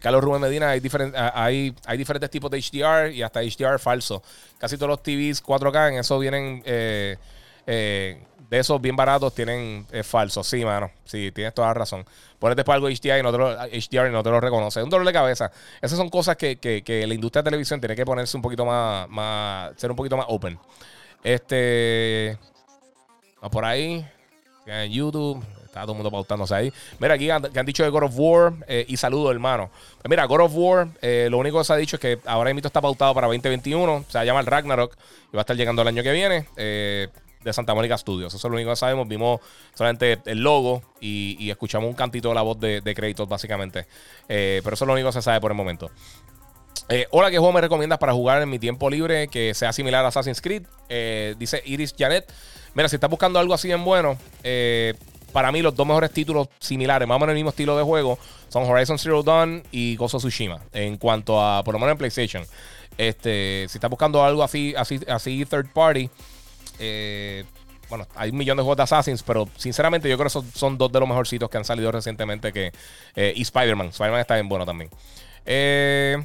[0.00, 4.22] Carlos Rubén Medina, hay, hay, diferentes tipos de HDR y hasta HDR falso.
[4.58, 7.16] Casi todos los TVs 4K en eso vienen eh,
[8.48, 10.42] de esos bien baratos tienen es falso.
[10.42, 10.90] Sí, mano.
[11.04, 12.04] Sí, tienes toda la razón.
[12.38, 14.80] Pones después algo HDR y no te lo, HDR y no te lo reconoce.
[14.80, 15.50] Es un dolor de cabeza.
[15.80, 19.08] Esas son cosas que, que, la industria de televisión tiene que ponerse un poquito más,
[19.08, 19.72] más.
[19.76, 20.58] ser un poquito más open.
[21.22, 22.38] Este.
[23.50, 24.06] por ahí.
[24.66, 25.44] En YouTube.
[25.64, 26.72] Está todo el mundo pautándose ahí.
[26.98, 28.54] Mira, aquí han, que han dicho de God of War.
[28.66, 29.70] Eh, y saludo, hermano.
[30.00, 30.88] Pues mira, God of War.
[31.02, 34.06] Eh, lo único que se ha dicho es que ahora mismo está pautado para 2021.
[34.08, 34.96] Se llama el Ragnarok.
[35.30, 36.48] Y va a estar llegando el año que viene.
[36.56, 37.08] Eh
[37.48, 38.32] de Santa Mónica Studios.
[38.34, 39.08] Eso es lo único que sabemos.
[39.08, 39.40] Vimos
[39.74, 43.86] solamente el logo y, escuchamos un cantito de la voz de, créditos, básicamente.
[44.28, 45.90] Eh, pero eso es lo único que se sabe por el momento.
[46.88, 50.04] Eh, hola, ¿qué juego me recomiendas para jugar en mi tiempo libre que sea similar
[50.04, 50.62] a Assassin's Creed?
[50.88, 52.32] Eh, dice Iris Janet.
[52.74, 54.16] Mira, si estás buscando algo así en bueno,
[55.32, 58.18] para mí los dos mejores títulos similares, más o menos el mismo estilo de juego,
[58.48, 60.60] son Horizon Zero Dawn y Ghost of Tsushima.
[60.72, 62.44] En cuanto a, por lo menos en PlayStation.
[62.98, 66.10] Este, si estás buscando algo así, así, así third party,
[66.78, 67.44] eh,
[67.88, 70.76] bueno, hay un millón de juegos de Assassins, pero sinceramente yo creo que son, son
[70.76, 72.52] dos de los mejorcitos que han salido recientemente.
[72.52, 72.72] Que,
[73.16, 73.88] eh, y Spider-Man.
[73.88, 74.90] Spider-Man está bien bueno también.
[75.46, 76.16] Eh,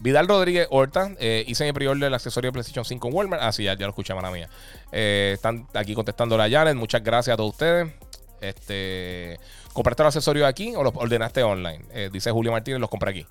[0.00, 1.12] Vidal Rodríguez Horta,
[1.46, 3.42] hice mi prior del accesorio de PlayStation 5 en Walmart.
[3.42, 4.48] Ah, sí, ya, lo escuché, mala mía.
[4.92, 6.74] están aquí contestando la Janet.
[6.74, 7.90] Muchas gracias a todos ustedes.
[8.42, 9.40] Este,
[9.72, 12.10] ¿Compraste los accesorios aquí o los ordenaste online?
[12.10, 13.26] dice Julio Martínez, los compré aquí.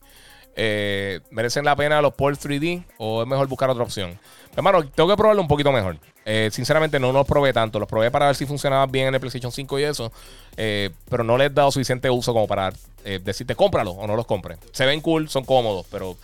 [0.55, 4.19] ¿Merecen la pena los Port 3D o es mejor buscar otra opción?
[4.55, 5.97] Hermano, tengo que probarlo un poquito mejor.
[6.23, 7.77] Eh, sinceramente, no los probé tanto.
[7.77, 10.11] Los probé para ver si funcionaba bien en el PlayStation 5 y eso.
[10.55, 12.71] Eh, pero no les he dado suficiente uso como para
[13.03, 14.57] eh, decirte cómpralo o no los compres.
[14.71, 16.17] Se ven cool, son cómodos, pero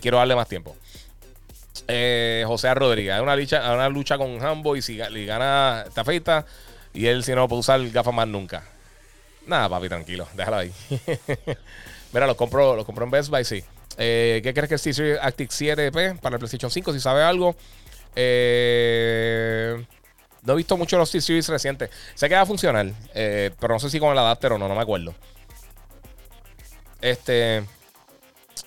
[0.00, 0.76] quiero darle más tiempo.
[2.46, 6.44] José Rodríguez, hay una lucha, una lucha con Hambo y si gana esta feita
[6.92, 8.62] y él si no puede usar gafas más nunca.
[9.46, 10.72] Nada, papi, tranquilo, déjalo ahí.
[12.12, 13.64] Mira, los compro, los compro en Best Buy, sí.
[13.98, 16.92] ¿Qué crees que es T-Series Active 7P para el PlayStation 5?
[16.92, 17.56] Si sabe algo.
[18.14, 19.84] Eh,
[20.42, 21.90] no he visto mucho los T-Series recientes.
[22.14, 24.68] Sé que va a funcionar, eh, pero no sé si con el adapter o no,
[24.68, 25.14] no me acuerdo.
[27.00, 27.64] Este.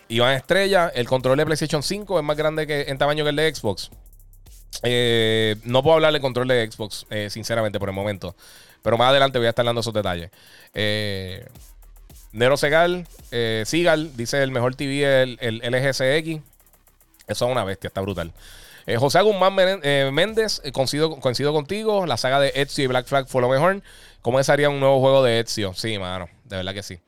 [0.08, 3.36] Iván Estrella, el control de PlayStation 5 es más grande que, en tamaño que el
[3.38, 3.90] de Xbox.
[4.84, 8.36] Eh, no puedo hablar del control de Xbox, sinceramente, por el momento.
[8.82, 10.32] Pero más adelante voy a estar dando esos detalles.
[12.34, 13.08] Nero Segal,
[13.66, 16.44] Sigal, dice el mejor TV, el, el LG CX.
[17.28, 18.34] Eso es una bestia, está brutal.
[18.86, 21.20] Eh, José Guzmán eh, Méndez, eh, coincido,
[21.54, 22.06] contigo.
[22.06, 23.82] La saga de Ezio y Black Flag fue lo mejor.
[24.22, 25.74] ¿Cómo haría un nuevo juego de Ezio?
[25.74, 26.28] Sí, mano.
[26.46, 27.00] De verdad que sí.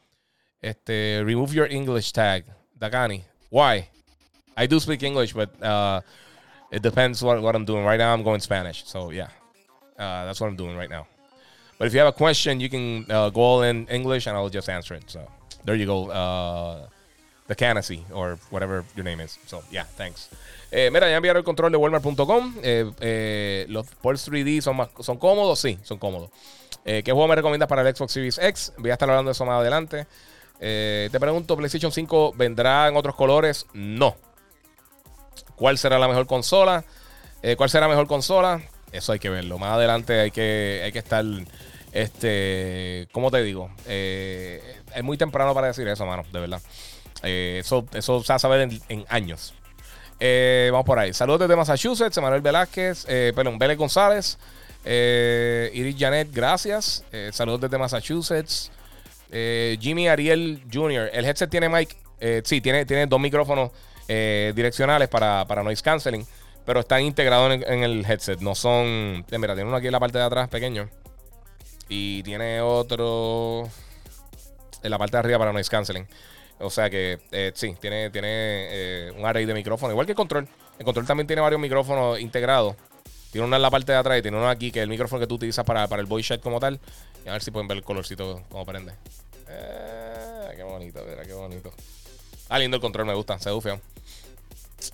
[0.62, 2.46] Este, remove your English tag.
[2.76, 3.24] Dakani.
[3.50, 3.90] Why?
[4.56, 6.02] I do speak English, but uh,
[6.72, 7.86] it depends what, what I'm doing.
[7.86, 8.84] Right now, I'm going Spanish.
[8.86, 9.30] So, yeah.
[9.98, 11.08] Uh, that's what I'm doing right now.
[11.84, 14.48] But if you have a question, you can uh, go all in English and I'll
[14.48, 15.04] just answer it.
[15.08, 15.20] So,
[15.66, 16.10] there you go.
[16.10, 16.88] Uh,
[17.48, 19.38] the Canasy, or whatever your name is.
[19.48, 20.30] So, yeah, thanks.
[20.72, 22.56] Eh, mira, ya enviaron el control de Walmart.com.
[22.64, 26.30] Eh, eh, los Pulse 3D son, más, son cómodos, sí, son cómodos.
[26.86, 28.72] ¿Qué juego me recomiendas para el Xbox Series X?
[28.78, 30.08] Voy a estar hablando de eso más adelante.
[30.60, 33.66] te pregunto, ¿PlayStation 5 vendrá en otros colores?
[33.74, 34.16] No.
[35.58, 36.86] ¿Cuál será la mejor consola?
[37.58, 38.62] ¿Cuál será la mejor consola?
[38.94, 39.58] Eso hay que verlo.
[39.58, 41.26] Más adelante hay que, hay que estar,
[41.94, 43.70] este, ¿cómo te digo?
[43.86, 46.62] es muy temprano para decir eso, mano, de verdad.
[47.24, 49.54] eso, eso se va a saber en años.
[50.26, 51.14] Eh, vamos por ahí.
[51.14, 54.38] Saludos desde Massachusetts, Manuel Velázquez, eh, perdón, Vélez González,
[54.86, 57.04] eh, Iris Janet, gracias.
[57.12, 58.72] Eh, saludos desde Massachusetts.
[59.30, 61.10] Jimmy Ariel Jr.
[61.12, 61.98] El headset tiene mic,
[62.46, 63.72] sí, tiene, tiene dos micrófonos
[64.08, 66.26] direccionales para, noise canceling,
[66.66, 68.40] pero están integrados en, el headset.
[68.40, 69.26] No son.
[69.32, 70.88] mira, tiene uno aquí en la parte de atrás pequeño
[71.94, 73.70] y tiene otro
[74.82, 76.08] en la parte de arriba para noise canceling.
[76.60, 80.16] O sea que eh, sí, tiene, tiene eh, un array de micrófonos, igual que el
[80.16, 80.48] control.
[80.80, 82.76] El control también tiene varios micrófonos integrados.
[83.32, 85.20] Tiene uno en la parte de atrás y tiene uno aquí que es el micrófono
[85.20, 86.80] que tú utilizas para, para el voice chat como tal.
[87.24, 88.94] Y a ver si pueden ver el colorcito como prende.
[89.50, 91.72] Eh, qué bonito, mira, qué bonito.
[92.50, 93.80] Ah, lindo el control, me gusta, se ve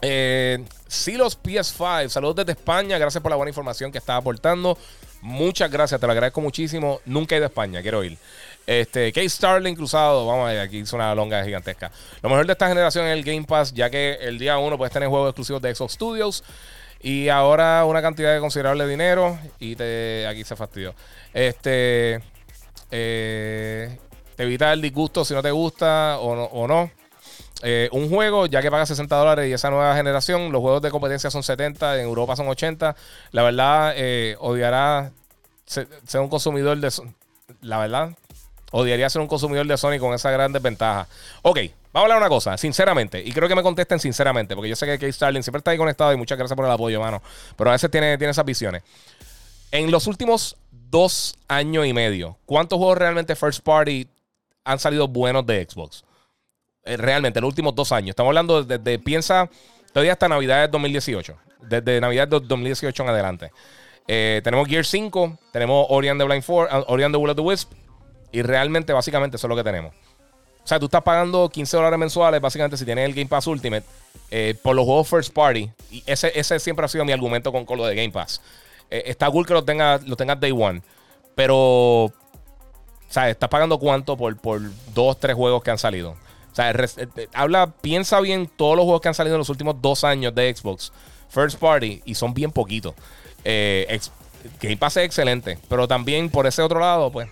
[0.01, 4.77] Eh, Silos PS5, saludos desde España, gracias por la buena información que estás aportando.
[5.21, 7.01] Muchas gracias, te lo agradezco muchísimo.
[7.05, 8.17] Nunca he ido a España, quiero ir.
[8.65, 10.25] Este, Kate Starling cruzado.
[10.25, 11.91] Vamos a ver, aquí hizo una longa gigantesca.
[12.21, 14.93] Lo mejor de esta generación es el Game Pass, ya que el día 1 puedes
[14.93, 16.43] tener juegos exclusivos de Xbox Studios.
[17.01, 19.39] Y ahora una cantidad de considerable dinero.
[19.59, 20.93] Y te, aquí se fastidió.
[21.33, 22.21] Este.
[22.91, 23.97] Eh,
[24.35, 26.91] te evita el disgusto si no te gusta o no.
[27.61, 30.91] Eh, un juego, ya que paga 60 dólares y esa nueva generación, los juegos de
[30.91, 32.95] competencia son 70, en Europa son 80.
[33.31, 35.11] La verdad, eh, odiará
[35.65, 36.91] ser, un consumidor de.
[37.61, 38.11] La verdad,
[38.72, 41.07] Odiaría ser un consumidor de Sony con esa gran desventaja.
[41.41, 41.57] Ok,
[41.91, 43.22] vamos a hablar una cosa, sinceramente.
[43.23, 45.77] Y creo que me contesten sinceramente, porque yo sé que Kate Starling siempre está ahí
[45.77, 47.22] conectado y muchas gracias por el apoyo, mano.
[47.57, 48.84] Pero a veces tiene, tiene esas visiones.
[49.72, 54.07] En los últimos dos años y medio, ¿cuántos juegos realmente first party
[54.64, 56.03] han salido buenos de Xbox?
[56.89, 58.09] Eh, realmente, en los últimos dos años.
[58.09, 59.47] Estamos hablando desde, piensa,
[59.93, 61.37] todavía hasta Navidad de 2018.
[61.61, 63.51] Desde Navidad de 2018 en adelante.
[64.07, 67.29] Eh, tenemos Gear 5, tenemos Ori and the Blind Four, uh, Ori and the Will
[67.29, 67.71] of the Wisp,
[68.31, 69.93] y realmente, básicamente, eso es lo que tenemos.
[70.63, 73.85] O sea, tú estás pagando 15 dólares mensuales, básicamente, si tienes el Game Pass Ultimate,
[74.31, 75.69] eh, por los juegos First Party.
[75.91, 78.41] Y ese, ese siempre ha sido mi argumento con, con lo de Game Pass.
[78.89, 80.81] eh, está cool que lo tengas lo tengas day one.
[81.35, 82.13] Pero, o
[83.09, 84.61] sea, estás pagando cuánto por, por
[84.93, 86.15] dos, tres juegos que han salido.
[86.60, 86.73] Sea,
[87.34, 90.53] habla, piensa bien todos los juegos que han salido en los últimos dos años de
[90.53, 90.91] Xbox
[91.30, 92.95] First Party y son bien poquitos.
[93.45, 93.99] Eh,
[94.61, 97.30] Game Pass es excelente, pero también por ese otro lado, pues,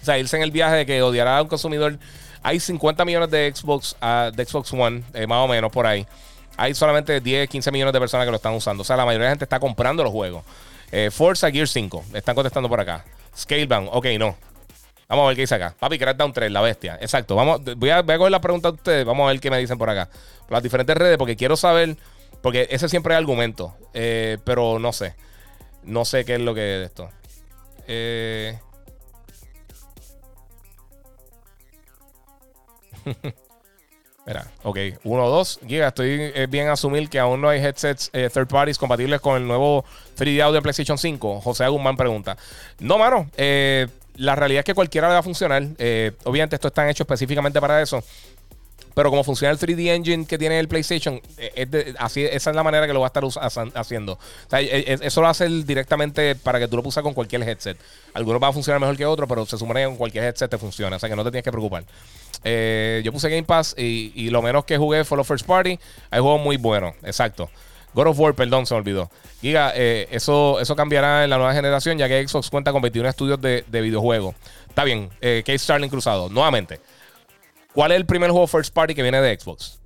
[0.00, 1.98] o sea, irse en el viaje de que odiará a un consumidor.
[2.42, 6.06] Hay 50 millones de Xbox, uh, de Xbox One, eh, más o menos por ahí.
[6.56, 8.80] Hay solamente 10, 15 millones de personas que lo están usando.
[8.82, 10.44] O sea, la mayoría de la gente está comprando los juegos.
[10.90, 13.04] Eh, Forza Gear 5, están contestando por acá.
[13.36, 14.36] Scalebound, ok, no.
[15.10, 15.74] Vamos a ver qué dice acá.
[15.76, 16.96] Papi, Crackdown 3, la bestia.
[17.00, 17.34] Exacto.
[17.34, 19.04] Vamos, voy a, voy a coger la pregunta de ustedes.
[19.04, 20.08] Vamos a ver qué me dicen por acá.
[20.42, 21.96] Por las diferentes redes, porque quiero saber.
[22.40, 23.74] Porque ese siempre es argumento.
[23.92, 25.16] Eh, pero no sé.
[25.82, 27.10] No sé qué es lo que es esto.
[27.88, 28.56] Eh.
[34.26, 35.58] Mira, ok, uno o dos.
[35.66, 39.36] Giga, estoy eh, bien asumir que aún no hay headsets eh, third parties compatibles con
[39.36, 39.84] el nuevo
[40.16, 41.40] 3D Audio PlayStation 5.
[41.40, 42.36] José Guzmán pregunta.
[42.78, 43.88] No, mano, eh,
[44.20, 45.62] la realidad es que cualquiera va a funcionar.
[46.24, 48.02] obviamente, esto está hecho específicamente para eso.
[48.94, 51.20] Pero como funciona el 3D Engine que tiene el PlayStation,
[51.98, 53.24] así, esa es la manera que lo va a estar
[53.74, 54.18] haciendo.
[54.50, 57.78] eso lo hace directamente para que tú lo puedas con cualquier headset.
[58.14, 60.58] Algunos van a funcionar mejor que otros, pero se supone que con cualquier headset te
[60.58, 60.96] funciona.
[60.96, 61.84] O sea que no te tienes que preocupar.
[62.42, 65.78] Eh, yo puse Game Pass y, lo menos que jugué fue los First Party.
[66.10, 67.50] Hay juegos muy buenos, exacto.
[67.94, 69.10] God of War, perdón, se me olvidó.
[69.40, 73.08] Giga, eh, eso, eso cambiará en la nueva generación, ya que Xbox cuenta con 21
[73.08, 74.34] estudios de, videojuegos.
[74.68, 76.28] Está bien, eh, Case Starling cruzado.
[76.28, 76.80] Nuevamente,
[77.74, 79.78] ¿cuál es el primer juego First Party que viene de Xbox?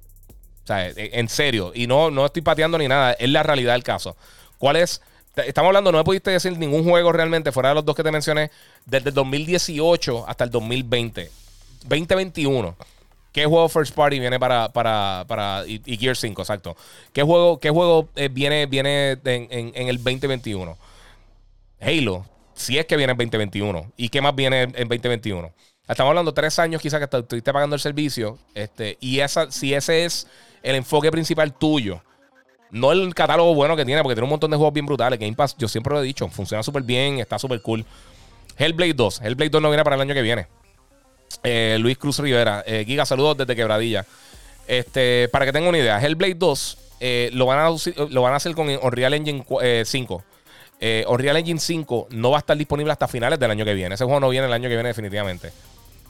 [0.65, 1.73] O sea, en serio.
[1.75, 4.17] Y no, no estoy pateando ni nada, es la realidad del caso.
[4.59, 5.01] ¿Cuál es?
[5.37, 8.13] Estamos hablando, no me pudiste decir ningún juego realmente, fuera de los dos que te
[8.13, 8.51] mencioné,
[8.87, 11.31] desde el 2018 hasta el 2020.
[11.87, 12.77] 2021.
[13.35, 16.77] ¿Qué juego First Party viene para, para, para y, Gear 5, exacto?
[17.13, 20.79] ¿Qué juego, qué juego eh, viene, viene en, el 2021?
[21.81, 22.25] Halo,
[22.55, 23.91] si es que viene en 2021.
[23.97, 25.51] ¿Y qué más viene en 2021?
[25.89, 28.39] Estamos hablando de tres años quizás que estuviste pagando el servicio.
[28.55, 30.29] Este, y esa, si ese es
[30.63, 32.01] el enfoque principal tuyo,
[32.71, 35.19] no el catálogo bueno que tiene, porque tiene un montón de juegos bien brutales.
[35.19, 37.85] Game Pass, yo siempre lo he dicho, funciona súper bien, está súper cool.
[38.57, 39.23] Hellblade 2.
[39.23, 40.47] Hellblade 2 no viene para el año que viene.
[41.43, 42.63] Eh, Luis Cruz Rivera.
[42.67, 44.07] Eh, Giga, saludos desde Quebradilla.
[44.67, 47.71] Este, para que tengan una idea, Hellblade 2 eh, lo, van a,
[48.09, 49.45] lo van a hacer con Unreal Engine
[49.85, 50.25] 5.
[51.09, 53.95] Unreal Engine 5 no va a estar disponible hasta finales del año que viene.
[53.95, 55.53] Ese juego no viene el año que viene definitivamente.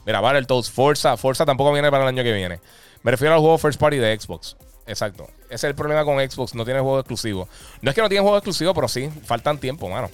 [0.05, 2.59] Mira, Battletoads, Forza, Forza tampoco viene para el año que viene.
[3.03, 4.55] Me refiero al juego First Party de Xbox.
[4.87, 5.27] Exacto.
[5.45, 7.47] Ese es el problema con Xbox, no tiene juego exclusivo.
[7.81, 10.09] No es que no tiene juego exclusivo, pero sí, faltan tiempo, mano.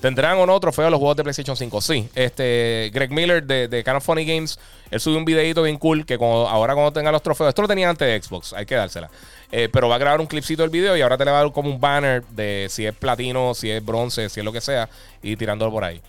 [0.00, 1.80] ¿Tendrán o no trofeos los juegos de PlayStation 5?
[1.80, 2.08] Sí.
[2.14, 4.58] Este, Greg Miller de, de Canon Funny Games,
[4.90, 7.90] él subió un videito bien cool que ahora cuando tenga los trofeos, esto lo tenía
[7.90, 9.10] antes de Xbox, hay que dársela.
[9.52, 11.42] Eh, pero va a grabar un clipcito del video y ahora te le va a
[11.42, 14.60] dar como un banner de si es platino, si es bronce, si es lo que
[14.60, 14.88] sea,
[15.22, 16.00] y tirándolo por ahí.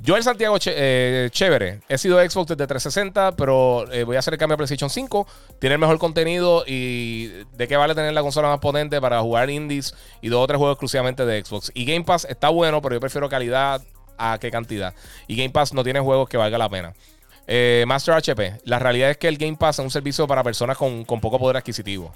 [0.00, 1.80] Yo el Santiago eh, chévere.
[1.88, 5.26] He sido Xbox desde 360, pero eh, voy a hacer el cambio a PlayStation 5.
[5.58, 7.26] Tiene el mejor contenido y
[7.56, 10.58] de qué vale tener la consola más potente para jugar indies y dos o tres
[10.58, 11.72] juegos exclusivamente de Xbox.
[11.74, 13.82] Y Game Pass está bueno, pero yo prefiero calidad
[14.16, 14.94] a qué cantidad.
[15.26, 16.94] Y Game Pass no tiene juegos que valga la pena.
[17.48, 20.76] Eh, Master HP, la realidad es que el Game Pass es un servicio para personas
[20.76, 22.12] con poco poder adquisitivo.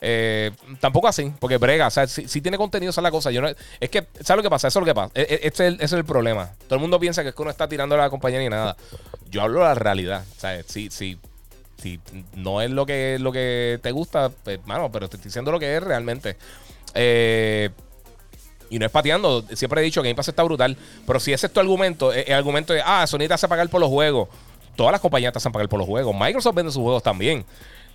[0.00, 0.50] Eh,
[0.80, 3.30] tampoco así, porque brega, o sea, si, tiene contenido, esa es la cosa.
[3.30, 3.42] Yo
[3.80, 4.68] es que, ¿sabes lo que pasa?
[4.68, 5.12] Eso es lo que pasa.
[5.14, 6.52] E, e, este es el, problema.
[6.66, 8.76] Todo el mundo piensa que es que uno está tirando a la compañía ni nada.
[9.30, 10.24] Yo hablo de la realidad.
[10.66, 11.18] Si, si,
[11.76, 12.00] si
[12.34, 15.58] no es lo que, lo que te gusta, pues, mano, pero te estoy diciendo lo
[15.58, 16.36] que es realmente.
[16.94, 17.70] Eh,
[18.70, 19.44] y no es pateando.
[19.54, 20.76] Siempre he dicho que Game Pass está brutal.
[21.06, 23.80] Pero si ese es tu argumento, el, argumento de, ah, Sony te hace pagar por
[23.80, 24.28] los juegos.
[24.74, 26.14] Todas las compañías te hacen pagar por los juegos.
[26.18, 27.44] Microsoft vende sus juegos también.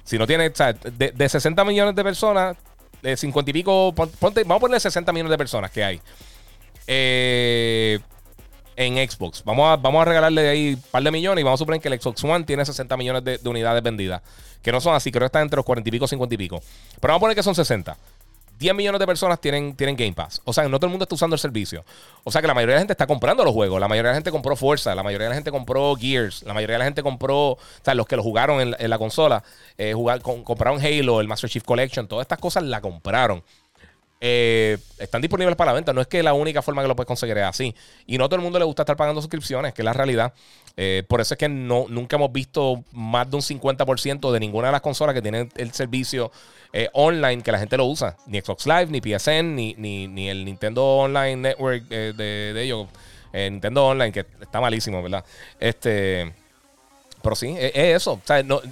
[0.03, 2.57] Si no tiene, o sea, de, 60 millones de personas,
[3.01, 6.01] de 50 y pico, ponte, vamos a ponerle 60 millones de personas que hay
[6.87, 7.99] eh,
[8.75, 9.43] en Xbox.
[9.43, 11.81] Vamos a, vamos a regalarle de ahí un par de millones y vamos a suponer
[11.81, 14.21] que el Xbox One tiene 60 millones de, de unidades vendidas.
[14.61, 16.61] Que no son así, creo que están entre los 40 y pico, 50 y pico.
[16.99, 17.97] Pero vamos a poner que son 60.
[18.61, 20.39] 10 millones de personas tienen, tienen Game Pass.
[20.45, 21.83] O sea, no todo el mundo está usando el servicio.
[22.23, 23.81] O sea, que la mayoría de la gente está comprando los juegos.
[23.81, 24.93] La mayoría de la gente compró Forza.
[24.93, 26.43] La mayoría de la gente compró Gears.
[26.43, 27.53] La mayoría de la gente compró.
[27.53, 29.43] O sea, los que lo jugaron en, la consola.
[29.79, 32.07] Eh, jugar, compraron Halo, el Master Chief Collection.
[32.07, 33.43] Todas estas cosas la compraron.
[34.23, 35.91] Eh, están disponibles para la venta.
[35.91, 37.75] No es que la única forma que lo puedes conseguir es así.
[38.05, 40.33] Y no todo el mundo le gusta estar pagando suscripciones, que es la realidad.
[40.77, 44.67] Eh, por eso es que no, nunca hemos visto más de un 50% de ninguna
[44.67, 46.31] de las consolas que tienen el servicio
[46.73, 48.17] eh, online que la gente lo usa.
[48.27, 52.87] Ni Xbox Live, ni PSN, ni, ni, el Nintendo Online Network de, de, ellos.
[53.33, 55.23] Nintendo Online, que está malísimo, ¿verdad?
[55.59, 56.33] Este.
[57.23, 58.19] Pero sí, es, eso.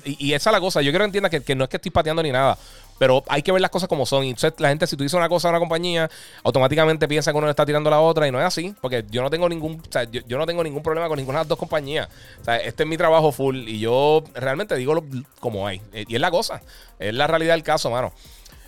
[0.05, 0.81] y, esa es la cosa.
[0.81, 2.57] Yo quiero que entiendas que, que no es que estoy pateando ni nada.
[2.99, 4.25] Pero hay que ver las cosas como son.
[4.25, 6.09] Y la gente, si tú dices una cosa a una compañía,
[6.43, 8.75] automáticamente piensa que uno le está tirando a la otra y no es así.
[8.81, 11.43] Porque yo no tengo ningún, o sea, yo, no tengo ningún problema con ninguna de
[11.43, 12.09] las dos compañías.
[12.41, 15.03] O sea, este es mi trabajo full y yo realmente digo lo,
[15.39, 15.81] como hay.
[15.93, 16.61] Y es la cosa.
[16.99, 18.13] Es la realidad del caso, mano.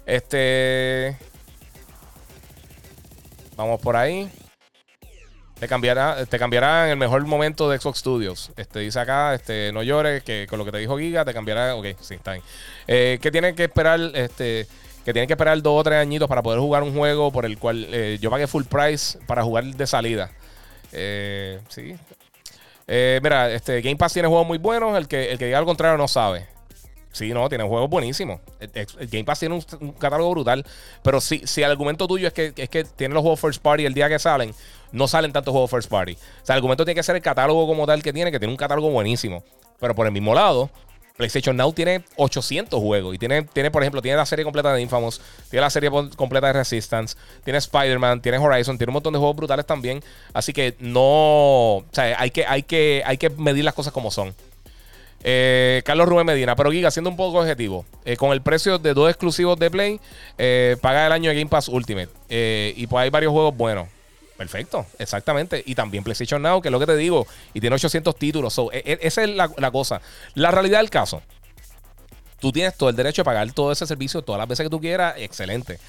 [0.06, 1.18] Este.
[3.58, 4.32] Vamos por ahí.
[5.62, 8.52] Te cambiará, te cambiará en el mejor momento de Xbox Studios.
[8.58, 11.76] Este, dice acá, este, no llores, que con lo que te dijo Giga te cambiará.
[11.76, 12.44] Ok, sí, está bien.
[12.88, 14.66] Eh, que tienen que esperar, este,
[15.06, 17.60] que tienen que esperar dos o tres añitos para poder jugar un juego por el
[17.60, 20.32] cual eh, yo pagué full price para jugar de salida.
[20.94, 21.94] Eh, sí.
[23.22, 24.98] mira, este Game Pass tiene juegos muy buenos.
[24.98, 26.48] El que, el que diga al contrario no sabe.
[27.12, 28.40] Sí, no, tiene juegos buenísimos.
[28.60, 30.66] El, Game Pass tiene un, catálogo brutal.
[31.04, 33.86] Pero si, si el argumento tuyo es que, es que tiene los juegos first party
[33.86, 34.54] el día que salen,
[34.92, 36.14] no salen tantos juegos first party.
[36.14, 38.52] O sea, el argumento tiene que ser el catálogo como tal que tiene, que tiene
[38.54, 39.44] un catálogo buenísimo.
[39.80, 40.70] Pero por el mismo lado,
[41.18, 43.16] PlayStation Now tiene 800 juegos.
[43.16, 46.48] Y tiene, tiene, por ejemplo, tiene la serie completa de Infamous, tiene la serie completa
[46.48, 50.02] de Resistance, tiene Spider-Man, tiene Horizon, tiene un montón de juegos brutales también.
[50.34, 51.02] Así que no.
[51.02, 54.34] O sea, hay que, hay que, hay que medir las cosas como son.
[55.24, 58.94] Eh, Carlos Rubén Medina, pero Giga, siendo un poco objetivo, eh, con el precio de
[58.94, 60.00] dos exclusivos de Play,
[60.38, 62.10] eh, paga el año de Game Pass Ultimate.
[62.30, 63.88] y pues hay varios juegos buenos.
[64.38, 65.62] Perfecto, exactamente.
[65.68, 68.60] Y también PlayStation Now, que es lo que te digo, y tiene 800 títulos.
[68.74, 70.02] E, e, esa es la, cosa.
[70.34, 71.22] La realidad del caso,
[72.40, 74.82] tú tienes todo el derecho a pagar todo ese servicio todas las veces que tú
[74.82, 75.80] quieras, excelente.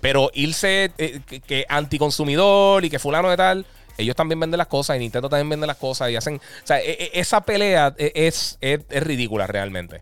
[0.00, 3.66] Pero irse eh, que, anticonsumidor y que fulano de tal,
[3.98, 6.36] ellos también venden las cosas y Nintendo también vende las cosas y hacen.
[6.36, 10.00] O sea, e, esa pelea es, es, ridícula realmente.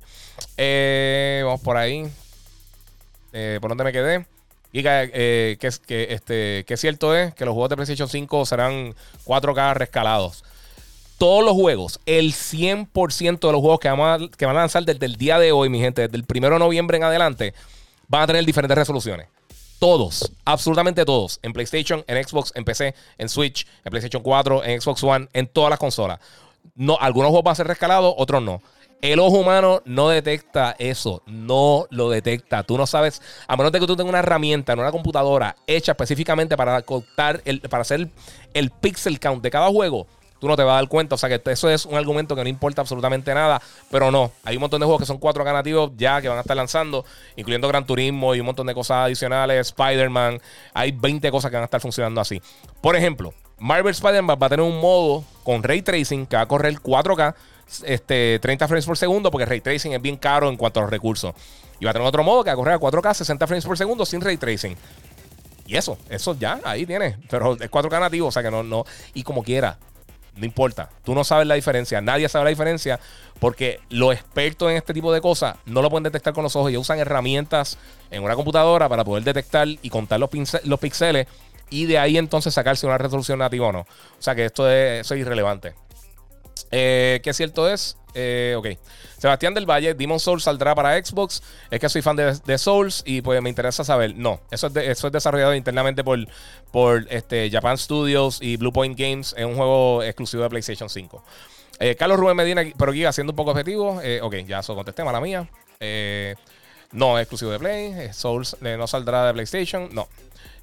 [0.57, 2.07] Eh, vamos por ahí.
[3.33, 4.27] Eh, ¿Por dónde me quedé?
[4.73, 8.95] Y eh, que, que, este, que cierto es que los juegos de PlayStation 5 serán
[9.25, 10.45] 4K rescalados.
[11.17, 15.05] Todos los juegos, el 100% de los juegos que, vamos que van a lanzar desde
[15.05, 17.55] el día de hoy, mi gente, desde el 1 de noviembre en adelante,
[18.07, 19.27] van a tener diferentes resoluciones.
[19.79, 24.81] Todos, absolutamente todos, en PlayStation, en Xbox, en PC, en Switch, en PlayStation 4, en
[24.81, 26.19] Xbox One, en todas las consolas.
[26.75, 28.61] No, algunos juegos van a ser rescalados, otros no.
[29.01, 32.65] El ojo humano no detecta eso, no lo detecta.
[32.65, 35.93] Tú no sabes, a menos de que tú tengas una herramienta en una computadora hecha
[35.93, 38.09] específicamente para contar, el, para hacer
[38.55, 41.15] el, pixel count de cada juego, tú no te vas a dar cuenta.
[41.15, 43.61] O sea que eso es un argumento que no importa absolutamente nada.
[43.91, 46.43] Pero no, hay un montón de juegos que son cuatro nativos ya que van a
[46.43, 47.05] estar lanzando,
[47.37, 50.41] incluyendo Gran Turismo y un montón de cosas adicionales, Spider-Man.
[50.75, 52.41] Hay 20 cosas que van a estar funcionando así.
[52.81, 56.47] Por ejemplo, Marvel Spider-Man va a tener un modo con ray tracing que va a
[56.47, 57.35] correr 4K
[57.85, 60.91] este, 30 frames por segundo porque ray tracing es bien caro en cuanto a los
[60.91, 61.35] recursos.
[61.81, 63.79] Y va a tener otro modo que va a correr a 4K 60 frames por
[63.79, 64.77] segundo sin ray tracing.
[65.67, 67.17] Y eso, eso ya, ahí tiene.
[67.29, 68.85] Pero es 4K nativo, o sea que no, no.
[69.13, 69.79] Y como quiera,
[70.39, 70.91] no importa.
[71.05, 72.01] Tú no sabes la diferencia.
[72.01, 73.01] Nadie sabe la diferencia
[73.41, 76.71] porque los expertos en este tipo de cosas no lo pueden detectar con los ojos.
[76.71, 77.79] Ellos usan herramientas
[78.11, 80.31] en una computadora para poder detectar y contar los,
[80.65, 81.27] los píxeles
[81.71, 83.81] y de ahí entonces sacarse una resolución nativa o no.
[83.81, 83.87] O
[84.21, 85.75] sea que esto es, es irrelevante.
[86.71, 87.97] Eh, ¿Qué cierto es?
[88.21, 88.67] Eh, ok.
[89.19, 91.41] Sebastián del Valle, Demon Souls saldrá para Xbox.
[91.71, 94.17] Es que soy fan de, Souls y pues me interesa saber.
[94.17, 96.19] No, eso es, desarrollado internamente por,
[96.73, 99.35] por este, Japan Studios y Blue Point Games.
[99.37, 101.23] Es un juego exclusivo de PlayStation 5.
[101.79, 104.01] Eh, Carlos Rubén Medina, pero aquí haciendo un poco objetivo.
[104.23, 105.49] ok, ya eso contesté, mala mía.
[106.91, 108.13] no es exclusivo de Play.
[108.13, 109.91] Souls no saldrá de PlayStation.
[109.93, 110.09] No.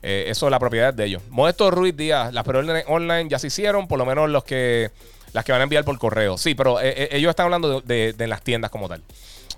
[0.02, 1.24] eso es la propiedad de ellos.
[1.30, 4.92] Modesto Ruiz Díaz, las preórdenes online ya se hicieron, por lo menos los que
[5.36, 6.38] las que van a enviar por correo.
[6.38, 9.04] Sí, pero eh, eh, ellos están hablando de, las tiendas como tal.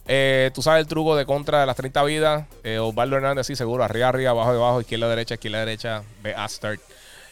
[0.07, 2.45] Eh, tú sabes el truco de contra de las 30 vidas.
[2.81, 3.83] Osvaldo Hernández, sí, seguro.
[3.83, 6.01] Arriba, arriba, abajo, abajo, izquierda, derecha, izquierda, derecha.
[6.23, 6.81] Ve a start.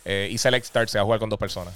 [0.06, 1.74] y select start se va a jugar con dos personas.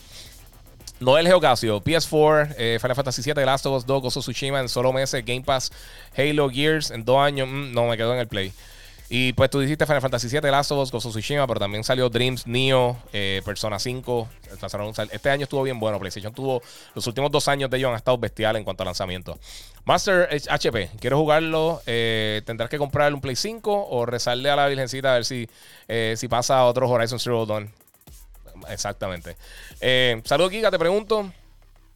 [0.99, 4.93] Noel Geocasio, PS4, Final Fantasy VII, The Last of Us 2, Gozo Tsushima en solo
[4.93, 5.71] meses, Game Pass,
[6.15, 7.47] Halo Gears en dos años.
[7.49, 8.53] Mm, no, me quedo en el Play.
[9.11, 12.45] Y pues tú dijiste Final Fantasy VII, Last of Us, Tsushima, pero también salió Dreams,
[12.45, 14.29] Neo, eh, Persona 5.
[15.11, 15.99] Este año estuvo bien bueno.
[15.99, 16.61] PlayStation tuvo.
[16.93, 19.39] Los últimos dos años de ellos han estado bestiales en cuanto a lanzamiento.
[19.83, 21.81] Master HP, quiero jugarlo.
[21.87, 25.49] Eh, tendrás que comprar un Play 5 o rezarle a la Virgencita a ver si,
[25.87, 27.71] eh, si pasa a otro Horizon Zero Dawn.
[28.69, 29.37] Exactamente.
[30.23, 31.31] saludos, Giga, te pregunto.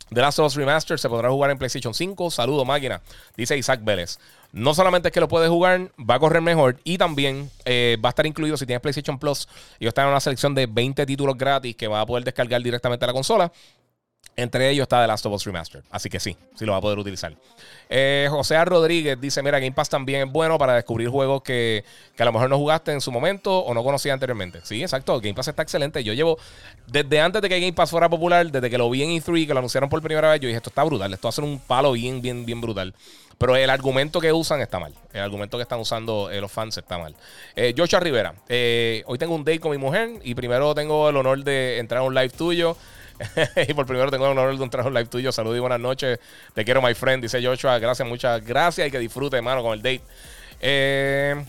[0.10, 2.32] The Last of Us Remastered se podrá jugar en PlayStation 5.
[2.32, 3.02] Saludo, máquina.
[3.36, 4.20] Dice Isaac Vélez.
[4.52, 8.10] No solamente es que lo puedes jugar, va a correr mejor y también eh, va
[8.10, 9.48] a estar incluido si tienes PlayStation Plus.
[9.80, 13.04] Ellos están en una selección de 20 títulos gratis que va a poder descargar directamente
[13.04, 13.52] a la consola.
[14.36, 15.84] Entre ellos está The Last of Us Remastered.
[15.91, 17.36] Así que sí, sí lo va a poder utilizar.
[17.88, 21.84] Eh, José Rodríguez dice: Mira, Game Pass también es bueno para descubrir juegos que,
[22.16, 24.62] que, a lo mejor no jugaste en su momento o no conocías anteriormente.
[24.64, 25.20] Sí, exacto.
[25.20, 26.04] Game Pass está excelente.
[26.04, 26.40] Yo llevo,
[26.88, 29.54] desde antes de que Game Pass fuera popular, desde que lo vi en E3, que
[29.54, 31.14] lo anunciaron por primera vez, yo dije: Esto está brutal.
[31.14, 32.95] Esto va un palo bien, bien, bien brutal.
[33.38, 34.94] Pero el argumento que usan está mal.
[35.12, 37.16] El argumento que están usando eh, los fans está mal.
[37.56, 41.18] Eh, Joshua Rivera, eh, hoy tengo un date con mi mujer y primero tengo el
[41.18, 42.78] honor de entrar a un live tuyo.
[43.68, 45.31] y por primero tengo el honor de un live tuyo.
[45.31, 46.19] Saludos y buenas noches.
[46.53, 47.22] Te quiero, my friend.
[47.22, 47.80] Dice Joshua.
[47.80, 50.02] Gracias, muchas gracias y que disfrute, hermano, con el date.
[50.61, 51.44] Eh.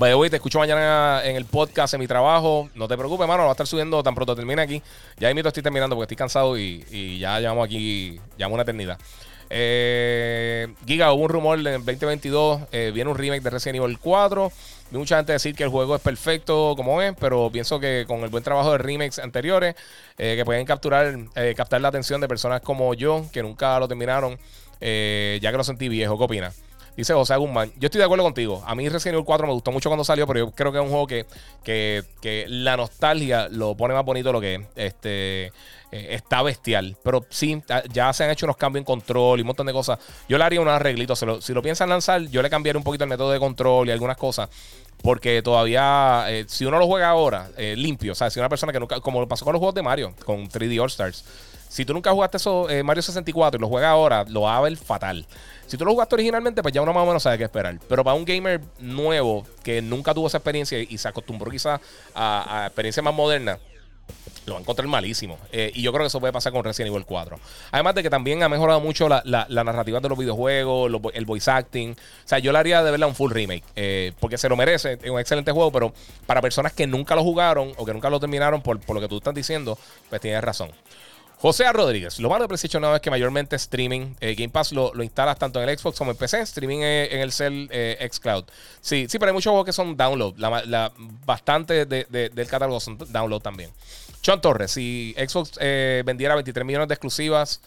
[0.00, 2.70] Te escucho mañana en el podcast en mi trabajo.
[2.74, 4.82] No te preocupes, hermano, va a estar subiendo tan pronto termine aquí.
[5.18, 8.98] Ya mito estoy terminando porque estoy cansado y, y ya llevamos aquí, llevamos una eternidad.
[9.50, 12.62] Eh, Giga, hubo un rumor en 2022.
[12.72, 14.50] Eh, viene un remake de Resident Evil 4.
[14.90, 18.20] Vi mucha gente decir que el juego es perfecto como es, pero pienso que con
[18.20, 19.76] el buen trabajo de remakes anteriores,
[20.18, 23.86] eh, que pueden capturar, eh, captar la atención de personas como yo, que nunca lo
[23.86, 24.36] terminaron,
[24.80, 26.18] eh, ya que lo sentí viejo.
[26.18, 26.69] ¿Qué opinas?
[26.96, 27.72] Dice José Guzmán.
[27.78, 28.62] Yo estoy de acuerdo contigo.
[28.66, 30.84] A mí Resident Evil 4 me gustó mucho cuando salió, pero yo creo que es
[30.84, 31.26] un juego que,
[31.64, 34.60] que, que la nostalgia lo pone más bonito lo que es.
[34.76, 35.52] Este,
[35.92, 36.96] eh, está bestial.
[37.02, 37.62] Pero sí,
[37.92, 39.98] ya se han hecho unos cambios en control y un montón de cosas.
[40.28, 41.18] Yo le haría unos arreglitos.
[41.18, 43.90] Si lo, lo piensan lanzar, yo le cambiaría un poquito el método de control y
[43.90, 44.48] algunas cosas.
[45.02, 48.72] Porque todavía, eh, si uno lo juega ahora, eh, limpio, o sea, si una persona
[48.72, 51.24] que nunca, como pasó con los juegos de Mario, con 3D All Stars,
[51.70, 54.60] si tú nunca jugaste eso, eh, Mario 64 y lo juegas ahora, lo va a
[54.60, 55.24] ver fatal.
[55.68, 57.78] Si tú lo jugaste originalmente, pues ya uno más o menos sabe qué esperar.
[57.88, 61.80] Pero para un gamer nuevo que nunca tuvo esa experiencia y se acostumbró quizás
[62.12, 63.60] a, experiencias más modernas,
[64.46, 65.38] lo va a encontrar malísimo.
[65.52, 67.38] Eh, y yo creo que eso puede pasar con Resident Evil 4.
[67.70, 71.92] Además de que también ha mejorado mucho la, narrativa de los videojuegos, el voice acting.
[71.92, 73.62] O sea, yo le haría de verla un full remake.
[73.76, 74.98] Eh, porque se lo merece.
[75.00, 75.92] Es un excelente juego, pero
[76.26, 79.18] para personas que nunca lo jugaron o que nunca lo terminaron por lo que tú
[79.18, 79.78] estás diciendo,
[80.08, 80.72] pues tienes razón.
[81.40, 81.72] José.
[81.72, 85.38] Rodríguez, lo malo de PlayStation es que mayormente streaming, eh, Game Pass lo, lo, instalas
[85.38, 88.44] tanto en el Xbox como en PC, streaming en, en el cel eh, Xcloud.
[88.82, 90.34] Sí, sí, pero hay muchos juegos que son download.
[91.24, 93.70] Bastante de, del catálogo son download también.
[94.20, 97.62] Sean Torres, si Xbox eh, vendiera 23 millones de exclusivas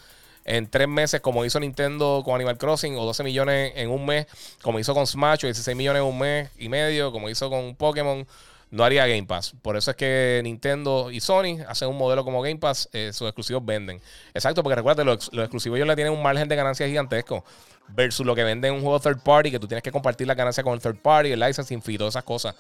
[0.46, 4.28] en tres meses, como hizo Nintendo con Animal Crossing, o 12 millones en un mes,
[4.62, 7.76] como hizo con Smash, o 16 millones en un mes y medio, como hizo con
[7.76, 8.28] Pokémon
[8.74, 9.54] no haría Game Pass.
[9.62, 13.28] Por eso es que Nintendo y Sony hacen un modelo como Game Pass, eh, sus
[13.28, 14.02] exclusivos venden.
[14.34, 17.46] Exacto, porque recuerda, los, exclusivos ellos le tienen un margen de ganancia gigantesco.
[17.90, 20.64] Versus lo que venden un juego third party, que tú tienes que compartir la ganancia
[20.64, 22.56] con el third party, el licensing fee, todas esas cosas.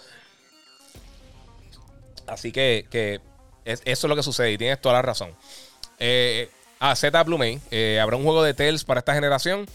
[2.27, 3.19] Así que, que
[3.65, 5.31] es, eso es lo que sucede y tienes toda la razón.
[5.98, 6.48] Eh,
[6.80, 9.65] ah, Z Blue May, eh, habrá un juego de Tales para esta generación.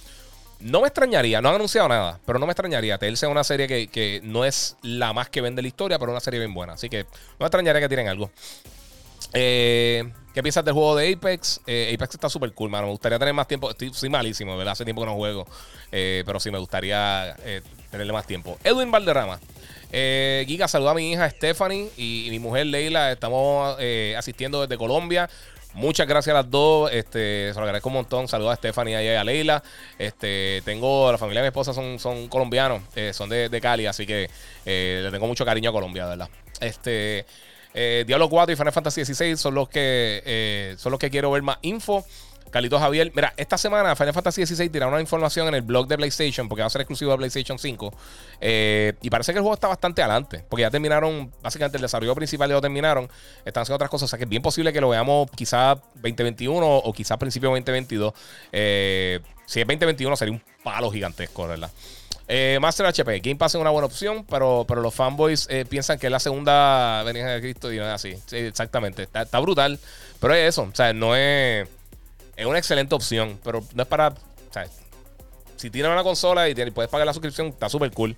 [0.60, 2.98] No me extrañaría, no han anunciado nada, pero no me extrañaría.
[2.98, 6.10] Tales es una serie que, que, no es la más que vende la historia, pero
[6.10, 6.72] una serie bien buena.
[6.72, 8.30] Así que no me extrañaría que tienen algo.
[9.34, 11.60] Eh, ¿Qué piensas del juego de Apex?
[11.66, 12.86] Eh, Apex está súper cool, mano.
[12.86, 13.70] Me gustaría tener más tiempo.
[13.70, 14.72] Estoy, soy malísimo, ¿verdad?
[14.72, 15.46] Hace tiempo que no juego.
[15.92, 18.58] Eh, pero sí me gustaría eh, tenerle más tiempo.
[18.64, 19.38] Edwin Valderrama.
[19.90, 23.12] Eh, Giga, saluda a mi hija Stephanie y, mi mujer Leila.
[23.12, 25.28] Estamos eh, asistiendo desde Colombia.
[25.74, 26.90] Muchas gracias a las dos.
[26.92, 28.28] Este, se lo agradezco un montón.
[28.28, 29.62] Saludos a Stephanie y a Leila.
[29.98, 33.86] Este, tengo, la familia de mi esposa son, son colombianos, eh, son de, de, Cali,
[33.86, 34.28] así que
[34.64, 36.28] eh, le tengo mucho cariño a Colombia, ¿verdad?
[36.60, 37.26] Este,
[37.74, 41.30] eh, Diablo 4 y Final Fantasy 16 son los que eh, son los que quiero
[41.30, 42.04] ver más info.
[42.50, 45.96] Carlitos Javier, mira, esta semana Final Fantasy XVI tiraron una información en el blog de
[45.96, 47.94] PlayStation porque va a ser exclusivo de PlayStation 5.
[48.40, 52.14] Eh, y parece que el juego está bastante adelante porque ya terminaron, básicamente el desarrollo
[52.14, 53.08] principal ya terminaron.
[53.44, 56.66] Están haciendo otras cosas, o sea que es bien posible que lo veamos quizá 2021
[56.66, 58.12] o quizá principio 2022.
[58.52, 61.70] Eh, si es 2021 sería un palo gigantesco, ¿verdad?
[62.30, 65.98] Eh, Master HP, Game Pass es una buena opción, pero, pero los fanboys eh, piensan
[65.98, 68.14] que es la segunda venida de Cristo y no es así.
[68.26, 69.80] Sí, exactamente, está, brutal,
[70.20, 71.66] pero es eso, o sea, no es.
[72.38, 74.14] Es una excelente opción, pero no es para.
[75.56, 78.14] Si tienes una consola y puedes pagar la suscripción, está súper cool.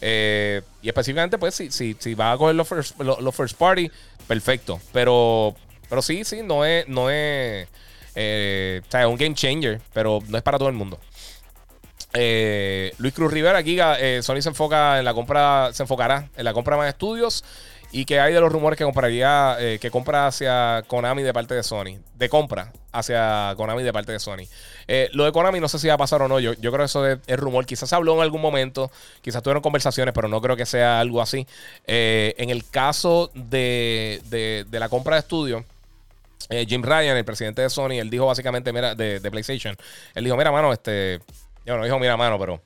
[0.00, 3.90] Eh, y específicamente, pues, si, si, si vas a coger los first, los, first party,
[4.28, 4.80] perfecto.
[4.92, 5.56] Pero,
[5.88, 6.86] pero sí, sí, no es.
[6.86, 7.66] No es
[8.14, 11.00] eh, un game changer, pero no es para todo el mundo.
[12.16, 16.52] Eh, Luis Cruz Rivera, eh, Sony se enfoca en la compra, se enfocará en la
[16.52, 17.44] compra de más estudios.
[17.92, 21.54] ¿Y que hay de los rumores que compraría, eh, que compra hacia Konami de parte
[21.54, 21.98] de Sony?
[22.14, 24.48] De compra hacia Konami de parte de Sony.
[24.88, 26.40] Eh, lo de Konami no sé si va a pasar o no.
[26.40, 27.66] Yo, yo creo que eso es, rumor.
[27.66, 28.90] Quizás habló en algún momento,
[29.20, 31.46] quizás tuvieron conversaciones, pero no creo que sea algo así.
[31.86, 35.64] Eh, en el caso de, de, de la compra de estudios,
[36.68, 39.74] Jim Ryan, el presidente de Sony, él dijo básicamente, mira, de, de PlayStation,
[40.14, 41.20] él dijo, mira, mano, este,
[41.64, 42.60] yo no dijo, mira, mano, pero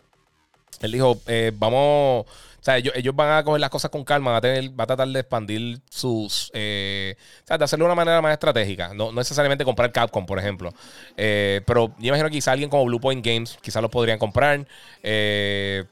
[0.81, 2.27] él dijo, eh, vamos,
[2.61, 4.85] O sea, ellos, ellos van a coger las cosas con calma, van a, tener, va
[4.85, 6.51] a tratar de expandir sus.
[6.55, 8.89] Eh, o sea, de hacerlo de una manera más estratégica.
[8.95, 10.73] No, no necesariamente comprar Capcom, por ejemplo.
[11.17, 14.67] Eh, pero yo imagino que quizá alguien como Blue Point Games, quizás lo podrían comprar.
[15.03, 15.85] Eh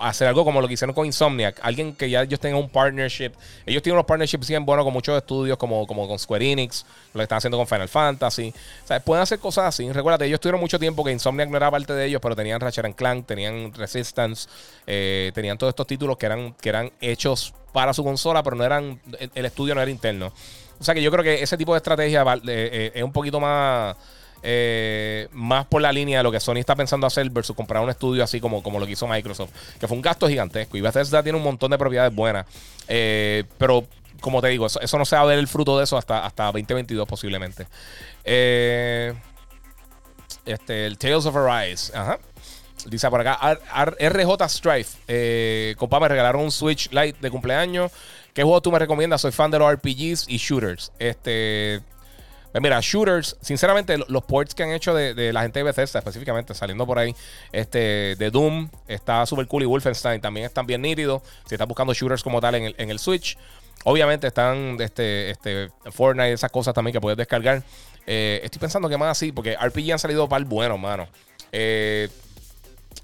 [0.00, 1.58] hacer algo como lo que hicieron con Insomniac.
[1.62, 3.32] Alguien que ya ellos tengan un partnership.
[3.66, 7.18] Ellos tienen unos partnerships bien buenos con muchos estudios, como, como con Square Enix, lo
[7.18, 8.52] que están haciendo con Final Fantasy.
[8.84, 9.90] O sea, pueden hacer cosas así.
[9.92, 12.94] Recuérdate, ellos tuvieron mucho tiempo que Insomniac no era parte de ellos, pero tenían Ratchet
[12.94, 14.48] Clank, tenían Resistance,
[14.86, 18.64] eh, tenían todos estos títulos que eran, que eran hechos para su consola, pero no
[18.64, 19.00] eran.
[19.34, 20.32] El, estudio no era interno.
[20.78, 23.40] O sea que yo creo que ese tipo de estrategia eh, eh, es un poquito
[23.40, 23.96] más
[24.42, 27.90] eh, más por la línea de lo que Sony está pensando hacer versus comprar un
[27.90, 30.76] estudio así como, como lo que hizo Microsoft, que fue un gasto gigantesco.
[30.76, 32.46] Y Bethesda tiene un montón de propiedades buenas.
[32.88, 33.86] Eh, pero,
[34.20, 36.44] como te digo, eso, no se va a ver el fruto de eso hasta, hasta
[36.46, 37.66] 2022 posiblemente.
[38.24, 39.14] Eh,
[40.44, 41.96] este, el Tales of Arise.
[41.96, 42.18] Ajá.
[42.86, 43.58] Dice por acá,
[44.00, 44.98] RJ Strife.
[45.06, 47.92] Eh, compa, me regalaron un Switch Lite de cumpleaños.
[48.34, 49.20] ¿Qué juego tú me recomiendas?
[49.20, 50.90] Soy fan de los RPGs y shooters.
[50.98, 51.82] Este,
[52.52, 56.54] pues mira, shooters, sinceramente, los ports que han hecho de, la gente de Bethesda, específicamente,
[56.54, 57.14] saliendo por ahí,
[57.50, 61.22] este, de Doom, está super cool y Wolfenstein también están bien nítidos.
[61.46, 63.38] Si estás buscando shooters como tal en el, Switch,
[63.84, 67.62] obviamente están este, este, Fortnite, esas cosas también que puedes descargar.
[68.06, 71.08] Eh, estoy pensando que más así, porque RPG han salido para el bueno, mano.
[71.52, 72.10] Eh,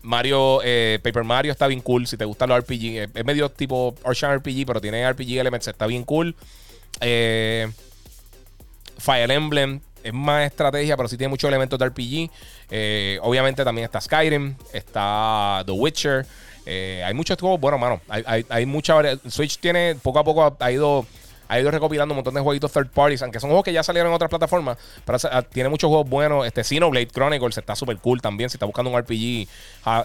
[0.03, 2.07] Mario, eh, Paper Mario está bien cool.
[2.07, 5.87] Si te gustan los RPG, es medio tipo Ocean RPG, pero tiene RPG Elements, está
[5.87, 6.37] bien cool.
[7.01, 7.67] Eh.
[8.99, 12.31] Fire Emblem es más estrategia, pero sí tiene muchos elementos de RPG.
[12.71, 16.27] Eh, obviamente también está Skyrim, está The Witcher.
[16.67, 19.19] Eh, hay muchos juegos, bueno, mano, hay, hay, mucha variedad.
[19.29, 21.07] Switch tiene, poco a poco ha ido,
[21.49, 24.11] ha ido recopilando un montón de jueguitos third parties, aunque son juegos que ya salieron
[24.11, 26.47] en otras plataformas, pero ah, tiene muchos juegos buenos.
[26.47, 29.49] Este Xenoblade Chronicles está súper cool también, si está buscando un RPG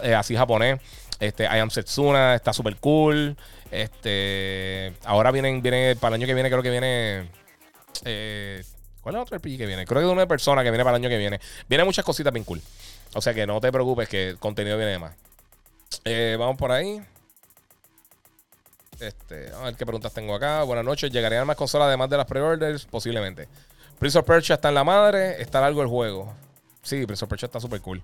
[0.04, 0.80] eh, así japonés.
[1.20, 3.36] Este, I Am Setsuna está súper cool.
[3.70, 7.28] Este, ahora vienen, viene, para el año que viene, creo que viene...
[8.06, 8.62] Eh,
[9.04, 9.84] ¿Cuál es otro RPG que viene?
[9.84, 11.38] Creo que de una persona que viene para el año que viene.
[11.68, 12.62] Viene muchas cositas bien cool.
[13.12, 15.14] O sea que no te preocupes que el contenido viene de más.
[16.06, 17.02] Eh, vamos por ahí.
[18.98, 20.62] Este, a ver qué preguntas tengo acá.
[20.62, 21.12] Buenas noches.
[21.12, 22.86] ¿Llegarían más consolas además de las pre-orders?
[22.86, 23.46] Posiblemente.
[23.98, 25.38] Prince of Persia está en la madre.
[25.42, 26.32] Está largo el juego.
[26.80, 28.02] Sí, Prince of Persia está súper cool.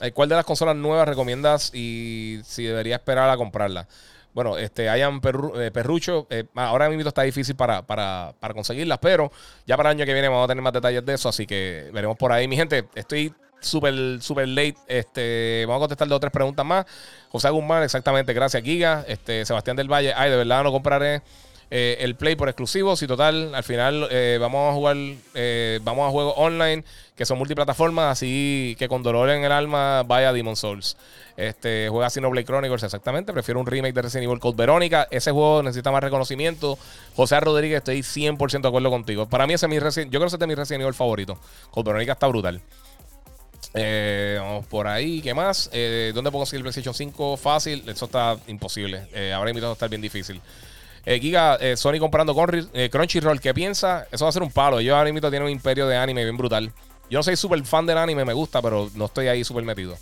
[0.00, 3.86] Eh, ¿Cuál de las consolas nuevas recomiendas y si debería esperar a comprarla?
[4.34, 5.20] Bueno, este, hayan
[5.56, 6.26] eh, perrucho.
[6.28, 9.30] Eh, ahora mismo está difícil para, para, para, conseguirlas, pero
[9.64, 11.88] ya para el año que viene vamos a tener más detalles de eso, así que
[11.92, 12.48] veremos por ahí.
[12.48, 14.76] Mi gente, estoy súper, súper late.
[14.88, 16.84] Este, vamos a contestar dos o tres preguntas más.
[17.30, 19.04] José Guzmán, exactamente, gracias, Giga.
[19.06, 21.22] Este, Sebastián del Valle, ay, de verdad no compraré.
[21.76, 24.96] Eh, el Play por exclusivos y total, al final vamos a jugar,
[25.82, 26.84] vamos a juegos online
[27.16, 30.96] que son multiplataformas, así que con dolor en el alma vaya Demon Souls.
[31.36, 33.32] Este, juega Blade Chronicles, exactamente.
[33.32, 35.06] Prefiero un remake de Resident Evil Code Verónica.
[35.10, 36.78] Ese juego necesita más reconocimiento.
[37.16, 39.28] José Rodríguez, estoy 100% de acuerdo contigo.
[39.28, 41.38] Para mí, ese es mi Resident, yo creo que ese es mi Resident Evil favorito.
[41.70, 42.60] Code Verónica está brutal.
[43.76, 45.68] Eh, vamos por ahí, ¿qué más?
[45.72, 47.36] Eh, ¿Dónde puedo conseguir el PlayStation 5?
[47.36, 49.08] Fácil, eso está imposible.
[49.12, 50.40] Eh, ahora va a estar bien difícil.
[51.06, 54.06] Eh, Giga, Sony comprando con, Crunchyroll, ¿qué piensa?
[54.10, 54.80] Eso va a ser un palo.
[54.80, 56.72] Yo ahora mismo tiene un imperio de anime bien brutal.
[57.10, 59.96] Yo no soy súper fan del anime, me gusta, pero no estoy ahí súper metido.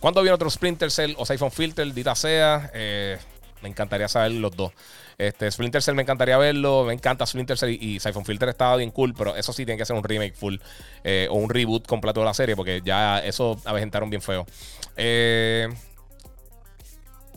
[0.00, 1.92] ¿Cuándo viene otro Splinter Cell o Siphon Filter?
[1.92, 2.70] Dita sea.
[2.72, 3.18] Eh,
[3.62, 4.72] me encantaría saber los dos.
[5.18, 6.84] Este, Splinter Cell me encantaría verlo.
[6.84, 9.84] Me encanta Splinter Cell y, Siphon Filter estaba bien cool, pero eso sí tiene que
[9.84, 10.56] ser un remake full
[11.02, 14.46] eh, o un reboot completo de la serie porque ya eso avejentaron bien feo.
[14.96, 15.68] Eh,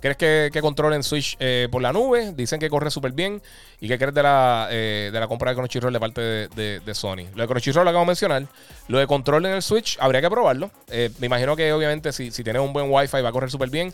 [0.01, 2.33] ¿Crees que, que controlen Switch eh, por la nube?
[2.33, 3.39] Dicen que corre súper bien.
[3.79, 7.27] ¿Y qué crees de la, eh, de la compra de Crunchyroll de parte de, Sony?
[7.35, 8.47] Lo de Crunchyroll lo acabo de mencionar.
[8.87, 10.71] Lo de control en el Switch, habría que probarlo.
[10.89, 13.69] Eh, me imagino que obviamente si, si tienes un buen Wi-Fi va a correr súper
[13.69, 13.93] bien.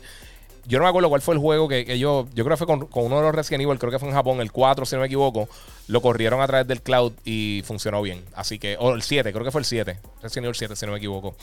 [0.66, 2.26] Yo no me acuerdo cuál fue el juego que, yo.
[2.34, 4.40] Yo creo que fue con, uno de los Resident Evil, creo que fue en Japón,
[4.40, 5.48] el 4, si no me equivoco.
[5.88, 8.24] Lo corrieron a través del cloud y funcionó bien.
[8.34, 8.76] Así que.
[8.80, 9.98] O el 7, creo que fue el 7.
[10.22, 11.34] Resident Evil 7, si no me equivoco.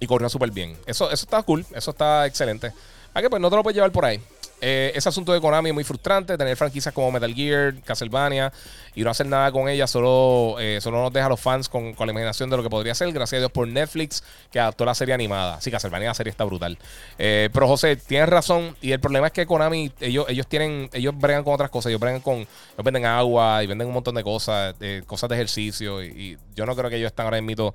[0.00, 0.76] Y corrió súper bien.
[0.86, 2.72] Eso, eso está cool, eso está excelente.
[3.18, 4.20] ¿A que pues no te lo puedes llevar por ahí.
[4.60, 8.52] Eh, ese asunto de Konami es muy frustrante, tener franquicias como Metal Gear, Castlevania
[8.94, 11.96] y no hacer nada con ellas, solo, eh, solo nos deja a los fans con,
[11.98, 13.10] la imaginación de lo que podría ser.
[13.12, 14.22] Gracias a Dios por Netflix
[14.52, 15.60] que adaptó la serie animada.
[15.60, 16.78] Sí, Castlevania la serie está brutal.
[17.18, 21.18] Eh, pero José, tienes razón y el problema es que Konami, ellos, ellos tienen, ellos
[21.18, 24.22] bregan con otras cosas, ellos bregan con, ellos venden agua y venden un montón de
[24.22, 27.74] cosas, cosas de ejercicio y, yo no creo que ellos están ahora en mito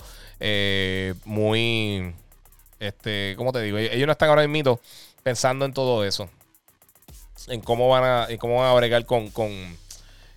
[1.26, 2.14] muy,
[2.80, 3.78] este, ¿cómo te digo?
[3.78, 4.80] Ellos no están ahora en mito
[5.24, 6.30] pensando en todo eso.
[7.48, 9.52] En cómo van a, cómo van a bregar con, con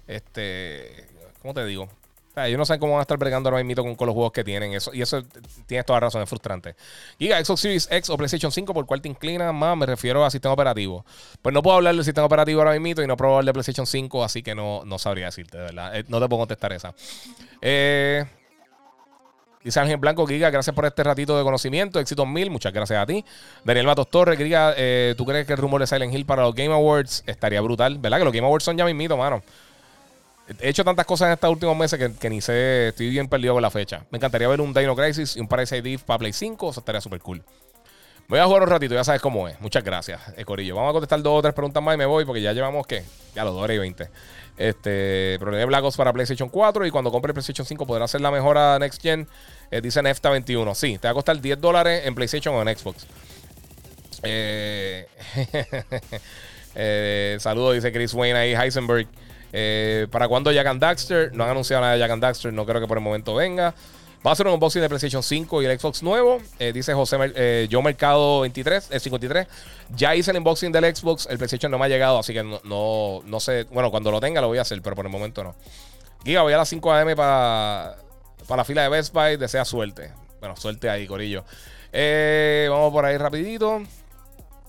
[0.06, 1.06] este,
[1.42, 1.88] ¿cómo te digo?
[2.36, 4.32] sea, ellos no saben cómo van a estar bregando ahora mismo con, con los juegos
[4.32, 4.74] que tienen.
[4.74, 5.22] Eso, y eso
[5.66, 6.76] tienes toda la razón, es frustrante.
[7.18, 9.76] Giga, Xbox Series X o PlayStation 5, ¿por cuál te inclinas más?
[9.76, 11.04] Me refiero a sistema operativo.
[11.42, 13.86] Pues no puedo hablar del sistema operativo ahora mismo y no puedo hablar de PlayStation
[13.86, 15.96] 5, así que no, no sabría decirte, de verdad.
[15.96, 16.94] Eh, no te puedo contestar esa.
[17.62, 18.24] Eh.
[19.66, 21.98] Dice Ángel Blanco, Giga, gracias por este ratito de conocimiento.
[21.98, 23.24] Éxitos mil, muchas gracias a ti.
[23.64, 26.54] Daniel Matos Torres, Giga, eh, ¿tú crees que el rumor de Silent Hill para los
[26.54, 27.98] Game Awards estaría brutal?
[27.98, 28.18] ¿Verdad?
[28.18, 29.42] Que los Game Awards son ya mismito, mano.
[30.60, 33.62] He hecho tantas cosas en estos últimos meses que, ni sé, estoy bien perdido con
[33.62, 34.04] la fecha.
[34.12, 37.00] Me encantaría ver un Dino Crisis y un Paradise ID para Play 5, eso estaría
[37.00, 37.42] súper cool.
[38.28, 39.60] Voy a jugar un ratito, ya sabes cómo es.
[39.60, 40.76] Muchas gracias, eh, Corillo.
[40.76, 43.02] Vamos a contestar dos o tres preguntas más y me voy porque ya llevamos, ¿qué?
[43.34, 44.10] Ya los 2 horas y 20.
[44.56, 48.30] Este, problema de Black para PlayStation 4 y cuando compre PlayStation 5 podrá hacer la
[48.30, 49.28] mejora Next Gen.
[49.70, 50.74] Eh, dice Nefta 21.
[50.74, 53.06] Sí, te va a costar 10 dólares en PlayStation o en Xbox.
[54.22, 55.06] Eh,
[56.74, 59.06] eh, saludos, dice Chris Wayne ahí, Heisenberg.
[59.52, 61.32] Eh, ¿Para cuándo Jack and Daxter?
[61.34, 63.74] No han anunciado nada de Jack and Daxter, no creo que por el momento venga.
[64.26, 66.38] Va a ser un unboxing de PlayStation 5 y el Xbox nuevo.
[66.58, 69.46] Eh, dice José eh, Yo Mercado 23, el 53.
[69.94, 71.28] Ya hice el unboxing del Xbox.
[71.30, 73.64] El PlayStation no me ha llegado, así que no, no, sé.
[73.70, 75.54] Bueno, cuando lo tenga lo voy a hacer, pero por el momento no.
[76.24, 77.98] Giga, voy a las 5 AM para,
[78.48, 79.36] para la fila de Best Buy.
[79.36, 80.12] Desea suerte.
[80.40, 81.44] Bueno, suerte ahí, Corillo.
[81.92, 83.80] Eh, vamos por ahí rapidito.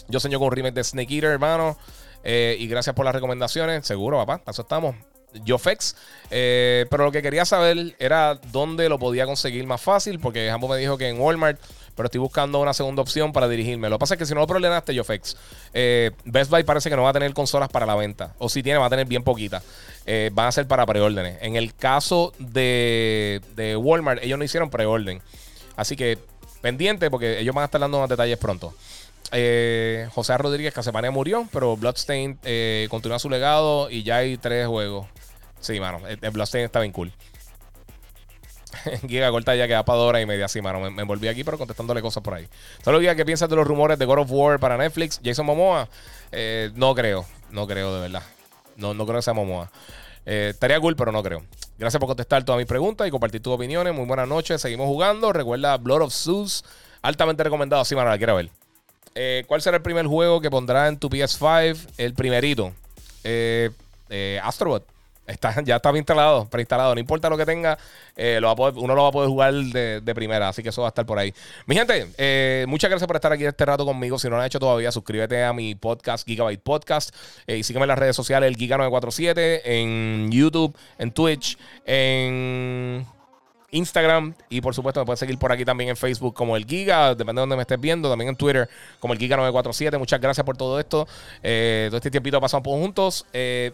[0.08, 1.80] Yo señor con un remake de Snake Eater, hermano.
[2.24, 3.88] y gracias por las recomendaciones.
[3.88, 4.40] Seguro, papá.
[4.48, 4.96] Eso estamos.
[5.44, 5.96] Yofex.
[6.30, 10.68] Eh, pero lo que quería saber era dónde lo podía conseguir más fácil, porque Jambo
[10.68, 11.60] me dijo que en Walmart,
[11.96, 13.90] pero estoy buscando una segunda opción para dirigirme.
[13.90, 15.38] Lo que pasa es que si no lo problemaste, Yofex,
[15.74, 18.62] eh, Best Buy parece que no va a tener consolas para la venta, o si
[18.62, 19.64] tiene, va a tener bien poquitas.
[20.06, 21.38] Eh, van a ser para preórdenes.
[21.42, 23.42] En el caso de,
[23.80, 25.22] Walmart, ellos no hicieron preorden.
[25.76, 26.18] Así que
[26.62, 28.74] pendiente, porque ellos van a estar dando más detalles pronto.
[29.30, 32.40] José Rodríguez Casemania murió, pero Bloodstain
[32.90, 35.08] continúa su legado y ya hay tres juegos.
[35.60, 36.02] Sí, mano.
[36.08, 37.12] El, Bloodstained está bien cool.
[39.08, 40.48] Giga corta ya queda para dos horas y media.
[40.48, 40.80] Sí, mano.
[40.92, 42.48] Me, envolví aquí, pero contestándole cosas por ahí.
[42.84, 45.20] Solo Giga, ¿qué piensas de los rumores de God of War para Netflix?
[45.24, 45.90] Jason Momoa.
[46.32, 47.26] Eh, no creo.
[47.52, 48.24] No creo, de verdad.
[48.76, 49.72] No, no creo que sea Momoa.
[50.26, 51.44] Eh, estaría cool, pero no creo.
[51.78, 53.94] Gracias por contestar todas mis preguntas y compartir tus opiniones.
[53.94, 54.62] Muy buenas noches.
[54.62, 55.34] Seguimos jugando.
[55.34, 56.64] Recuerda Blood of Zeus.
[57.02, 57.86] Altamente recomendado.
[57.86, 58.50] Sí, mano, la quiero ver.
[59.16, 61.78] Eh, ¿Cuál será el primer juego que pondrá en tu PS5?
[61.98, 62.74] El primerito.
[64.44, 64.97] Astrobot
[65.66, 66.94] ya está instalado, preinstalado.
[66.96, 67.78] No importa lo que tenga,
[68.16, 70.50] eh, lo uno lo va a poder jugar de, primera.
[70.50, 71.34] Así que eso va a estar por ahí.
[71.66, 74.18] Mi gente, eh, muchas gracias por estar aquí este rato conmigo.
[74.18, 77.14] Si no lo has hecho todavía, suscríbete a mi podcast, Gigabyte Podcast.
[77.46, 83.06] Eh, y sígueme en las redes sociales, el Giga947, en YouTube, en Twitch, en
[83.70, 87.10] Instagram y por supuesto me puedes seguir por aquí también en Facebook como el Giga,
[87.16, 90.00] depende de donde me estés viendo, también en Twitter como el Giga947.
[90.00, 91.06] Muchas gracias por todo esto.
[91.42, 93.26] todo este tiempito pasamos juntos.
[93.34, 93.74] Eh,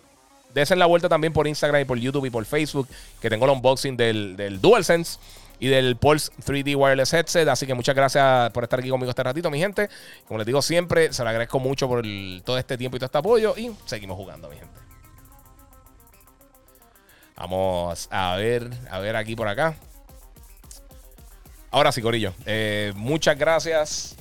[0.53, 2.87] Desen la vuelta también por Instagram y por YouTube y por Facebook,
[3.21, 5.19] que tengo el unboxing del, del DualSense
[5.59, 7.47] y del Pulse 3D Wireless Headset.
[7.47, 9.89] Así que muchas gracias por estar aquí conmigo este ratito, mi gente.
[10.27, 12.03] Como les digo siempre, se lo agradezco mucho por
[12.43, 13.53] todo este tiempo y todo este apoyo.
[13.57, 14.79] Y seguimos jugando, mi gente.
[17.37, 19.75] Vamos a ver, a ver aquí por acá.
[21.71, 22.33] Ahora sí, Corillo.
[22.45, 24.15] Eh, muchas gracias.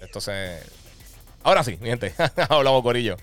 [0.00, 0.60] Esto se.
[1.42, 2.14] Ahora sí, mi gente.
[2.48, 3.16] Hablamos, Corillo.